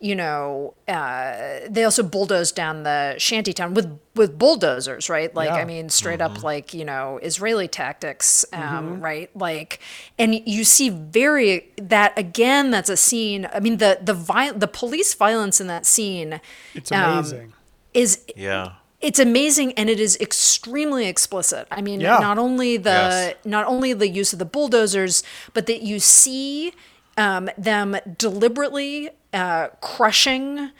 you 0.00 0.14
know, 0.14 0.74
uh, 0.86 1.58
they 1.68 1.82
also 1.82 2.04
bulldoze 2.04 2.52
down 2.52 2.84
the 2.84 3.16
shanty 3.18 3.52
town 3.52 3.74
with 3.74 3.88
with 4.14 4.38
bulldozers, 4.38 5.08
right? 5.10 5.34
Like, 5.34 5.48
Yeah. 5.48 5.56
I 5.56 5.64
mean, 5.64 5.88
straight 5.88 6.20
up, 6.20 6.44
like 6.44 6.72
you 6.72 6.84
know, 6.84 7.18
Israeli 7.20 7.66
tactics, 7.66 8.44
um, 8.52 8.62
Mm-hmm. 8.62 9.00
right? 9.00 9.30
Like, 9.36 9.80
and 10.16 10.30
you 10.46 10.62
see 10.62 10.88
very 10.90 11.68
that 11.94 12.16
again. 12.16 12.70
That's 12.70 12.88
a 12.90 12.96
scene. 12.96 13.48
I 13.52 13.58
mean, 13.58 13.78
the 13.78 13.98
the 14.00 14.14
vi- 14.14 14.52
the 14.52 14.68
police 14.68 15.14
violence 15.14 15.60
in 15.60 15.66
that 15.66 15.84
scene 15.84 16.40
It's 16.74 16.92
um, 16.92 17.18
amazing. 17.18 17.52
is 17.92 18.24
Yeah. 18.36 18.74
It's 19.00 19.18
amazing 19.18 19.72
and 19.74 19.88
it 19.88 20.00
is 20.00 20.16
extremely 20.20 21.06
explicit. 21.06 21.66
I 21.70 21.80
mean, 21.82 22.00
Yeah. 22.00 22.18
not 22.18 22.38
only 22.38 22.76
the 22.76 22.90
Yes. 22.90 23.34
not 23.44 23.66
only 23.66 23.92
the 23.92 24.08
use 24.08 24.32
of 24.32 24.38
the 24.38 24.44
bulldozers, 24.44 25.22
but 25.54 25.66
that 25.66 25.82
you 25.82 25.98
see 26.00 26.72
um, 27.16 27.48
them 27.58 27.96
deliberately 28.16 29.10
uh, 29.32 29.68
crushing 29.80 30.70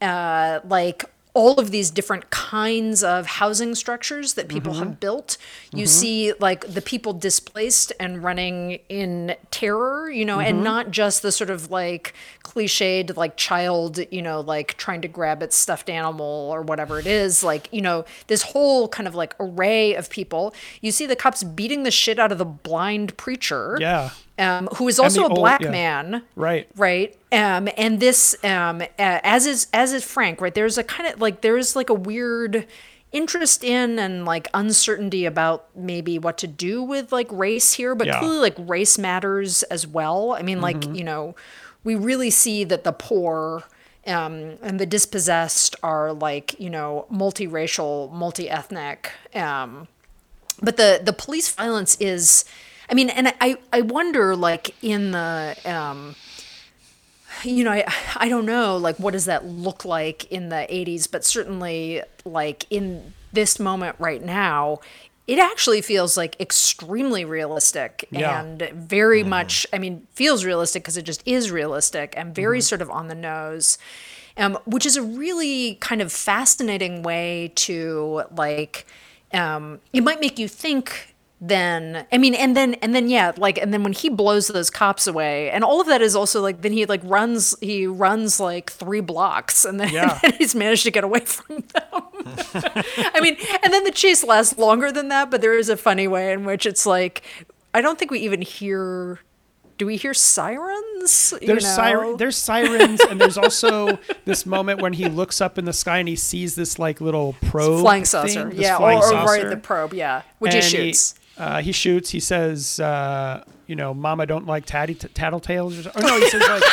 uh, 0.00 0.60
like 0.68 1.04
all 1.36 1.60
of 1.60 1.70
these 1.70 1.90
different 1.90 2.30
kinds 2.30 3.04
of 3.04 3.26
housing 3.26 3.74
structures 3.74 4.34
that 4.34 4.48
people 4.48 4.72
Mm-hmm. 4.72 4.82
have 4.84 5.00
built. 5.00 5.36
You 5.70 5.86
see 5.86 6.32
like 6.40 6.66
the 6.66 6.80
people 6.80 7.12
displaced 7.12 7.92
and 8.00 8.24
running 8.24 8.78
in 8.88 9.36
terror, 9.50 10.08
you 10.10 10.24
know, 10.24 10.38
Mm-hmm. 10.38 10.48
and 10.48 10.64
not 10.64 10.90
just 10.90 11.20
the 11.20 11.30
sort 11.30 11.50
of 11.50 11.70
like 11.70 12.14
cliched 12.42 13.16
like 13.18 13.36
child, 13.36 13.98
you 14.10 14.22
know, 14.22 14.40
like 14.40 14.78
trying 14.78 15.02
to 15.02 15.08
grab 15.08 15.42
its 15.42 15.56
stuffed 15.56 15.90
animal 15.90 16.48
or 16.50 16.62
whatever 16.62 16.98
it 16.98 17.06
is, 17.06 17.44
like, 17.44 17.68
you 17.70 17.82
know, 17.82 18.06
this 18.28 18.40
whole 18.42 18.88
kind 18.88 19.06
of 19.06 19.14
like 19.14 19.34
array 19.38 19.94
of 19.94 20.08
people. 20.08 20.54
You 20.80 20.90
see 20.90 21.04
the 21.04 21.16
cops 21.16 21.44
beating 21.44 21.82
the 21.82 21.90
shit 21.90 22.18
out 22.18 22.32
of 22.32 22.38
the 22.38 22.44
blind 22.46 23.16
preacher. 23.18 23.76
Yeah. 23.78 24.10
Um, 24.38 24.68
who 24.76 24.86
is 24.88 24.98
also 24.98 25.22
a 25.22 25.28
old- 25.28 25.34
black 25.36 25.62
yeah. 25.62 25.70
man 25.70 26.22
Right. 26.34 26.68
right 26.76 27.16
um 27.32 27.70
and 27.78 28.00
this 28.00 28.36
um 28.44 28.82
uh, 28.82 28.86
as 28.98 29.46
is 29.46 29.66
as 29.72 29.94
is 29.94 30.04
frank 30.04 30.42
right 30.42 30.52
there's 30.54 30.76
a 30.76 30.84
kind 30.84 31.10
of 31.10 31.22
like 31.22 31.40
there's 31.40 31.74
like 31.74 31.88
a 31.88 31.94
weird 31.94 32.66
interest 33.12 33.64
in 33.64 33.98
and 33.98 34.26
like 34.26 34.48
uncertainty 34.52 35.24
about 35.24 35.74
maybe 35.74 36.18
what 36.18 36.36
to 36.38 36.46
do 36.46 36.82
with 36.82 37.12
like 37.12 37.28
race 37.30 37.72
here 37.72 37.94
but 37.94 38.08
Yeah. 38.08 38.18
clearly 38.18 38.38
like 38.40 38.56
race 38.58 38.98
matters 38.98 39.62
as 39.64 39.86
well 39.86 40.32
i 40.32 40.42
mean 40.42 40.60
like 40.60 40.84
you 40.94 41.02
know 41.04 41.34
we 41.82 41.94
really 41.94 42.28
see 42.28 42.62
that 42.64 42.84
the 42.84 42.92
poor 42.92 43.64
um, 44.06 44.58
and 44.62 44.78
the 44.78 44.84
dispossessed 44.86 45.76
are 45.82 46.12
like 46.12 46.60
you 46.60 46.68
know 46.68 47.06
multiracial 47.10 48.12
multi-ethnic 48.12 49.12
um, 49.34 49.88
but 50.62 50.76
the 50.76 51.00
the 51.02 51.12
police 51.14 51.48
violence 51.54 51.96
is 52.00 52.44
i 52.88 52.94
mean 52.94 53.08
and 53.10 53.32
i 53.40 53.56
i 53.72 53.80
wonder 53.80 54.34
like 54.36 54.74
in 54.82 55.10
the 55.12 55.56
um 55.64 56.14
you 57.44 57.64
know 57.64 57.72
I, 57.72 57.84
I 58.16 58.28
don't 58.28 58.46
know 58.46 58.76
like 58.76 58.96
what 58.98 59.12
does 59.12 59.26
that 59.26 59.44
look 59.46 59.84
like 59.84 60.24
in 60.32 60.48
the 60.48 60.66
80s 60.70 61.10
but 61.10 61.24
certainly 61.24 62.02
like 62.24 62.64
in 62.70 63.12
this 63.32 63.58
moment 63.60 63.96
right 63.98 64.22
now 64.22 64.78
it 65.26 65.38
actually 65.40 65.82
feels 65.82 66.16
like 66.16 66.40
extremely 66.40 67.24
realistic 67.24 68.06
Yeah. 68.10 68.40
and 68.40 68.62
very 68.74 69.22
much 69.22 69.66
i 69.72 69.78
mean 69.78 70.06
feels 70.14 70.44
realistic 70.44 70.82
because 70.82 70.96
it 70.96 71.02
just 71.02 71.22
is 71.26 71.50
realistic 71.50 72.14
and 72.16 72.34
very 72.34 72.60
sort 72.60 72.80
of 72.80 72.90
on 72.90 73.08
the 73.08 73.14
nose 73.14 73.78
um, 74.38 74.58
which 74.66 74.84
is 74.84 74.98
a 74.98 75.02
really 75.02 75.76
kind 75.76 76.02
of 76.02 76.12
fascinating 76.12 77.02
way 77.02 77.52
to 77.54 78.22
like 78.36 78.86
um, 79.32 79.80
it 79.92 80.02
might 80.04 80.20
make 80.20 80.38
you 80.38 80.46
think 80.46 81.15
then 81.38 82.06
i 82.12 82.16
mean 82.16 82.34
and 82.34 82.56
then 82.56 82.72
and 82.74 82.94
then 82.94 83.10
yeah 83.10 83.30
like 83.36 83.58
and 83.58 83.74
then 83.74 83.82
when 83.82 83.92
he 83.92 84.08
blows 84.08 84.48
those 84.48 84.70
cops 84.70 85.06
away 85.06 85.50
and 85.50 85.62
all 85.62 85.82
of 85.82 85.86
that 85.86 86.00
is 86.00 86.16
also 86.16 86.40
like 86.40 86.62
then 86.62 86.72
he 86.72 86.86
like 86.86 87.02
runs 87.04 87.54
he 87.60 87.86
runs 87.86 88.40
like 88.40 88.70
three 88.72 89.00
blocks 89.02 89.64
and 89.66 89.78
then, 89.78 89.92
Yeah. 89.92 90.18
and 90.24 90.32
he's 90.34 90.54
managed 90.54 90.84
to 90.84 90.90
get 90.90 91.04
away 91.04 91.20
from 91.20 91.56
them 91.74 92.02
I 93.14 93.20
mean, 93.20 93.36
and 93.62 93.72
then 93.72 93.84
the 93.84 93.90
chase 93.92 94.24
lasts 94.24 94.58
longer 94.58 94.90
than 94.90 95.08
that, 95.08 95.30
but 95.30 95.40
there 95.42 95.56
is 95.56 95.68
a 95.68 95.76
funny 95.76 96.08
way 96.08 96.32
in 96.32 96.44
which 96.44 96.66
it's 96.66 96.84
like, 96.84 97.22
I 97.72 97.80
don't 97.80 97.98
think 97.98 98.10
we 98.10 98.18
even 98.20 98.42
hear. 98.42 99.20
Do 99.78 99.86
we 99.86 99.96
hear 99.96 100.12
sirens? 100.12 101.34
You 101.40 101.46
There's 101.46 101.62
know? 101.64 101.70
siren, 101.76 102.16
there's 102.16 102.36
sirens, 102.36 103.00
and 103.02 103.20
there's 103.20 103.36
also 103.38 103.98
this 104.24 104.44
moment 104.46 104.80
when 104.80 104.94
he 104.94 105.08
looks 105.08 105.40
up 105.40 105.58
in 105.58 105.66
the 105.66 105.72
sky 105.72 105.98
and 105.98 106.08
he 106.08 106.16
sees 106.16 106.54
this 106.56 106.78
like 106.78 107.00
little 107.00 107.34
probe 107.42 107.80
flying 107.80 108.04
saucer, 108.04 108.50
thing, 108.50 108.60
yeah, 108.60 108.74
or, 108.74 108.78
flying 108.78 108.98
or 108.98 109.00
right 109.26 109.26
saucer. 109.42 109.50
the 109.50 109.56
probe, 109.58 109.92
yeah, 109.94 110.22
which 110.38 110.54
And 110.54 110.64
he 110.64 110.68
shoots. 110.70 111.14
Uh, 111.38 111.60
he 111.60 111.72
shoots. 111.72 112.10
He 112.10 112.20
says, 112.20 112.80
uh, 112.80 113.44
"You 113.66 113.76
know, 113.76 113.92
Mama 113.94 114.26
don't 114.26 114.46
like 114.46 114.64
tatty 114.66 114.94
t- 114.94 115.08
tattletales." 115.08 115.78
Or, 115.78 115.82
so- 115.84 115.90
or 115.94 116.02
no, 116.02 116.18
he 116.18 116.28
says 116.30 116.40
like, 116.42 116.62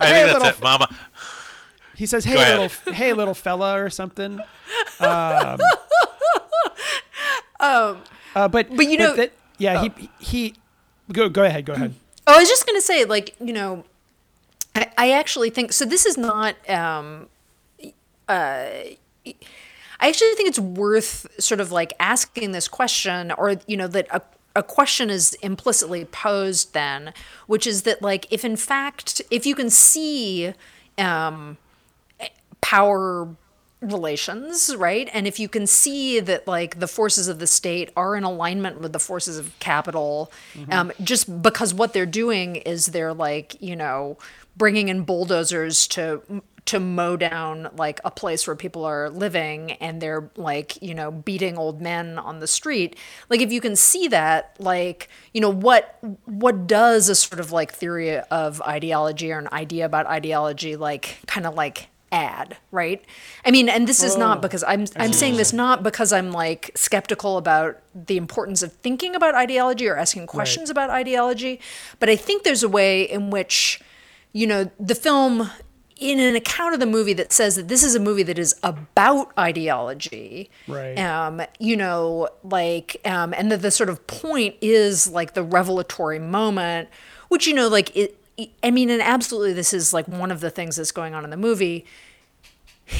I 0.00 0.06
Hey, 0.06 0.12
think 0.12 0.26
that's 0.26 0.32
little 0.34 0.48
it, 0.48 0.60
Mama. 0.62 0.88
he 1.96 2.06
says, 2.06 2.24
"Hey, 2.24 2.34
Go 2.34 2.40
ahead. 2.40 2.58
little, 2.60 2.92
hey, 2.92 3.12
little 3.12 3.34
fella," 3.34 3.80
or 3.82 3.90
something. 3.90 4.40
Um, 5.00 5.60
uh, 7.60 7.96
but 8.34 8.52
but 8.76 8.88
you 8.88 8.98
know- 8.98 9.14
that- 9.16 9.32
yeah, 9.60 9.82
he 9.82 10.08
he 10.20 10.54
go 11.12 11.28
go 11.28 11.42
ahead, 11.42 11.64
go 11.64 11.72
ahead. 11.72 11.94
Oh, 12.28 12.34
I 12.36 12.38
was 12.38 12.48
just 12.48 12.64
gonna 12.66 12.80
say, 12.80 13.04
like, 13.04 13.34
you 13.40 13.52
know, 13.52 13.84
I, 14.76 14.86
I 14.96 15.10
actually 15.12 15.50
think 15.50 15.72
so. 15.72 15.84
This 15.84 16.06
is 16.06 16.16
not. 16.16 16.54
Um, 16.70 17.28
uh, 18.28 18.66
I 20.00 20.08
actually 20.08 20.34
think 20.34 20.48
it's 20.48 20.58
worth 20.58 21.26
sort 21.40 21.60
of 21.60 21.72
like 21.72 21.92
asking 21.98 22.52
this 22.52 22.68
question, 22.68 23.32
or 23.32 23.56
you 23.66 23.76
know, 23.76 23.88
that 23.88 24.06
a 24.10 24.22
a 24.56 24.62
question 24.62 25.08
is 25.08 25.34
implicitly 25.34 26.04
posed 26.04 26.74
then, 26.74 27.12
which 27.46 27.66
is 27.66 27.82
that 27.82 28.02
like 28.02 28.26
if 28.30 28.44
in 28.44 28.56
fact 28.56 29.22
if 29.30 29.46
you 29.46 29.54
can 29.54 29.70
see 29.70 30.52
um, 30.98 31.56
power 32.60 33.28
relations, 33.80 34.74
right? 34.74 35.08
And 35.12 35.28
if 35.28 35.38
you 35.38 35.48
can 35.48 35.68
see 35.68 36.18
that 36.18 36.48
like 36.48 36.80
the 36.80 36.88
forces 36.88 37.28
of 37.28 37.38
the 37.38 37.46
state 37.46 37.90
are 37.96 38.16
in 38.16 38.24
alignment 38.24 38.80
with 38.80 38.92
the 38.92 38.98
forces 38.98 39.38
of 39.38 39.56
capital, 39.60 40.32
um, 40.72 40.92
just 41.02 41.40
because 41.40 41.72
what 41.72 41.92
they're 41.92 42.04
doing 42.06 42.56
is 42.56 42.86
they're 42.86 43.14
like 43.14 43.60
you 43.62 43.76
know 43.76 44.18
bringing 44.56 44.88
in 44.88 45.04
bulldozers 45.04 45.86
to 45.86 46.42
to 46.68 46.78
mow 46.78 47.16
down 47.16 47.70
like 47.76 47.98
a 48.04 48.10
place 48.10 48.46
where 48.46 48.54
people 48.54 48.84
are 48.84 49.08
living 49.08 49.72
and 49.72 50.02
they're 50.02 50.30
like 50.36 50.80
you 50.82 50.94
know 50.94 51.10
beating 51.10 51.56
old 51.56 51.80
men 51.80 52.18
on 52.18 52.40
the 52.40 52.46
street. 52.46 52.94
Like 53.30 53.40
if 53.40 53.50
you 53.50 53.60
can 53.62 53.74
see 53.74 54.06
that 54.08 54.54
like 54.58 55.08
you 55.32 55.40
know 55.40 55.48
what 55.50 55.98
what 56.26 56.66
does 56.66 57.08
a 57.08 57.14
sort 57.14 57.40
of 57.40 57.52
like 57.52 57.72
theory 57.72 58.18
of 58.18 58.60
ideology 58.62 59.32
or 59.32 59.38
an 59.38 59.48
idea 59.50 59.86
about 59.86 60.06
ideology 60.06 60.76
like 60.76 61.18
kind 61.26 61.46
of 61.46 61.54
like 61.54 61.88
add 62.12 62.58
right? 62.70 63.02
I 63.46 63.50
mean 63.50 63.70
and 63.70 63.88
this 63.88 64.02
is 64.02 64.18
not 64.18 64.38
oh. 64.38 64.40
because 64.42 64.62
i'm 64.64 64.84
i'm 64.96 65.14
saying 65.14 65.36
this 65.36 65.54
not 65.54 65.82
because 65.82 66.12
i'm 66.12 66.32
like 66.32 66.70
skeptical 66.74 67.38
about 67.38 67.80
the 67.94 68.18
importance 68.18 68.62
of 68.62 68.72
thinking 68.72 69.14
about 69.14 69.34
ideology 69.34 69.88
or 69.88 69.96
asking 69.96 70.26
questions 70.26 70.68
about 70.68 70.90
ideology 70.90 71.60
but 71.98 72.08
i 72.10 72.16
think 72.16 72.42
there's 72.42 72.62
a 72.62 72.68
way 72.68 73.02
in 73.02 73.30
which 73.30 73.80
you 74.32 74.46
know 74.46 74.70
the 74.78 74.94
film 74.94 75.50
in 75.98 76.20
an 76.20 76.36
account 76.36 76.74
of 76.74 76.80
the 76.80 76.86
movie 76.86 77.12
that 77.12 77.32
says 77.32 77.56
that 77.56 77.68
this 77.68 77.82
is 77.82 77.94
a 77.94 78.00
movie 78.00 78.22
that 78.22 78.38
is 78.38 78.54
about 78.62 79.32
ideology 79.38 80.48
Right. 80.66 80.98
um 80.98 81.42
you 81.58 81.76
know 81.76 82.28
like 82.44 83.00
um 83.04 83.34
and 83.34 83.50
that 83.52 83.62
the 83.62 83.70
sort 83.70 83.90
of 83.90 84.06
point 84.06 84.54
is 84.60 85.08
like 85.08 85.34
the 85.34 85.42
revelatory 85.42 86.18
moment 86.18 86.88
which 87.28 87.46
you 87.46 87.54
know 87.54 87.68
like 87.68 87.94
it 87.96 88.14
I 88.62 88.70
mean, 88.70 88.88
and 88.88 89.02
absolutely, 89.02 89.52
this 89.52 89.72
is 89.72 89.92
like 89.92 90.06
one 90.06 90.30
of 90.30 90.38
the 90.38 90.48
things 90.48 90.76
that's 90.76 90.92
going 90.92 91.12
on 91.12 91.24
in 91.24 91.30
the 91.30 91.36
movie. 91.36 91.84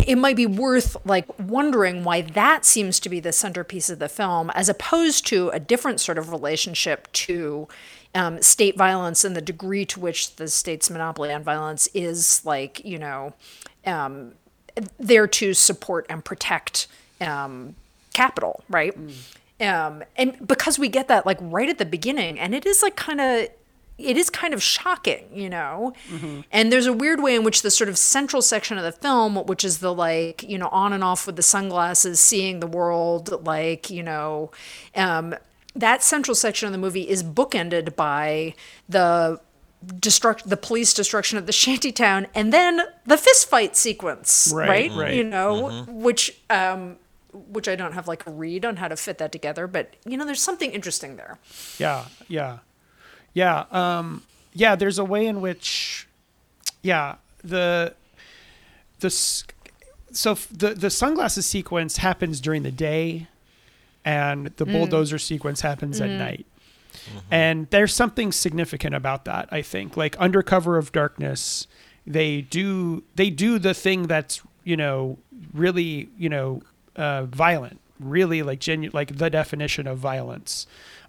It 0.05 0.17
might 0.17 0.35
be 0.35 0.47
worth 0.47 0.97
like 1.07 1.27
wondering 1.39 2.03
why 2.03 2.23
that 2.23 2.65
seems 2.65 2.99
to 2.99 3.09
be 3.09 3.21
the 3.21 3.31
centerpiece 3.33 3.89
of 3.89 4.01
the 4.01 4.09
film, 4.09 4.51
as 4.51 4.69
opposed 4.69 5.29
to 5.29 5.49
a 5.51 5.61
different 5.61 6.01
sort 6.01 6.19
of 6.19 6.31
relationship 6.31 7.07
to 7.13 7.69
um, 8.15 8.43
state 8.43 8.77
violence 8.77 9.25
and 9.25 9.37
the 9.37 9.41
degree 9.41 9.85
to 9.87 10.01
which 10.01 10.37
the 10.37 10.49
state's 10.49 10.91
monopoly 10.91 11.33
on 11.33 11.43
violence 11.43 11.89
is 11.95 12.45
like, 12.45 12.85
you 12.85 12.99
know, 12.99 13.35
um, 13.87 14.33
there 14.99 15.27
to 15.27 15.55
support 15.55 16.07
and 16.09 16.25
protect 16.25 16.87
um, 17.21 17.75
capital, 18.15 18.63
right? 18.69 18.97
Um, 19.61 20.05
and 20.17 20.47
because 20.47 20.79
we 20.79 20.89
get 20.89 21.09
that 21.09 21.27
like 21.27 21.39
right 21.41 21.69
at 21.69 21.79
the 21.79 21.85
beginning, 21.85 22.39
and 22.39 22.55
it 22.55 22.65
is 22.65 22.83
like 22.83 22.97
kind 22.97 23.21
of 23.21 23.49
it 23.99 24.17
is 24.17 24.31
kind 24.31 24.55
of 24.55 24.63
shocking, 24.63 25.25
you 25.35 25.51
know? 25.51 25.93
And 26.53 26.73
there's 26.73 26.87
a 26.87 26.93
weird 26.93 27.21
way 27.21 27.35
in 27.35 27.43
which 27.43 27.63
the 27.63 27.71
sort 27.71 27.89
of 27.91 27.99
central 27.99 28.41
section 28.43 28.79
of 28.79 28.85
the 28.85 28.93
film, 28.93 29.35
which 29.47 29.65
is 29.65 29.79
the 29.79 29.93
like, 29.93 30.45
you 30.45 30.57
know, 30.57 30.69
on 30.69 30.93
and 30.93 31.03
off 31.03 31.27
with 31.27 31.35
the 31.35 31.43
sunglasses, 31.43 32.21
seeing 32.21 32.61
the 32.61 32.69
world, 32.69 33.45
like, 33.45 33.91
you 33.91 34.05
know, 34.05 34.53
um, 34.95 35.35
that 35.79 36.03
central 36.03 36.35
section 36.35 36.67
of 36.67 36.73
the 36.73 36.79
movie 36.79 37.09
is 37.09 37.23
bookended 37.23 37.97
by 37.97 38.55
the 38.89 39.41
destruct 39.85 40.43
the 40.45 40.57
police 40.57 40.93
destruction 40.93 41.39
of 41.39 41.47
the 41.47 41.53
shantytown 41.63 42.27
and 42.35 42.53
then 42.53 42.81
the 43.07 43.17
fist 43.17 43.49
fight 43.49 43.77
sequence 43.77 44.51
Right, 44.55 44.69
right, 44.69 44.91
right. 44.99 45.15
you 45.15 45.23
know 45.25 45.85
which 45.89 46.37
um 46.51 46.97
which 47.33 47.69
i 47.69 47.77
don't 47.77 47.93
have 47.93 48.09
like 48.09 48.27
a 48.27 48.31
read 48.31 48.65
on 48.65 48.77
how 48.77 48.89
to 48.89 48.97
fit 48.97 49.19
that 49.19 49.31
together 49.31 49.67
but 49.69 49.95
you 50.05 50.17
know 50.17 50.25
there's 50.25 50.43
something 50.43 50.73
interesting 50.73 51.17
there 51.17 51.39
Yeah, 51.79 52.07
yeah, 52.27 52.59
yeah. 53.35 53.67
Um, 53.71 54.23
yeah, 54.55 54.75
there's 54.75 54.99
a 54.99 55.05
way 55.05 55.27
in 55.27 55.41
which, 55.41 56.09
yeah, 56.83 57.17
the 57.45 57.95
the 58.99 59.11
so 59.11 60.35
the 60.51 60.75
the 60.75 60.91
sunglasses 60.91 61.47
sequence 61.47 61.99
happens 61.99 62.41
during 62.41 62.65
the 62.65 62.73
day, 62.73 63.29
and 64.05 64.47
the 64.57 64.65
bulldozer 64.65 65.19
sequence 65.19 65.61
happens 65.61 66.01
at 66.01 66.11
night. 66.19 66.47
And 67.31 67.69
there's 67.71 67.95
something 67.95 68.33
significant 68.33 68.95
about 68.95 69.25
that, 69.27 69.49
I 69.51 69.63
think. 69.63 69.97
Like 69.97 70.17
under 70.19 70.43
cover 70.43 70.77
of 70.77 70.93
darkness, 70.93 71.67
they 72.07 72.43
do 72.43 73.03
they 73.17 73.31
do 73.31 73.59
the 73.59 73.75
thing 73.75 74.07
that's 74.07 74.43
you 74.65 74.77
know 74.77 75.19
really 75.53 76.09
you 76.19 76.29
know 76.29 76.63
uh, 76.97 77.25
violent, 77.27 77.81
really 78.01 78.43
like 78.43 78.61
genu- 78.61 78.91
like 78.93 79.17
the 79.17 79.31
definition 79.31 79.87
of 79.87 79.99
violence. 79.99 80.67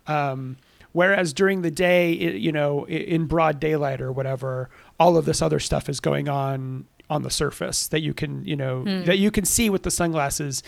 Um, 0.07 0.57
whereas 0.91 1.33
during 1.33 1.61
the 1.61 1.71
day, 1.71 2.11
i 2.11 2.31
you 2.31 2.51
know, 2.51 2.85
in 2.87 3.25
broad 3.25 3.59
daylight 3.59 4.01
or 4.01 4.11
whatever, 4.11 4.69
all 4.99 5.17
of 5.17 5.25
this 5.25 5.41
other 5.41 5.59
stuff 5.59 5.89
is 5.89 5.99
going 5.99 6.29
on 6.29 6.85
on 7.09 7.23
the 7.23 7.29
surface 7.31 7.87
that 7.87 8.01
you 8.01 8.13
can 8.13 8.45
you 8.45 8.55
know 8.55 8.83
that 9.05 9.17
you 9.17 9.31
can 9.31 9.45
see 9.45 9.69
with 9.69 9.83
the 9.83 9.91
sunglasses. 9.91 10.63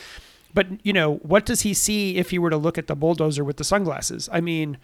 But 0.53 0.67
you 0.85 0.93
know, 0.93 1.15
what 1.17 1.45
does 1.45 1.61
he 1.61 1.73
see 1.73 2.17
if 2.17 2.31
he 2.31 2.39
were 2.39 2.49
to 2.49 2.57
look 2.57 2.77
at 2.77 2.87
the 2.87 2.95
bulldozer 2.95 3.43
with 3.43 3.57
the 3.57 3.63
sunglasses? 3.63 4.29
I 4.31 4.41
mean, 4.41 4.77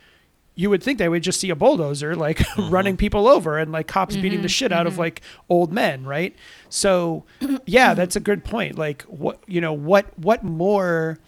you 0.56 0.72
would 0.72 0.82
think 0.82 0.98
they 0.98 1.08
would 1.08 1.22
just 1.24 1.40
see 1.40 1.50
a 1.50 1.56
bulldozer 1.56 2.16
like 2.16 2.38
mm-hmm. 2.40 2.70
running 2.70 2.98
people 2.98 3.28
over 3.28 3.58
and 3.58 3.72
like 3.72 3.88
cops 3.88 4.16
mm-hmm. 4.16 4.24
beating 4.24 4.42
the 4.42 4.50
shit 4.50 4.72
out 4.72 4.88
of 4.88 4.94
mm-hmm. 4.94 5.02
like 5.02 5.22
old 5.50 5.72
men, 5.72 6.04
right? 6.04 6.36
So, 6.70 7.26
yeah, 7.66 7.94
that's 7.94 8.16
a 8.16 8.20
good 8.20 8.44
point. 8.44 8.78
Like 8.78 9.04
what, 9.04 9.40
you 9.48 9.62
know, 9.62 9.74
what 9.74 10.18
what 10.18 10.44
more 10.44 11.20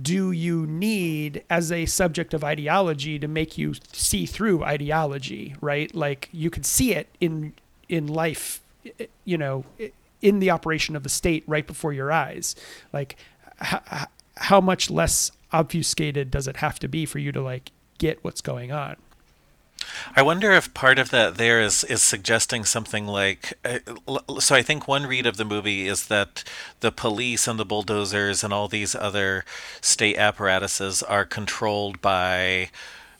do 0.00 0.30
you 0.30 0.66
need 0.66 1.42
as 1.50 1.72
a 1.72 1.86
subject 1.86 2.32
of 2.34 2.44
ideology 2.44 3.18
to 3.18 3.28
make 3.28 3.58
you 3.58 3.74
see 3.92 4.26
through 4.26 4.62
ideology, 4.62 5.54
right? 5.60 5.94
Like 5.94 6.28
you 6.32 6.50
could 6.50 6.66
see 6.66 6.94
it 6.94 7.08
in 7.20 7.54
in 7.88 8.06
life, 8.06 8.60
eh, 8.98 9.06
you 9.24 9.38
know, 9.38 9.64
in 10.22 10.38
the 10.38 10.50
operation 10.50 10.96
of 10.96 11.02
the 11.02 11.08
state 11.08 11.44
right 11.46 11.66
before 11.66 11.92
your 11.92 12.12
eyes. 12.12 12.54
Like 12.92 13.16
h- 13.62 14.06
how 14.36 14.60
much 14.60 14.90
less 14.90 15.32
obfuscated 15.52 16.30
does 16.30 16.46
it 16.46 16.56
have 16.56 16.78
to 16.80 16.88
be 16.88 17.06
for 17.06 17.18
you 17.18 17.32
to 17.32 17.40
like 17.40 17.72
get 17.98 18.22
what's 18.24 18.40
going 18.40 18.72
on? 18.72 18.96
I 20.14 20.22
wonder 20.22 20.52
if 20.52 20.74
part 20.74 20.98
of 20.98 21.10
that 21.10 21.36
there 21.36 21.60
is 21.60 21.84
is 21.84 22.02
suggesting 22.02 22.64
something 22.64 23.06
like. 23.06 23.54
Uh, 23.64 23.78
so 24.38 24.54
I 24.54 24.62
think 24.62 24.86
one 24.86 25.06
read 25.06 25.26
of 25.26 25.36
the 25.36 25.44
movie 25.44 25.86
is 25.86 26.06
that 26.06 26.44
the 26.80 26.92
police 26.92 27.48
and 27.48 27.58
the 27.58 27.64
bulldozers 27.64 28.44
and 28.44 28.52
all 28.52 28.68
these 28.68 28.94
other 28.94 29.44
state 29.80 30.18
apparatuses 30.18 31.02
are 31.02 31.24
controlled 31.24 32.00
by 32.00 32.70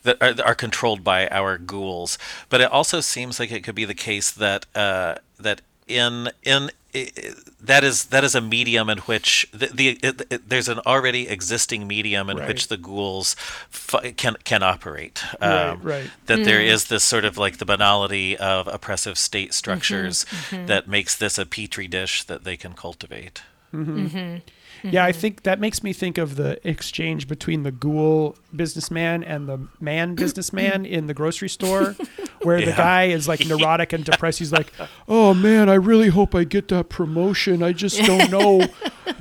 that 0.03 0.17
are, 0.21 0.35
are 0.45 0.55
controlled 0.55 1.05
by 1.05 1.29
our 1.29 1.59
ghouls. 1.59 2.19
But 2.49 2.61
it 2.61 2.71
also 2.71 3.01
seems 3.01 3.39
like 3.39 3.53
it 3.53 3.65
could 3.65 3.75
be 3.75 3.85
the 3.85 3.95
case 3.95 4.31
that 4.31 4.67
uh, 4.75 5.17
that 5.39 5.63
in 5.87 6.31
in 6.43 6.71
i 6.95 7.11
i 7.17 7.31
that 7.63 7.85
is 7.85 8.07
that 8.07 8.25
is 8.25 8.35
a 8.35 8.41
medium 8.41 8.89
in 8.89 8.99
which 8.99 9.47
the, 9.53 9.67
the 9.67 9.89
it, 10.03 10.23
it, 10.31 10.49
there's 10.49 10.69
an 10.69 10.81
already 10.87 11.29
existing 11.29 11.87
medium 11.87 12.31
in 12.31 12.39
Right. 12.39 12.49
which 12.49 12.69
the 12.69 12.77
ghouls 12.77 13.37
f- 13.73 14.17
can 14.17 14.37
can 14.45 14.63
operate. 14.63 15.23
Right, 15.41 15.69
Um, 15.71 15.83
right. 15.83 16.11
That 16.27 16.45
there 16.45 16.61
mm. 16.61 16.67
is 16.67 16.87
this 16.87 17.05
sort 17.05 17.25
of 17.25 17.37
like 17.37 17.59
the 17.59 17.67
banality 17.67 18.37
of 18.37 18.67
oppressive 18.67 19.19
state 19.19 19.51
mm-hmm. 19.51 19.53
structures 19.53 20.25
mm-hmm. 20.25 20.67
that 20.67 20.89
makes 20.89 21.17
this 21.17 21.39
a 21.39 21.45
petri 21.45 21.87
dish 21.87 22.25
that 22.25 22.45
they 22.45 22.57
can 22.57 22.73
cultivate. 22.73 23.43
Mm-hmm. 23.75 24.37
Yeah, 24.83 25.05
I 25.05 25.11
mm-hmm. 25.11 25.21
think 25.21 25.43
that 25.43 25.61
makes 25.61 25.83
me 25.83 25.93
think 25.93 26.19
of 26.19 26.37
the 26.37 26.67
exchange 26.69 27.29
between 27.29 27.63
the 27.63 27.73
ghoul 27.73 28.37
businessman 28.55 29.23
and 29.23 29.49
the 29.49 29.69
man 29.81 30.15
businessman 30.17 30.87
in 30.87 31.07
the 31.07 31.15
grocery 31.15 31.49
store, 31.49 31.97
where 32.43 32.61
the 32.61 32.73
guy 32.73 33.05
is 33.05 33.29
like 33.29 33.47
neurotic 33.47 33.93
and 33.93 34.05
depressed. 34.05 34.39
He's 34.39 34.53
like, 34.53 34.73
"Oh 35.09 35.35
man, 35.35 35.69
I 35.69 35.75
really 35.75 36.09
hope 36.09 36.35
I 36.35 36.45
get 36.45 36.69
that 36.69 36.89
promotion. 36.89 37.63
I 37.63 37.73
just 37.73 38.01
don't 38.03 38.31
know 38.39 38.67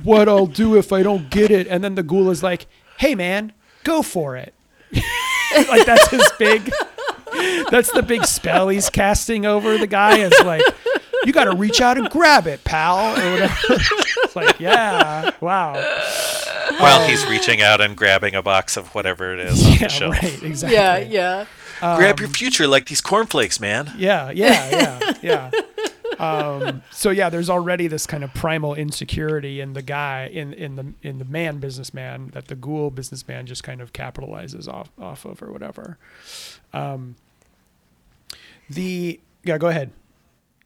what 0.02 0.28
I'll 0.28 0.46
do 0.46 0.76
if 0.76 0.92
I 0.92 1.02
don't 1.02 1.30
get 1.30 1.50
it." 1.50 1.66
And 1.66 1.84
then 1.84 1.94
the 1.94 2.02
ghoul 2.02 2.30
is 2.30 2.42
like, 2.42 2.66
"Hey 2.98 3.14
man, 3.14 3.52
go 3.84 4.02
for 4.02 4.36
it." 4.36 4.54
like 4.92 5.86
that's 5.86 6.08
his 6.08 6.30
big. 6.38 6.70
That's 7.70 7.92
the 7.92 8.02
big 8.02 8.24
spell 8.24 8.68
he's 8.68 8.90
casting 8.90 9.46
over 9.46 9.78
the 9.78 9.86
guy. 9.86 10.18
Is 10.18 10.32
like, 10.44 10.62
you 11.24 11.32
got 11.32 11.44
to 11.44 11.54
reach 11.56 11.80
out 11.80 11.98
and 11.98 12.08
grab 12.10 12.46
it, 12.46 12.64
pal, 12.64 12.98
or 13.18 13.30
whatever. 13.32 13.54
it's 13.68 14.36
like, 14.36 14.58
yeah, 14.60 15.30
wow. 15.40 15.74
While 16.78 17.06
he's 17.08 17.26
reaching 17.26 17.60
out 17.60 17.80
and 17.80 17.96
grabbing 17.96 18.34
a 18.34 18.42
box 18.42 18.76
of 18.76 18.94
whatever 18.94 19.34
it 19.34 19.40
is 19.40 19.64
on 19.64 19.72
Yeah, 19.72 19.78
the 19.78 19.88
shelf. 19.88 20.12
right, 20.22 20.42
exactly. 20.42 20.76
Yeah, 20.76 20.98
yeah. 20.98 21.96
Grab 21.96 22.20
your 22.20 22.28
future 22.28 22.66
like 22.66 22.86
these 22.86 23.00
cornflakes, 23.00 23.58
man. 23.60 23.92
Yeah, 23.96 24.30
yeah, 24.30 24.70
yeah, 25.22 25.50
yeah. 25.50 25.50
Um, 26.18 26.82
so 26.90 27.08
yeah, 27.08 27.30
there's 27.30 27.48
already 27.48 27.86
this 27.86 28.06
kind 28.06 28.22
of 28.22 28.34
primal 28.34 28.74
insecurity 28.74 29.60
in 29.60 29.72
the 29.72 29.80
guy 29.80 30.26
in 30.30 30.52
in 30.52 30.76
the 30.76 30.92
in 31.02 31.18
the 31.18 31.24
man 31.24 31.58
businessman 31.58 32.28
that 32.34 32.48
the 32.48 32.54
ghoul 32.54 32.90
businessman 32.90 33.46
just 33.46 33.64
kind 33.64 33.80
of 33.80 33.94
capitalizes 33.94 34.68
off 34.68 34.90
off 35.00 35.24
of 35.24 35.42
or 35.42 35.50
whatever. 35.50 35.96
Um, 36.74 37.16
the 38.68 39.18
yeah, 39.44 39.56
go 39.56 39.68
ahead. 39.68 39.92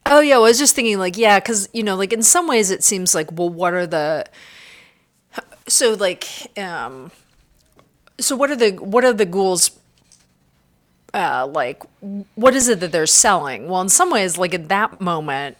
Oh 0.07 0.19
yeah, 0.19 0.35
well, 0.35 0.45
I 0.45 0.49
was 0.49 0.59
just 0.59 0.75
thinking 0.75 0.99
like 0.99 1.17
yeah, 1.17 1.39
because 1.39 1.67
you 1.73 1.83
know, 1.83 1.95
like 1.95 2.13
in 2.13 2.21
some 2.23 2.47
ways 2.47 2.69
it 2.71 2.83
seems 2.83 3.15
like 3.15 3.31
well, 3.31 3.49
what 3.49 3.73
are 3.73 3.87
the 3.87 4.25
so 5.67 5.93
like 5.93 6.27
um 6.57 7.11
so 8.19 8.35
what 8.35 8.49
are 8.51 8.55
the 8.55 8.71
what 8.73 9.03
are 9.03 9.13
the 9.13 9.25
ghouls 9.25 9.71
uh 11.13 11.47
like 11.51 11.81
what 12.35 12.53
is 12.55 12.67
it 12.67 12.79
that 12.81 12.91
they're 12.91 13.05
selling? 13.07 13.67
Well, 13.67 13.81
in 13.81 13.89
some 13.89 14.11
ways, 14.11 14.37
like 14.37 14.53
at 14.53 14.69
that 14.69 15.01
moment, 15.01 15.57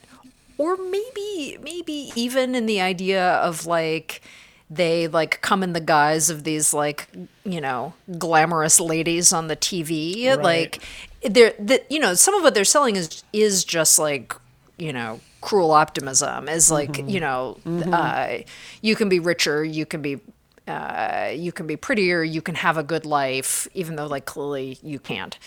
or 0.58 0.78
maybe 0.78 1.58
maybe 1.62 2.12
even 2.16 2.56
in 2.56 2.66
the 2.66 2.82
idea 2.82 3.24
of 3.36 3.66
like 3.66 4.22
they 4.70 5.08
like 5.08 5.42
come 5.42 5.64
in 5.64 5.74
the 5.74 5.80
guise 5.80 6.30
of 6.30 6.44
these 6.44 6.74
like 6.74 7.08
you 7.44 7.62
know 7.62 7.94
glamorous 8.18 8.80
ladies 8.80 9.32
on 9.32 9.48
the 9.48 9.56
TV 9.56 10.28
Right. 10.28 10.44
like 10.44 10.82
they're 11.30 11.54
that 11.60 11.90
you 11.92 12.00
know 12.00 12.14
some 12.14 12.36
of 12.36 12.44
what 12.44 12.54
they're 12.54 12.64
selling 12.64 12.96
is 12.96 13.24
is 13.34 13.64
just 13.64 14.00
like 14.00 14.36
you 14.78 14.94
know 14.94 15.20
cruel 15.42 15.72
optimism 15.72 16.50
is 16.50 16.72
like 16.72 16.98
you 17.08 17.20
know 17.20 17.58
uh, 17.92 18.38
you 18.82 18.96
can 18.96 19.10
be 19.10 19.20
richer 19.20 19.64
you 19.64 19.86
can 19.86 20.02
be 20.02 20.20
uh, 20.68 21.32
you 21.34 21.52
can 21.52 21.68
be 21.68 21.76
prettier 21.76 22.24
you 22.24 22.42
can 22.42 22.56
have 22.56 22.78
a 22.78 22.84
good 22.84 23.06
life 23.06 23.68
even 23.74 23.96
though 23.96 24.08
like 24.08 24.26
clearly 24.26 24.80
you 24.82 25.00
can't. 25.00 25.38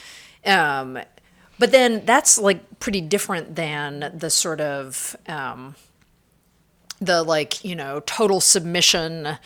Um, 0.46 0.98
but 1.58 1.72
then 1.72 2.04
that's 2.04 2.38
like 2.38 2.78
pretty 2.78 3.00
different 3.00 3.56
than 3.56 4.12
the 4.16 4.30
sort 4.30 4.60
of 4.60 5.16
um, 5.26 5.74
the 7.00 7.24
like 7.24 7.64
you 7.64 7.74
know 7.74 8.00
total 8.06 8.40
submission 8.40 9.38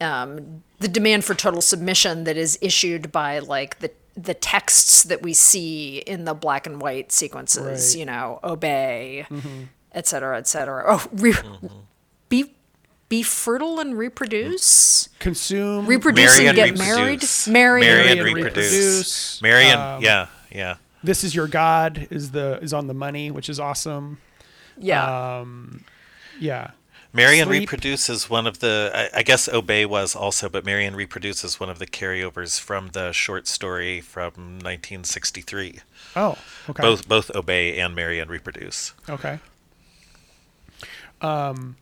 um, 0.00 0.64
the 0.80 0.88
demand 0.88 1.24
for 1.24 1.34
total 1.34 1.62
submission 1.62 2.24
that 2.24 2.36
is 2.36 2.58
issued 2.60 3.12
by 3.12 3.38
like 3.38 3.78
the 3.78 3.92
the 4.16 4.34
texts 4.34 5.04
that 5.04 5.22
we 5.22 5.32
see 5.32 5.98
in 5.98 6.24
the 6.24 6.34
black 6.34 6.66
and 6.66 6.80
white 6.80 7.10
sequences 7.12 7.94
Right. 7.94 7.98
you 8.00 8.04
know 8.06 8.40
obey 8.44 9.26
mm-hmm. 9.30 9.64
et 9.92 10.06
cetera 10.06 10.36
et 10.38 10.46
cetera 10.46 10.84
oh 10.86 11.06
re- 11.12 11.32
mm-hmm. 11.32 11.66
be 12.28 12.54
be 13.08 13.22
fertile 13.22 13.78
and 13.80 13.96
reproduce 13.98 15.08
Consume, 15.18 15.86
reproduce 15.86 16.36
Marry 16.38 16.48
and 16.48 16.58
and 16.58 16.76
get 16.76 16.78
married 16.78 17.00
reproduce. 17.22 17.48
marry, 17.48 17.80
Marry 17.82 18.00
and 18.02 18.10
and 18.10 18.20
and 18.20 18.34
reproduce. 18.36 18.72
reproduce. 18.72 19.42
Marry 19.42 19.64
and 19.64 19.80
Um, 19.80 20.02
yeah, 20.02 20.26
yeah. 20.50 20.76
This 21.04 21.24
is 21.24 21.34
your 21.34 21.46
God 21.48 22.06
is 22.10 22.30
the 22.30 22.58
is 22.62 22.72
on 22.72 22.86
the 22.86 22.94
money, 22.94 23.30
which 23.30 23.48
is 23.50 23.58
awesome. 23.60 24.18
yeah 24.78 25.38
um, 25.40 25.84
Yeah. 26.40 26.70
Marry 27.14 27.38
and 27.40 27.48
Sleep. 27.48 27.60
reproduce 27.60 28.08
is 28.08 28.30
one 28.30 28.46
of 28.46 28.60
the. 28.60 28.90
I, 28.94 29.18
I 29.18 29.22
guess 29.22 29.48
obey 29.48 29.84
was 29.84 30.16
also, 30.16 30.48
but 30.48 30.64
Marry 30.64 30.88
reproduces 30.88 31.60
one 31.60 31.68
of 31.68 31.78
the 31.78 31.86
carryovers 31.86 32.58
from 32.58 32.88
the 32.88 33.12
short 33.12 33.46
story 33.46 34.00
from 34.00 34.32
1963. 34.60 35.80
Oh, 36.16 36.38
okay. 36.70 36.82
Both 36.82 37.06
both 37.06 37.30
obey 37.34 37.78
and 37.78 37.94
marry 37.94 38.18
and 38.18 38.30
reproduce. 38.30 38.94
Okay. 39.08 39.40
Um. 41.20 41.76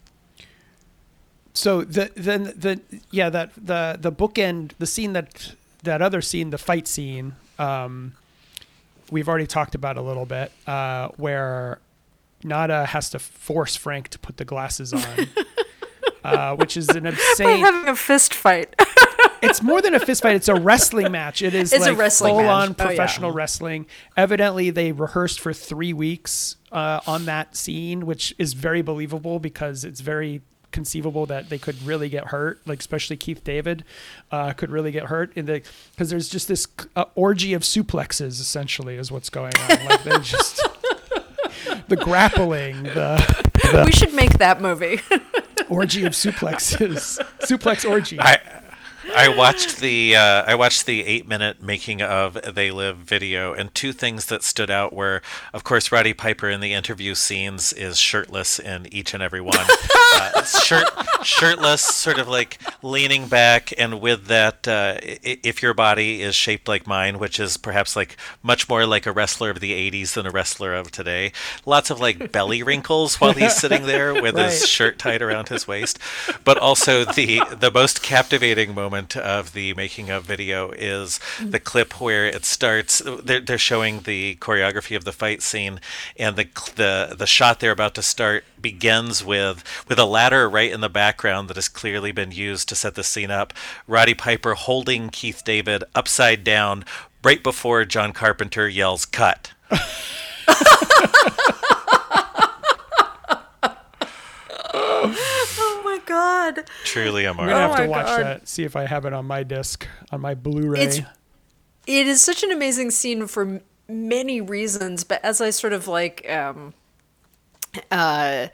So 1.55 1.83
the 1.83 2.11
then 2.17 2.45
the 2.57 2.81
yeah 3.11 3.31
that 3.31 3.53
the 3.57 3.97
the 4.01 4.11
bookend 4.13 4.73
the 4.79 4.87
scene 4.87 5.13
that 5.13 5.55
that 5.83 6.03
other 6.03 6.21
scene 6.21 6.51
the 6.51 6.59
fight 6.59 6.87
scene 6.87 7.35
um 7.59 8.15
we've 9.11 9.29
already 9.29 9.47
talked 9.47 9.75
about 9.75 9.97
a 9.97 10.03
little 10.03 10.27
bit 10.27 10.53
uh 10.67 11.09
where 11.17 11.79
Nada 12.45 12.87
has 12.87 13.11
to 13.11 13.19
force 13.19 13.77
Frank 13.77 14.09
to 14.09 14.19
put 14.19 14.37
the 14.37 14.45
glasses 14.45 14.93
on 14.93 15.03
uh 16.25 16.55
which 16.57 16.77
is 16.77 16.89
an 16.91 17.07
insane 17.07 17.47
By 17.47 17.67
having 17.67 17.89
a 17.89 17.97
fist 17.97 18.35
fight 18.35 18.75
it's 19.43 19.63
more 19.63 19.81
than 19.81 19.95
a 19.95 20.01
fist 20.01 20.23
fight. 20.23 20.37
It's 20.37 20.49
a 20.49 20.55
wrestling 20.55 21.11
match. 21.13 21.41
It 21.41 21.55
is 21.55 21.73
It's 21.73 21.87
a 21.87 21.91
like 21.91 21.99
wrestling 21.99 22.35
full 22.35 22.43
match. 22.43 22.51
on 22.51 22.69
Oh, 22.69 22.75
yeah. 22.79 22.87
professional 22.89 23.31
wrestling. 23.33 23.87
Evidently, 24.15 24.69
they 24.69 24.93
rehearsed 24.93 25.41
for 25.41 25.55
three 25.55 25.95
weeks 25.95 26.57
uh, 26.71 27.01
on 27.07 27.25
that 27.25 27.57
scene, 27.57 28.05
which 28.05 28.35
is 28.39 28.53
very 28.53 28.83
believable 28.83 29.39
because 29.39 29.83
it's 29.83 30.03
very 30.03 30.43
conceivable 30.73 31.25
that 31.27 31.49
they 31.49 31.57
could 31.57 31.81
really 31.83 32.11
get 32.11 32.27
hurt. 32.27 32.61
Like 32.67 32.81
especially 32.81 33.17
Keith 33.17 33.43
David 33.43 33.83
uh, 34.31 34.53
could 34.53 34.71
really 34.71 34.93
get 34.93 35.05
hurt 35.05 35.33
in 35.35 35.47
the 35.47 35.63
because 35.93 36.11
there's 36.11 36.29
just 36.29 36.47
this 36.47 36.67
uh, 36.95 37.07
orgy 37.15 37.55
of 37.55 37.63
suplexes. 37.63 38.41
Essentially, 38.43 38.97
is 38.97 39.11
what's 39.11 39.31
going 39.31 39.53
on. 39.71 39.87
Like 39.87 40.03
they 40.05 40.19
just 40.19 40.61
the 41.89 41.97
grappling, 41.97 42.83
the 42.85 43.83
we 43.85 43.93
should 43.93 44.15
make 44.15 44.39
that 44.39 44.61
movie 44.61 45.01
orgy 45.69 46.05
of 46.05 46.13
suplexes, 46.13 47.21
suplex 47.41 47.89
orgy. 47.89 48.21
I 48.21 48.41
I 49.17 49.29
watched 49.29 49.79
the 49.81 50.17
uh, 50.17 50.45
I 50.47 50.55
watched 50.55 50.87
the 50.87 51.05
eight 51.05 51.27
minute 51.27 51.63
making 51.63 52.01
of 52.03 52.39
They 52.55 52.71
Live 52.71 52.97
video, 52.99 53.53
and 53.53 53.75
two 53.75 53.93
things 53.93 54.27
that 54.27 54.43
stood 54.43 54.71
out 54.71 54.93
were, 54.93 55.21
of 55.53 55.65
course, 55.65 55.91
Roddy 55.93 56.13
Piper 56.15 56.49
in 56.49 56.61
the 56.61 56.73
interview 56.73 57.15
scenes 57.15 57.73
is 57.73 57.99
shirtless 57.99 58.59
in 58.59 58.93
each 58.93 59.13
and 59.15 59.23
every 59.23 59.41
one, 59.41 59.67
uh, 60.17 60.43
shirt 60.45 60.87
shirtless, 61.23 61.83
sort 61.83 62.19
of 62.19 62.29
like 62.29 62.59
leaning 62.83 63.27
back, 63.29 63.73
and 63.79 64.01
with 64.01 64.27
that, 64.27 64.67
uh, 64.69 64.97
if 65.03 65.63
your 65.63 65.75
body 65.75 66.23
is 66.23 66.35
shaped 66.35 66.69
like 66.69 66.87
mine, 66.87 67.19
which 67.19 67.39
is 67.41 67.57
perhaps 67.57 67.97
like 67.97 68.17
much 68.43 68.69
more 68.69 68.87
like 68.87 69.07
a 69.07 69.13
wrestler 69.13 69.51
of 69.51 69.61
the 69.61 69.73
'80s 69.73 70.15
than 70.15 70.27
a 70.27 70.31
wrestler 70.31 70.75
of 70.75 70.91
today, 70.91 71.33
lots 71.67 71.91
of 71.91 72.01
like 72.01 72.33
belly 72.33 72.63
wrinkles 72.63 73.21
while 73.21 73.33
he's 73.33 73.57
sitting 73.57 73.87
there 73.87 74.15
with 74.15 74.35
Right. 74.37 74.47
his 74.51 74.69
shirt 74.69 74.99
tied 74.99 75.23
around 75.23 75.49
his 75.49 75.67
waist, 75.67 75.99
but 76.45 76.57
also 76.59 77.05
the 77.05 77.43
the 77.59 77.71
most 77.71 78.03
captivating 78.03 78.75
moment 78.75 79.00
of 79.17 79.53
the 79.53 79.75
making 79.75 80.11
of 80.11 80.25
video 80.25 80.71
is 80.71 81.21
mm-hmm. 81.37 81.51
the 81.51 81.61
clip 81.61 82.01
where 82.01 82.27
it 82.27 82.45
starts. 82.45 83.03
They're, 83.23 83.41
they're 83.41 83.59
showing 83.59 84.01
the 84.01 84.37
choreography 84.37 84.97
of 84.97 85.05
the 85.05 85.13
fight 85.13 85.43
scene, 85.43 85.81
and 86.17 86.37
the 86.37 86.49
the 86.77 87.15
the 87.17 87.27
shot 87.27 87.61
they're 87.61 87.71
about 87.71 87.95
to 87.97 88.03
start 88.03 88.45
begins 88.61 89.25
with 89.25 89.65
with 89.89 89.99
a 89.99 90.05
ladder 90.05 90.49
right 90.49 90.71
in 90.71 90.81
the 90.81 90.89
background 90.89 91.49
that 91.49 91.57
has 91.57 91.69
clearly 91.69 92.13
been 92.13 92.33
used 92.33 92.69
to 92.69 92.75
set 92.75 92.95
the 92.95 93.05
scene 93.05 93.31
up. 93.31 93.53
Roddy 93.87 94.15
Piper 94.15 94.55
holding 94.55 95.11
Keith 95.11 95.43
David 95.45 95.85
upside 95.95 96.45
down 96.45 96.85
right 97.23 97.43
before 97.43 97.85
John 97.85 98.13
Carpenter 98.13 98.69
yells 98.69 99.05
"cut." 99.05 99.53
oh 104.73 105.83
my 105.85 105.99
god 106.53 106.69
Truly 106.85 107.27
I'm 107.27 107.37
gonna 107.37 107.53
have 107.53 107.73
Oh 107.73 107.77
to 107.85 107.89
watch 107.89 108.07
God. 108.07 108.23
that. 108.25 108.49
See 108.49 108.65
if 108.65 108.77
I 108.77 108.87
have 108.87 109.05
it 109.05 109.13
on 109.13 109.27
my 109.27 109.43
disc 109.43 109.87
on 110.13 110.21
my 110.21 110.35
Blu-ray. 110.35 110.81
It's- 110.81 111.01
it 111.87 112.07
is 112.07 112.21
such 112.21 112.43
an 112.43 112.51
amazing 112.53 112.91
scene 112.91 113.27
for 113.27 113.61
many 113.89 114.41
reasons 114.41 115.03
but 115.03 115.25
as 115.25 115.41
i 115.41 115.51
sort 115.51 115.73
of 115.73 115.89
like 115.89 116.25
um 116.31 116.73
uh 117.91 118.47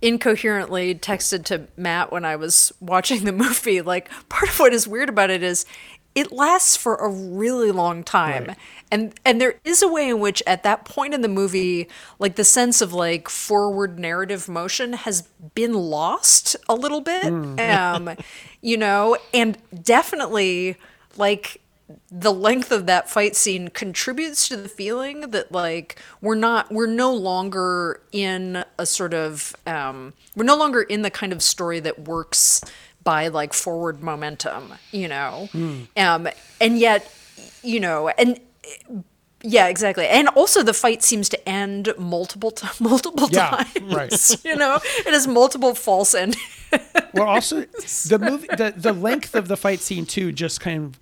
incoherently 0.00 0.94
texted 0.94 1.44
to 1.44 1.66
matt 1.76 2.10
when 2.10 2.24
i 2.24 2.34
was 2.36 2.72
watching 2.80 3.24
the 3.24 3.32
movie 3.44 3.82
like 3.82 4.08
part 4.28 4.48
of 4.48 4.58
what 4.58 4.72
is 4.72 4.88
weird 4.88 5.08
about 5.08 5.28
it 5.30 5.42
is 5.42 5.64
it 6.14 6.30
lasts 6.30 6.76
for 6.76 6.96
a 6.96 7.08
really 7.08 7.70
long 7.70 8.04
time. 8.04 8.46
Right. 8.46 8.56
And 8.90 9.14
and 9.24 9.40
there 9.40 9.54
is 9.64 9.82
a 9.82 9.88
way 9.88 10.08
in 10.08 10.20
which 10.20 10.42
at 10.46 10.62
that 10.64 10.84
point 10.84 11.14
in 11.14 11.22
the 11.22 11.28
movie, 11.28 11.88
like 12.18 12.36
the 12.36 12.44
sense 12.44 12.80
of 12.80 12.92
like 12.92 13.28
forward 13.28 13.98
narrative 13.98 14.48
motion 14.48 14.92
has 14.92 15.22
been 15.54 15.72
lost 15.72 16.56
a 16.68 16.74
little 16.74 17.00
bit. 17.00 17.24
Um, 17.24 18.10
you 18.60 18.76
know, 18.76 19.16
and 19.32 19.56
definitely 19.82 20.76
like 21.16 21.62
the 22.10 22.32
length 22.32 22.70
of 22.70 22.86
that 22.86 23.08
fight 23.08 23.36
scene 23.36 23.68
contributes 23.68 24.48
to 24.48 24.56
the 24.56 24.68
feeling 24.68 25.30
that 25.30 25.52
like 25.52 25.98
we're 26.20 26.34
not 26.34 26.70
we're 26.70 26.86
no 26.86 27.12
longer 27.12 28.00
in 28.12 28.64
a 28.78 28.86
sort 28.86 29.14
of 29.14 29.54
um 29.66 30.12
we're 30.36 30.44
no 30.44 30.56
longer 30.56 30.82
in 30.82 31.02
the 31.02 31.10
kind 31.10 31.32
of 31.32 31.42
story 31.42 31.80
that 31.80 32.06
works 32.06 32.62
by 33.04 33.28
like 33.28 33.52
forward 33.54 34.02
momentum 34.02 34.72
you 34.92 35.08
know? 35.08 35.48
Um 35.96 36.28
and 36.60 36.78
yet 36.78 37.10
you 37.62 37.80
know 37.80 38.08
and 38.10 38.40
yeah 39.44 39.66
exactly. 39.66 40.06
And 40.06 40.28
also 40.28 40.62
the 40.62 40.72
fight 40.74 41.02
seems 41.02 41.28
to 41.30 41.48
end 41.48 41.92
multiple 41.98 42.50
t- 42.52 42.68
multiple 42.80 43.28
Yeah, 43.30 43.50
times 43.50 43.94
right. 43.94 44.44
you 44.44 44.56
know? 44.56 44.78
It 45.06 45.12
has 45.12 45.26
multiple 45.26 45.74
false 45.74 46.14
endings 46.14 46.38
Well, 47.12 47.28
also 47.28 47.62
the 48.08 48.18
movie, 48.30 48.46
the 48.56 48.72
the 48.76 48.92
length 48.92 49.34
of 49.34 49.48
the 49.48 49.56
fight 49.56 49.80
scene 49.80 50.06
too, 50.06 50.32
just 50.32 50.60
kind 50.60 50.84
of, 50.84 50.98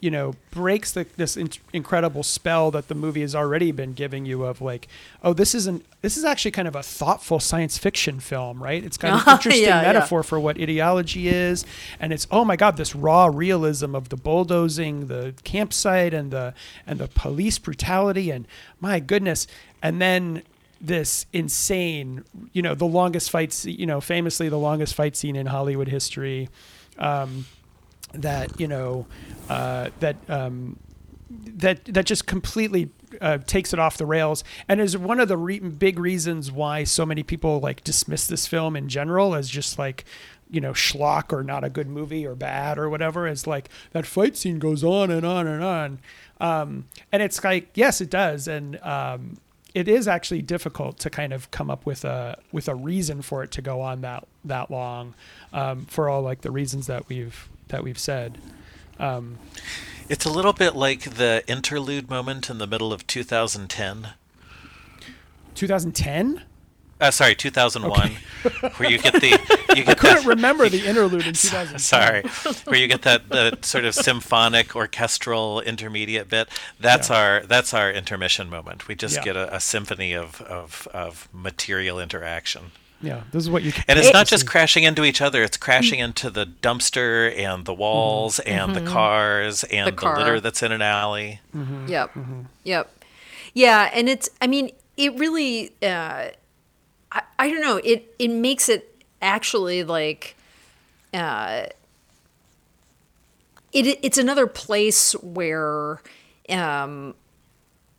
you 0.00 0.10
know, 0.12 0.34
breaks 0.52 0.92
the, 0.92 1.06
this 1.16 1.36
in- 1.36 1.50
incredible 1.72 2.22
spell 2.22 2.70
that 2.70 2.86
the 2.86 2.94
movie 2.94 3.20
has 3.22 3.34
already 3.34 3.72
been 3.72 3.94
giving 3.94 4.24
you 4.26 4.44
of 4.44 4.60
like, 4.60 4.86
oh, 5.24 5.32
this 5.32 5.54
isn't. 5.54 5.84
This 6.02 6.16
is 6.16 6.24
actually 6.24 6.52
kind 6.52 6.68
of 6.68 6.76
a 6.76 6.82
thoughtful 6.84 7.40
science 7.40 7.76
fiction 7.78 8.20
film, 8.20 8.62
right? 8.62 8.84
It's 8.84 8.96
got 8.96 9.12
an 9.26 9.32
interesting 9.34 9.64
Yeah, 9.64 9.82
yeah. 9.82 9.92
metaphor 9.92 10.22
for 10.22 10.38
what 10.38 10.56
ideology 10.60 11.28
is, 11.28 11.64
and 11.98 12.12
it's 12.12 12.26
oh 12.30 12.44
my 12.44 12.54
god, 12.54 12.76
this 12.76 12.94
raw 12.94 13.26
realism 13.26 13.94
of 13.96 14.08
the 14.10 14.16
bulldozing, 14.16 15.08
the 15.08 15.34
campsite, 15.42 16.14
and 16.14 16.30
the 16.30 16.54
and 16.86 17.00
the 17.00 17.08
police 17.08 17.58
brutality, 17.58 18.30
and 18.30 18.46
my 18.80 19.00
goodness, 19.00 19.46
and 19.82 20.00
then 20.00 20.42
this 20.80 21.26
insane, 21.32 22.22
you 22.52 22.62
know, 22.62 22.72
the 22.76 22.84
longest 22.86 23.32
fight, 23.32 23.50
sce- 23.50 23.76
you 23.76 23.84
know, 23.84 24.00
famously 24.00 24.48
the 24.48 24.56
longest 24.58 24.94
fight 24.94 25.16
scene 25.16 25.34
in 25.34 25.46
Hollywood 25.46 25.88
history, 25.88 26.48
um, 27.00 27.46
that 28.12 28.58
you 28.60 28.68
know, 28.68 29.06
uh, 29.48 29.90
that 30.00 30.16
um, 30.28 30.78
that 31.30 31.84
that 31.86 32.06
just 32.06 32.26
completely 32.26 32.90
uh, 33.20 33.38
takes 33.38 33.72
it 33.72 33.78
off 33.78 33.96
the 33.96 34.06
rails, 34.06 34.44
and 34.68 34.80
is 34.80 34.96
one 34.96 35.20
of 35.20 35.28
the 35.28 35.36
re- 35.36 35.58
big 35.58 35.98
reasons 35.98 36.50
why 36.50 36.84
so 36.84 37.04
many 37.04 37.22
people 37.22 37.60
like 37.60 37.84
dismiss 37.84 38.26
this 38.26 38.46
film 38.46 38.76
in 38.76 38.88
general 38.88 39.34
as 39.34 39.48
just 39.48 39.78
like 39.78 40.04
you 40.50 40.60
know 40.60 40.72
schlock 40.72 41.32
or 41.32 41.42
not 41.42 41.64
a 41.64 41.68
good 41.68 41.88
movie 41.88 42.26
or 42.26 42.34
bad 42.34 42.78
or 42.78 42.88
whatever. 42.88 43.26
Is 43.26 43.46
like 43.46 43.68
that 43.92 44.06
fight 44.06 44.36
scene 44.36 44.58
goes 44.58 44.82
on 44.82 45.10
and 45.10 45.26
on 45.26 45.46
and 45.46 45.62
on, 45.62 45.98
um, 46.40 46.86
and 47.12 47.22
it's 47.22 47.42
like 47.44 47.68
yes, 47.74 48.00
it 48.00 48.10
does, 48.10 48.48
and 48.48 48.80
um, 48.82 49.36
it 49.74 49.86
is 49.86 50.08
actually 50.08 50.42
difficult 50.42 50.98
to 50.98 51.10
kind 51.10 51.32
of 51.32 51.50
come 51.50 51.70
up 51.70 51.84
with 51.84 52.04
a 52.04 52.38
with 52.52 52.68
a 52.68 52.74
reason 52.74 53.22
for 53.22 53.42
it 53.42 53.50
to 53.52 53.62
go 53.62 53.80
on 53.80 54.00
that 54.00 54.26
that 54.44 54.70
long, 54.70 55.14
um, 55.52 55.84
for 55.86 56.08
all 56.08 56.22
like 56.22 56.40
the 56.40 56.50
reasons 56.50 56.86
that 56.86 57.08
we've 57.08 57.48
that 57.68 57.82
we've 57.84 57.98
said. 57.98 58.38
Um, 58.98 59.38
It's 60.08 60.24
a 60.24 60.30
little 60.30 60.52
bit 60.52 60.74
like 60.74 61.02
the 61.16 61.42
interlude 61.46 62.08
moment 62.10 62.48
in 62.50 62.58
the 62.58 62.66
middle 62.66 62.92
of 62.92 63.06
2010. 63.06 64.08
2010. 65.54 66.42
Uh, 67.00 67.12
sorry, 67.12 67.36
2001, 67.36 68.16
where 68.76 68.90
you 68.90 68.98
get 68.98 69.12
the 69.14 69.28
you 69.76 69.84
get 69.84 69.98
Couldn't 69.98 70.16
that, 70.16 70.26
remember 70.26 70.68
the 70.68 70.84
interlude 70.84 71.28
in 71.28 71.34
2010. 71.34 71.78
sorry, 71.78 72.22
where 72.64 72.76
you 72.80 72.88
get 72.88 73.02
that 73.02 73.64
sort 73.64 73.84
of 73.84 73.94
symphonic 73.94 74.74
orchestral 74.74 75.60
intermediate 75.60 76.28
bit. 76.28 76.48
That's 76.80 77.08
Yeah. 77.08 77.16
our 77.16 77.40
that's 77.46 77.72
our 77.72 77.92
intermission 77.92 78.50
moment. 78.50 78.88
We 78.88 78.96
just 78.96 79.14
Yeah. 79.16 79.22
get 79.22 79.36
a, 79.36 79.54
a 79.54 79.60
symphony 79.60 80.12
of, 80.12 80.42
of 80.42 80.88
of 80.92 81.28
material 81.32 82.00
interaction. 82.00 82.72
Yeah, 83.00 83.22
this 83.30 83.44
is 83.44 83.50
what 83.50 83.62
you. 83.62 83.72
And 83.86 83.98
it's 83.98 84.12
not 84.12 84.26
just 84.26 84.46
crashing 84.46 84.82
into 84.82 85.04
each 85.04 85.20
other; 85.20 85.42
it's 85.42 85.56
crashing 85.56 86.00
into 86.00 86.30
the 86.30 86.44
dumpster 86.44 87.36
and 87.38 87.64
the 87.64 87.74
walls 87.74 88.40
and 88.40 88.74
the 88.74 88.80
cars 88.80 89.62
and 89.64 89.86
the, 89.86 89.92
car. 89.92 90.18
litter 90.18 90.40
that's 90.40 90.62
in 90.62 90.72
an 90.72 90.82
alley. 90.82 91.40
Yep. 91.86 92.10
Yep. 92.64 93.04
Yeah, 93.54 93.90
and 93.92 94.08
it's 94.08 94.28
I 94.40 94.46
mean, 94.48 94.70
it 94.96 95.14
really 95.16 95.70
uh 95.82 96.30
I, 97.12 97.22
I 97.38 97.50
don't 97.50 97.60
know, 97.60 97.80
it 97.84 98.14
it 98.18 98.28
makes 98.28 98.68
it 98.68 99.04
actually 99.22 99.84
like 99.84 100.36
uh 101.14 101.66
it 103.72 103.98
it's 104.02 104.18
another 104.18 104.46
place 104.46 105.12
where 105.22 106.00
um 106.50 107.14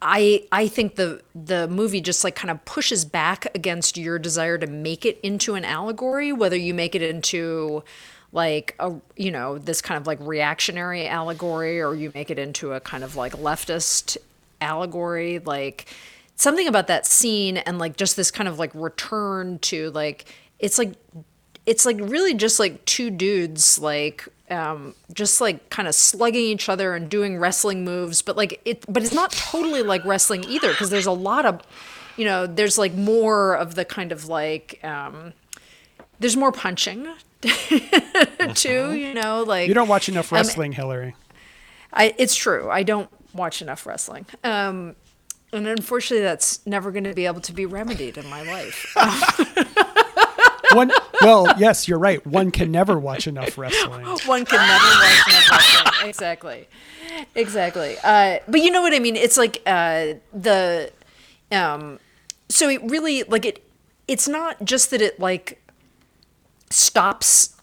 I 0.01 0.43
I 0.51 0.67
think 0.67 0.95
the 0.95 1.21
the 1.35 1.67
movie 1.67 2.01
just 2.01 2.23
like 2.23 2.35
kind 2.35 2.51
of 2.51 2.63
pushes 2.65 3.03
back 3.03 3.53
against 3.53 3.97
your 3.97 4.17
desire 4.17 4.57
to 4.57 4.67
make 4.67 5.05
it 5.05 5.19
into 5.21 5.55
an 5.55 5.65
allegory, 5.65 6.31
whether 6.31 6.55
you 6.55 6.73
make 6.73 6.95
it 6.95 7.01
into 7.01 7.83
like 8.31 8.75
a 8.79 8.93
you 9.17 9.31
know 9.31 9.57
this 9.57 9.81
kind 9.81 9.99
of 9.99 10.07
like 10.07 10.19
reactionary 10.21 11.07
allegory 11.07 11.81
or 11.81 11.95
you 11.95 12.11
make 12.13 12.29
it 12.29 12.39
into 12.39 12.73
a 12.73 12.79
kind 12.79 13.03
of 13.03 13.15
like 13.15 13.33
leftist 13.33 14.17
allegory. 14.61 15.39
Like 15.39 15.87
something 16.35 16.67
about 16.67 16.87
that 16.87 17.05
scene 17.05 17.57
and 17.57 17.77
like 17.79 17.97
just 17.97 18.15
this 18.15 18.31
kind 18.31 18.47
of 18.47 18.57
like 18.57 18.71
return 18.73 19.59
to 19.59 19.91
like 19.91 20.25
it's 20.59 20.77
like 20.77 20.93
it's 21.69 21.85
like 21.85 21.97
really 21.99 22.33
just 22.33 22.59
like 22.59 22.83
two 22.85 23.09
dudes 23.11 23.77
like 23.79 24.27
um 24.49 24.95
just 25.13 25.39
like 25.39 25.69
kind 25.69 25.87
of 25.87 25.93
slugging 25.93 26.41
each 26.55 26.67
other 26.67 26.95
and 26.95 27.09
doing 27.09 27.37
wrestling 27.37 27.83
moves 27.83 28.21
but 28.23 28.35
like 28.35 28.59
it 28.65 28.83
but 28.91 29.03
it's 29.03 29.13
not 29.13 29.31
totally 29.31 29.83
like 29.83 30.03
wrestling 30.05 30.43
either 30.45 30.69
because 30.69 30.89
there's 30.89 31.05
a 31.05 31.11
lot 31.29 31.45
of 31.45 31.61
you 32.17 32.25
know 32.25 32.47
there's 32.47 32.77
like 32.77 32.93
more 32.95 33.53
of 33.53 33.75
the 33.75 33.85
kind 33.85 34.11
of 34.11 34.27
like 34.27 34.79
um 34.83 35.33
there's 36.19 36.35
more 36.35 36.51
punching 36.51 37.07
too 38.55 38.93
you 38.93 39.13
know 39.13 39.43
like 39.43 39.67
You 39.67 39.73
don't 39.73 39.87
watch 39.87 40.09
enough 40.09 40.31
Um, 40.33 40.37
wrestling, 40.37 40.71
Hillary. 40.73 41.15
I 41.93 42.13
it's 42.17 42.35
true. 42.35 42.69
I 42.69 42.83
don't 42.83 43.09
watch 43.33 43.61
enough 43.61 43.85
wrestling. 43.85 44.25
Um, 44.43 44.95
and 45.53 45.67
unfortunately, 45.67 46.23
that's 46.23 46.65
never 46.65 46.91
going 46.91 47.05
to 47.05 47.13
be 47.13 47.25
able 47.25 47.41
to 47.41 47.53
be 47.53 47.65
remedied 47.65 48.17
in 48.17 48.27
my 48.29 48.43
life. 48.43 48.93
One, 50.73 50.91
well, 51.21 51.47
yes, 51.57 51.87
you're 51.87 51.99
right. 51.99 52.25
One 52.25 52.51
can 52.51 52.71
never 52.71 52.99
watch 52.99 53.27
enough 53.27 53.57
wrestling. 53.57 54.05
One 54.25 54.45
can 54.45 54.59
never 54.59 54.85
watch 54.85 55.27
enough 55.27 55.51
wrestling. 55.51 56.09
Exactly, 56.09 56.67
exactly. 57.35 57.97
Uh, 58.03 58.39
but 58.47 58.61
you 58.61 58.71
know 58.71 58.81
what 58.81 58.93
I 58.93 58.99
mean? 58.99 59.15
It's 59.15 59.37
like 59.37 59.61
uh, 59.65 60.13
the, 60.33 60.91
um, 61.51 61.99
so 62.49 62.69
it 62.69 62.81
really 62.83 63.23
like 63.23 63.45
it. 63.45 63.63
It's 64.07 64.27
not 64.27 64.63
just 64.63 64.91
that 64.91 65.01
it 65.01 65.19
like 65.19 65.61
stops 66.69 67.55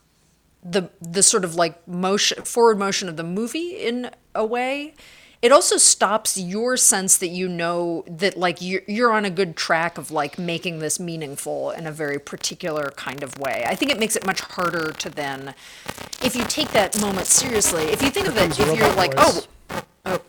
the 0.63 0.91
the 1.01 1.23
sort 1.23 1.45
of 1.45 1.55
like 1.55 1.87
motion 1.87 2.43
forward 2.43 2.79
motion 2.79 3.09
of 3.09 3.17
the 3.17 3.23
movie 3.23 3.71
in 3.77 4.11
a 4.35 4.45
way 4.45 4.95
it 5.43 5.53
also 5.53 5.77
stops 5.77 6.37
your 6.37 6.77
sense 6.77 7.19
that 7.19 7.29
you 7.29 7.49
know 7.49 8.05
that 8.07 8.37
like 8.37 8.61
you're, 8.61 8.83
you're 8.87 9.13
on 9.13 9.25
a 9.25 9.31
good 9.31 9.57
track 9.57 9.99
of 9.99 10.11
like 10.11 10.39
making 10.39 10.79
this 10.79 10.99
meaningful 10.99 11.71
in 11.71 11.87
a 11.87 11.93
very 11.93 12.19
particular 12.19 12.93
kind 12.97 13.23
of 13.23 13.39
way 13.39 13.65
i 13.67 13.75
think 13.75 13.91
it 13.91 13.99
makes 13.99 14.17
it 14.17 14.27
much 14.27 14.41
harder 14.41 14.93
to 14.93 15.09
then 15.09 15.55
if 16.23 16.35
you 16.35 16.45
take 16.45 16.71
that 16.71 16.99
moment 17.01 17.27
seriously 17.27 17.85
if 17.85 18.03
you 18.03 18.11
think 18.11 18.27
of 18.27 18.37
it 18.37 18.59
if 18.59 18.79
you're 18.79 18.95
like 18.95 19.15
voice. 19.15 19.49
oh 19.71 19.83
oh 20.07 20.21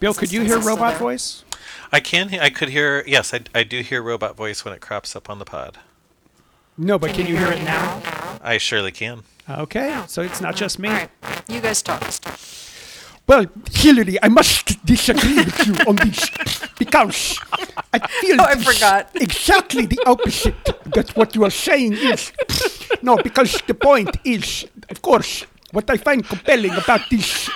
Bill, 0.00 0.12
could 0.12 0.32
you 0.32 0.42
hear 0.42 0.58
robot 0.58 0.98
voice? 0.98 1.44
I 1.90 2.00
can. 2.00 2.34
I 2.34 2.50
could 2.50 2.68
hear. 2.68 3.04
Yes, 3.06 3.32
I, 3.32 3.40
I 3.54 3.62
do 3.62 3.80
hear 3.80 4.02
robot 4.02 4.36
voice 4.36 4.62
when 4.62 4.74
it 4.74 4.82
crops 4.82 5.16
up 5.16 5.30
on 5.30 5.38
the 5.38 5.46
pod. 5.46 5.78
No, 6.76 6.98
but 6.98 7.14
can 7.14 7.26
you 7.26 7.36
hear 7.38 7.50
it 7.52 7.62
now? 7.62 8.02
I 8.42 8.58
surely 8.58 8.92
can. 8.92 9.22
Okay, 9.48 10.02
so 10.06 10.20
it's 10.20 10.42
not 10.42 10.56
just 10.56 10.78
me. 10.78 10.88
all 10.88 10.94
right 10.94 11.10
you 11.48 11.60
guys 11.60 11.82
talk 11.82 12.02
Well, 13.26 13.46
Hillary, 13.72 14.18
I 14.22 14.28
must 14.28 14.84
disagree 14.84 15.36
with 15.36 15.66
you 15.66 15.74
on 15.86 15.96
this 15.96 16.28
because 16.78 17.38
I 17.92 17.98
feel 17.98 18.40
Oh, 18.40 18.44
I 18.44 18.54
forgot. 18.56 19.10
exactly 19.14 19.86
the 19.86 19.98
opposite. 20.04 20.54
That's 20.94 21.16
what 21.16 21.34
you 21.34 21.44
are 21.44 21.50
saying 21.50 21.94
is 21.94 22.32
no, 23.02 23.16
because 23.16 23.62
the 23.66 23.74
point 23.74 24.16
is, 24.24 24.66
of 24.90 25.00
course, 25.00 25.46
what 25.72 25.88
I 25.90 25.96
find 25.96 26.22
compelling 26.26 26.72
about 26.72 27.00
this 27.10 27.48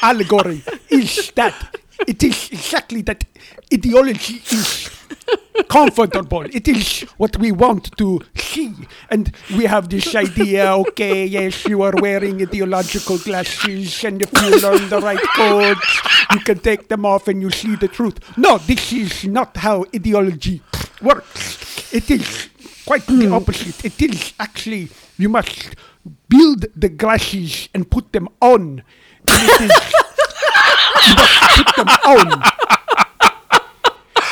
allegory 0.00 0.62
is 0.90 1.32
that 1.34 1.76
it 2.06 2.22
is 2.22 2.50
exactly 2.52 3.02
that 3.02 3.24
ideology 3.72 4.40
is 4.52 4.88
comfortable. 5.68 6.42
It 6.42 6.68
is 6.68 7.02
what 7.16 7.36
we 7.38 7.52
want 7.52 7.96
to 7.98 8.20
see. 8.34 8.74
And 9.10 9.32
we 9.56 9.64
have 9.64 9.88
this 9.88 10.14
idea 10.14 10.72
okay, 10.76 11.24
yes, 11.26 11.64
you 11.66 11.82
are 11.82 11.94
wearing 12.00 12.40
ideological 12.42 13.18
glasses, 13.18 14.04
and 14.04 14.22
if 14.22 14.32
you 14.32 14.60
learn 14.60 14.88
the 14.88 15.00
right 15.00 15.22
codes, 15.34 16.00
you 16.32 16.40
can 16.40 16.58
take 16.58 16.88
them 16.88 17.04
off 17.04 17.28
and 17.28 17.40
you 17.42 17.50
see 17.50 17.76
the 17.76 17.88
truth. 17.88 18.18
No, 18.36 18.58
this 18.58 18.92
is 18.92 19.24
not 19.24 19.56
how 19.56 19.84
ideology 19.94 20.62
works. 21.02 21.92
It 21.92 22.10
is 22.10 22.48
quite 22.84 23.06
the 23.06 23.30
opposite. 23.32 23.84
It 23.84 24.00
is 24.02 24.34
actually, 24.38 24.88
you 25.18 25.28
must 25.28 25.74
build 26.28 26.66
the 26.76 26.88
glasses 26.88 27.68
and 27.74 27.90
put 27.90 28.12
them 28.12 28.28
on. 28.40 28.82
Put 29.26 29.48
them 31.76 31.88
on. 32.04 32.42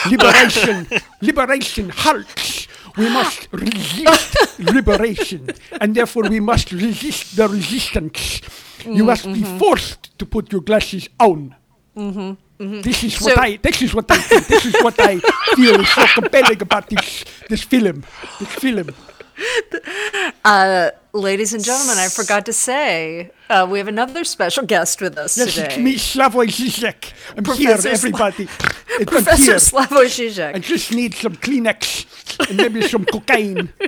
Liberation, 0.10 0.86
liberation 1.20 1.88
halts. 1.90 2.68
We 2.96 3.08
must 3.08 3.48
resist 3.52 4.58
liberation, 4.60 5.50
and 5.80 5.94
therefore 5.94 6.24
we 6.28 6.40
must 6.40 6.70
resist 6.72 7.36
the 7.36 7.48
resistance. 7.48 8.40
You 8.84 9.02
mm, 9.02 9.06
must 9.06 9.24
be 9.24 9.40
mm-hmm. 9.42 9.58
forced 9.58 10.16
to 10.18 10.26
put 10.26 10.52
your 10.52 10.60
glasses 10.60 11.08
on. 11.18 11.54
Mm-hmm, 11.96 12.20
mm-hmm. 12.20 12.80
This 12.82 13.02
is 13.04 13.20
what 13.20 13.34
So- 13.34 13.40
I. 13.40 13.56
This 13.56 13.82
is 13.82 13.94
what 13.94 14.10
I. 14.10 14.18
think. 14.18 14.46
This 14.46 14.66
is 14.66 14.74
what 14.82 15.00
I 15.00 15.18
feel 15.56 15.80
is 15.80 15.88
so 15.88 16.06
compelling 16.14 16.62
about 16.62 16.88
this 16.90 17.24
this 17.48 17.62
film. 17.62 18.04
This 18.38 18.48
film. 18.48 18.90
Ladies 21.12 21.54
and 21.54 21.62
gentlemen, 21.64 21.96
I 21.98 22.08
forgot 22.08 22.44
to 22.46 22.52
say 22.52 23.30
uh, 23.48 23.66
we 23.70 23.78
have 23.78 23.86
another 23.88 24.24
special 24.24 24.64
guest 24.66 25.00
with 25.00 25.16
us 25.16 25.38
Yes, 25.38 25.54
today. 25.54 25.66
it's 25.66 25.78
me, 25.78 25.94
Slavoj 25.94 26.48
Zizek. 26.48 27.12
I'm 27.36 27.44
Professor 27.44 27.62
here, 27.62 27.76
Sla- 27.76 27.92
everybody. 27.92 28.48
I'm 28.98 29.06
Professor 29.06 29.44
here. 29.44 29.54
Slavoj 29.56 30.54
I 30.54 30.58
just 30.58 30.90
need 30.92 31.14
some 31.14 31.36
Kleenex 31.36 32.48
and 32.48 32.56
maybe 32.56 32.82
some 32.82 33.04
cocaine. 33.04 33.72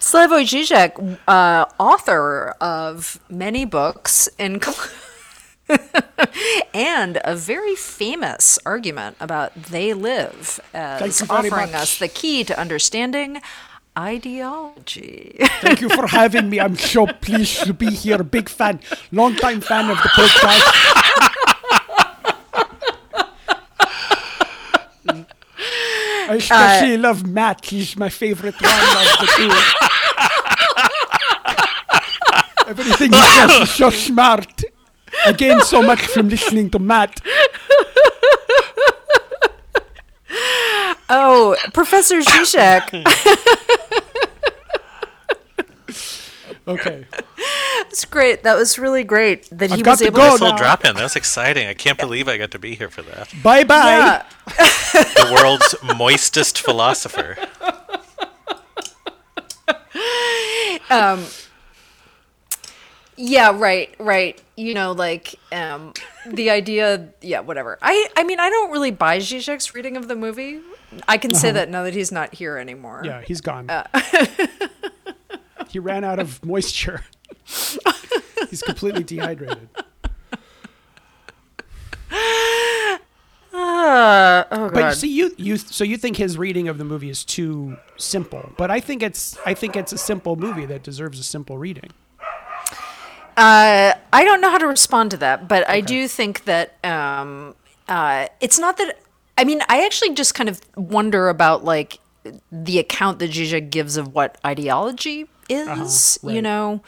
Slavoj 0.00 0.44
Žižek, 0.44 1.18
uh, 1.28 1.64
author 1.78 2.54
of 2.60 3.18
many 3.30 3.64
books 3.64 4.28
incl- 4.38 4.90
and 6.74 7.20
a 7.24 7.34
very 7.36 7.74
famous 7.74 8.58
argument 8.64 9.16
about 9.20 9.54
they 9.54 9.92
live 9.94 10.60
as 10.74 11.00
Thank 11.00 11.20
you 11.20 11.26
very 11.26 11.48
offering 11.50 11.72
much. 11.72 11.82
us 11.82 11.98
the 11.98 12.08
key 12.08 12.44
to 12.44 12.58
understanding 12.58 13.40
ideology. 13.98 15.36
Thank 15.60 15.80
you 15.80 15.88
for 15.88 16.06
having 16.06 16.48
me. 16.50 16.60
I'm 16.60 16.76
so 16.76 17.06
pleased 17.06 17.64
to 17.64 17.74
be 17.74 17.90
here. 17.90 18.22
Big 18.22 18.48
fan, 18.48 18.80
long 19.10 19.34
time 19.34 19.60
fan 19.60 19.90
of 19.90 19.96
the 19.98 20.08
podcast. 20.08 20.98
I 26.30 26.32
uh, 26.32 26.36
especially 26.36 26.98
love 26.98 27.26
Matt. 27.26 27.64
He's 27.64 27.96
my 27.96 28.10
favorite 28.10 28.54
one 28.60 28.70
of 28.70 29.18
the 29.20 29.26
two. 29.36 29.50
Everything 32.68 33.12
he 33.12 33.18
says 33.18 33.50
is 33.62 33.70
so 33.70 33.88
smart. 33.90 34.62
I 35.26 35.32
gain 35.32 35.60
so 35.62 35.82
much 35.82 36.00
from 36.06 36.28
listening 36.28 36.70
to 36.70 36.78
Matt. 36.78 37.20
oh, 41.10 41.56
Professor 41.72 42.20
Žižek. 42.20 43.04
Okay. 46.66 47.06
That's 47.78 48.04
great. 48.04 48.42
That 48.42 48.54
was 48.56 48.78
really 48.78 49.02
great 49.02 49.48
that 49.50 49.70
he 49.70 49.80
got 49.80 49.92
was 49.92 49.98
to 50.00 50.06
able 50.08 50.16
go 50.16 50.24
to. 50.26 50.30
This 50.32 50.40
whole 50.40 50.50
now. 50.50 50.56
drop 50.58 50.84
in, 50.84 50.94
that 50.96 51.02
was 51.02 51.16
exciting. 51.16 51.66
I 51.66 51.72
can't 51.72 51.98
believe 51.98 52.28
I 52.28 52.36
got 52.36 52.50
to 52.50 52.58
be 52.58 52.74
here 52.74 52.90
for 52.90 53.00
that. 53.02 53.32
Bye 53.42 53.64
bye. 53.64 53.86
Yeah. 53.86 54.24
The 54.92 55.30
world's 55.32 55.74
moistest 55.96 56.58
philosopher. 56.58 57.38
Um, 60.90 61.24
Yeah, 63.16 63.52
right, 63.58 63.94
right. 63.98 64.40
You 64.58 64.74
know, 64.74 64.90
like 64.90 65.36
um, 65.52 65.92
the 66.26 66.50
idea. 66.50 67.10
Yeah, 67.20 67.40
whatever. 67.40 67.78
I, 67.80 68.08
I 68.16 68.24
mean, 68.24 68.40
I 68.40 68.50
don't 68.50 68.72
really 68.72 68.90
buy 68.90 69.18
Zizek's 69.18 69.72
reading 69.72 69.96
of 69.96 70.08
the 70.08 70.16
movie. 70.16 70.58
I 71.06 71.16
can 71.16 71.32
say 71.32 71.52
that 71.52 71.68
now 71.68 71.84
that 71.84 71.94
he's 71.94 72.10
not 72.10 72.34
here 72.34 72.56
anymore. 72.56 73.02
Yeah, 73.04 73.22
he's 73.22 73.40
gone. 73.40 73.70
Uh. 73.70 73.84
he 75.68 75.78
ran 75.78 76.02
out 76.02 76.18
of 76.18 76.44
moisture. 76.44 77.04
he's 78.50 78.62
completely 78.62 79.04
dehydrated. 79.04 79.68
Uh, 83.52 84.44
oh 84.50 84.70
But 84.70 84.94
see, 84.94 85.08
you 85.08 85.32
you 85.36 85.56
so 85.56 85.84
you 85.84 85.96
think 85.96 86.16
his 86.16 86.36
reading 86.36 86.66
of 86.66 86.78
the 86.78 86.84
movie 86.84 87.10
is 87.10 87.24
too 87.24 87.76
simple, 87.96 88.52
but 88.56 88.72
I 88.72 88.80
think 88.80 89.04
it's 89.04 89.38
I 89.46 89.54
think 89.54 89.76
it's 89.76 89.92
a 89.92 89.98
simple 89.98 90.34
movie 90.34 90.66
that 90.66 90.82
deserves 90.82 91.20
a 91.20 91.22
simple 91.22 91.58
reading. 91.58 91.90
Uh, 93.38 93.94
I 94.12 94.24
don't 94.24 94.40
know 94.40 94.50
how 94.50 94.58
to 94.58 94.66
respond 94.66 95.12
to 95.12 95.16
that, 95.18 95.46
but 95.46 95.68
I 95.70 95.80
do 95.80 96.08
think 96.08 96.44
that 96.46 96.84
um, 96.84 97.54
uh, 97.88 98.26
it's 98.40 98.58
not 98.58 98.78
that. 98.78 98.98
I 99.38 99.44
mean, 99.44 99.62
I 99.68 99.84
actually 99.86 100.14
just 100.14 100.34
kind 100.34 100.48
of 100.48 100.60
wonder 100.76 101.28
about 101.28 101.62
like 101.62 102.00
the 102.50 102.80
account 102.80 103.20
that 103.20 103.30
Zizek 103.30 103.70
gives 103.70 103.96
of 103.96 104.12
what 104.12 104.38
ideology 104.44 105.28
is. 105.48 106.18
You 106.24 106.28
right. 106.28 106.40
know, 106.40 106.82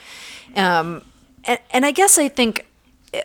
um, 0.56 1.04
and, 1.44 1.60
and 1.70 1.86
I 1.86 1.92
guess 1.92 2.18
I 2.18 2.26
think 2.26 2.66
eh, 3.14 3.22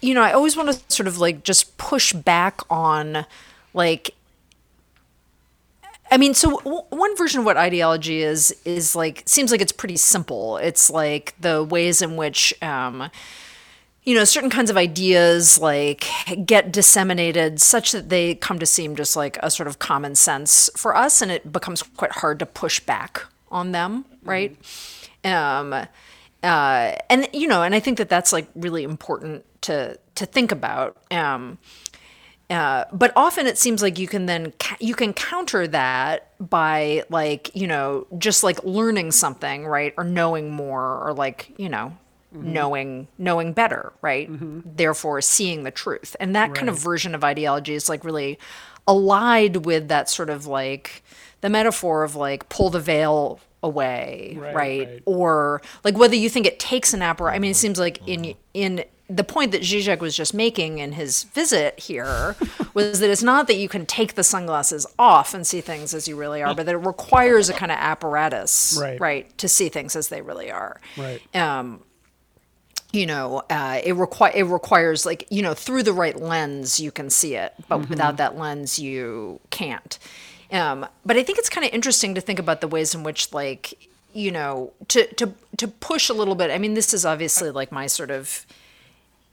you 0.00 0.12
know 0.12 0.22
I 0.22 0.32
always 0.32 0.56
want 0.56 0.72
to 0.72 0.80
sort 0.92 1.06
of 1.06 1.18
like 1.18 1.44
just 1.44 1.78
push 1.78 2.12
back 2.12 2.60
on 2.68 3.24
like 3.72 4.16
I 6.10 6.16
mean, 6.16 6.34
so 6.34 6.58
w- 6.58 6.82
one 6.90 7.16
version 7.16 7.40
of 7.40 7.46
what 7.46 7.56
ideology 7.56 8.22
is 8.22 8.54
is 8.64 8.96
like 8.96 9.22
seems 9.26 9.50
like 9.50 9.60
it's 9.60 9.72
pretty 9.72 9.96
simple. 9.96 10.56
It's 10.58 10.90
like 10.90 11.34
the 11.40 11.62
ways 11.62 12.00
in 12.02 12.16
which 12.16 12.54
um, 12.62 13.10
you 14.04 14.14
know 14.14 14.24
certain 14.24 14.50
kinds 14.50 14.70
of 14.70 14.76
ideas 14.76 15.58
like 15.58 16.06
get 16.46 16.72
disseminated 16.72 17.60
such 17.60 17.92
that 17.92 18.08
they 18.08 18.34
come 18.34 18.58
to 18.58 18.66
seem 18.66 18.96
just 18.96 19.16
like 19.16 19.38
a 19.42 19.50
sort 19.50 19.66
of 19.66 19.78
common 19.78 20.14
sense 20.14 20.70
for 20.76 20.96
us, 20.96 21.20
and 21.20 21.30
it 21.30 21.52
becomes 21.52 21.82
quite 21.82 22.12
hard 22.12 22.38
to 22.38 22.46
push 22.46 22.80
back 22.80 23.24
on 23.50 23.72
them, 23.72 24.04
right? 24.22 24.56
Um, 25.24 25.72
uh, 25.72 26.92
and 27.10 27.28
you 27.32 27.48
know, 27.48 27.62
and 27.62 27.74
I 27.74 27.80
think 27.80 27.98
that 27.98 28.08
that's 28.08 28.32
like 28.32 28.48
really 28.54 28.82
important 28.82 29.44
to 29.62 29.98
to 30.14 30.26
think 30.26 30.52
about. 30.52 30.96
Um, 31.10 31.58
uh, 32.50 32.84
but 32.92 33.12
often 33.14 33.46
it 33.46 33.58
seems 33.58 33.82
like 33.82 33.98
you 33.98 34.08
can 34.08 34.26
then 34.26 34.52
ca- 34.58 34.76
you 34.80 34.94
can 34.94 35.12
counter 35.12 35.66
that 35.68 36.32
by 36.40 37.04
like 37.10 37.54
you 37.54 37.66
know 37.66 38.06
just 38.16 38.42
like 38.42 38.62
learning 38.64 39.10
something 39.10 39.66
right 39.66 39.92
or 39.96 40.04
knowing 40.04 40.50
more 40.50 41.04
or 41.04 41.12
like 41.12 41.52
you 41.58 41.68
know 41.68 41.96
mm-hmm. 42.34 42.52
knowing 42.52 43.08
knowing 43.18 43.52
better 43.52 43.92
right? 44.02 44.30
Mm-hmm. 44.30 44.60
Therefore 44.64 45.20
seeing 45.20 45.64
the 45.64 45.70
truth. 45.70 46.16
And 46.20 46.34
that 46.34 46.54
kind 46.54 46.68
of 46.68 46.78
version 46.78 47.14
of 47.14 47.24
ideology 47.24 47.74
is 47.74 47.88
like 47.88 48.04
really 48.04 48.38
allied 48.86 49.66
with 49.66 49.88
that 49.88 50.08
sort 50.08 50.30
of 50.30 50.46
like 50.46 51.02
the 51.40 51.50
metaphor 51.50 52.04
of 52.04 52.16
like 52.16 52.48
pull 52.48 52.70
the 52.70 52.80
veil 52.80 53.40
away 53.62 54.36
Right, 54.38 54.54
right, 54.54 54.88
right. 54.88 55.02
or 55.04 55.62
like 55.84 55.96
whether 55.96 56.14
you 56.14 56.28
think 56.30 56.46
it 56.46 56.58
takes 56.58 56.94
an 56.94 57.02
apparatus. 57.02 57.36
I 57.36 57.38
mean, 57.40 57.50
it 57.50 57.56
seems 57.56 57.78
like 57.78 58.00
in 58.06 58.22
mm-hmm. 58.22 58.38
in 58.54 58.84
the 59.10 59.24
point 59.24 59.52
that 59.52 59.62
Zizek 59.62 60.00
was 60.00 60.14
just 60.16 60.34
making 60.34 60.78
in 60.78 60.92
his 60.92 61.22
visit 61.24 61.78
here 61.80 62.36
was 62.74 63.00
that 63.00 63.08
it's 63.10 63.22
not 63.22 63.46
that 63.46 63.56
you 63.56 63.68
can 63.68 63.86
take 63.86 64.14
the 64.14 64.22
sunglasses 64.24 64.86
off 64.98 65.32
and 65.32 65.46
see 65.46 65.60
things 65.62 65.94
as 65.94 66.06
you 66.06 66.14
really 66.16 66.42
are, 66.42 66.54
but 66.54 66.66
that 66.66 66.74
it 66.74 66.78
requires 66.86 67.48
a 67.48 67.54
kind 67.54 67.72
of 67.72 67.78
apparatus, 67.78 68.78
Right. 69.00 69.36
to 69.38 69.48
see 69.48 69.68
things 69.70 69.96
as 69.96 70.08
they 70.08 70.20
really 70.20 70.50
are. 70.50 70.78
Right. 70.96 71.20
Um, 71.34 71.82
you 72.92 73.06
know, 73.06 73.42
uh, 73.50 73.80
it 73.84 73.94
require 73.94 74.32
it 74.34 74.44
requires 74.44 75.04
like 75.04 75.26
you 75.30 75.42
know 75.42 75.52
through 75.54 75.82
the 75.82 75.92
right 75.92 76.18
lens 76.20 76.80
you 76.80 76.90
can 76.90 77.10
see 77.10 77.34
it, 77.34 77.52
but 77.68 77.80
Mm-hmm. 77.80 77.90
without 77.90 78.16
that 78.16 78.36
lens 78.38 78.78
you 78.78 79.40
can't. 79.50 79.98
Um, 80.50 80.86
but 81.04 81.16
I 81.18 81.22
think 81.22 81.38
it's 81.38 81.50
kind 81.50 81.66
of 81.66 81.72
interesting 81.74 82.14
to 82.14 82.20
think 82.22 82.38
about 82.38 82.60
the 82.62 82.68
ways 82.68 82.94
in 82.94 83.02
which 83.02 83.32
like 83.34 83.74
you 84.14 84.30
know 84.32 84.72
to 84.88 85.06
to 85.14 85.32
to 85.58 85.68
push 85.68 86.08
a 86.08 86.14
little 86.14 86.34
bit. 86.34 86.50
I 86.50 86.56
mean, 86.58 86.72
this 86.74 86.94
is 86.94 87.04
obviously 87.04 87.50
like 87.50 87.70
my 87.70 87.86
sort 87.86 88.10
of 88.10 88.46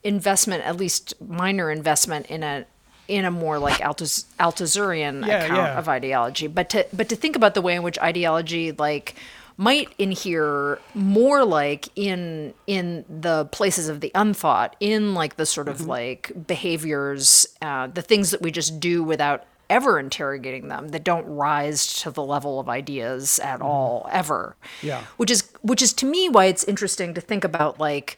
investment, 0.04 0.64
at 0.64 0.76
least 0.76 1.14
minor 1.20 1.70
investment 1.70 2.26
in 2.26 2.42
a 2.42 2.64
in 3.08 3.24
a 3.24 3.30
more 3.30 3.58
like 3.58 3.78
Altaz- 3.78 4.24
Althusserian 4.40 5.24
Yeah, 5.26 5.44
account 5.44 5.56
yeah. 5.58 5.78
of 5.78 5.88
ideology. 5.88 6.46
But 6.48 6.70
to 6.70 6.86
but 6.92 7.08
to 7.08 7.16
think 7.16 7.36
about 7.36 7.54
the 7.54 7.62
way 7.62 7.74
in 7.76 7.82
which 7.82 7.98
ideology 8.00 8.72
like 8.72 9.14
might 9.58 9.88
inhere 9.98 10.78
more 10.94 11.44
like 11.44 11.88
in 11.96 12.52
in 12.66 13.04
the 13.08 13.46
places 13.46 13.88
of 13.88 14.00
the 14.00 14.10
unthought, 14.14 14.76
in 14.80 15.14
like 15.14 15.36
the 15.36 15.46
sort 15.46 15.68
Mm-hmm. 15.68 15.82
of 15.82 15.86
like 15.86 16.32
behaviors, 16.46 17.46
uh, 17.62 17.86
the 17.86 18.02
things 18.02 18.30
that 18.32 18.42
we 18.42 18.50
just 18.50 18.80
do 18.80 19.02
without 19.02 19.44
ever 19.68 19.98
interrogating 19.98 20.68
them 20.68 20.88
that 20.90 21.02
don't 21.02 21.26
rise 21.26 22.00
to 22.00 22.10
the 22.10 22.22
level 22.22 22.60
of 22.60 22.68
ideas 22.68 23.40
at 23.40 23.60
all 23.60 24.08
ever 24.12 24.54
Mm-hmm. 24.78 24.86
Yeah. 24.86 25.02
which 25.16 25.30
is 25.30 25.50
which 25.62 25.82
is 25.82 25.92
to 25.94 26.06
me 26.06 26.28
why 26.28 26.44
it's 26.46 26.62
interesting 26.64 27.14
to 27.14 27.20
think 27.20 27.42
about 27.44 27.80
like 27.80 28.16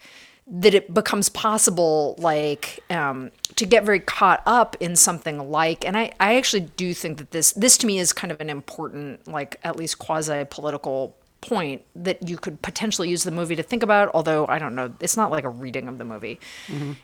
that 0.51 0.75
it 0.75 0.93
becomes 0.93 1.29
possible 1.29 2.15
like 2.19 2.83
um, 2.91 3.31
to 3.57 3.67
get 3.67 3.85
very 3.85 4.01
caught 4.01 4.43
up 4.47 4.77
in 4.81 4.97
something 4.97 5.51
like 5.51 5.87
and 5.87 5.97
I, 5.97 6.13
I 6.19 6.37
actually 6.37 6.61
do 6.61 6.95
think 6.95 7.19
that 7.19 7.33
this 7.33 7.53
this 7.53 7.77
to 7.79 7.87
me 7.87 7.99
is 7.99 8.13
kind 8.13 8.33
of 8.33 8.41
an 8.41 8.49
important 8.49 9.29
like 9.29 9.61
at 9.63 9.77
least 9.77 9.99
quasi 9.99 10.45
political 10.49 11.15
point 11.41 11.83
that 11.95 12.29
you 12.29 12.37
could 12.37 12.61
potentially 12.63 13.09
use 13.09 13.23
the 13.23 13.31
movie 13.31 13.55
to 13.55 13.63
think 13.63 13.83
about 13.83 14.11
although 14.13 14.47
i 14.49 14.59
don't 14.59 14.75
know 14.75 14.93
it's 15.01 15.17
not 15.17 15.31
like 15.31 15.45
a 15.45 15.49
reading 15.49 15.87
of 15.87 15.99
the 15.99 16.05
movie 16.05 16.41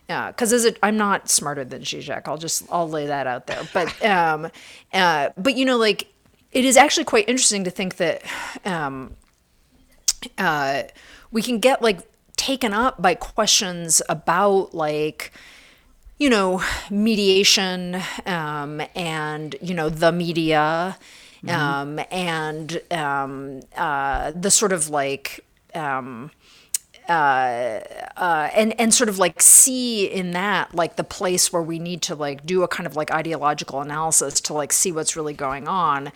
yeah 0.09 0.29
because 0.29 0.53
as 0.53 0.65
it 0.65 0.79
i'm 0.83 0.97
not 0.97 1.29
smarter 1.29 1.65
than 1.65 1.83
Zizek. 1.83 2.23
i'll 2.27 2.39
just 2.39 2.65
i'll 2.71 2.89
lay 2.89 3.07
that 3.07 3.27
out 3.27 3.47
there 3.47 3.62
but 3.73 4.05
um 4.07 4.51
uh 4.93 5.31
but 5.37 5.55
you 5.55 5.65
know 5.65 5.77
like 5.77 6.09
it 6.51 6.65
is 6.65 6.77
actually 6.77 7.05
quite 7.05 7.29
interesting 7.29 7.65
to 7.65 7.71
think 7.71 7.97
that 7.97 8.23
um 8.65 9.15
uh, 10.39 10.85
we 11.31 11.43
can 11.43 11.59
get 11.59 11.83
like 11.83 12.01
taken 12.45 12.75
up 12.75 13.01
by 13.01 13.15
questions 13.15 14.03
about 14.07 14.75
like 14.75 15.33
you 16.19 16.29
know 16.29 16.62
mediation 16.91 17.97
um, 18.27 18.83
and 18.95 19.57
you 19.62 19.73
know 19.73 19.89
the 19.89 20.12
media 20.12 20.99
um, 21.49 21.99
and 22.11 22.83
um, 22.91 23.61
uh, 23.77 24.31
the 24.35 24.51
sort 24.51 24.73
of 24.73 24.91
like 24.91 25.41
um, 25.75 26.31
uh, 27.09 27.81
uh, 28.19 28.51
and 28.55 28.79
and 28.79 28.93
sort 28.93 29.09
of 29.09 29.19
like 29.19 29.41
see 29.41 30.05
in 30.05 30.33
that 30.33 30.75
like 30.75 30.97
the 30.97 31.05
place 31.05 31.51
where 31.51 31.62
we 31.62 31.79
need 31.79 32.03
to 32.03 32.15
like 32.15 32.45
do 32.45 32.62
a 32.62 32.69
kind 32.69 32.87
of 32.87 32.95
like 32.95 33.11
ideological 33.11 33.81
analysis 33.81 34.39
to 34.43 34.53
like 34.53 34.71
see 34.71 34.93
what's 34.93 35.16
really 35.16 35.35
going 35.35 35.66
on 35.66 36.12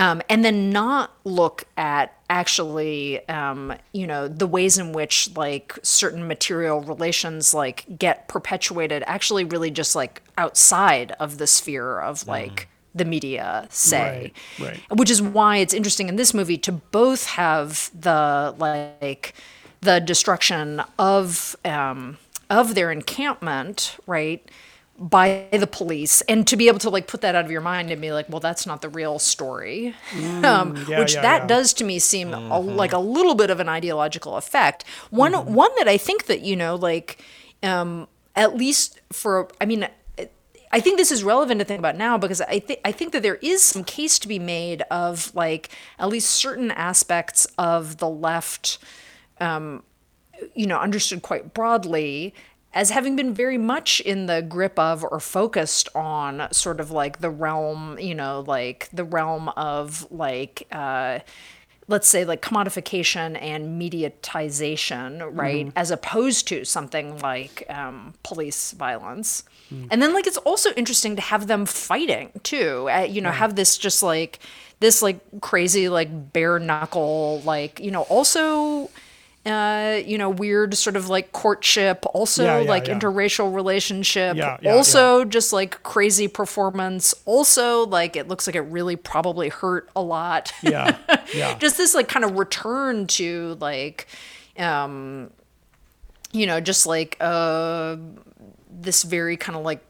um, 0.00 0.22
and 0.28 0.44
then 0.44 0.70
not 0.70 1.12
look 1.24 1.64
at 1.76 2.16
actually 2.28 3.26
um, 3.28 3.72
you 3.92 4.06
know 4.06 4.26
the 4.26 4.46
ways 4.46 4.78
in 4.78 4.92
which 4.92 5.30
like 5.36 5.78
certain 5.82 6.26
material 6.26 6.80
relations 6.80 7.54
like 7.54 7.84
get 7.98 8.26
perpetuated 8.26 9.04
actually 9.06 9.44
really 9.44 9.70
just 9.70 9.94
like 9.94 10.22
outside 10.38 11.12
of 11.20 11.38
the 11.38 11.46
sphere 11.46 12.00
of 12.00 12.26
like 12.26 12.68
the 12.94 13.04
media 13.04 13.68
say 13.70 14.32
Right, 14.58 14.68
right. 14.68 14.98
which 14.98 15.10
is 15.10 15.22
why 15.22 15.58
it's 15.58 15.74
interesting 15.74 16.08
in 16.08 16.16
this 16.16 16.34
movie 16.34 16.58
to 16.58 16.72
both 16.72 17.26
have 17.26 17.90
the 17.98 18.54
like 18.58 19.34
the 19.80 20.00
destruction 20.00 20.82
of 20.98 21.56
um, 21.64 22.18
of 22.50 22.74
their 22.74 22.90
encampment, 22.90 23.96
right, 24.06 24.46
by 25.00 25.46
the 25.50 25.66
police, 25.66 26.20
and 26.22 26.46
to 26.46 26.56
be 26.58 26.68
able 26.68 26.78
to 26.78 26.90
like 26.90 27.06
put 27.06 27.22
that 27.22 27.34
out 27.34 27.46
of 27.46 27.50
your 27.50 27.62
mind 27.62 27.90
and 27.90 28.02
be 28.02 28.12
like, 28.12 28.28
well, 28.28 28.38
that's 28.38 28.66
not 28.66 28.82
the 28.82 28.88
real 28.90 29.18
story, 29.18 29.88
um, 30.14 30.74
Mm, 30.74 30.88
yeah, 30.88 30.98
which 30.98 31.14
yeah, 31.14 31.22
that 31.22 31.42
yeah. 31.42 31.46
does 31.46 31.72
to 31.74 31.84
me 31.84 31.98
seem 31.98 32.34
a, 32.34 32.60
like 32.60 32.92
a 32.92 32.98
little 32.98 33.34
bit 33.34 33.48
of 33.48 33.60
an 33.60 33.68
ideological 33.68 34.36
effect. 34.36 34.84
One 35.08 35.32
one 35.32 35.70
that 35.78 35.88
I 35.88 35.96
think 35.96 36.26
that 36.26 36.42
you 36.42 36.54
know 36.54 36.74
like 36.76 37.24
um, 37.62 38.08
at 38.36 38.54
least 38.56 39.00
for 39.10 39.48
I 39.60 39.64
mean. 39.64 39.88
I 40.72 40.78
think 40.78 40.98
this 40.98 41.10
is 41.10 41.24
relevant 41.24 41.58
to 41.58 41.64
think 41.64 41.80
about 41.80 41.96
now 41.96 42.16
because 42.16 42.40
I 42.42 42.60
think 42.60 42.78
I 42.84 42.92
think 42.92 43.10
that 43.10 43.24
there 43.24 43.40
is 43.42 43.60
some 43.60 43.82
case 43.82 44.20
to 44.20 44.28
be 44.28 44.38
made 44.38 44.82
of 44.82 45.34
like 45.34 45.70
at 45.98 46.08
least 46.08 46.30
certain 46.30 46.70
aspects 46.70 47.44
of 47.58 47.96
the 47.96 48.08
left, 48.08 48.78
um, 49.40 49.82
you 50.54 50.68
know, 50.68 50.78
understood 50.78 51.22
quite 51.22 51.54
broadly 51.54 52.34
as 52.72 52.90
having 52.90 53.16
been 53.16 53.34
very 53.34 53.58
much 53.58 54.00
in 54.00 54.26
the 54.26 54.42
grip 54.42 54.78
of 54.78 55.04
or 55.04 55.18
focused 55.20 55.88
on 55.94 56.48
sort 56.52 56.80
of 56.80 56.90
like 56.90 57.20
the 57.20 57.30
realm, 57.30 57.98
you 57.98 58.14
know, 58.14 58.44
like 58.46 58.88
the 58.92 59.04
realm 59.04 59.48
of 59.50 60.06
like. 60.10 60.66
Uh, 60.70 61.20
let's 61.88 62.06
say 62.06 62.24
like 62.24 62.40
commodification 62.40 63.36
and 63.42 63.82
mediatization, 63.82 65.28
right, 65.32 65.72
as 65.74 65.90
opposed 65.90 66.46
to 66.46 66.64
something 66.64 67.18
like 67.18 67.64
um, 67.68 68.14
police 68.22 68.70
violence. 68.70 69.42
And 69.90 70.00
then 70.00 70.14
like 70.14 70.28
it's 70.28 70.36
also 70.36 70.70
interesting 70.74 71.16
to 71.16 71.22
have 71.22 71.48
them 71.48 71.66
fighting 71.66 72.30
too. 72.44 72.88
Uh, 72.88 73.00
you 73.00 73.20
know, 73.20 73.32
have 73.32 73.56
this 73.56 73.76
just 73.76 74.04
like 74.04 74.38
this 74.80 75.02
like 75.02 75.20
crazy 75.40 75.88
like 75.88 76.32
bare 76.32 76.58
knuckle 76.58 77.42
like 77.44 77.78
you 77.80 77.90
know 77.90 78.02
also 78.02 78.90
uh, 79.46 79.98
you 80.04 80.18
know, 80.18 80.28
weird 80.28 80.74
sort 80.74 80.96
of 80.96 81.08
like 81.08 81.32
courtship, 81.32 82.04
also 82.14 82.44
Yeah, 82.44 82.60
yeah, 82.60 82.68
like 82.68 82.88
yeah. 82.88 82.98
interracial 82.98 83.54
relationship, 83.54 84.36
also 84.66 85.24
just 85.24 85.52
like 85.52 85.82
crazy 85.82 86.28
performance, 86.28 87.14
also 87.24 87.86
like 87.86 88.16
it 88.16 88.28
looks 88.28 88.46
like 88.46 88.54
it 88.56 88.60
really 88.62 88.96
probably 88.96 89.48
hurt 89.48 89.88
a 89.96 90.02
lot. 90.02 90.52
Yeah, 90.62 90.98
yeah. 91.34 91.56
just 91.58 91.78
this 91.78 91.94
like 91.94 92.06
kind 92.08 92.24
of 92.24 92.36
return 92.38 93.06
to 93.08 93.56
like, 93.60 94.08
um, 94.58 95.30
you 96.32 96.46
know, 96.46 96.60
just 96.60 96.86
like 96.86 97.16
uh, 97.20 97.96
this 98.70 99.04
very 99.04 99.38
kind 99.38 99.56
of 99.56 99.64
like 99.64 99.82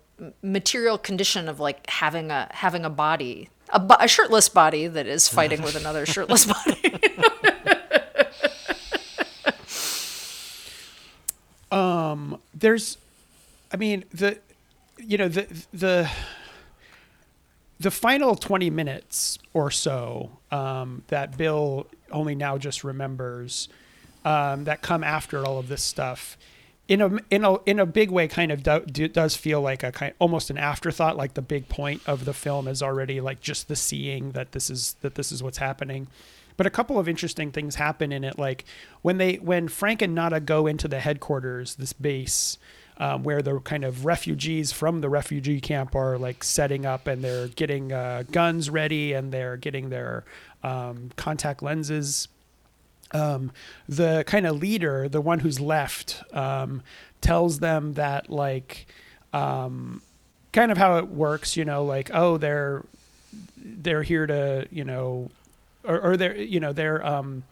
material 0.43 0.97
condition 0.97 1.49
of 1.49 1.59
like 1.59 1.89
having 1.91 2.31
a 2.31 2.49
having 2.53 2.85
a 2.85 2.91
body, 2.91 3.49
a, 3.71 3.81
bo- 3.81 3.97
a 3.99 4.07
shirtless 4.07 4.49
body 4.49 4.87
that 4.87 5.09
is 5.09 5.29
fighting 5.29 5.61
with 5.63 5.75
another 5.75 6.07
shirtless 6.15 6.47
body. 6.47 7.01
there's 12.55 12.99
i 13.73 13.77
mean 13.77 14.05
the 14.13 14.39
you 14.99 15.17
know 15.17 15.29
the 15.29 15.47
the 15.73 16.11
the 17.79 17.91
final 17.91 18.35
20 18.35 18.69
minutes 18.71 19.39
or 19.55 19.71
so 19.71 20.31
um, 20.51 21.03
that 21.09 21.37
bill 21.39 21.87
only 22.13 22.35
now 22.35 22.59
just 22.59 22.85
remembers 22.85 23.69
um, 24.25 24.65
that 24.65 24.83
come 24.83 25.03
after 25.03 25.47
all 25.47 25.59
of 25.59 25.69
this 25.69 25.83
stuff 25.83 26.37
in 26.89 27.01
a 27.01 27.11
in 27.31 27.45
a 27.45 27.57
in 27.65 27.79
a 27.79 27.87
big 27.87 28.11
way 28.11 28.27
kind 28.27 28.51
of 28.51 28.63
do, 28.65 28.81
do, 28.81 29.09
does 29.09 29.37
feel 29.37 29.61
like 29.61 29.85
a 29.85 29.93
kind 29.93 30.13
almost 30.19 30.51
an 30.51 30.59
afterthought 30.59 31.17
like 31.17 31.35
the 31.35 31.43
big 31.43 31.69
point 31.69 32.03
of 32.05 32.25
the 32.25 32.35
film 32.35 32.67
is 32.67 32.83
already 32.83 33.21
like 33.21 33.41
just 33.41 33.69
the 33.69 33.77
seeing 33.77 34.33
that 34.33 34.53
this 34.53 34.69
is 34.69 34.97
that 35.01 35.15
this 35.15 35.31
is 35.31 35.41
what's 35.43 35.59
happening 35.59 36.09
but 36.57 36.67
a 36.67 36.71
couple 36.71 36.99
of 36.99 37.09
interesting 37.09 37.51
things 37.51 37.77
happen 37.77 38.13
in 38.13 38.25
it 38.25 38.39
like 38.39 38.65
when 39.03 39.19
they 39.19 39.37
when 39.37 39.69
frank 39.69 40.03
and 40.03 40.15
nada 40.15 40.41
go 40.41 40.67
into 40.67 40.89
the 40.89 41.01
headquarters 41.01 41.77
this 41.77 41.93
base 41.93 42.59
um, 43.01 43.23
where 43.23 43.41
the 43.41 43.59
kind 43.61 43.83
of 43.83 44.05
refugees 44.05 44.73
from 44.73 45.01
the 45.01 45.09
refugee 45.09 45.59
camp 45.59 45.95
are 45.95 46.19
like 46.19 46.45
setting 46.45 46.85
up 46.85 47.07
and 47.07 47.25
they're 47.25 47.49
getting 47.49 47.93
uh, 47.93 48.25
guns 48.31 48.69
ready 48.69 49.15
and 49.15 49.33
they're 49.33 49.57
getting 49.57 49.89
their 49.89 50.23
um, 50.63 51.11
contact 51.17 51.63
lenses. 51.63 52.29
Um, 53.13 53.53
the 53.89 54.23
kind 54.27 54.47
of 54.47 54.59
leader, 54.59 55.09
the 55.09 55.23
one 55.23 55.39
who's 55.39 55.59
left, 55.59 56.23
um, 56.35 56.83
tells 57.23 57.59
them 57.61 57.95
that 57.95 58.29
like, 58.29 58.87
um, 59.33 60.03
kind 60.53 60.71
of 60.71 60.77
how 60.77 60.99
it 60.99 61.09
works, 61.09 61.57
you 61.57 61.65
know, 61.65 61.83
like 61.85 62.11
oh 62.13 62.37
they're 62.37 62.85
they're 63.57 64.03
here 64.03 64.27
to 64.27 64.69
you 64.71 64.85
know, 64.85 65.31
or, 65.85 66.01
or 66.01 66.17
they're 66.17 66.37
you 66.37 66.61
know 66.61 66.73
they're 66.73 67.05
um, 67.05 67.45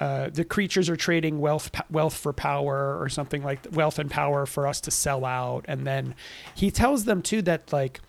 uh, 0.00 0.30
the 0.30 0.44
creatures 0.44 0.88
are 0.88 0.96
trading 0.96 1.40
wealth 1.40 1.70
wealth 1.90 2.16
for 2.16 2.32
power 2.32 3.00
or 3.00 3.08
something 3.08 3.42
like 3.42 3.66
wealth 3.72 3.98
and 3.98 4.10
power 4.10 4.46
for 4.46 4.66
us 4.66 4.80
to 4.82 4.90
sell 4.90 5.24
out, 5.24 5.64
and 5.68 5.86
then 5.86 6.14
he 6.54 6.70
tells 6.70 7.04
them 7.04 7.22
too 7.22 7.42
that 7.42 7.72
like 7.72 8.00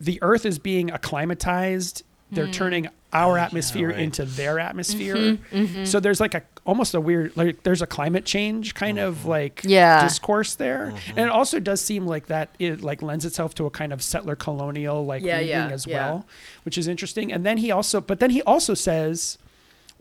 the 0.00 0.18
Earth 0.22 0.44
is 0.44 0.58
being 0.58 0.90
acclimatized. 0.90 2.02
They're 2.32 2.48
turning 2.48 2.88
our 3.12 3.38
atmosphere 3.38 3.90
right. 3.90 4.00
into 4.00 4.24
their 4.24 4.58
atmosphere. 4.58 5.38
So 5.84 6.00
there's 6.00 6.18
like 6.18 6.34
a 6.34 6.42
almost 6.66 6.94
a 6.94 7.00
weird 7.00 7.36
like 7.36 7.62
there's 7.62 7.82
a 7.82 7.86
climate 7.86 8.24
change 8.24 8.74
kind 8.74 8.98
Mm-hmm. 8.98 9.06
of 9.08 9.26
like 9.26 9.60
Yeah. 9.64 10.02
discourse 10.02 10.54
there, 10.54 10.92
and 11.08 11.18
it 11.18 11.28
also 11.28 11.60
does 11.60 11.80
seem 11.80 12.06
like 12.06 12.26
that 12.26 12.54
it 12.58 12.82
like 12.82 13.02
lends 13.02 13.24
itself 13.24 13.54
to 13.56 13.66
a 13.66 13.70
kind 13.70 13.92
of 13.92 14.02
settler 14.02 14.36
colonial 14.36 15.04
like 15.04 15.22
Yeah, 15.22 15.36
reading 15.36 15.48
yeah, 15.50 15.68
as 15.68 15.86
yeah. 15.86 15.96
well, 16.10 16.26
which 16.64 16.78
is 16.78 16.88
interesting. 16.88 17.32
And 17.32 17.44
then 17.44 17.58
he 17.58 17.70
also, 17.70 18.00
but 18.00 18.20
then 18.20 18.30
he 18.30 18.40
also 18.42 18.74
says 18.74 19.38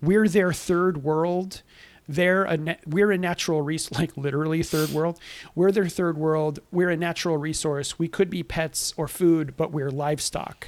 we're 0.02 0.28
their 0.28 0.54
third 0.54 1.04
world. 1.04 1.62
They're 2.08 2.44
a 2.44 2.58
na- 2.58 2.76
we're 2.86 3.12
a 3.12 3.18
natural 3.18 3.62
resource, 3.62 3.98
like 4.00 4.16
literally 4.18 4.62
third 4.64 4.90
world. 4.90 5.20
We're 5.56 5.72
their 5.72 5.88
third 5.88 6.18
world. 6.18 6.60
We're 6.72 6.90
a 6.90 6.98
natural 6.98 7.38
resource. 7.38 7.98
We 7.98 8.08
could 8.10 8.30
be 8.30 8.44
pets 8.44 8.94
or 8.98 9.08
food, 9.08 9.56
but 9.56 9.72
we're 9.72 9.90
livestock. 9.90 10.68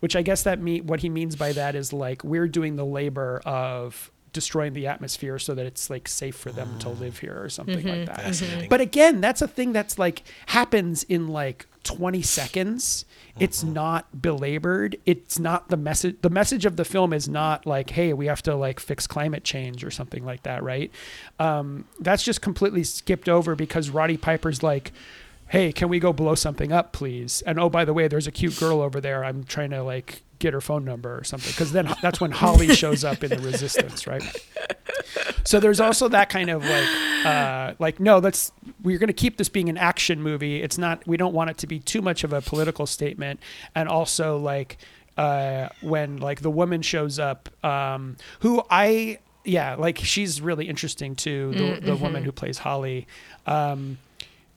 Which 0.00 0.16
I 0.16 0.22
guess 0.22 0.42
that 0.42 0.60
mean 0.60 0.88
what 0.88 1.00
he 1.00 1.08
means 1.08 1.36
by 1.36 1.52
that 1.52 1.76
is 1.76 1.92
like 1.92 2.24
we're 2.24 2.48
doing 2.48 2.74
the 2.74 2.84
labor 2.84 3.40
of 3.44 4.10
destroying 4.32 4.72
the 4.72 4.86
atmosphere 4.86 5.38
so 5.38 5.54
that 5.54 5.66
it's 5.66 5.90
like 5.90 6.08
safe 6.08 6.34
for 6.36 6.50
them 6.50 6.78
to 6.80 6.88
live 6.88 7.18
here 7.18 7.38
or 7.40 7.48
something 7.48 7.86
like 7.86 8.06
that. 8.06 8.24
But 8.68 8.80
again, 8.80 9.20
that's 9.20 9.42
a 9.42 9.48
thing 9.48 9.72
that's 9.72 9.98
like 9.98 10.22
happens 10.46 11.02
in 11.04 11.28
like 11.28 11.66
20 11.84 12.22
seconds. 12.22 13.04
It's 13.38 13.62
not 13.64 14.22
belabored. 14.22 14.96
It's 15.06 15.38
not 15.38 15.68
the 15.68 15.76
message. 15.76 16.16
The 16.22 16.30
message 16.30 16.64
of 16.66 16.76
the 16.76 16.84
film 16.84 17.12
is 17.12 17.28
not 17.28 17.66
like, 17.66 17.90
hey, 17.90 18.12
we 18.12 18.26
have 18.26 18.42
to 18.42 18.54
like 18.54 18.78
fix 18.78 19.06
climate 19.06 19.42
change 19.42 19.82
or 19.84 19.90
something 19.90 20.24
like 20.24 20.42
that, 20.44 20.62
right? 20.62 20.90
Um, 21.38 21.86
that's 21.98 22.22
just 22.22 22.40
completely 22.42 22.84
skipped 22.84 23.28
over 23.28 23.54
because 23.54 23.90
Roddy 23.90 24.16
Piper's 24.16 24.62
like, 24.62 24.92
hey, 25.48 25.72
can 25.72 25.88
we 25.88 25.98
go 25.98 26.12
blow 26.12 26.34
something 26.34 26.72
up, 26.72 26.92
please? 26.92 27.42
And 27.42 27.58
oh, 27.58 27.68
by 27.68 27.84
the 27.84 27.92
way, 27.92 28.08
there's 28.08 28.26
a 28.26 28.30
cute 28.32 28.58
girl 28.58 28.80
over 28.80 29.00
there. 29.00 29.24
I'm 29.24 29.44
trying 29.44 29.70
to 29.70 29.82
like 29.82 30.22
get 30.42 30.52
her 30.52 30.60
phone 30.60 30.84
number 30.84 31.16
or 31.16 31.24
something 31.24 31.50
because 31.52 31.72
then 31.72 31.94
that's 32.02 32.20
when 32.20 32.32
Holly 32.32 32.74
shows 32.74 33.04
up 33.04 33.22
in 33.22 33.30
the 33.30 33.38
resistance, 33.38 34.06
right? 34.06 34.22
So 35.44 35.60
there's 35.60 35.80
also 35.80 36.08
that 36.08 36.28
kind 36.28 36.50
of 36.50 36.64
like, 36.64 37.26
uh, 37.26 37.74
like 37.78 38.00
no, 38.00 38.20
that's 38.20 38.52
we're 38.82 38.98
going 38.98 39.08
to 39.08 39.14
keep 39.14 39.36
this 39.36 39.48
being 39.48 39.68
an 39.68 39.78
action 39.78 40.20
movie. 40.20 40.62
It's 40.62 40.78
not. 40.78 41.06
We 41.06 41.16
don't 41.16 41.32
want 41.32 41.50
it 41.50 41.58
to 41.58 41.66
be 41.66 41.78
too 41.78 42.02
much 42.02 42.24
of 42.24 42.32
a 42.32 42.40
political 42.40 42.86
statement, 42.86 43.40
and 43.74 43.88
also 43.88 44.36
like 44.38 44.78
uh, 45.16 45.68
when 45.80 46.18
like 46.18 46.40
the 46.40 46.50
woman 46.50 46.82
shows 46.82 47.18
up, 47.18 47.48
um, 47.64 48.16
who 48.40 48.62
I 48.70 49.18
yeah, 49.44 49.74
like 49.74 49.98
she's 49.98 50.40
really 50.40 50.68
interesting 50.68 51.16
too. 51.16 51.52
The 51.52 51.80
the 51.80 51.96
woman 51.96 52.24
who 52.24 52.32
plays 52.32 52.58
Holly. 52.58 53.06
Um, 53.46 53.98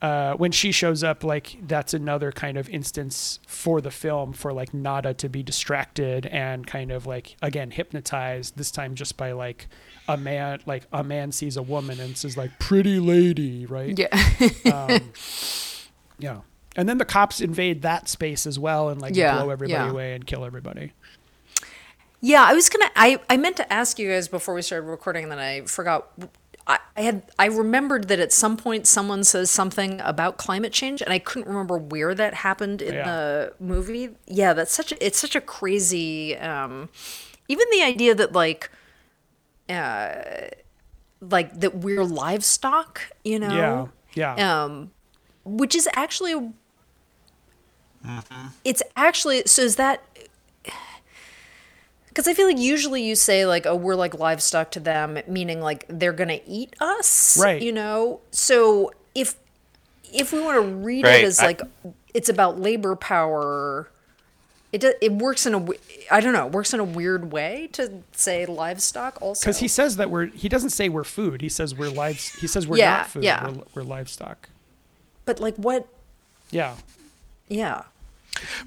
uh, 0.06 0.36
when 0.36 0.52
she 0.52 0.72
shows 0.72 1.04
up, 1.04 1.24
like 1.24 1.58
that's 1.66 1.92
another 1.96 2.32
kind 2.32 2.58
of 2.58 2.70
instance 2.70 3.40
for 3.48 3.82
the 3.82 3.90
film 3.90 4.34
for 4.34 4.54
like 4.54 4.72
Nada 4.72 5.16
to 5.16 5.28
be 5.28 5.42
distracted 5.42 6.28
and 6.28 6.68
kind 6.68 6.92
of 6.92 7.08
like 7.08 7.36
again 7.42 7.72
hypnotized. 7.72 8.56
This 8.56 8.70
time 8.70 8.94
just 8.94 9.18
by 9.18 9.32
like 9.32 9.68
a 10.08 10.16
man, 10.16 10.60
like 10.68 10.84
a 10.92 11.04
man 11.04 11.32
sees 11.32 11.58
a 11.58 11.64
woman 11.64 12.00
and 12.00 12.16
says 12.16 12.38
like 12.38 12.60
"pretty 12.60 13.00
lady," 13.00 13.66
right? 13.66 13.98
Yeah. 13.98 15.00
Yeah. 16.18 16.42
And 16.78 16.88
then 16.88 16.98
the 16.98 17.04
cops 17.06 17.42
invade 17.42 17.82
that 17.82 18.08
space 18.08 18.48
as 18.48 18.58
well 18.58 18.88
and 18.88 19.02
like 19.02 19.16
Yeah, 19.16 19.36
blow 19.36 19.50
everybody 19.50 19.74
yeah. 19.84 19.90
away 19.90 20.14
and 20.14 20.26
kill 20.26 20.46
everybody. 20.46 20.94
Yeah, 22.22 22.44
I 22.44 22.54
was 22.54 22.70
gonna. 22.70 22.90
I 22.96 23.20
I 23.30 23.38
meant 23.38 23.58
to 23.58 23.74
ask 23.74 24.00
you 24.00 24.10
guys 24.10 24.28
before 24.28 24.54
we 24.56 24.62
started 24.62 24.88
recording, 24.88 25.24
and 25.24 25.32
then 25.32 25.40
I 25.40 25.62
forgot. 25.62 26.08
I, 26.68 26.80
I 26.98 27.02
had 27.02 27.24
I 27.38 27.46
remembered 27.46 28.08
that 28.08 28.20
at 28.20 28.32
some 28.34 28.58
point 28.58 28.88
someone 28.88 29.24
says 29.24 29.52
something 29.52 30.02
about 30.02 30.38
climate 30.38 30.74
change, 30.74 31.02
and 31.02 31.14
I 31.14 31.20
couldn't 31.20 31.48
remember 31.48 31.78
where 31.78 32.16
that 32.16 32.34
happened 32.34 32.82
in 32.82 32.94
Yeah. 32.96 33.06
the 33.06 33.54
movie. 33.60 34.10
Yeah, 34.26 34.54
that's 34.54 34.72
such. 34.74 34.92
A, 34.92 35.06
it's 35.06 35.20
such 35.20 35.36
a 35.36 35.42
crazy. 35.42 36.36
Um, 36.38 36.90
even 37.48 37.66
the 37.72 37.84
idea 37.84 38.16
that 38.16 38.34
like, 38.34 38.72
uh, 39.70 40.16
like 41.22 41.60
that 41.60 41.78
we're 41.78 42.04
livestock. 42.04 43.02
You 43.24 43.40
know. 43.40 43.92
Yeah. 44.16 44.34
Yeah. 44.36 44.64
Um, 44.64 44.92
which 45.44 45.76
is 45.76 45.88
actually. 45.94 46.52
It's 48.64 48.84
actually 48.96 49.44
so. 49.46 49.64
Is 49.64 49.78
that 49.78 50.04
because 52.16 52.30
I 52.30 52.34
feel 52.34 52.48
like 52.48 52.58
usually 52.58 53.04
you 53.04 53.14
say 53.14 53.46
like, 53.46 53.66
"Oh, 53.66 53.76
we're 53.76 53.96
like 53.96 54.18
livestock 54.18 54.72
to 54.72 54.80
them," 54.80 55.20
meaning 55.28 55.60
like 55.60 55.84
they're 55.90 56.14
gonna 56.14 56.40
eat 56.48 56.74
us, 56.80 57.38
Right. 57.38 57.62
You 57.62 57.74
know. 57.74 58.22
So 58.32 58.92
if 59.14 59.36
if 60.14 60.32
we 60.32 60.42
want 60.42 60.56
to 60.56 60.62
read 60.62 61.04
Right, 61.04 61.24
it 61.24 61.26
as 61.26 61.40
I- 61.42 61.48
like 61.48 61.62
it's 62.14 62.30
about 62.30 62.58
labor 62.58 62.96
power, 62.96 63.90
it 64.72 64.80
do, 64.80 64.94
it 65.02 65.12
works 65.12 65.46
in 65.46 65.54
a 65.56 65.60
w- 65.60 65.80
I 66.10 66.22
don't 66.22 66.32
know, 66.32 66.46
it 66.46 66.54
works 66.54 66.74
in 66.74 66.80
a 66.80 66.84
weird 66.86 67.34
way 67.34 67.68
to 67.74 68.02
say 68.14 68.46
livestock 68.46 69.22
also. 69.22 69.42
Because 69.42 69.60
he 69.60 69.68
says 69.68 69.98
that 69.98 70.10
we're 70.10 70.28
he 70.28 70.48
doesn't 70.48 70.70
say 70.70 70.88
we're 70.88 71.04
food. 71.04 71.42
He 71.42 71.50
says 71.50 71.76
we're 71.76 71.90
lives. 71.90 72.30
He 72.40 72.48
says 72.48 72.66
we're 72.66 72.78
Yeah, 72.78 72.98
not 72.98 73.08
food. 73.08 73.24
yeah. 73.26 73.50
We're, 73.50 73.64
we're 73.76 73.84
livestock. 73.84 74.48
but 75.26 75.42
like 75.42 75.56
what? 75.58 75.86
Yeah. 76.52 76.76
Yeah. 77.50 77.84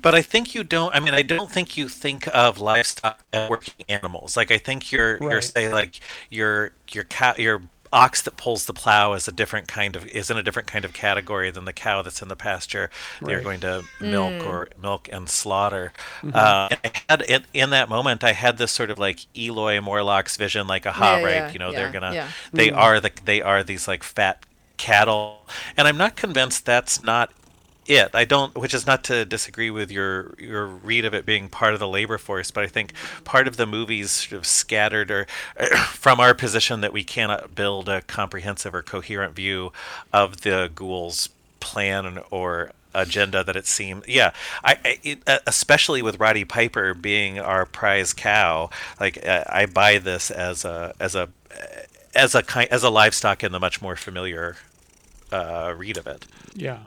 But 0.03 0.15
I 0.15 0.23
think 0.23 0.55
you 0.55 0.65
don't. 0.65 0.95
I 0.95 1.01
mean, 1.01 1.15
I 1.15 1.23
don't 1.23 1.51
think 1.51 1.77
you 1.77 1.89
think 1.89 2.29
of 2.35 2.59
livestock 2.61 3.21
as 3.33 3.49
working 3.49 3.75
animals. 3.89 4.37
Like 4.37 4.51
I 4.51 4.59
think 4.59 4.93
you're 4.93 5.23
you're 5.29 5.41
say 5.43 5.69
like 5.73 6.01
your 6.31 6.73
your 6.91 7.05
cow 7.05 7.35
your 7.37 7.63
ox 7.91 8.21
that 8.21 8.37
pulls 8.37 8.67
the 8.67 8.75
plow 8.75 9.15
is 9.15 9.27
a 9.29 9.33
different 9.33 9.67
kind 9.67 9.97
of 9.97 10.07
is 10.09 10.31
in 10.31 10.37
a 10.37 10.43
different 10.43 10.69
kind 10.69 10.85
of 10.85 10.93
category 10.93 11.51
than 11.51 11.65
the 11.65 11.73
cow 11.73 12.03
that's 12.03 12.21
in 12.21 12.29
the 12.29 12.37
pasture 12.37 12.91
that 13.25 13.31
you're 13.33 13.41
going 13.41 13.61
to 13.61 13.87
milk 13.99 14.45
or 14.45 14.69
milk 14.81 15.09
and 15.11 15.29
slaughter. 15.29 15.93
Mm-hmm. 16.23 16.37
Uh, 16.37 16.69
and 16.71 16.81
I 16.85 16.91
had 17.09 17.23
in, 17.23 17.45
in 17.55 17.71
that 17.71 17.89
moment, 17.89 18.23
I 18.25 18.33
had 18.33 18.59
this 18.59 18.73
sort 18.73 18.91
of 18.91 18.99
like 18.99 19.21
Eloi 19.37 19.79
Morlock's 19.81 20.37
vision, 20.37 20.67
like 20.67 20.87
aha, 20.87 21.17
Yeah, 21.17 21.21
right? 21.23 21.47
yeah, 21.47 21.49
you 21.49 21.59
know, 21.59 21.73
yeah, 21.73 21.79
they're 21.79 21.89
gonna 21.91 22.13
yeah. 22.13 22.33
they 22.53 22.71
Mm-hmm. 22.71 22.79
are 22.79 23.01
the 23.01 23.11
they 23.25 23.41
are 23.43 23.63
these 23.65 23.89
like 23.89 24.03
fat 24.03 24.45
cattle, 24.77 25.49
and 25.77 25.89
I'm 25.89 25.97
not 25.97 26.17
convinced 26.17 26.67
that's 26.67 27.03
not 27.03 27.33
it. 27.89 28.15
I 28.15 28.25
don't, 28.25 28.55
which 28.57 28.75
is 28.75 28.87
not 28.87 29.05
to 29.05 29.25
disagree 29.25 29.71
with 29.71 29.91
your 29.91 30.35
your 30.39 30.67
read 30.67 31.05
of 31.05 31.15
it 31.15 31.27
being 31.27 31.49
part 31.49 31.75
of 31.75 31.81
the 31.81 31.89
labor 31.89 32.19
force, 32.19 32.51
but 32.51 32.65
I 32.65 32.67
think 32.67 32.93
part 33.25 33.49
of 33.49 33.57
the 33.57 33.67
movie's 33.67 34.11
sort 34.11 34.39
of 34.39 34.47
scattered 34.47 35.11
or 35.11 35.27
from 35.89 36.21
our 36.21 36.35
position 36.35 36.81
that 36.83 36.93
we 36.93 37.05
cannot 37.05 37.55
build 37.55 37.89
a 37.89 38.03
comprehensive 38.03 38.75
or 38.75 38.83
coherent 38.83 39.35
view 39.35 39.73
of 40.13 40.43
the 40.43 40.71
ghouls' 40.75 41.29
plan 41.61 42.19
or 42.31 42.73
agenda 42.95 43.45
that 43.45 43.55
it 43.55 43.67
seemed 43.67 44.03
yeah 44.09 44.33
i, 44.65 44.79
I 44.83 44.99
it, 45.05 45.19
uh, 45.27 45.39
especially 45.47 46.01
with 46.01 46.19
roddy 46.19 46.45
piper 46.45 46.95
being 46.95 47.39
our 47.39 47.67
prize 47.67 48.15
cow 48.15 48.71
like 48.99 49.25
uh, 49.25 49.45
i 49.47 49.67
buy 49.67 49.99
this 49.99 50.31
as 50.31 50.65
a 50.65 50.95
as 50.99 51.15
a 51.15 51.29
as 52.15 52.35
a 52.35 52.43
kind 52.43 52.69
as 52.71 52.83
a 52.83 52.91
livestock 52.91 53.45
in 53.45 53.53
the 53.53 53.61
much 53.61 53.83
more 53.83 53.95
familiar 53.95 54.57
uh, 55.31 55.75
read 55.77 55.99
of 55.99 56.07
it 56.07 56.27
Yeah. 56.55 56.79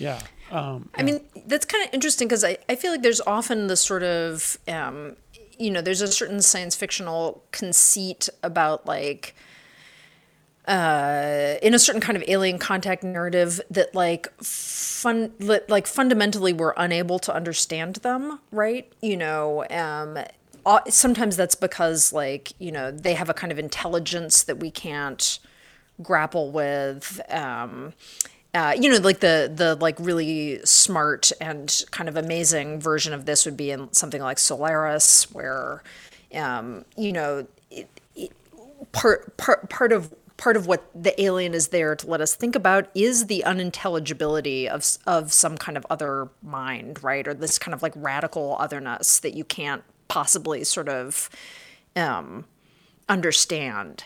Yeah. 0.00 0.20
Um, 0.50 0.88
I 0.94 1.02
mean, 1.02 1.20
that's 1.46 1.64
kind 1.64 1.86
of 1.86 1.94
interesting 1.94 2.26
because 2.26 2.42
I, 2.42 2.56
I 2.68 2.74
feel 2.74 2.90
like 2.90 3.02
there's 3.02 3.20
often 3.20 3.68
the 3.68 3.76
sort 3.76 4.02
of, 4.02 4.58
um, 4.66 5.16
you 5.58 5.70
know, 5.70 5.80
there's 5.80 6.00
a 6.00 6.08
certain 6.08 6.40
science 6.40 6.74
fictional 6.74 7.44
conceit 7.52 8.28
about 8.42 8.86
like, 8.86 9.34
uh, 10.66 11.54
in 11.62 11.74
a 11.74 11.78
certain 11.78 12.00
kind 12.00 12.16
of 12.16 12.24
alien 12.28 12.58
contact 12.58 13.02
narrative 13.02 13.60
that 13.70 13.94
like 13.94 14.28
fun 14.42 15.32
like 15.38 15.86
fundamentally 15.86 16.52
we're 16.52 16.74
unable 16.76 17.18
to 17.18 17.34
understand 17.34 17.96
them 17.96 18.38
right 18.52 18.92
you 19.00 19.16
know 19.16 19.64
um 19.70 20.18
sometimes 20.88 21.36
that's 21.36 21.54
because 21.54 22.12
like 22.12 22.52
you 22.58 22.70
know 22.70 22.90
they 22.90 23.14
have 23.14 23.30
a 23.30 23.34
kind 23.34 23.50
of 23.50 23.58
intelligence 23.58 24.42
that 24.42 24.58
we 24.58 24.70
can't 24.70 25.38
grapple 26.02 26.50
with 26.52 27.20
um 27.30 27.94
uh, 28.54 28.74
you 28.78 28.90
know 28.90 28.98
like 28.98 29.20
the 29.20 29.50
the 29.54 29.76
like 29.76 29.96
really 29.98 30.60
smart 30.64 31.32
and 31.40 31.84
kind 31.90 32.08
of 32.08 32.16
amazing 32.16 32.80
version 32.80 33.12
of 33.12 33.24
this 33.24 33.44
would 33.44 33.56
be 33.56 33.70
in 33.70 33.92
something 33.92 34.22
like 34.22 34.38
solaris 34.38 35.30
where 35.32 35.82
um 36.34 36.84
you 36.96 37.12
know 37.12 37.46
it, 37.70 37.88
it, 38.16 38.32
part 38.92 39.36
part 39.36 39.68
part 39.68 39.92
of 39.92 40.12
part 40.40 40.56
of 40.56 40.66
what 40.66 40.90
the 40.94 41.20
alien 41.20 41.52
is 41.52 41.68
there 41.68 41.94
to 41.94 42.06
let 42.06 42.20
us 42.22 42.34
think 42.34 42.56
about 42.56 42.88
is 42.94 43.26
the 43.26 43.44
unintelligibility 43.44 44.66
of 44.68 44.96
of 45.06 45.32
some 45.32 45.56
kind 45.56 45.76
of 45.76 45.86
other 45.90 46.28
mind 46.42 47.04
right? 47.04 47.28
Or 47.28 47.34
this 47.34 47.58
kind 47.58 47.74
of 47.74 47.82
like 47.82 47.92
radical 47.94 48.56
otherness 48.58 49.20
that 49.20 49.34
you 49.34 49.44
can't 49.44 49.84
possibly 50.08 50.64
sort 50.64 50.88
of 50.88 51.28
um 51.94 52.46
understand. 53.10 54.04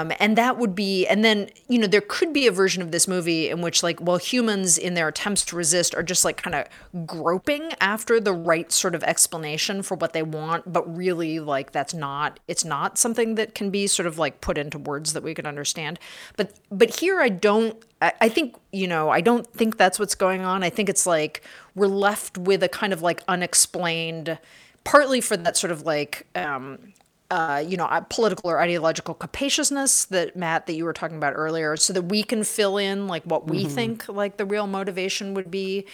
Um, 0.00 0.12
and 0.20 0.36
that 0.36 0.58
would 0.58 0.74
be 0.74 1.06
and 1.06 1.24
then 1.24 1.48
you 1.68 1.78
know 1.78 1.86
there 1.86 2.02
could 2.02 2.32
be 2.32 2.46
a 2.46 2.52
version 2.52 2.82
of 2.82 2.92
this 2.92 3.08
movie 3.08 3.48
in 3.48 3.62
which 3.62 3.82
like 3.82 4.00
well 4.00 4.18
humans 4.18 4.76
in 4.76 4.94
their 4.94 5.08
attempts 5.08 5.44
to 5.46 5.56
resist 5.56 5.94
are 5.94 6.02
just 6.02 6.24
like 6.24 6.36
kind 6.36 6.54
of 6.54 7.06
groping 7.06 7.72
after 7.80 8.20
the 8.20 8.32
right 8.32 8.70
sort 8.70 8.94
of 8.94 9.02
explanation 9.04 9.82
for 9.82 9.96
what 9.96 10.12
they 10.12 10.22
want 10.22 10.70
but 10.70 10.84
really 10.94 11.40
like 11.40 11.72
that's 11.72 11.94
not 11.94 12.38
it's 12.46 12.64
not 12.64 12.98
something 12.98 13.34
that 13.36 13.54
can 13.54 13.70
be 13.70 13.86
sort 13.86 14.06
of 14.06 14.18
like 14.18 14.40
put 14.40 14.58
into 14.58 14.78
words 14.78 15.14
that 15.14 15.22
we 15.22 15.34
can 15.34 15.46
understand. 15.46 15.98
But 16.36 16.52
but 16.70 17.00
here 17.00 17.20
i 17.20 17.28
don't 17.30 17.82
I, 18.02 18.12
I 18.20 18.28
think 18.28 18.56
you 18.72 18.86
know 18.86 19.08
i 19.08 19.20
don't 19.20 19.46
think 19.54 19.78
that's 19.78 19.98
what's 19.98 20.14
going 20.14 20.42
on. 20.42 20.62
I 20.62 20.70
think 20.70 20.88
it's 20.88 21.06
like 21.06 21.42
we're 21.74 21.86
left 21.86 22.36
with 22.36 22.62
a 22.62 22.68
kind 22.68 22.92
of 22.92 23.00
like 23.00 23.22
unexplained 23.26 24.38
partly 24.84 25.20
for 25.22 25.36
that 25.38 25.56
sort 25.56 25.70
of 25.70 25.82
like 25.82 26.26
um 26.34 26.92
uh, 27.30 27.64
you 27.66 27.76
know, 27.76 27.86
uh, 27.86 28.00
political 28.02 28.50
or 28.50 28.60
ideological 28.60 29.14
capaciousness 29.14 30.04
that 30.06 30.36
Matt 30.36 30.66
that 30.66 30.74
you 30.74 30.84
were 30.84 30.92
talking 30.92 31.16
about 31.16 31.32
earlier, 31.34 31.76
so 31.76 31.92
that 31.92 32.02
we 32.02 32.22
can 32.22 32.44
fill 32.44 32.76
in 32.78 33.06
like 33.08 33.22
what 33.24 33.48
we 33.48 33.64
think 33.64 34.08
like 34.08 34.36
the 34.36 34.44
real 34.46 34.66
motivation 34.66 35.34
would 35.34 35.50
be. 35.50 35.86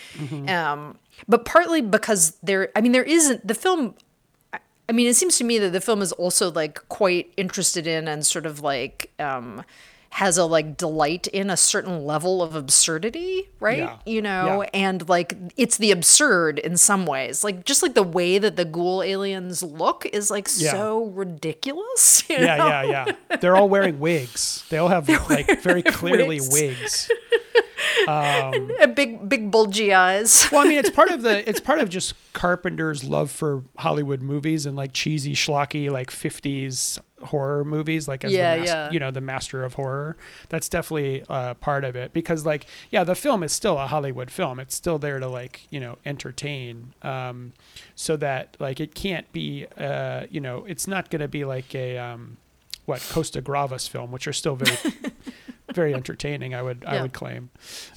Um, 0.49 0.99
but 1.29 1.45
partly 1.45 1.81
because 1.83 2.37
there, 2.43 2.71
I 2.75 2.81
mean, 2.81 2.93
there 2.93 3.05
isn't 3.05 3.47
the 3.47 3.55
film. 3.55 3.95
I- 4.53 4.59
I 4.89 4.93
mean, 4.93 5.07
it 5.07 5.15
seems 5.15 5.39
to 5.39 5.45
me 5.45 5.59
that 5.59 5.71
the 5.73 5.81
film 5.81 6.03
is 6.03 6.11
also 6.13 6.51
like 6.51 6.87
quite 6.89 7.33
interested 7.37 7.87
in 7.87 8.09
and 8.09 8.27
sort 8.27 8.45
of 8.45 8.61
like 8.61 9.11
um, 9.21 9.63
has 10.13 10.37
a 10.37 10.45
like 10.45 10.77
delight 10.77 11.29
in 11.29 11.51
a 11.51 11.57
certain 11.57 12.05
level 12.05 12.43
of 12.43 12.55
absurdity, 12.57 13.49
right? 13.61 13.79
Yeah. 13.79 13.97
You 14.05 14.23
know, 14.23 14.63
Yeah. 14.63 14.71
and 14.75 15.09
like 15.09 15.37
it's 15.57 15.77
the 15.77 15.93
absurd 15.93 16.59
in 16.59 16.77
some 16.77 17.07
ways, 17.07 17.45
like 17.45 17.65
just 17.65 17.83
like 17.83 17.95
the 17.95 18.03
way 18.03 18.39
that 18.39 18.57
the 18.57 18.65
ghoul 18.65 19.03
aliens 19.05 19.63
look 19.63 20.05
is 20.07 20.31
like 20.31 20.49
Yeah. 20.57 20.73
so 20.73 21.05
ridiculous. 21.05 22.25
you 22.29 22.37
yeah, 22.39 22.57
know? 22.57 22.67
yeah, 22.69 22.83
yeah. 23.31 23.37
They're 23.37 23.57
all 23.57 23.69
wearing 23.69 24.01
wigs. 24.01 24.65
They 24.69 24.79
all 24.79 24.89
have 24.89 25.09
like 25.31 25.63
very 25.63 25.83
clearly 25.83 26.41
wigs. 26.41 26.53
wigs. 26.53 27.11
Um, 28.07 28.71
and 28.81 28.95
big, 28.95 29.29
big 29.29 29.51
bulgy 29.51 29.93
eyes. 29.93 30.47
Well, 30.51 30.63
I 30.63 30.69
mean, 30.69 30.79
it's 30.79 30.91
part 30.91 31.11
of 31.11 31.23
the 31.23 31.49
it's 31.49 31.61
part 31.61 31.81
of 31.81 31.89
just 31.89 32.15
Carpenter's 32.33 33.05
love 33.05 33.31
for 33.31 33.63
Hollywood 33.79 34.23
movies 34.23 34.65
and 34.67 34.75
like 34.77 34.93
cheesy, 34.93 35.35
schlocky, 35.35 35.91
like 35.91 36.11
'50s 36.11 36.99
horror 37.25 37.65
movies, 37.65 38.09
like 38.09 38.25
as 38.25 38.33
Yeah, 38.33 38.55
the 38.55 38.61
mas- 38.61 38.69
yeah. 38.69 38.91
you 38.91 38.99
know 39.01 39.11
the 39.11 39.21
master 39.21 39.65
of 39.65 39.75
horror. 39.75 40.17
That's 40.49 40.69
definitely 40.69 41.25
uh, 41.29 41.55
part 41.55 41.85
of 41.85 41.97
it 41.97 42.13
because, 42.13 42.45
like, 42.47 42.67
yeah, 42.91 43.05
the 43.05 43.15
film 43.15 43.43
is 43.43 43.53
still 43.53 43.79
a 43.79 43.87
Hollywood 43.87 44.31
film. 44.31 44.59
It's 44.61 44.75
still 44.75 44.99
there 44.99 45.19
to 45.19 45.29
like 45.29 45.67
you 45.71 45.81
know 45.81 45.99
entertain, 46.05 46.95
um, 47.03 47.53
so 47.95 48.17
that 48.17 48.57
like 48.59 48.81
it 48.81 48.95
can't 48.95 49.31
be, 49.33 49.67
uh, 49.79 50.27
you 50.31 50.41
know, 50.41 50.65
it's 50.67 50.87
not 50.87 51.11
going 51.11 51.21
to 51.21 51.29
be 51.29 51.45
like 51.45 51.75
a 51.75 51.99
um, 51.99 52.37
what 52.87 53.01
Costa-Gavras 53.11 53.89
film, 53.89 54.11
which 54.11 54.27
are 54.27 54.33
still 54.33 54.57
very 54.57 54.77
very 55.75 55.95
entertaining. 55.95 56.55
I 56.55 56.63
would 56.63 56.85
I 56.85 57.03
would 57.03 57.13
claim. 57.13 57.51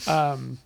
Um, 0.08 0.60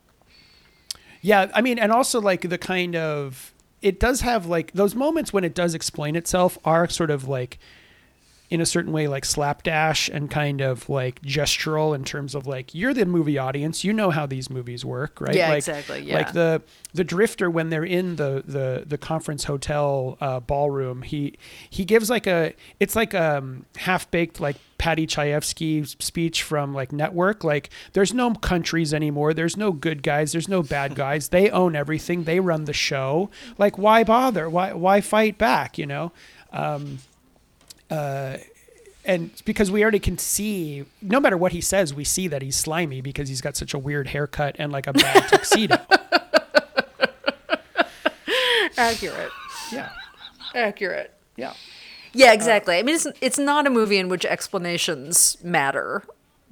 yeah, 1.21 1.49
I 1.53 1.61
mean, 1.61 1.79
and 1.79 1.91
also 1.91 2.21
like 2.21 2.41
the 2.41 2.57
kind 2.57 2.95
of 2.95 3.53
it 3.81 3.99
does 3.99 4.21
have 4.21 4.45
like 4.45 4.71
those 4.73 4.95
moments 4.95 5.31
when 5.31 5.43
it 5.43 5.53
does 5.53 5.73
explain 5.73 6.15
itself 6.15 6.57
are 6.65 6.87
sort 6.89 7.11
of 7.11 7.27
like 7.27 7.59
in 8.49 8.61
a 8.61 8.65
certain 8.65 8.93
way 8.93 9.07
like 9.07 9.25
slapdash 9.25 10.07
and 10.07 10.31
kind 10.31 10.61
of 10.61 10.87
like 10.89 11.21
gestural 11.21 11.93
in 11.93 12.05
terms 12.05 12.33
of 12.33 12.47
like 12.47 12.73
you're 12.73 12.93
the 12.93 13.05
movie 13.05 13.37
audience 13.37 13.83
you 13.83 13.91
know 13.91 14.09
how 14.09 14.25
these 14.25 14.49
movies 14.49 14.85
work 14.85 15.19
right? 15.19 15.35
Yeah, 15.35 15.49
like, 15.49 15.57
exactly, 15.57 16.01
yeah. 16.01 16.15
like 16.15 16.33
the 16.33 16.61
the 16.93 17.03
drifter 17.03 17.49
when 17.49 17.69
they're 17.69 17.83
in 17.83 18.15
the 18.15 18.43
the 18.45 18.83
the 18.85 18.97
conference 18.97 19.43
hotel 19.43 20.17
uh, 20.21 20.39
ballroom 20.39 21.01
he 21.01 21.37
he 21.69 21.83
gives 21.83 22.09
like 22.09 22.25
a 22.25 22.53
it's 22.79 22.95
like 22.95 23.13
um 23.13 23.65
half 23.75 24.09
baked 24.11 24.39
like 24.39 24.55
Paddy 24.77 25.07
Chayefsky 25.07 26.01
speech 26.01 26.43
from 26.43 26.73
like 26.73 26.93
Network 26.93 27.43
like 27.43 27.69
there's 27.93 28.13
no 28.13 28.33
countries 28.33 28.93
anymore 28.93 29.33
there's 29.33 29.57
no 29.57 29.73
good 29.73 30.03
guys 30.03 30.31
there's 30.31 30.47
no 30.47 30.63
bad 30.63 30.95
guys 30.95 31.29
they 31.29 31.49
own 31.49 31.75
everything 31.75 32.23
they 32.23 32.39
run 32.39 32.65
the 32.65 32.73
show 32.73 33.29
like 33.57 33.77
why 33.77 34.05
bother? 34.05 34.49
Why 34.49 34.71
why 34.71 35.01
fight 35.01 35.37
back 35.37 35.77
you 35.77 35.85
know? 35.85 36.13
Um 36.53 36.99
uh 37.89 38.37
and 39.05 39.31
because 39.45 39.71
we 39.71 39.81
already 39.81 39.99
can 39.99 40.17
see 40.17 40.85
no 41.01 41.19
matter 41.19 41.37
what 41.37 41.51
he 41.53 41.61
says 41.61 41.93
we 41.93 42.03
see 42.03 42.27
that 42.27 42.41
he's 42.41 42.55
slimy 42.55 42.99
because 43.01 43.29
he's 43.29 43.41
got 43.41 43.55
such 43.55 43.73
a 43.73 43.79
weird 43.79 44.07
haircut 44.07 44.55
and 44.59 44.71
like 44.71 44.87
a 44.87 44.93
bad 44.93 45.27
tuxedo 45.29 45.77
Accurate. 48.77 49.31
yeah 49.71 49.89
Accurate. 50.53 51.13
yeah 51.35 51.53
Yeah, 52.13 52.33
exactly. 52.33 52.77
I 52.77 52.83
mean, 52.83 52.95
it's 52.95 53.07
it's 53.21 53.37
not 53.37 53.67
a 53.67 53.69
movie 53.69 53.97
in 53.97 54.07
which 54.09 54.25
explanations 54.25 55.37
matter. 55.43 56.03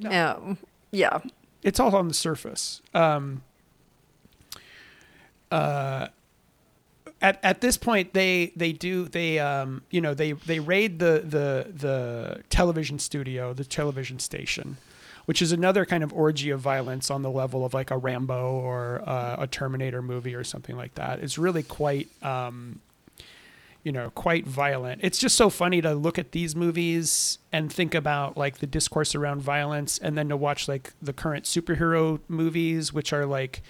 Um, 0.09 0.57
yeah. 0.91 1.19
it's 1.63 1.79
all 1.79 1.95
on 1.95 2.07
the 2.07 2.13
surface. 2.13 2.81
Um, 2.93 3.41
uh, 5.51 6.07
at 7.21 7.39
at 7.43 7.61
this 7.61 7.77
point, 7.77 8.13
they 8.13 8.51
they 8.55 8.71
do 8.71 9.05
they 9.05 9.39
um, 9.39 9.83
you 9.89 10.01
know 10.01 10.13
they 10.13 10.33
they 10.33 10.59
raid 10.59 10.99
the 10.99 11.23
the 11.25 11.71
the 11.73 12.43
television 12.49 12.99
studio, 12.99 13.53
the 13.53 13.63
television 13.63 14.19
station, 14.19 14.77
which 15.25 15.41
is 15.41 15.51
another 15.51 15.85
kind 15.85 16.03
of 16.03 16.13
orgy 16.13 16.49
of 16.49 16.59
violence 16.59 17.09
on 17.09 17.21
the 17.21 17.31
level 17.31 17.65
of 17.65 17.73
like 17.73 17.91
a 17.91 17.97
Rambo 17.97 18.51
or 18.59 19.01
uh, 19.05 19.37
a 19.39 19.47
Terminator 19.47 20.01
movie 20.01 20.35
or 20.35 20.43
something 20.43 20.75
like 20.75 20.95
that. 20.95 21.19
It's 21.19 21.37
really 21.37 21.63
quite. 21.63 22.09
Um, 22.23 22.81
you 23.83 23.91
know, 23.91 24.09
quite 24.09 24.47
violent. 24.47 25.01
It's 25.03 25.19
just 25.19 25.35
so 25.35 25.51
funny 25.51 25.79
to 25.79 25.93
look 25.93 26.17
at 26.17 26.31
these 26.31 26.55
movies 26.55 27.37
and 27.53 27.71
think 27.71 27.93
about 27.93 28.35
like 28.35 28.57
the 28.57 28.65
discourse 28.65 29.13
around 29.13 29.43
violence 29.43 29.99
and 29.99 30.17
then 30.17 30.27
to 30.29 30.35
watch 30.35 30.67
like 30.67 30.93
the 31.03 31.13
current 31.13 31.45
superhero 31.45 32.19
movies 32.27 32.91
which 32.91 33.13
are 33.13 33.27
like 33.27 33.61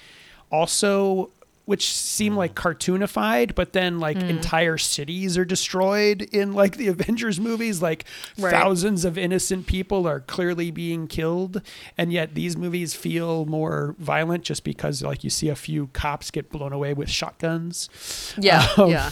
also 0.50 1.32
which 1.66 1.92
seem 1.92 2.36
like 2.36 2.54
cartoonified, 2.54 3.56
but 3.56 3.74
then 3.74 4.00
like 4.00 4.18
entire 4.18 4.78
cities 4.78 5.38
are 5.38 5.46
destroyed 5.46 6.22
in 6.22 6.54
like 6.54 6.78
the 6.78 6.88
Avengers 6.96 7.40
movies. 7.40 7.82
Like 7.82 8.06
Right. 8.38 8.52
thousands 8.52 9.04
of 9.06 9.18
innocent 9.18 9.66
people 9.68 10.08
are 10.08 10.20
clearly 10.20 10.70
being 10.72 11.08
killed, 11.08 11.62
and 11.98 12.14
yet 12.14 12.36
these 12.36 12.56
movies 12.56 12.94
feel 12.94 13.46
more 13.46 13.96
violent 13.98 14.44
just 14.44 14.64
because 14.64 15.02
like 15.02 15.24
you 15.24 15.30
see 15.30 15.50
a 15.50 15.56
few 15.56 15.88
cops 15.88 16.32
get 16.32 16.50
blown 16.52 16.72
away 16.74 16.94
with 16.94 17.10
shotguns. 17.10 17.90
Yeah, 18.38 18.68
Um, 18.78 18.90
yeah. 18.90 19.12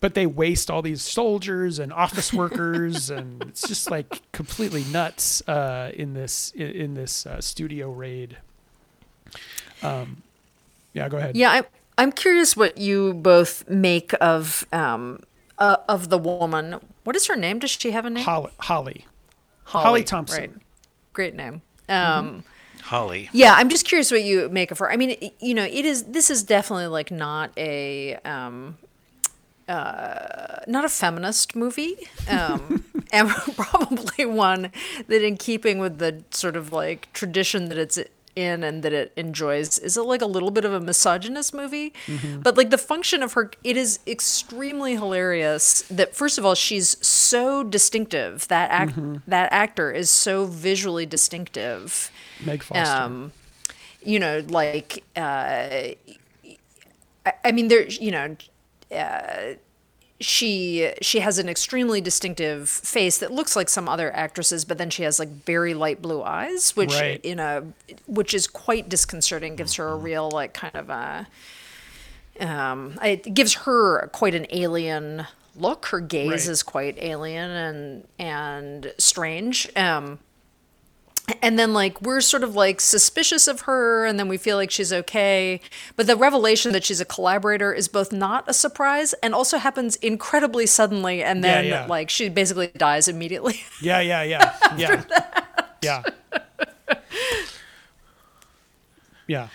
but 0.00 0.14
they 0.14 0.26
waste 0.26 0.70
all 0.70 0.82
these 0.82 1.02
soldiers 1.02 1.78
and 1.80 1.92
office 1.92 2.32
workers 2.32 3.10
and 3.10 3.42
it's 3.42 3.66
just 3.66 3.90
like 3.90 4.22
completely 4.32 4.84
nuts 4.84 5.42
uh, 5.48 5.90
in 5.94 6.14
this 6.14 6.52
in, 6.54 6.68
in 6.70 6.94
this 6.94 7.26
uh, 7.26 7.40
studio 7.40 7.90
raid 7.90 8.38
um, 9.82 10.22
yeah 10.92 11.08
go 11.08 11.16
ahead 11.18 11.36
Yeah, 11.36 11.50
I'm 11.52 11.64
I'm 11.98 12.12
curious 12.12 12.56
what 12.56 12.78
you 12.78 13.14
both 13.14 13.68
make 13.68 14.12
of 14.20 14.66
um 14.72 15.20
uh, 15.58 15.76
of 15.88 16.08
the 16.08 16.16
woman. 16.18 16.80
What 17.04 17.16
is 17.16 17.26
her 17.26 17.36
name? 17.36 17.58
Does 17.58 17.70
she 17.70 17.90
have 17.90 18.06
a 18.06 18.10
name? 18.10 18.24
holly 18.24 18.50
holly 18.58 19.06
Holly 19.64 20.02
Thompson. 20.04 20.40
Right. 20.40 20.52
Great 21.12 21.34
name. 21.34 21.62
Um 21.88 22.44
Holly. 22.82 23.28
Yeah, 23.32 23.54
I'm 23.54 23.68
just 23.68 23.84
curious 23.86 24.10
what 24.10 24.22
you 24.24 24.48
make 24.48 24.70
of 24.70 24.78
her. 24.78 24.90
I 24.90 24.96
mean, 24.96 25.30
you 25.38 25.54
know, 25.54 25.64
it 25.64 25.84
is 25.84 26.04
this 26.04 26.30
is 26.30 26.42
definitely 26.42 26.86
like 26.86 27.10
not 27.10 27.52
a 27.56 28.16
um 28.24 28.78
uh 29.68 30.60
not 30.66 30.84
a 30.84 30.88
feminist 30.88 31.54
movie. 31.54 31.96
Um 32.28 32.84
and 33.12 33.28
probably 33.56 34.24
one 34.26 34.72
that 35.08 35.22
in 35.22 35.36
keeping 35.36 35.78
with 35.78 35.98
the 35.98 36.24
sort 36.30 36.56
of 36.56 36.72
like 36.72 37.12
tradition 37.12 37.68
that 37.68 37.78
it's 37.78 37.98
in 38.36 38.62
and 38.62 38.82
that 38.82 38.92
it 38.92 39.12
enjoys 39.16 39.78
is 39.78 39.96
it 39.96 40.02
like 40.02 40.22
a 40.22 40.26
little 40.26 40.50
bit 40.50 40.64
of 40.64 40.72
a 40.72 40.80
misogynist 40.80 41.52
movie? 41.54 41.92
But 42.42 42.56
like 42.56 42.70
the 42.70 42.78
function 42.78 43.22
of 43.22 43.32
her 43.34 43.50
it 43.64 43.76
is 43.76 43.98
extremely 44.06 44.94
hilarious 44.94 45.82
that 45.90 46.14
first 46.14 46.38
of 46.38 46.44
all 46.46 46.54
she's 46.54 46.96
so 47.06 47.62
distinctive. 47.62 48.48
That 48.48 48.70
act 48.70 48.94
that 49.26 49.52
actor 49.52 49.90
is 49.90 50.10
so 50.10 50.46
visually 50.46 51.06
distinctive. 51.06 52.10
Meg 52.44 52.62
foster. 52.62 53.02
Um, 53.02 53.32
you 54.02 54.18
know, 54.18 54.42
like, 54.48 55.04
uh, 55.16 55.20
I, 55.20 55.96
I 57.44 57.52
mean, 57.52 57.68
there, 57.68 57.86
you 57.86 58.10
know, 58.10 58.36
uh, 58.94 59.54
she 60.20 60.92
she 61.00 61.20
has 61.20 61.38
an 61.38 61.48
extremely 61.48 62.00
distinctive 62.00 62.68
face 62.68 63.18
that 63.18 63.32
looks 63.32 63.56
like 63.56 63.68
some 63.68 63.88
other 63.88 64.14
actresses, 64.14 64.64
but 64.64 64.76
then 64.78 64.90
she 64.90 65.02
has 65.02 65.18
like 65.18 65.28
very 65.30 65.72
light 65.74 66.02
blue 66.02 66.22
eyes, 66.22 66.76
which 66.76 66.92
Right. 66.92 67.20
in 67.24 67.38
a 67.40 67.64
which 68.06 68.34
is 68.34 68.46
quite 68.46 68.88
disconcerting. 68.88 69.56
Gives 69.56 69.74
her 69.74 69.88
a 69.88 69.96
real 69.96 70.30
like 70.30 70.52
kind 70.54 70.74
of 70.76 70.90
a 70.90 71.26
um, 72.38 72.98
it 73.02 73.34
gives 73.34 73.54
her 73.54 74.08
quite 74.08 74.34
an 74.34 74.46
alien 74.50 75.26
look. 75.56 75.86
Her 75.86 76.00
gaze 76.00 76.30
Right. 76.30 76.48
is 76.48 76.62
quite 76.62 76.96
alien 76.98 77.50
and 77.50 78.08
and 78.18 78.92
strange. 78.98 79.68
Um, 79.76 80.18
and 81.42 81.58
then 81.58 81.72
like 81.72 82.00
we're 82.02 82.20
sort 82.20 82.42
of 82.42 82.54
like 82.54 82.80
suspicious 82.80 83.46
of 83.46 83.62
her 83.62 84.06
and 84.06 84.18
then 84.18 84.28
we 84.28 84.36
feel 84.36 84.56
like 84.56 84.70
she's 84.70 84.92
okay. 84.92 85.60
But 85.96 86.06
the 86.06 86.16
revelation 86.16 86.72
that 86.72 86.84
she's 86.84 87.00
a 87.00 87.04
collaborator 87.04 87.72
is 87.72 87.88
both 87.88 88.12
not 88.12 88.44
a 88.48 88.52
surprise 88.52 89.12
and 89.22 89.34
also 89.34 89.58
happens 89.58 89.96
incredibly 89.96 90.66
suddenly 90.66 91.22
and 91.22 91.42
then 91.42 91.66
yeah. 91.66 91.86
like 91.86 92.10
she 92.10 92.28
basically 92.28 92.68
dies 92.68 93.08
immediately. 93.08 93.60
Yeah 93.82 94.00
yeah 94.00 94.22
yeah. 94.22 94.56
Yeah. 94.76 95.04
yeah. 95.82 96.02
Yeah 99.26 99.48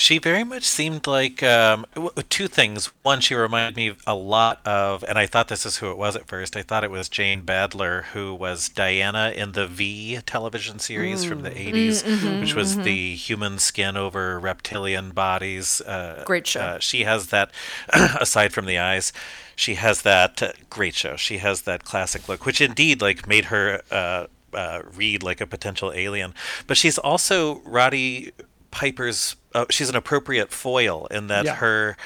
She 0.00 0.16
very 0.16 0.44
much 0.44 0.64
seemed 0.64 1.06
like 1.06 1.42
um, 1.42 1.84
two 2.30 2.48
things. 2.48 2.86
One, 3.02 3.20
she 3.20 3.34
reminded 3.34 3.76
me 3.76 3.94
a 4.06 4.14
lot 4.14 4.66
of, 4.66 5.04
and 5.04 5.18
I 5.18 5.26
thought 5.26 5.48
this 5.48 5.66
is 5.66 5.76
who 5.76 5.90
it 5.90 5.98
was 5.98 6.16
at 6.16 6.26
first. 6.26 6.56
I 6.56 6.62
thought 6.62 6.84
it 6.84 6.90
was 6.90 7.10
Jane 7.10 7.42
Badler, 7.42 8.04
who 8.04 8.34
was 8.34 8.70
Diana 8.70 9.30
in 9.36 9.52
the 9.52 9.66
V 9.66 10.18
television 10.24 10.78
series 10.78 11.26
from 11.26 11.42
the 11.42 11.50
80s, 11.50 12.40
which 12.40 12.54
was 12.54 12.78
the 12.78 13.14
human 13.14 13.58
skin 13.58 13.94
over 13.98 14.40
reptilian 14.40 15.10
bodies. 15.10 15.82
Uh, 15.82 16.22
Great 16.24 16.46
show. 16.46 16.60
Uh, 16.60 16.78
she 16.78 17.04
has 17.04 17.26
that, 17.26 17.50
aside 17.92 18.54
from 18.54 18.64
the 18.64 18.78
eyes, 18.78 19.12
she 19.54 19.74
has 19.74 20.00
that 20.00 20.42
uh, 20.42 20.52
great 20.70 20.94
show. 20.94 21.16
She 21.16 21.38
has 21.38 21.62
that 21.62 21.84
classic 21.84 22.26
look, 22.26 22.46
which 22.46 22.62
indeed 22.62 23.02
like 23.02 23.28
made 23.28 23.44
her 23.46 23.82
uh, 23.90 24.28
uh, 24.54 24.80
read 24.94 25.22
like 25.22 25.42
a 25.42 25.46
potential 25.46 25.92
alien. 25.92 26.32
But 26.66 26.78
she's 26.78 26.96
also 26.96 27.60
Roddy 27.66 28.32
Piper's. 28.70 29.36
Uh, 29.54 29.66
she's 29.70 29.88
an 29.88 29.96
appropriate 29.96 30.50
foil 30.52 31.06
in 31.10 31.26
that 31.28 31.44
Yeah. 31.44 31.54
her 31.56 31.96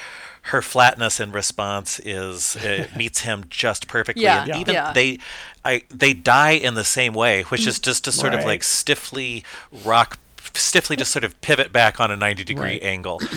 her 0.49 0.61
flatness 0.61 1.19
in 1.19 1.31
response 1.31 1.99
is 2.05 2.55
uh, 2.57 2.87
meets 2.95 3.21
him 3.21 3.45
just 3.49 3.87
perfectly. 3.87 4.23
Yeah, 4.23 4.39
and 4.41 4.47
yeah. 4.49 4.59
even 4.59 4.73
Yeah. 4.75 4.93
they, 4.93 5.19
I 5.63 5.83
they 5.89 6.13
die 6.13 6.51
in 6.51 6.75
the 6.75 6.83
same 6.83 7.13
way, 7.13 7.43
which 7.43 7.65
is 7.67 7.79
just 7.79 8.03
to 8.05 8.11
sort 8.11 8.33
of 8.33 8.43
like 8.45 8.63
stiffly 8.63 9.43
rock, 9.83 10.19
stiffly 10.53 10.95
just 10.95 11.11
sort 11.11 11.23
of 11.23 11.39
pivot 11.41 11.71
back 11.73 11.99
on 11.99 12.11
a 12.11 12.15
ninety 12.15 12.43
degree 12.43 12.63
Right. 12.79 12.83
angle. 12.83 13.21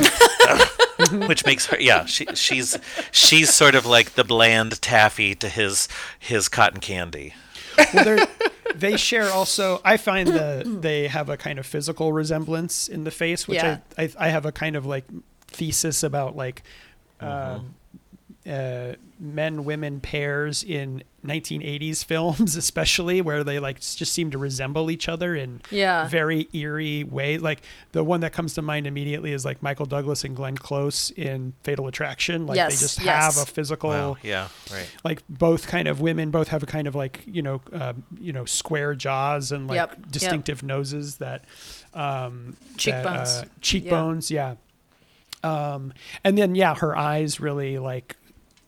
which 1.12 1.46
makes 1.46 1.66
her 1.66 1.76
yeah 1.78 2.04
she 2.06 2.26
she's 2.34 2.76
she's 3.12 3.54
sort 3.54 3.74
of 3.76 3.86
like 3.86 4.14
the 4.14 4.24
bland 4.24 4.82
taffy 4.82 5.32
to 5.34 5.48
his 5.48 5.86
his 6.18 6.48
cotton 6.48 6.80
candy 6.80 7.34
well, 7.94 8.04
they're, 8.04 8.26
they 8.80 8.96
share 8.96 9.30
also. 9.30 9.80
I 9.84 9.96
find 9.96 10.28
that 10.28 10.82
they 10.82 11.08
have 11.08 11.28
a 11.28 11.36
kind 11.36 11.58
of 11.58 11.66
physical 11.66 12.12
resemblance 12.12 12.88
in 12.88 13.04
the 13.04 13.10
face, 13.10 13.46
which 13.48 13.56
Yeah. 13.56 13.78
I, 13.96 14.04
I 14.04 14.10
I 14.18 14.28
have 14.28 14.46
a 14.46 14.52
kind 14.52 14.76
of 14.76 14.86
like 14.86 15.04
thesis 15.48 16.02
about 16.02 16.36
like 16.36 16.62
um, 17.20 17.74
uh, 18.46 18.92
men 19.20 19.64
women 19.64 20.00
pairs 20.00 20.62
in 20.62 21.02
1980s 21.26 22.04
films, 22.04 22.54
especially 22.64 23.20
where 23.20 23.42
they 23.42 23.58
like 23.58 23.80
just 23.80 24.12
seem 24.12 24.30
to 24.30 24.38
resemble 24.38 24.90
each 24.90 25.08
other 25.08 25.34
in 25.34 25.60
Yeah. 25.70 26.06
very 26.08 26.48
eerie 26.52 27.02
way 27.04 27.38
Like 27.38 27.62
the 27.92 28.04
one 28.04 28.20
that 28.20 28.32
comes 28.32 28.54
to 28.54 28.62
mind 28.62 28.86
immediately 28.86 29.32
is 29.32 29.44
like 29.44 29.60
Michael 29.62 29.86
Douglas 29.86 30.22
and 30.24 30.36
Glenn 30.36 30.56
Close 30.56 31.10
in 31.10 31.54
Fatal 31.64 31.88
Attraction. 31.88 32.46
Like 32.46 32.56
Yes, 32.56 32.74
they 32.78 32.84
just 32.86 33.02
yes. 33.02 33.36
have 33.36 33.42
a 33.48 33.50
physical 33.50 33.90
wow 33.90 34.16
yeah 34.22 34.48
right 34.72 34.88
like 35.04 35.22
both 35.28 35.66
kind 35.66 35.88
of 35.88 36.00
women 36.00 36.30
both 36.30 36.48
have 36.48 36.62
a 36.62 36.66
kind 36.66 36.86
of 36.86 36.94
like 36.94 37.22
you 37.26 37.42
know 37.42 37.60
um, 37.72 38.04
you 38.20 38.32
know 38.32 38.44
square 38.44 38.94
jaws 38.94 39.50
and 39.52 39.66
like 39.66 39.76
Yep, 39.76 39.90
yep. 39.98 40.10
distinctive 40.12 40.62
noses 40.62 41.16
that 41.16 41.44
um 41.94 42.56
that, 42.60 42.78
Cheekbones. 42.78 43.28
uh, 43.28 43.44
cheekbones 43.60 44.30
yeah. 44.30 44.54
um 45.42 45.92
and 46.24 46.36
then 46.38 46.54
yeah 46.54 46.74
her 46.74 46.96
eyes 46.96 47.40
really 47.40 47.78
like 47.78 48.16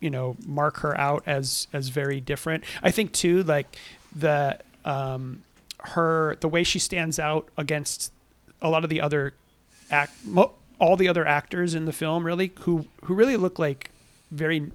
you 0.00 0.10
know 0.10 0.36
mark 0.46 0.78
her 0.78 0.98
out 0.98 1.22
as 1.26 1.68
as 1.72 1.88
very 1.88 2.20
different. 2.20 2.64
I 2.82 2.90
think 2.90 3.12
too 3.12 3.42
like 3.42 3.76
the 4.14 4.58
um 4.84 5.42
her 5.78 6.36
the 6.40 6.48
way 6.48 6.64
she 6.64 6.78
stands 6.78 7.18
out 7.18 7.48
against 7.56 8.12
a 8.60 8.68
lot 8.68 8.84
of 8.84 8.90
the 8.90 9.00
other 9.00 9.34
act 9.90 10.12
all 10.78 10.96
the 10.96 11.08
other 11.08 11.26
actors 11.26 11.74
in 11.74 11.84
the 11.84 11.92
film 11.92 12.24
really 12.24 12.52
who 12.60 12.86
who 13.04 13.14
really 13.14 13.36
look 13.36 13.58
like 13.58 13.90
very 14.30 14.70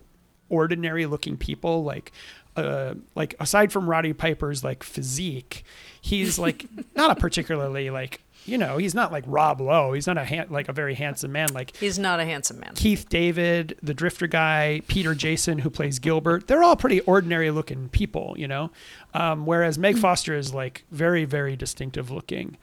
ordinary 0.49 1.05
looking 1.05 1.37
people 1.37 1.83
like 1.83 2.11
uh 2.55 2.93
like 3.15 3.35
aside 3.39 3.71
from 3.71 3.89
Roddy 3.89 4.13
Piper's 4.13 4.63
like 4.63 4.83
physique 4.83 5.63
he's 6.01 6.39
like 6.39 6.65
not 6.95 7.11
a 7.11 7.15
particularly 7.15 7.89
like 7.89 8.21
you 8.45 8.57
know 8.57 8.77
he's 8.77 8.93
not 8.95 9.11
like 9.11 9.23
Rob 9.27 9.59
Lowe 9.59 9.93
he's 9.93 10.07
not 10.07 10.17
a 10.17 10.23
han- 10.23 10.47
like 10.49 10.69
a 10.69 10.73
very 10.73 10.93
handsome 10.95 11.31
man 11.31 11.51
like 11.53 11.75
He's 11.77 11.99
not 11.99 12.19
a 12.19 12.25
handsome 12.25 12.59
man. 12.59 12.71
Keith 12.75 13.09
David, 13.09 13.77
the 13.83 13.93
Drifter 13.93 14.27
guy, 14.27 14.81
Peter 14.87 15.13
Jason, 15.15 15.59
who 15.59 15.69
plays 15.69 15.99
Gilbert, 15.99 16.47
they're 16.47 16.63
all 16.63 16.75
pretty 16.75 17.01
ordinary 17.01 17.51
looking 17.51 17.89
people, 17.89 18.35
you 18.37 18.47
know? 18.47 18.71
Um, 19.13 19.45
whereas 19.45 19.77
Meg 19.77 19.97
Foster 19.97 20.35
is 20.35 20.53
like 20.53 20.83
very, 20.91 21.25
very 21.25 21.55
distinctive 21.55 22.11
looking. 22.11 22.57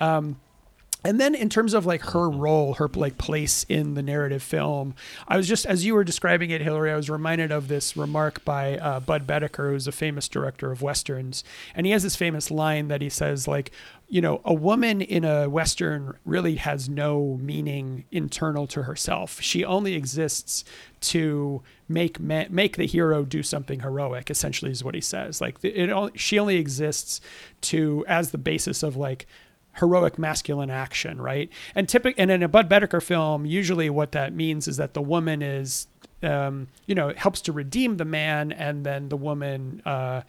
Um, 0.00 0.38
and 1.04 1.20
then 1.20 1.34
in 1.34 1.48
terms 1.48 1.74
of 1.74 1.86
like 1.86 2.02
her 2.06 2.28
role, 2.28 2.74
her 2.74 2.88
like 2.88 3.18
place 3.18 3.64
in 3.68 3.94
the 3.94 4.02
narrative 4.02 4.42
film, 4.42 4.94
I 5.28 5.36
was 5.36 5.46
just 5.46 5.64
as 5.64 5.84
you 5.84 5.94
were 5.94 6.02
describing 6.02 6.50
it, 6.50 6.60
Hillary, 6.60 6.90
I 6.90 6.96
was 6.96 7.08
reminded 7.08 7.52
of 7.52 7.68
this 7.68 7.96
remark 7.96 8.44
by 8.44 8.78
uh, 8.78 8.98
Budd 9.00 9.26
Boetticher, 9.26 9.70
who's 9.70 9.86
a 9.86 9.92
famous 9.92 10.28
director 10.28 10.72
of 10.72 10.82
westerns, 10.82 11.44
and 11.74 11.86
he 11.86 11.92
has 11.92 12.02
this 12.02 12.16
famous 12.16 12.50
line 12.50 12.88
that 12.88 13.00
he 13.00 13.08
says 13.08 13.46
like, 13.46 13.70
you 14.08 14.20
know, 14.20 14.40
a 14.44 14.54
woman 14.54 15.00
in 15.00 15.24
a 15.24 15.48
western 15.48 16.16
really 16.24 16.56
has 16.56 16.88
no 16.88 17.38
meaning 17.40 18.04
internal 18.10 18.66
to 18.66 18.82
herself. 18.82 19.40
She 19.40 19.64
only 19.64 19.94
exists 19.94 20.64
to 21.00 21.62
make 21.88 22.18
ma- 22.18 22.46
make 22.50 22.76
the 22.76 22.86
hero 22.86 23.24
do 23.24 23.44
something 23.44 23.80
heroic. 23.80 24.30
Essentially, 24.30 24.72
is 24.72 24.82
what 24.82 24.94
he 24.96 25.00
says. 25.00 25.40
Like 25.40 25.62
it, 25.62 25.90
only, 25.90 26.12
she 26.16 26.38
only 26.40 26.56
exists 26.56 27.20
to 27.60 28.04
as 28.08 28.32
the 28.32 28.38
basis 28.38 28.82
of 28.82 28.96
like 28.96 29.26
heroic 29.78 30.18
masculine 30.18 30.70
action, 30.70 31.20
right? 31.20 31.50
And 31.74 31.88
typic 31.88 32.14
and 32.18 32.30
in 32.30 32.42
a 32.42 32.48
Budd 32.48 32.68
Boetticher 32.68 33.02
film, 33.02 33.46
usually 33.46 33.90
what 33.90 34.12
that 34.12 34.34
means 34.34 34.68
is 34.68 34.76
that 34.76 34.94
the 34.94 35.02
woman 35.02 35.42
is, 35.42 35.86
um, 36.22 36.68
you 36.86 36.94
know, 36.94 37.12
helps 37.16 37.40
to 37.42 37.52
redeem 37.52 37.96
the 37.96 38.04
man, 38.04 38.52
and 38.52 38.84
then 38.84 39.08
the 39.08 39.16
woman, 39.16 39.82
uh, 39.84 40.22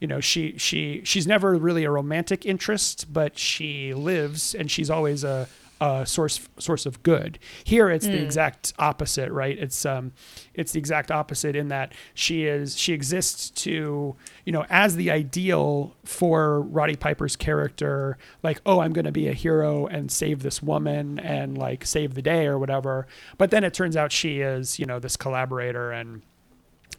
you 0.00 0.06
know, 0.06 0.20
she 0.20 0.56
she 0.58 1.02
she's 1.04 1.26
never 1.26 1.54
really 1.54 1.84
a 1.84 1.90
romantic 1.90 2.44
interest, 2.44 3.12
but 3.12 3.38
she 3.38 3.94
lives, 3.94 4.54
and 4.54 4.70
she's 4.70 4.90
always 4.90 5.24
a 5.24 5.48
a 5.80 6.06
source 6.06 6.48
source 6.58 6.86
of 6.86 7.02
good. 7.02 7.38
Here 7.64 7.90
it's 7.90 8.06
the 8.06 8.22
exact 8.22 8.72
opposite, 8.78 9.30
right? 9.30 9.58
It's 9.58 9.84
um 9.84 10.12
it's 10.54 10.72
the 10.72 10.78
exact 10.78 11.10
opposite 11.10 11.54
in 11.54 11.68
that 11.68 11.92
she 12.14 12.44
is 12.44 12.78
she 12.78 12.92
exists 12.92 13.50
to, 13.50 14.16
you 14.44 14.52
know, 14.52 14.64
as 14.70 14.96
the 14.96 15.10
ideal 15.10 15.94
for 16.04 16.62
Roddy 16.62 16.96
Piper's 16.96 17.36
character, 17.36 18.16
like, 18.42 18.60
oh, 18.64 18.80
I'm 18.80 18.92
going 18.92 19.04
to 19.04 19.12
be 19.12 19.28
a 19.28 19.32
hero 19.34 19.86
and 19.86 20.10
save 20.10 20.42
this 20.42 20.62
woman 20.62 21.18
and 21.18 21.58
like 21.58 21.84
save 21.84 22.14
the 22.14 22.22
day 22.22 22.46
or 22.46 22.58
whatever. 22.58 23.06
But 23.36 23.50
then 23.50 23.62
it 23.62 23.74
turns 23.74 23.96
out 23.96 24.12
she 24.12 24.40
is, 24.40 24.78
you 24.78 24.86
know, 24.86 24.98
this 24.98 25.16
collaborator 25.16 25.92
and 25.92 26.22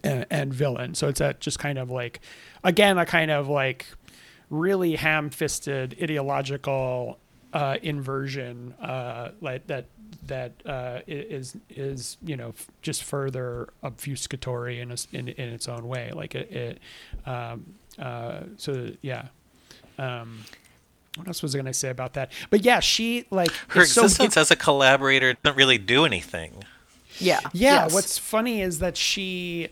and, 0.03 0.25
and 0.29 0.53
villain. 0.53 0.93
So 0.93 1.07
it's 1.07 1.21
a 1.21 1.33
just 1.39 1.57
kind 1.59 1.77
of 1.77 1.89
like 1.89 2.19
again 2.63 2.97
a 2.97 3.05
kind 3.05 3.31
of 3.31 3.47
like 3.47 3.87
really 4.49 4.95
ham-fisted 4.95 5.97
ideological 6.01 7.19
uh, 7.53 7.78
inversion 7.82 8.74
uh, 8.82 9.32
like 9.41 9.68
that 9.68 9.86
that 10.28 10.53
uh, 10.65 10.99
is 11.07 11.56
is 11.69 12.18
you 12.24 12.36
know 12.36 12.49
f- 12.49 12.68
just 12.82 13.03
further 13.03 13.69
obfuscatory 13.84 14.80
in, 14.82 14.90
a 14.91 14.94
s 14.94 15.07
in 15.11 15.28
in 15.28 15.49
its 15.49 15.68
own 15.68 15.88
way. 15.88 16.11
Like 16.14 16.36
it, 16.36 16.52
it 16.52 16.80
um, 17.26 17.65
uh, 17.99 18.41
so 18.57 18.91
yeah. 19.02 19.28
Um, 19.98 20.44
what 21.15 21.28
else 21.28 21.41
was 21.41 21.56
I 21.56 21.57
going 21.57 21.65
to 21.65 21.74
say 21.74 21.90
about 21.90 22.14
that? 22.14 22.32
But 22.52 22.64
yeah, 22.64 22.80
she 22.80 23.26
like 23.32 23.52
Her 23.69 23.82
is 23.82 23.91
so 23.91 24.03
existence 24.03 24.38
as 24.38 24.52
a 24.52 24.56
collaborator 24.56 25.34
doesn't 25.34 25.57
really 25.57 25.80
do 25.80 26.06
anything. 26.06 26.64
Yeah. 27.19 27.40
yeah, 27.53 27.86
Yes. 27.86 27.94
what's 27.95 28.18
funny 28.19 28.61
is 28.61 28.78
that 28.78 28.95
she, 28.95 29.69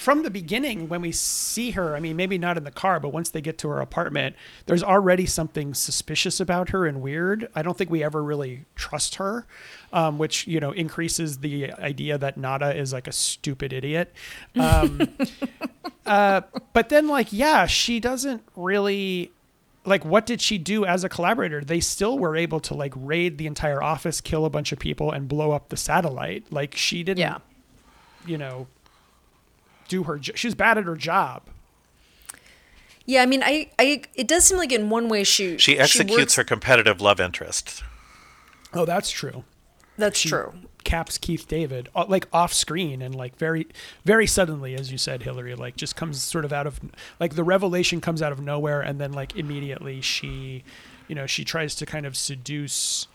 from 0.00 0.22
the 0.22 0.30
beginning, 0.30 0.88
when 0.88 1.02
we 1.02 1.12
see 1.12 1.72
her, 1.72 1.94
I 1.94 2.00
mean, 2.00 2.16
maybe 2.16 2.38
not 2.38 2.56
in 2.56 2.64
the 2.64 2.70
car, 2.70 2.98
but 2.98 3.10
once 3.12 3.30
they 3.30 3.40
get 3.40 3.58
to 3.58 3.68
her 3.68 3.80
apartment, 3.80 4.34
there's 4.66 4.82
already 4.82 5.26
something 5.26 5.74
suspicious 5.74 6.40
about 6.40 6.70
her 6.70 6.86
and 6.86 7.02
weird. 7.02 7.48
I 7.54 7.62
don't 7.62 7.76
think 7.76 7.90
we 7.90 8.02
ever 8.02 8.22
really 8.22 8.64
trust 8.74 9.16
her, 9.16 9.46
um, 9.92 10.18
which, 10.18 10.46
you 10.46 10.58
know, 10.58 10.72
increases 10.72 11.38
the 11.38 11.72
idea 11.74 12.16
that 12.18 12.36
Nada 12.36 12.74
is 12.74 12.92
like 12.92 13.06
a 13.06 13.12
stupid 13.12 13.72
idiot. 13.72 14.12
Um, 14.56 15.08
uh, 16.06 16.40
but 16.72 16.88
then, 16.88 17.06
like, 17.06 17.32
yeah, 17.32 17.66
she 17.66 18.00
doesn't 18.00 18.42
really 18.56 19.30
like 19.84 20.04
what 20.04 20.26
did 20.26 20.40
she 20.42 20.58
do 20.58 20.84
as 20.84 21.04
a 21.04 21.08
collaborator 21.08 21.62
they 21.64 21.80
still 21.80 22.18
were 22.18 22.36
able 22.36 22.60
to 22.60 22.74
like 22.74 22.92
raid 22.94 23.38
the 23.38 23.46
entire 23.46 23.82
office 23.82 24.20
kill 24.20 24.44
a 24.44 24.50
bunch 24.50 24.72
of 24.72 24.78
people 24.78 25.10
and 25.10 25.26
blow 25.26 25.52
up 25.52 25.70
the 25.70 25.76
satellite 25.76 26.44
like 26.52 26.76
she 26.76 27.02
didn't 27.02 27.18
Yeah. 27.18 27.38
you 28.26 28.36
know 28.36 28.66
do 29.90 30.04
her 30.04 30.18
jo- 30.18 30.32
she 30.34 30.46
was 30.46 30.54
bad 30.54 30.78
at 30.78 30.84
her 30.84 30.96
job 30.96 31.42
Yeah, 33.06 33.22
I 33.22 33.26
mean, 33.26 33.42
I, 33.42 33.68
I, 33.78 34.02
it 34.14 34.28
does 34.28 34.44
seem 34.44 34.56
like 34.56 34.72
in 34.72 34.88
one 34.88 35.08
way 35.08 35.24
she 35.24 35.58
She 35.58 35.78
executes 35.78 36.16
works- 36.18 36.34
her 36.36 36.44
competitive 36.44 37.00
love 37.00 37.20
interest. 37.20 37.82
oh 38.72 38.84
that's 38.86 39.10
true 39.10 39.44
That's 39.98 40.18
she 40.18 40.28
true. 40.28 40.54
caps 40.84 41.18
keith 41.18 41.46
david 41.48 41.88
uh, 41.94 42.04
like 42.08 42.26
off 42.32 42.52
screen 42.54 43.02
and 43.02 43.14
like 43.14 43.36
very 43.36 43.66
very 44.04 44.26
suddenly 44.26 44.74
as 44.74 44.90
you 44.92 44.96
said 44.98 45.22
hillary 45.24 45.54
like 45.54 45.76
just 45.76 45.94
comes 45.96 46.22
sort 46.22 46.44
of 46.44 46.52
out 46.52 46.66
of 46.66 46.80
like 47.18 47.34
the 47.34 47.44
revelation 47.44 48.00
comes 48.00 48.22
out 48.22 48.32
of 48.32 48.40
nowhere 48.40 48.80
and 48.80 48.98
then 49.00 49.12
like 49.12 49.36
immediately 49.36 50.00
she 50.00 50.62
you 51.08 51.14
know 51.14 51.26
she 51.26 51.44
tries 51.44 51.74
to 51.74 51.84
kind 51.84 52.06
of 52.06 52.16
seduce 52.16 53.08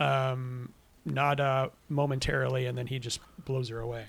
um 0.00 0.72
nada 1.06 1.70
momentarily 1.88 2.66
and 2.66 2.76
then 2.76 2.88
he 2.88 2.98
just 2.98 3.20
blows 3.44 3.68
her 3.70 3.78
away 3.80 4.04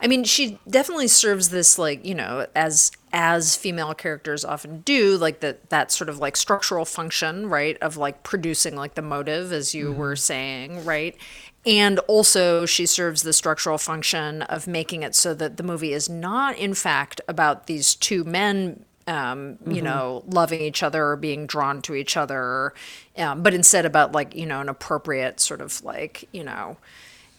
I 0.00 0.06
mean, 0.06 0.24
she 0.24 0.58
definitely 0.68 1.08
serves 1.08 1.48
this 1.48 1.78
like 1.78 2.04
you 2.04 2.14
know 2.14 2.46
as 2.54 2.92
as 3.12 3.56
female 3.56 3.94
characters 3.94 4.44
often 4.44 4.80
do, 4.80 5.16
like 5.16 5.40
that 5.40 5.70
that 5.70 5.90
sort 5.90 6.08
of 6.08 6.18
like 6.18 6.36
structural 6.36 6.84
function, 6.84 7.48
right, 7.48 7.76
of 7.78 7.96
like 7.96 8.22
producing 8.22 8.76
like 8.76 8.94
the 8.94 9.02
motive, 9.02 9.52
as 9.52 9.74
you 9.74 9.92
were 9.92 10.14
saying, 10.14 10.84
right, 10.84 11.16
and 11.66 11.98
also 12.00 12.64
she 12.64 12.86
serves 12.86 13.22
the 13.22 13.32
structural 13.32 13.78
function 13.78 14.42
of 14.42 14.68
making 14.68 15.02
it 15.02 15.14
so 15.14 15.34
that 15.34 15.56
the 15.56 15.62
movie 15.64 15.92
is 15.92 16.08
not 16.08 16.56
in 16.56 16.74
fact 16.74 17.20
about 17.28 17.66
these 17.66 17.94
two 17.94 18.24
men. 18.24 18.84
Um, 19.06 19.56
you 19.66 19.80
know, 19.80 20.22
loving 20.26 20.60
each 20.60 20.82
other 20.82 21.02
or 21.02 21.16
being 21.16 21.46
drawn 21.46 21.80
to 21.80 21.94
each 21.94 22.14
other, 22.14 22.74
um, 23.16 23.42
but 23.42 23.54
instead 23.54 23.86
about 23.86 24.12
like 24.12 24.34
you 24.36 24.44
know 24.44 24.60
an 24.60 24.68
appropriate 24.68 25.40
sort 25.40 25.62
of 25.62 25.82
like 25.82 26.28
you 26.30 26.44
know 26.44 26.76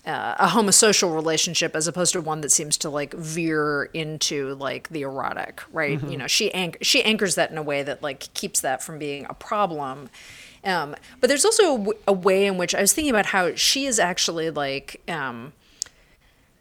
uh, 0.06 0.36
a 0.40 0.48
homosocial 0.48 1.14
relationship 1.14 1.76
as 1.76 1.88
opposed 1.88 2.14
to 2.14 2.22
one 2.22 2.42
that 2.42 2.52
seems 2.52 2.78
to 2.78 2.90
like 2.90 3.14
veer 3.14 3.86
into 3.94 4.56
like 4.56 4.90
the 4.90 5.02
erotic, 5.02 5.62
right? 5.72 6.02
You 6.10 6.18
know, 6.18 6.28
she 6.28 6.52
anch- 6.54 6.78
she 6.82 7.04
anchors 7.04 7.36
that 7.36 7.52
in 7.52 7.58
a 7.58 7.64
way 7.64 7.84
that 7.84 8.02
like 8.02 8.34
keeps 8.34 8.62
that 8.62 8.82
from 8.82 8.98
being 8.98 9.26
a 9.30 9.34
problem. 9.34 10.10
Um, 10.64 10.96
but 11.20 11.28
there's 11.28 11.46
also 11.46 11.76
a, 11.76 11.78
w- 11.78 12.00
a 12.08 12.14
way 12.14 12.46
in 12.46 12.58
which 12.58 12.74
I 12.76 12.82
was 12.82 12.94
thinking 12.94 13.12
about 13.12 13.28
how 13.28 13.56
she 13.56 13.86
is 13.86 14.00
actually 14.00 14.50
like, 14.50 15.02
um, 15.08 15.54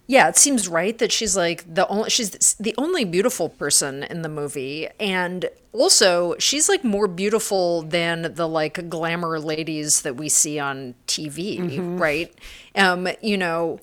yeah, 0.06 0.28
it 0.28 0.36
seems 0.36 0.68
right 0.68 0.96
that 0.98 1.12
she's 1.12 1.36
like 1.36 1.64
the 1.72 1.86
only 1.88 2.08
she's 2.10 2.54
the 2.54 2.74
only 2.78 3.04
beautiful 3.04 3.48
person 3.50 4.04
in 4.04 4.22
the 4.22 4.28
movie, 4.28 4.88
and 4.98 5.48
also 5.78 6.34
she's 6.38 6.68
like 6.68 6.84
more 6.84 7.06
beautiful 7.08 7.82
than 7.82 8.34
the 8.34 8.48
like 8.48 8.88
glamour 8.90 9.38
ladies 9.38 10.02
that 10.02 10.16
we 10.16 10.28
see 10.28 10.58
on 10.58 10.94
TV, 11.06 11.58
right? 11.98 12.32
Um, 12.74 13.08
you 13.22 13.36
know, 13.36 13.80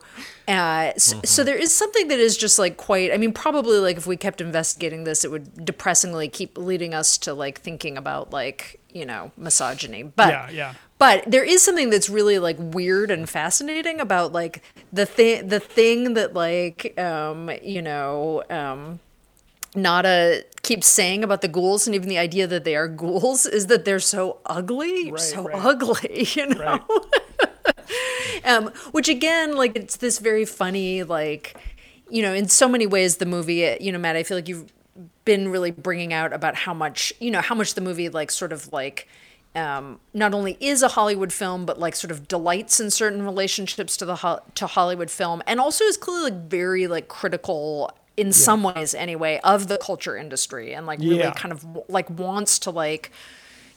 uh, 0.48 0.92
s- 0.96 1.16
so 1.24 1.44
there 1.44 1.58
is 1.58 1.74
something 1.76 2.08
that 2.08 2.20
is 2.20 2.38
just 2.38 2.60
like 2.60 2.78
quite. 2.78 3.12
I 3.14 3.18
mean, 3.18 3.34
probably 3.34 3.80
like 3.80 3.98
if 3.98 4.08
we 4.08 4.18
kept 4.18 4.42
investigating 4.42 5.04
this, 5.06 5.24
it 5.26 5.32
would 5.32 5.66
depressingly 5.66 6.28
keep 6.30 6.58
leading 6.58 6.94
us 6.94 7.18
to 7.20 7.34
like 7.34 7.60
thinking 7.62 7.98
about 7.98 8.32
like 8.32 8.80
you 8.94 9.06
know 9.06 9.32
misogyny, 9.38 10.04
but 10.04 10.30
yeah 10.30 10.50
yeah 10.50 10.74
but 10.98 11.30
there 11.30 11.44
is 11.44 11.62
something 11.62 11.90
that's 11.90 12.10
really 12.10 12.40
like 12.40 12.56
weird 12.58 13.12
and 13.12 13.28
fascinating 13.30 14.00
about 14.00 14.32
like 14.32 14.64
the 14.94 15.06
thing 15.06 15.50
the 15.50 15.60
thing 15.60 16.14
that 16.14 16.34
like 16.34 16.98
um 16.98 17.52
you 17.62 17.82
know 17.82 18.42
um 18.50 19.00
Nada 19.76 20.44
keeps 20.64 20.88
saying 20.88 21.24
about 21.24 21.42
the 21.42 21.48
ghouls 21.48 21.88
and 21.88 21.96
even 21.96 22.10
the 22.10 22.18
idea 22.18 22.48
that 22.48 22.64
they 22.64 22.76
are 22.76 22.88
ghouls 22.88 23.46
is 23.46 23.68
that 23.68 23.86
they're 23.86 24.00
so 24.00 24.40
ugly. 24.46 25.12
Right, 25.12 25.20
so 25.20 25.44
right. 25.44 25.66
ugly 25.66 26.28
you 26.34 26.48
know? 26.48 26.86
Um 28.44 28.68
which 28.92 29.10
again 29.10 29.56
like 29.56 29.76
it's 29.76 29.98
this 29.98 30.20
very 30.20 30.46
funny 30.46 31.02
like 31.04 31.58
you 32.10 32.22
know 32.22 32.34
in 32.34 32.48
so 32.48 32.68
many 32.68 32.86
ways 32.86 33.18
the 33.18 33.26
movie 33.26 33.76
you 33.80 33.92
know 33.92 33.98
Matt 33.98 34.16
I 34.16 34.24
feel 34.24 34.38
like 34.38 34.48
you've 34.48 34.72
been 35.24 35.50
really 35.50 35.72
bringing 35.72 36.14
out 36.14 36.32
about 36.32 36.56
how 36.56 36.74
much 36.74 37.12
you 37.20 37.32
know 37.32 37.42
how 37.42 37.56
much 37.56 37.74
the 37.74 37.82
movie 37.82 38.10
like 38.10 38.30
sort 38.30 38.54
of 38.54 38.72
like 38.72 39.08
um, 39.56 40.00
not 40.14 40.34
only 40.34 40.58
is 40.60 40.84
a 40.84 40.90
Hollywood 40.90 41.32
film, 41.32 41.66
but 41.66 41.80
like 41.80 41.96
sort 41.96 42.12
of 42.12 42.28
delights 42.28 42.80
in 42.80 42.92
certain 42.92 43.24
relationships 43.24 43.96
to 43.98 44.06
the 44.06 44.18
ho- 44.18 44.42
to 44.56 44.68
Hollywood 44.68 45.10
film, 45.10 45.42
and 45.48 45.60
also 45.60 45.86
is 45.86 45.96
clearly 45.96 46.32
like 46.32 46.50
very 46.50 46.88
like 46.88 47.08
critical 47.08 47.92
in 48.18 48.32
some 48.32 48.64
ways 48.64 48.96
anyway 48.96 49.40
of 49.44 49.68
the 49.68 49.78
culture 49.78 50.16
industry, 50.16 50.74
and 50.74 50.86
like 50.86 51.00
really 51.00 51.18
Yeah. 51.18 51.32
kind 51.34 51.52
of 51.52 51.66
like 51.90 52.10
wants 52.10 52.60
to 52.60 52.72
like, 52.72 53.12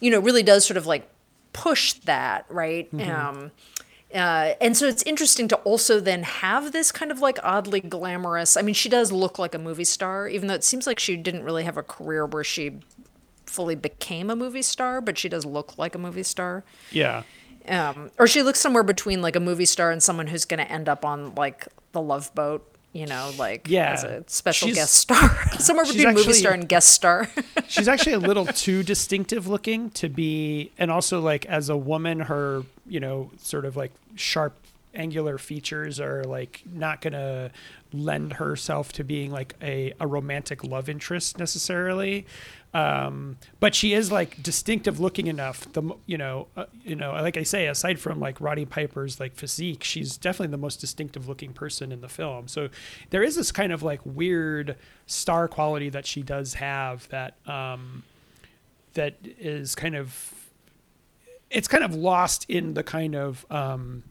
you 0.00 0.10
know, 0.10 0.20
really 0.20 0.42
does 0.42 0.64
sort 0.64 0.76
of 0.76 0.86
like 0.86 1.08
push 1.52 1.94
that 2.04 2.44
right. 2.48 2.88
Um, 3.00 3.50
uh, 4.14 4.54
and 4.60 4.76
so 4.76 4.86
it's 4.86 5.02
interesting 5.02 5.48
to 5.48 5.56
also 5.58 6.00
then 6.00 6.22
have 6.22 6.72
this 6.72 6.92
kind 6.92 7.10
of 7.10 7.20
like 7.20 7.38
oddly 7.42 7.80
glamorous. 7.80 8.56
I 8.56 8.62
mean, 8.62 8.74
she 8.74 8.88
does 8.88 9.12
look 9.12 9.38
like 9.38 9.54
a 9.54 9.58
movie 9.58 9.84
star, 9.84 10.28
even 10.28 10.48
though 10.48 10.54
it 10.54 10.64
seems 10.64 10.86
like 10.86 10.98
she 10.98 11.16
didn't 11.16 11.42
really 11.42 11.64
have 11.64 11.76
a 11.76 11.82
career 11.82 12.24
where 12.24 12.44
she 12.44 12.78
fully 13.44 13.74
became 13.74 14.30
a 14.30 14.36
movie 14.36 14.62
star, 14.62 15.00
but 15.00 15.18
she 15.18 15.28
does 15.28 15.44
look 15.44 15.76
like 15.78 15.94
a 15.94 15.98
movie 15.98 16.22
star. 16.22 16.64
Yeah. 16.90 17.22
Um, 17.66 18.10
or 18.18 18.26
she 18.26 18.42
looks 18.42 18.60
somewhere 18.60 18.82
between 18.82 19.20
like 19.20 19.36
a 19.36 19.40
movie 19.40 19.66
star 19.66 19.90
and 19.90 20.02
someone 20.02 20.28
who's 20.28 20.46
going 20.46 20.64
to 20.64 20.70
end 20.72 20.88
up 20.88 21.04
on 21.04 21.34
like 21.34 21.66
the 21.92 22.00
Love 22.00 22.34
Boat, 22.34 22.66
you 22.92 23.06
know, 23.06 23.30
like 23.38 23.68
Yeah. 23.68 23.92
as 23.92 24.04
a 24.04 24.24
special 24.26 24.68
She's- 24.68 24.76
guest 24.78 24.94
star, 24.94 25.38
somewhere 25.58 25.84
between 25.84 26.14
movie 26.14 26.32
star 26.32 26.52
and 26.52 26.68
guest 26.68 26.88
star. 26.88 27.28
She's 27.68 27.88
actually 27.88 28.14
a 28.14 28.18
little 28.18 28.46
too 28.46 28.82
distinctive 28.82 29.46
looking 29.46 29.90
to 29.90 30.08
be, 30.08 30.72
and 30.78 30.90
also 30.90 31.20
like 31.20 31.44
as 31.46 31.68
a 31.68 31.76
woman, 31.76 32.20
her 32.20 32.62
you 32.86 33.00
know 33.00 33.30
sort 33.38 33.64
of 33.66 33.76
like 33.76 33.92
sharp, 34.16 34.54
angular 34.94 35.38
features 35.38 36.00
are 36.00 36.24
like 36.24 36.62
not 36.70 37.00
gonna 37.00 37.50
lend 37.92 38.34
herself 38.34 38.92
to 38.92 39.04
being 39.04 39.30
like 39.30 39.54
a, 39.62 39.92
a 40.00 40.06
romantic 40.06 40.64
love 40.64 40.88
interest 40.88 41.38
necessarily. 41.38 42.26
Um, 42.74 43.38
but 43.60 43.74
she 43.74 43.94
is 43.94 44.12
like 44.12 44.42
distinctive 44.42 45.00
looking 45.00 45.26
enough. 45.26 45.72
The 45.72 45.82
you 46.06 46.18
know 46.18 46.48
uh, 46.56 46.66
you 46.84 46.94
know 46.94 47.12
like 47.12 47.36
I 47.36 47.42
say, 47.42 47.66
aside 47.66 47.98
from 47.98 48.20
like 48.20 48.40
Roddy 48.40 48.66
Piper's 48.66 49.18
like 49.18 49.34
physique, 49.34 49.82
she's 49.84 50.16
definitely 50.16 50.50
the 50.50 50.58
most 50.58 50.80
distinctive 50.80 51.28
looking 51.28 51.52
person 51.52 51.92
in 51.92 52.02
the 52.02 52.08
film. 52.08 52.46
So 52.46 52.68
there 53.10 53.22
is 53.22 53.36
this 53.36 53.52
kind 53.52 53.72
of 53.72 53.82
like 53.82 54.00
weird 54.04 54.76
star 55.06 55.48
quality 55.48 55.88
that 55.90 56.04
she 56.04 56.22
does 56.22 56.54
have 56.54 57.08
that 57.08 57.36
um, 57.48 58.02
that 58.94 59.14
is 59.22 59.74
kind 59.74 59.96
of 59.96 60.34
it's 61.50 61.68
kind 61.68 61.84
of 61.84 61.94
lost 61.94 62.44
in 62.50 62.74
the 62.74 62.82
kind 62.82 63.14
of 63.16 63.46
um, 63.50 64.02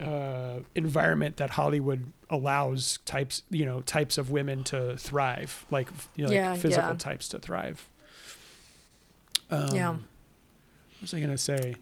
uh, 0.00 0.60
environment 0.74 1.36
that 1.38 1.50
Hollywood 1.50 2.12
allows 2.30 2.98
types 3.04 3.42
you 3.50 3.64
know 3.64 3.80
types 3.80 4.18
of 4.18 4.30
women 4.30 4.62
to 4.64 4.96
thrive 4.96 5.64
like 5.70 5.88
you 6.16 6.26
know, 6.26 6.30
Yeah, 6.32 6.50
like 6.52 6.60
physical 6.60 6.90
yeah. 6.90 6.96
types 6.96 7.28
to 7.30 7.38
thrive. 7.38 7.88
yeah. 9.50 9.90
What 9.90 10.00
was 11.02 11.14
I 11.14 11.20
gonna 11.20 11.38
say? 11.38 11.76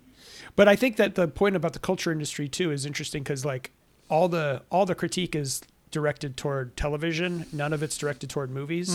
But 0.55 0.68
I 0.68 0.76
think 0.76 0.97
that 0.97 1.14
the 1.14 1.28
point 1.28 1.56
about 1.56 1.72
the 1.72 1.78
culture 1.78 2.12
industry 2.12 2.48
too 2.48 2.70
is 2.70 2.86
interesting 2.86 3.22
because 3.22 3.44
like 3.44 3.72
all 4.09 4.28
the 4.28 4.62
all 4.70 4.86
the 4.86 4.94
critique 4.94 5.34
is 5.34 5.62
directed 5.97 6.36
toward 6.36 6.77
television. 6.77 7.47
None 7.52 7.73
of 7.73 7.82
it's 7.82 7.97
directed 7.97 8.28
toward 8.28 8.51
movies, 8.51 8.94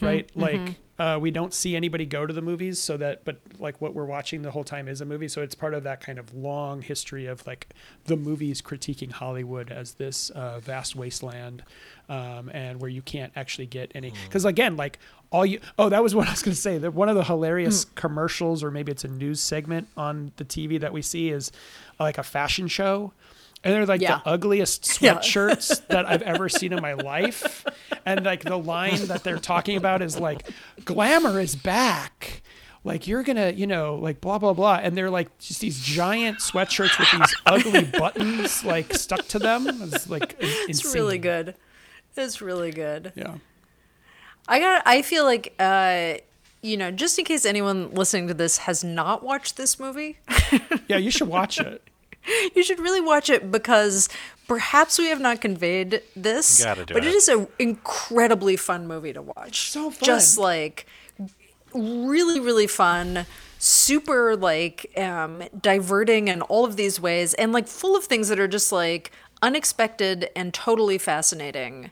right? 0.00 0.30
Like 0.36 0.76
uh, 0.96 1.18
we 1.20 1.32
don't 1.32 1.52
see 1.52 1.74
anybody 1.74 2.06
go 2.06 2.24
to 2.24 2.32
the 2.32 2.40
movies, 2.40 2.78
so 2.78 2.96
that 2.98 3.24
but 3.24 3.40
like 3.58 3.80
what 3.80 3.94
we're 3.94 4.04
watching 4.04 4.42
the 4.42 4.52
whole 4.52 4.62
time 4.62 4.86
is 4.86 5.00
a 5.00 5.04
movie. 5.04 5.26
So 5.26 5.42
it's 5.42 5.56
part 5.56 5.74
of 5.74 5.82
that 5.82 6.00
kind 6.00 6.20
of 6.20 6.32
long 6.32 6.82
history 6.82 7.26
of 7.26 7.44
like 7.48 7.74
the 8.04 8.16
movies 8.16 8.62
critiquing 8.62 9.10
Hollywood 9.10 9.72
as 9.72 9.94
this 9.94 10.30
uh, 10.30 10.60
vast 10.60 10.94
wasteland, 10.94 11.64
um, 12.08 12.48
and 12.54 12.80
where 12.80 12.90
you 12.90 13.02
can't 13.02 13.32
actually 13.34 13.66
get 13.66 13.90
any. 13.92 14.12
Because 14.28 14.44
again, 14.44 14.76
like 14.76 15.00
all 15.32 15.44
you 15.44 15.58
oh 15.80 15.88
that 15.88 16.00
was 16.00 16.14
what 16.14 16.28
I 16.28 16.30
was 16.30 16.42
going 16.44 16.54
to 16.54 16.60
say. 16.60 16.78
That 16.78 16.94
one 16.94 17.08
of 17.08 17.16
the 17.16 17.24
hilarious 17.24 17.86
commercials, 17.96 18.62
or 18.62 18.70
maybe 18.70 18.92
it's 18.92 19.02
a 19.02 19.08
news 19.08 19.40
segment 19.40 19.88
on 19.96 20.30
the 20.36 20.44
TV 20.44 20.78
that 20.78 20.92
we 20.92 21.02
see 21.02 21.30
is 21.30 21.50
uh, 21.98 22.04
like 22.04 22.18
a 22.18 22.22
fashion 22.22 22.68
show. 22.68 23.12
And 23.64 23.72
they're 23.72 23.86
like 23.86 24.00
Yeah. 24.02 24.20
the 24.24 24.28
ugliest 24.30 24.86
Yeah. 25.02 25.14
sweatshirts 25.14 25.86
that 25.88 26.06
I've 26.06 26.22
ever 26.22 26.48
seen 26.48 26.72
in 26.72 26.82
my 26.82 26.92
life. 26.94 27.64
And 28.04 28.24
like 28.24 28.44
the 28.44 28.58
line 28.58 29.06
that 29.06 29.24
they're 29.24 29.38
talking 29.38 29.76
about 29.76 30.02
is 30.02 30.18
like, 30.18 30.46
glamour 30.84 31.40
is 31.40 31.56
back. 31.56 32.42
Like 32.86 33.06
you're 33.06 33.22
gonna, 33.22 33.50
you 33.50 33.66
know, 33.66 33.94
like 33.94 34.20
blah 34.20 34.38
blah 34.38 34.52
blah. 34.52 34.74
And 34.82 34.94
they're 34.94 35.08
like 35.08 35.36
just 35.38 35.60
these 35.62 35.80
giant 35.80 36.40
sweatshirts 36.40 36.98
with 36.98 37.10
these 37.18 37.34
ugly 37.46 37.84
buttons 37.84 38.62
like 38.62 38.92
stuck 38.92 39.26
to 39.28 39.38
them. 39.38 39.66
It's 39.68 40.10
like 40.10 40.34
insane. 40.38 40.66
It's 40.68 40.94
really 40.94 41.16
good. 41.16 41.54
It's 42.16 42.42
really 42.42 42.70
good. 42.72 43.12
Yeah. 43.16 43.36
I 44.46 44.58
got. 44.60 44.82
I 44.84 45.00
feel 45.00 45.24
like, 45.24 45.54
uh, 45.58 46.14
you 46.60 46.76
know, 46.76 46.90
just 46.90 47.18
in 47.18 47.24
case 47.24 47.46
anyone 47.46 47.90
listening 47.92 48.28
to 48.28 48.34
this 48.34 48.58
has 48.58 48.84
not 48.84 49.22
watched 49.24 49.56
this 49.56 49.80
movie, 49.80 50.18
Yeah, 50.86 50.98
you 50.98 51.10
should 51.10 51.28
watch 51.28 51.58
it. 51.58 51.82
you 52.54 52.62
should 52.62 52.78
really 52.80 53.00
watch 53.00 53.30
it 53.30 53.50
because 53.50 54.08
perhaps 54.46 54.98
we 54.98 55.06
have 55.06 55.20
not 55.20 55.40
conveyed 55.40 56.02
this, 56.14 56.62
Gotta 56.64 56.84
do 56.84 56.94
but 56.94 57.04
it. 57.04 57.08
it 57.08 57.14
is 57.14 57.28
an 57.28 57.48
incredibly 57.58 58.56
fun 58.56 58.86
movie 58.86 59.12
to 59.12 59.22
watch. 59.22 59.70
So 59.70 59.90
fun. 59.90 60.06
Just 60.06 60.38
like 60.38 60.86
really, 61.74 62.40
really 62.40 62.66
fun. 62.66 63.26
Super 63.58 64.36
like 64.36 64.92
um, 64.98 65.42
diverting 65.60 66.28
in 66.28 66.42
all 66.42 66.64
of 66.64 66.76
these 66.76 67.00
ways, 67.00 67.32
and 67.34 67.52
like 67.52 67.66
full 67.66 67.96
of 67.96 68.04
things 68.04 68.28
that 68.28 68.38
are 68.38 68.48
just 68.48 68.72
like 68.72 69.10
unexpected 69.42 70.28
and 70.36 70.52
totally 70.52 70.98
fascinating. 70.98 71.90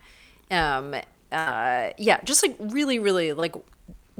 Um, 0.50 0.94
uh, 1.30 1.90
yeah, 1.96 2.20
just 2.24 2.46
like 2.46 2.56
really, 2.58 2.98
really 2.98 3.32
like 3.32 3.54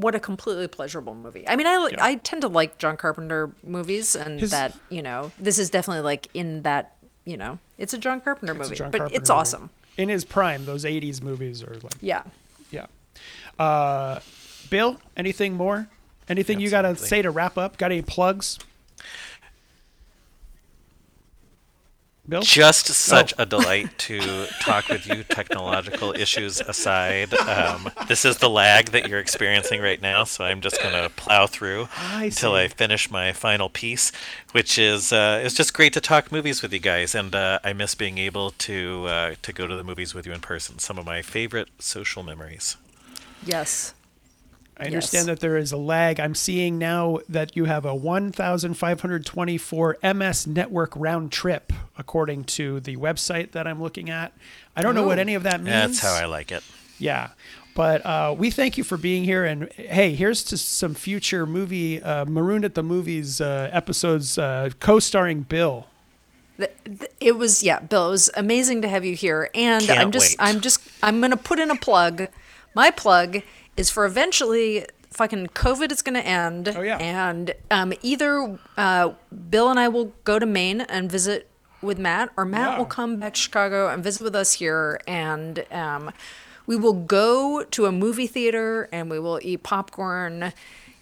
what 0.03 0.15
a 0.15 0.20
completely 0.20 0.69
pleasurable 0.69 1.15
movie. 1.15 1.49
I 1.49 1.57
mean, 1.57 1.66
I 1.66 1.89
Yeah. 1.91 2.05
I 2.05 2.16
tend 2.16 2.43
to 2.43 2.49
like 2.49 2.77
John 2.79 2.97
Carpenter 2.99 3.51
movies, 3.65 4.15
and 4.15 4.39
His- 4.41 4.51
that 4.51 4.77
you 4.91 5.01
know 5.03 5.33
this 5.39 5.59
is 5.59 5.70
definitely 5.70 6.03
like 6.03 6.29
in 6.35 6.62
that 6.62 6.97
you 7.24 7.37
know 7.39 7.59
it's 7.79 7.95
a 7.95 7.99
John 7.99 8.20
Carpenter 8.20 8.53
movie, 8.55 8.74
John 8.77 8.91
but 8.91 8.99
Carpenter 8.99 9.16
it's 9.20 9.31
movie. 9.31 9.41
awesome. 9.41 9.70
In 9.97 10.09
his 10.11 10.24
prime, 10.24 10.65
those 10.66 10.85
'80s 10.85 11.23
movies 11.23 11.62
are 11.62 11.74
like, 11.83 11.95
Yeah. 12.01 12.23
yeah. 12.70 12.87
Uh, 13.59 14.20
Bill, 14.70 14.99
anything 15.16 15.55
more? 15.55 15.89
Anything 16.29 16.61
you 16.61 16.70
got 16.70 16.83
to 16.83 16.97
say 16.97 17.20
to 17.20 17.31
wrap 17.31 17.59
up? 17.59 17.77
Got 17.77 17.93
any 17.93 18.01
plugs? 18.03 18.59
Bill? 22.28 22.43
Just 22.43 22.86
such 22.86 23.35
a 23.36 23.44
delight 23.44 23.99
to 23.99 24.47
talk 24.61 24.89
with 24.89 25.09
you, 25.09 25.24
technological 25.24 26.12
issues 26.12 26.61
aside. 26.61 27.35
Um, 27.35 27.90
this 28.07 28.24
is 28.24 28.39
the 28.39 28.49
lag 28.49 28.90
that 28.90 29.09
you're 29.09 29.19
experiencing 29.19 29.81
right 29.81 30.01
now, 30.01 30.23
so 30.23 30.44
I'm 30.44 30.61
just 30.61 30.81
going 30.81 30.94
to 30.94 31.11
plow 31.11 31.49
through 31.49 31.89
I 31.97 32.27
until. 32.27 32.55
I 32.55 32.69
finish 32.69 33.11
my 33.11 33.32
final 33.32 33.69
piece, 33.69 34.12
which 34.53 34.78
is 34.78 35.12
uh, 35.12 35.43
it's 35.44 35.55
just 35.55 35.74
great 35.74 35.93
to 35.94 36.01
talk 36.01 36.31
movies 36.31 36.62
with 36.62 36.73
you 36.73 36.78
guys, 36.78 37.15
and 37.15 37.35
uh, 37.35 37.59
I 37.65 37.73
miss 37.73 37.97
being 37.97 38.19
able 38.19 38.51
to 38.51 39.07
uh, 39.09 39.35
to 39.43 39.53
go 39.53 39.66
to 39.66 39.74
the 39.74 39.85
movies 39.85 40.15
with 40.15 40.24
you 40.24 40.32
in 40.32 40.40
person. 40.40 40.78
Some 40.78 40.99
of 40.99 41.05
my 41.05 41.23
favorite 41.23 41.70
social 41.81 42.23
memories. 42.23 42.77
Yes. 43.44 43.94
I 44.83 44.87
understand 44.87 45.27
Yes. 45.29 45.37
that 45.37 45.41
there 45.41 45.57
is 45.57 45.71
a 45.73 45.77
lag. 45.77 46.19
I'm 46.21 46.35
seeing 46.35 46.79
now 46.79 47.19
that 47.29 47.57
you 47.57 47.67
have 47.67 47.85
a 47.85 47.95
1,524 48.87 49.97
MS 50.03 50.47
network 50.47 50.93
round 50.97 51.33
trip, 51.33 51.73
according 51.97 52.45
to 52.45 52.81
the 52.81 52.97
website 52.97 53.53
that 53.53 53.67
I'm 53.67 53.81
looking 53.83 54.11
at. 54.11 54.33
I 54.77 54.83
don't 54.83 54.95
know 54.95 55.07
what 55.07 55.19
Oh. 55.19 55.23
any 55.23 55.35
of 55.35 55.43
that 55.45 55.61
means. 55.63 55.71
That's 55.71 56.01
how 56.01 56.15
I 56.15 56.25
like 56.27 56.51
it. 56.53 56.63
Yeah. 56.99 57.29
But 57.75 58.05
uh, 58.05 58.35
we 58.37 58.51
thank 58.51 58.77
you 58.77 58.85
for 58.85 58.97
being 58.99 59.25
here. 59.25 59.45
And 59.45 59.71
hey, 59.73 60.15
here's 60.15 60.43
to 60.45 60.59
some 60.59 60.95
future 60.95 61.47
movie, 61.47 62.03
uh, 62.03 62.25
Marooned 62.27 62.65
at 62.65 62.75
the 62.75 62.83
Movies 62.83 63.41
uh, 63.41 63.71
episodes 63.73 64.37
uh, 64.37 64.71
co 64.79 64.99
starring 64.99 65.43
Bill. 65.43 65.87
Th- 66.59 66.71
th- 66.85 67.11
It 67.19 67.39
was 67.39 67.63
yeah, 67.63 67.81
Bill. 67.81 68.09
It 68.09 68.11
was 68.11 68.31
amazing 68.37 68.83
to 68.83 68.89
have 68.89 69.05
you 69.07 69.15
here, 69.17 69.49
and 69.55 69.83
Can't 69.87 69.99
I'm 70.01 70.11
just 70.13 70.39
wait. 70.39 70.47
I'm 70.49 70.61
just 70.61 70.81
I'm 71.03 71.21
gonna 71.23 71.37
put 71.39 71.59
in 71.59 71.71
a 71.71 71.77
plug. 71.77 72.27
My 72.75 72.91
plug 72.91 73.39
is 73.77 73.90
for 73.90 74.05
eventually 74.05 74.86
fucking 75.11 75.49
COVID 75.49 75.93
is 75.93 76.03
gonna 76.03 76.20
end. 76.20 76.73
Oh, 76.74 76.81
yeah. 76.82 76.97
and 76.99 77.55
um, 77.70 77.93
either 78.03 78.59
uh, 78.77 79.12
Bill 79.51 79.70
and 79.70 79.78
I 79.78 79.89
will 79.89 80.12
go 80.24 80.39
to 80.39 80.47
Maine 80.47 80.81
and 80.82 81.11
visit 81.11 81.49
with 81.82 81.99
Matt, 81.99 82.31
or 82.36 82.44
Matt 82.44 82.73
Yeah. 82.73 82.78
will 82.78 82.86
come 82.86 83.16
back 83.19 83.35
to 83.35 83.40
Chicago 83.40 83.89
and 83.89 84.03
visit 84.05 84.23
with 84.23 84.35
us 84.36 84.53
here, 84.55 85.01
and 85.07 85.65
um, 85.73 86.12
we 86.66 86.77
will 86.77 86.93
go 86.93 87.65
to 87.65 87.86
a 87.86 87.93
movie 87.93 88.27
theater 88.28 88.89
and 88.93 89.11
we 89.11 89.19
will 89.19 89.40
eat 89.43 89.62
popcorn 89.65 90.53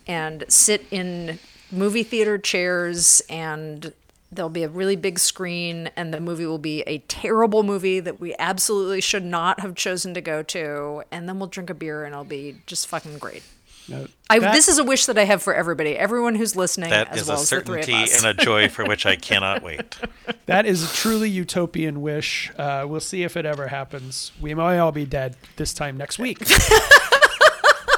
and 0.06 0.44
sit 0.48 0.86
in 0.90 1.38
movie 1.70 2.02
theater 2.02 2.38
chairs 2.38 3.20
and 3.28 3.92
there'll 4.32 4.48
be 4.48 4.62
a 4.62 4.68
really 4.68 4.96
big 4.96 5.18
screen 5.18 5.90
and 5.96 6.14
the 6.14 6.20
movie 6.20 6.46
will 6.46 6.58
be 6.58 6.82
a 6.82 6.98
terrible 7.08 7.62
movie 7.62 7.98
that 8.00 8.20
we 8.20 8.34
absolutely 8.38 9.00
should 9.00 9.24
not 9.24 9.60
have 9.60 9.74
chosen 9.74 10.14
to 10.14 10.20
go 10.20 10.42
to 10.44 11.02
and 11.10 11.28
then 11.28 11.38
we'll 11.38 11.48
drink 11.48 11.68
a 11.70 11.74
beer 11.74 12.04
and 12.04 12.12
it'll 12.12 12.24
be 12.24 12.56
just 12.66 12.86
fucking 12.86 13.18
great. 13.18 13.42
Now, 13.88 14.04
I, 14.28 14.38
that- 14.38 14.54
this 14.54 14.68
is 14.68 14.78
a 14.78 14.84
wish 14.84 15.06
that 15.06 15.18
I 15.18 15.24
have 15.24 15.42
for 15.42 15.52
everybody, 15.52 15.96
everyone 15.96 16.36
who's 16.36 16.54
listening, 16.54 16.90
That 16.90 17.08
as 17.08 17.22
is 17.22 17.28
well 17.28 17.38
a 17.38 17.40
as 17.40 17.50
the 17.50 17.60
three 17.62 17.80
of 17.80 17.84
certainty 17.86 18.12
and 18.28 18.38
a 18.38 18.44
joy 18.44 18.68
for 18.68 18.84
which 18.84 19.04
I 19.04 19.16
cannot 19.28 19.62
wait. 19.64 19.98
that 20.46 20.64
is 20.64 20.84
a 20.88 20.94
truly 20.94 21.28
utopian 21.28 22.00
wish. 22.00 22.52
Uh, 22.56 22.84
we'll 22.88 23.00
see 23.00 23.24
if 23.24 23.36
it 23.36 23.44
ever 23.46 23.66
happens. 23.66 24.30
We 24.40 24.54
might 24.54 24.78
all 24.78 24.92
be 24.92 25.06
dead 25.06 25.34
this 25.56 25.74
time 25.74 25.96
next 25.96 26.20
week. 26.20 26.40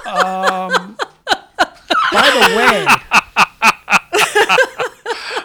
um, 0.07 0.97
by 2.13 2.31
the 2.31 2.55
way, 2.57 2.87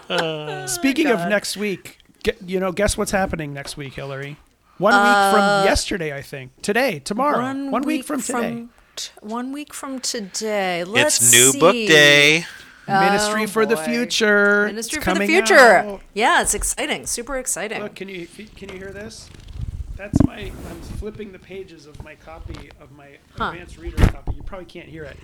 Speaking 0.67 1.07
of 1.07 1.19
next 1.27 1.57
week, 1.57 1.99
get, 2.23 2.41
you 2.41 2.59
know, 2.59 2.71
guess 2.71 2.97
what's 2.97 3.11
happening 3.11 3.53
next 3.53 3.77
week, 3.77 3.93
Hillary? 3.93 4.37
One 4.77 4.93
week 4.93 5.33
from 5.33 5.41
uh, 5.41 5.63
yesterday, 5.65 6.15
I 6.15 6.21
think. 6.21 6.61
Today, 6.61 6.99
tomorrow. 6.99 7.41
One, 7.41 7.81
week, 7.81 8.05
from 8.05 8.21
today. 8.21 8.65
t- 8.95 9.11
one 9.21 9.51
week 9.51 9.73
from 9.73 9.99
today. 9.99 10.83
Let's 10.83 11.19
it's 11.19 11.31
new 11.33 11.51
see. 11.51 11.59
book 11.59 11.73
day. 11.73 12.45
Ministry 12.87 13.43
Oh, 13.43 13.47
for 13.47 13.65
the. 13.65 13.77
Oh, 13.77 13.83
future. 13.83 14.67
Ministry 14.67 14.97
It's 14.97 15.05
for 15.05 15.15
the 15.15 15.25
future. 15.27 15.55
out. 15.57 16.01
Yeah, 16.13 16.41
it's 16.41 16.53
exciting. 16.53 17.05
Super 17.05 17.37
exciting. 17.37 17.81
Look, 17.81 17.95
can 17.95 18.07
you 18.07 18.27
can 18.55 18.69
you 18.69 18.77
hear 18.77 18.91
this? 18.93 19.29
That's 19.97 20.23
my. 20.25 20.51
I'm 20.69 20.81
flipping 20.99 21.31
the 21.31 21.39
pages 21.39 21.87
of 21.87 22.01
my 22.03 22.15
copy 22.15 22.69
of 22.79 22.91
my 22.91 23.17
Huh. 23.37 23.49
advanced 23.51 23.77
reader 23.77 23.97
copy. 24.07 24.35
You 24.35 24.43
probably 24.43 24.65
can't 24.65 24.87
hear 24.87 25.03
it, 25.03 25.17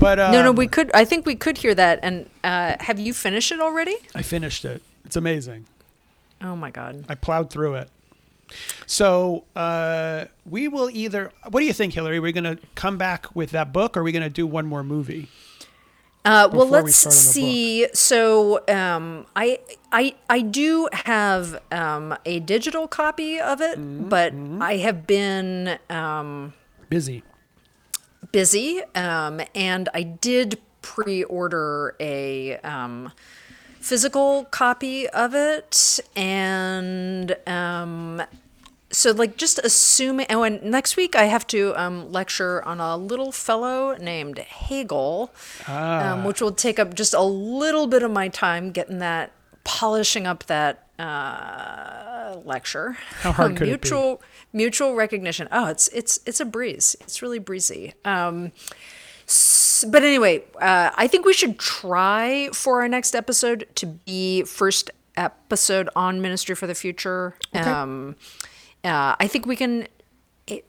but 0.00 0.18
um, 0.18 0.32
no, 0.32 0.42
no, 0.42 0.52
we 0.52 0.66
could. 0.66 0.90
I 0.92 1.04
think 1.04 1.26
we 1.26 1.36
could 1.36 1.58
hear 1.58 1.74
that. 1.74 2.00
And 2.02 2.28
uh, 2.44 2.74
have 2.80 2.98
you 2.98 3.14
finished 3.14 3.52
it 3.52 3.60
already? 3.60 3.96
I 4.14 4.22
finished 4.22 4.64
it. 4.64 4.82
It's 5.04 5.16
amazing. 5.16 5.66
Oh 6.42 6.56
my 6.56 6.70
god. 6.70 7.04
I 7.08 7.14
plowed 7.14 7.50
through 7.50 7.76
it. 7.76 7.88
So 8.86 9.44
uh, 9.54 10.26
we 10.44 10.68
will 10.68 10.90
either. 10.90 11.32
What 11.48 11.60
do 11.60 11.66
you 11.66 11.72
think, 11.72 11.94
Hillary? 11.94 12.18
Are 12.18 12.22
we 12.22 12.32
going 12.32 12.44
to 12.44 12.58
come 12.74 12.98
back 12.98 13.34
with 13.34 13.50
that 13.50 13.72
book, 13.72 13.96
or 13.96 14.00
are 14.00 14.02
we 14.02 14.12
going 14.12 14.22
to 14.22 14.28
do 14.30 14.46
one 14.46 14.66
more 14.66 14.82
movie? 14.82 15.28
Uh, 16.26 16.48
well, 16.52 16.66
let's 16.66 17.04
the 17.04 17.10
see. 17.12 17.86
So, 17.94 18.60
um, 18.68 19.26
I, 19.36 19.60
I, 19.92 20.14
I 20.28 20.40
do 20.40 20.88
have 20.92 21.62
um, 21.70 22.16
a 22.26 22.40
digital 22.40 22.88
copy 22.88 23.38
of 23.40 23.60
it, 23.60 23.78
Mm-hmm, 23.78 24.08
but 24.08 24.34
I 24.60 24.78
have 24.78 25.06
been 25.06 25.78
um, 25.88 26.52
Busy. 26.90 27.22
busy, 28.32 28.82
um, 28.94 29.40
and 29.54 29.88
I 29.94 30.02
did 30.02 30.58
pre-order 30.82 31.94
a 32.00 32.56
um, 32.58 33.12
physical 33.80 34.44
copy 34.46 35.08
of 35.08 35.34
it, 35.34 36.00
and 36.16 37.36
um, 37.46 38.22
so 38.90 39.10
like 39.12 39.36
just 39.36 39.58
assuming. 39.58 40.26
Oh, 40.30 40.42
and 40.42 40.62
next 40.62 40.96
week 40.96 41.16
I 41.16 41.24
have 41.24 41.46
to 41.48 41.74
um, 41.80 42.10
lecture 42.12 42.64
on 42.64 42.80
a 42.80 42.96
little 42.96 43.32
fellow 43.32 43.96
named 43.96 44.38
Hegel, 44.38 45.32
um, 45.66 46.24
which 46.24 46.40
will 46.40 46.52
take 46.52 46.78
up 46.78 46.94
just 46.94 47.12
a 47.14 47.22
little 47.22 47.86
bit 47.86 48.02
of 48.02 48.10
my 48.10 48.28
time 48.28 48.70
getting 48.72 48.98
that 48.98 49.32
polishing 49.64 50.26
up 50.26 50.44
that 50.46 50.86
uh, 50.98 52.36
lecture. 52.44 52.96
How 53.20 53.32
hard 53.32 53.56
could 53.56 53.62
it 53.68 53.82
be? 53.82 53.88
mutual 53.88 54.22
mutual 54.52 54.94
recognition. 54.94 55.48
Oh, 55.52 55.66
it's 55.66 55.88
it's 55.88 56.20
it's 56.26 56.40
a 56.40 56.44
breeze. 56.44 56.96
It's 57.00 57.22
really 57.22 57.38
breezy. 57.38 57.94
Um, 58.04 58.52
s- 59.26 59.84
but 59.90 60.02
anyway, 60.04 60.44
uh, 60.60 60.90
I 60.94 61.06
think 61.08 61.26
we 61.26 61.32
should 61.32 61.58
try 61.58 62.48
for 62.52 62.80
our 62.82 62.88
next 62.88 63.14
episode 63.14 63.66
to 63.76 63.86
be 63.86 64.42
first 64.44 64.90
episode 65.16 65.88
on 65.96 66.20
Ministry 66.20 66.54
for 66.54 66.66
the 66.66 66.74
Future. 66.74 67.34
Um, 67.54 68.16
uh, 68.86 69.16
I 69.18 69.26
think 69.26 69.46
we 69.46 69.56
can 69.56 69.86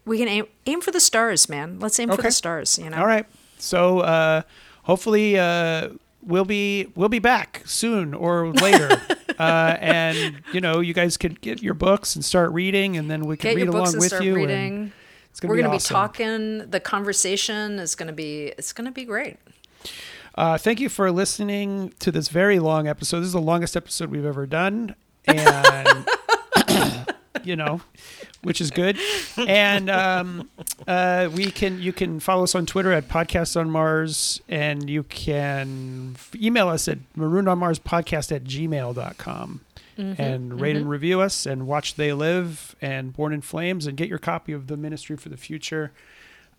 we 0.05 0.17
can 0.17 0.27
aim 0.27 0.45
aim 0.65 0.81
for 0.81 0.91
the 0.91 0.99
stars, 0.99 1.47
man. 1.49 1.79
Let's 1.79 1.99
aim 1.99 2.09
for 2.09 2.21
the 2.21 2.31
stars. 2.31 2.77
You 2.77 2.89
know. 2.89 2.97
All 2.97 3.05
right. 3.07 3.25
So 3.57 3.99
uh, 4.01 4.41
hopefully 4.83 5.37
uh, 5.39 5.89
we'll 6.21 6.45
be 6.45 6.87
we'll 6.95 7.09
be 7.09 7.19
back 7.19 7.61
soon 7.65 8.13
or 8.13 8.51
later, 8.53 9.01
uh, 9.39 9.77
and 9.79 10.41
you 10.53 10.61
know 10.61 10.79
you 10.79 10.93
guys 10.93 11.17
can 11.17 11.37
get 11.41 11.61
your 11.61 11.73
books 11.73 12.15
and 12.15 12.23
start 12.25 12.51
reading, 12.51 12.97
and 12.97 13.09
then 13.09 13.25
we 13.25 13.37
can 13.37 13.51
Get 13.51 13.55
read 13.57 13.67
along 13.67 13.81
books 13.83 13.93
and 13.93 13.99
with 13.99 14.09
start 14.09 14.23
you. 14.23 14.35
reading. 14.35 14.91
Gonna 15.39 15.51
We're 15.51 15.57
be 15.57 15.61
gonna 15.63 15.75
awesome. 15.75 15.93
be 15.93 15.95
talking. 15.95 16.69
The 16.71 16.79
conversation 16.79 17.77
is 17.77 17.93
gonna 17.93 18.11
be 18.13 18.53
it's 18.57 18.73
gonna 18.73 18.91
be 18.91 19.05
great. 19.05 19.37
Uh, 20.33 20.57
thank 20.57 20.79
you 20.79 20.89
for 20.89 21.11
listening 21.11 21.93
to 21.99 22.11
this 22.11 22.27
very 22.29 22.57
long 22.57 22.87
episode. 22.87 23.19
This 23.19 23.27
is 23.27 23.33
the 23.33 23.41
longest 23.41 23.77
episode 23.77 24.09
we've 24.09 24.25
ever 24.25 24.47
done, 24.47 24.95
and 25.25 26.07
you 27.45 27.55
know, 27.55 27.81
which 28.41 28.61
is 28.61 28.71
good. 28.71 28.97
And 29.37 29.89
um, 29.89 30.49
uh, 30.87 31.29
we 31.33 31.51
can 31.51 31.81
you 31.81 31.93
can 31.93 32.19
follow 32.19 32.43
us 32.43 32.55
on 32.55 32.65
Twitter 32.65 32.91
at 32.91 33.07
Podcast 33.07 33.59
on 33.59 33.69
Mars, 33.69 34.41
and 34.47 34.89
you 34.89 35.03
can 35.03 36.15
email 36.35 36.67
us 36.69 36.87
at 36.87 36.99
maroononmarspodcast 37.17 38.35
at 38.35 38.43
gmail.com. 38.43 39.61
And 39.99 40.61
rate 40.61 40.75
and 40.75 40.87
review 40.87 41.21
us, 41.21 41.47
and 41.47 41.65
watch 41.65 41.95
They 41.95 42.13
Live 42.13 42.75
and 42.81 43.13
Born 43.13 43.33
in 43.33 43.41
Flames, 43.41 43.87
and 43.87 43.97
get 43.97 44.07
your 44.07 44.19
copy 44.19 44.53
of 44.53 44.67
the 44.67 44.77
Ministry 44.77 45.17
for 45.17 45.29
the 45.29 45.37
Future, 45.37 45.91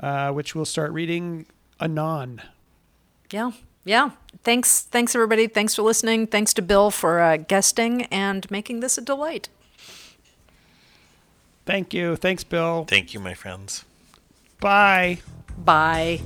uh, 0.01 0.33
which 0.33 0.57
we'll 0.57 0.65
start 0.65 0.91
reading 0.91 1.47
anon. 1.81 2.43
Yeah. 3.31 3.53
Yeah. 3.85 4.11
Thanks. 4.43 4.83
Thanks, 4.83 5.15
everybody. 5.15 5.47
Thanks 5.47 5.75
for 5.77 5.83
listening. 5.83 6.27
Thanks 6.27 6.53
to 6.55 6.63
Bill 6.63 6.91
for 6.91 7.21
uh, 7.21 7.37
guesting 7.37 8.03
and 8.07 8.51
making 8.51 8.81
this 8.81 8.99
a 8.99 9.01
delight. 9.01 9.49
Thank 11.69 11.93
you. 11.93 12.17
Thanks, 12.17 12.45
Bill. 12.45 12.87
Thank 12.89 13.13
you, 13.13 13.21
my 13.21 13.35
friends. 13.35 13.85
Bye. 14.59 15.19
Bye. 15.59 16.23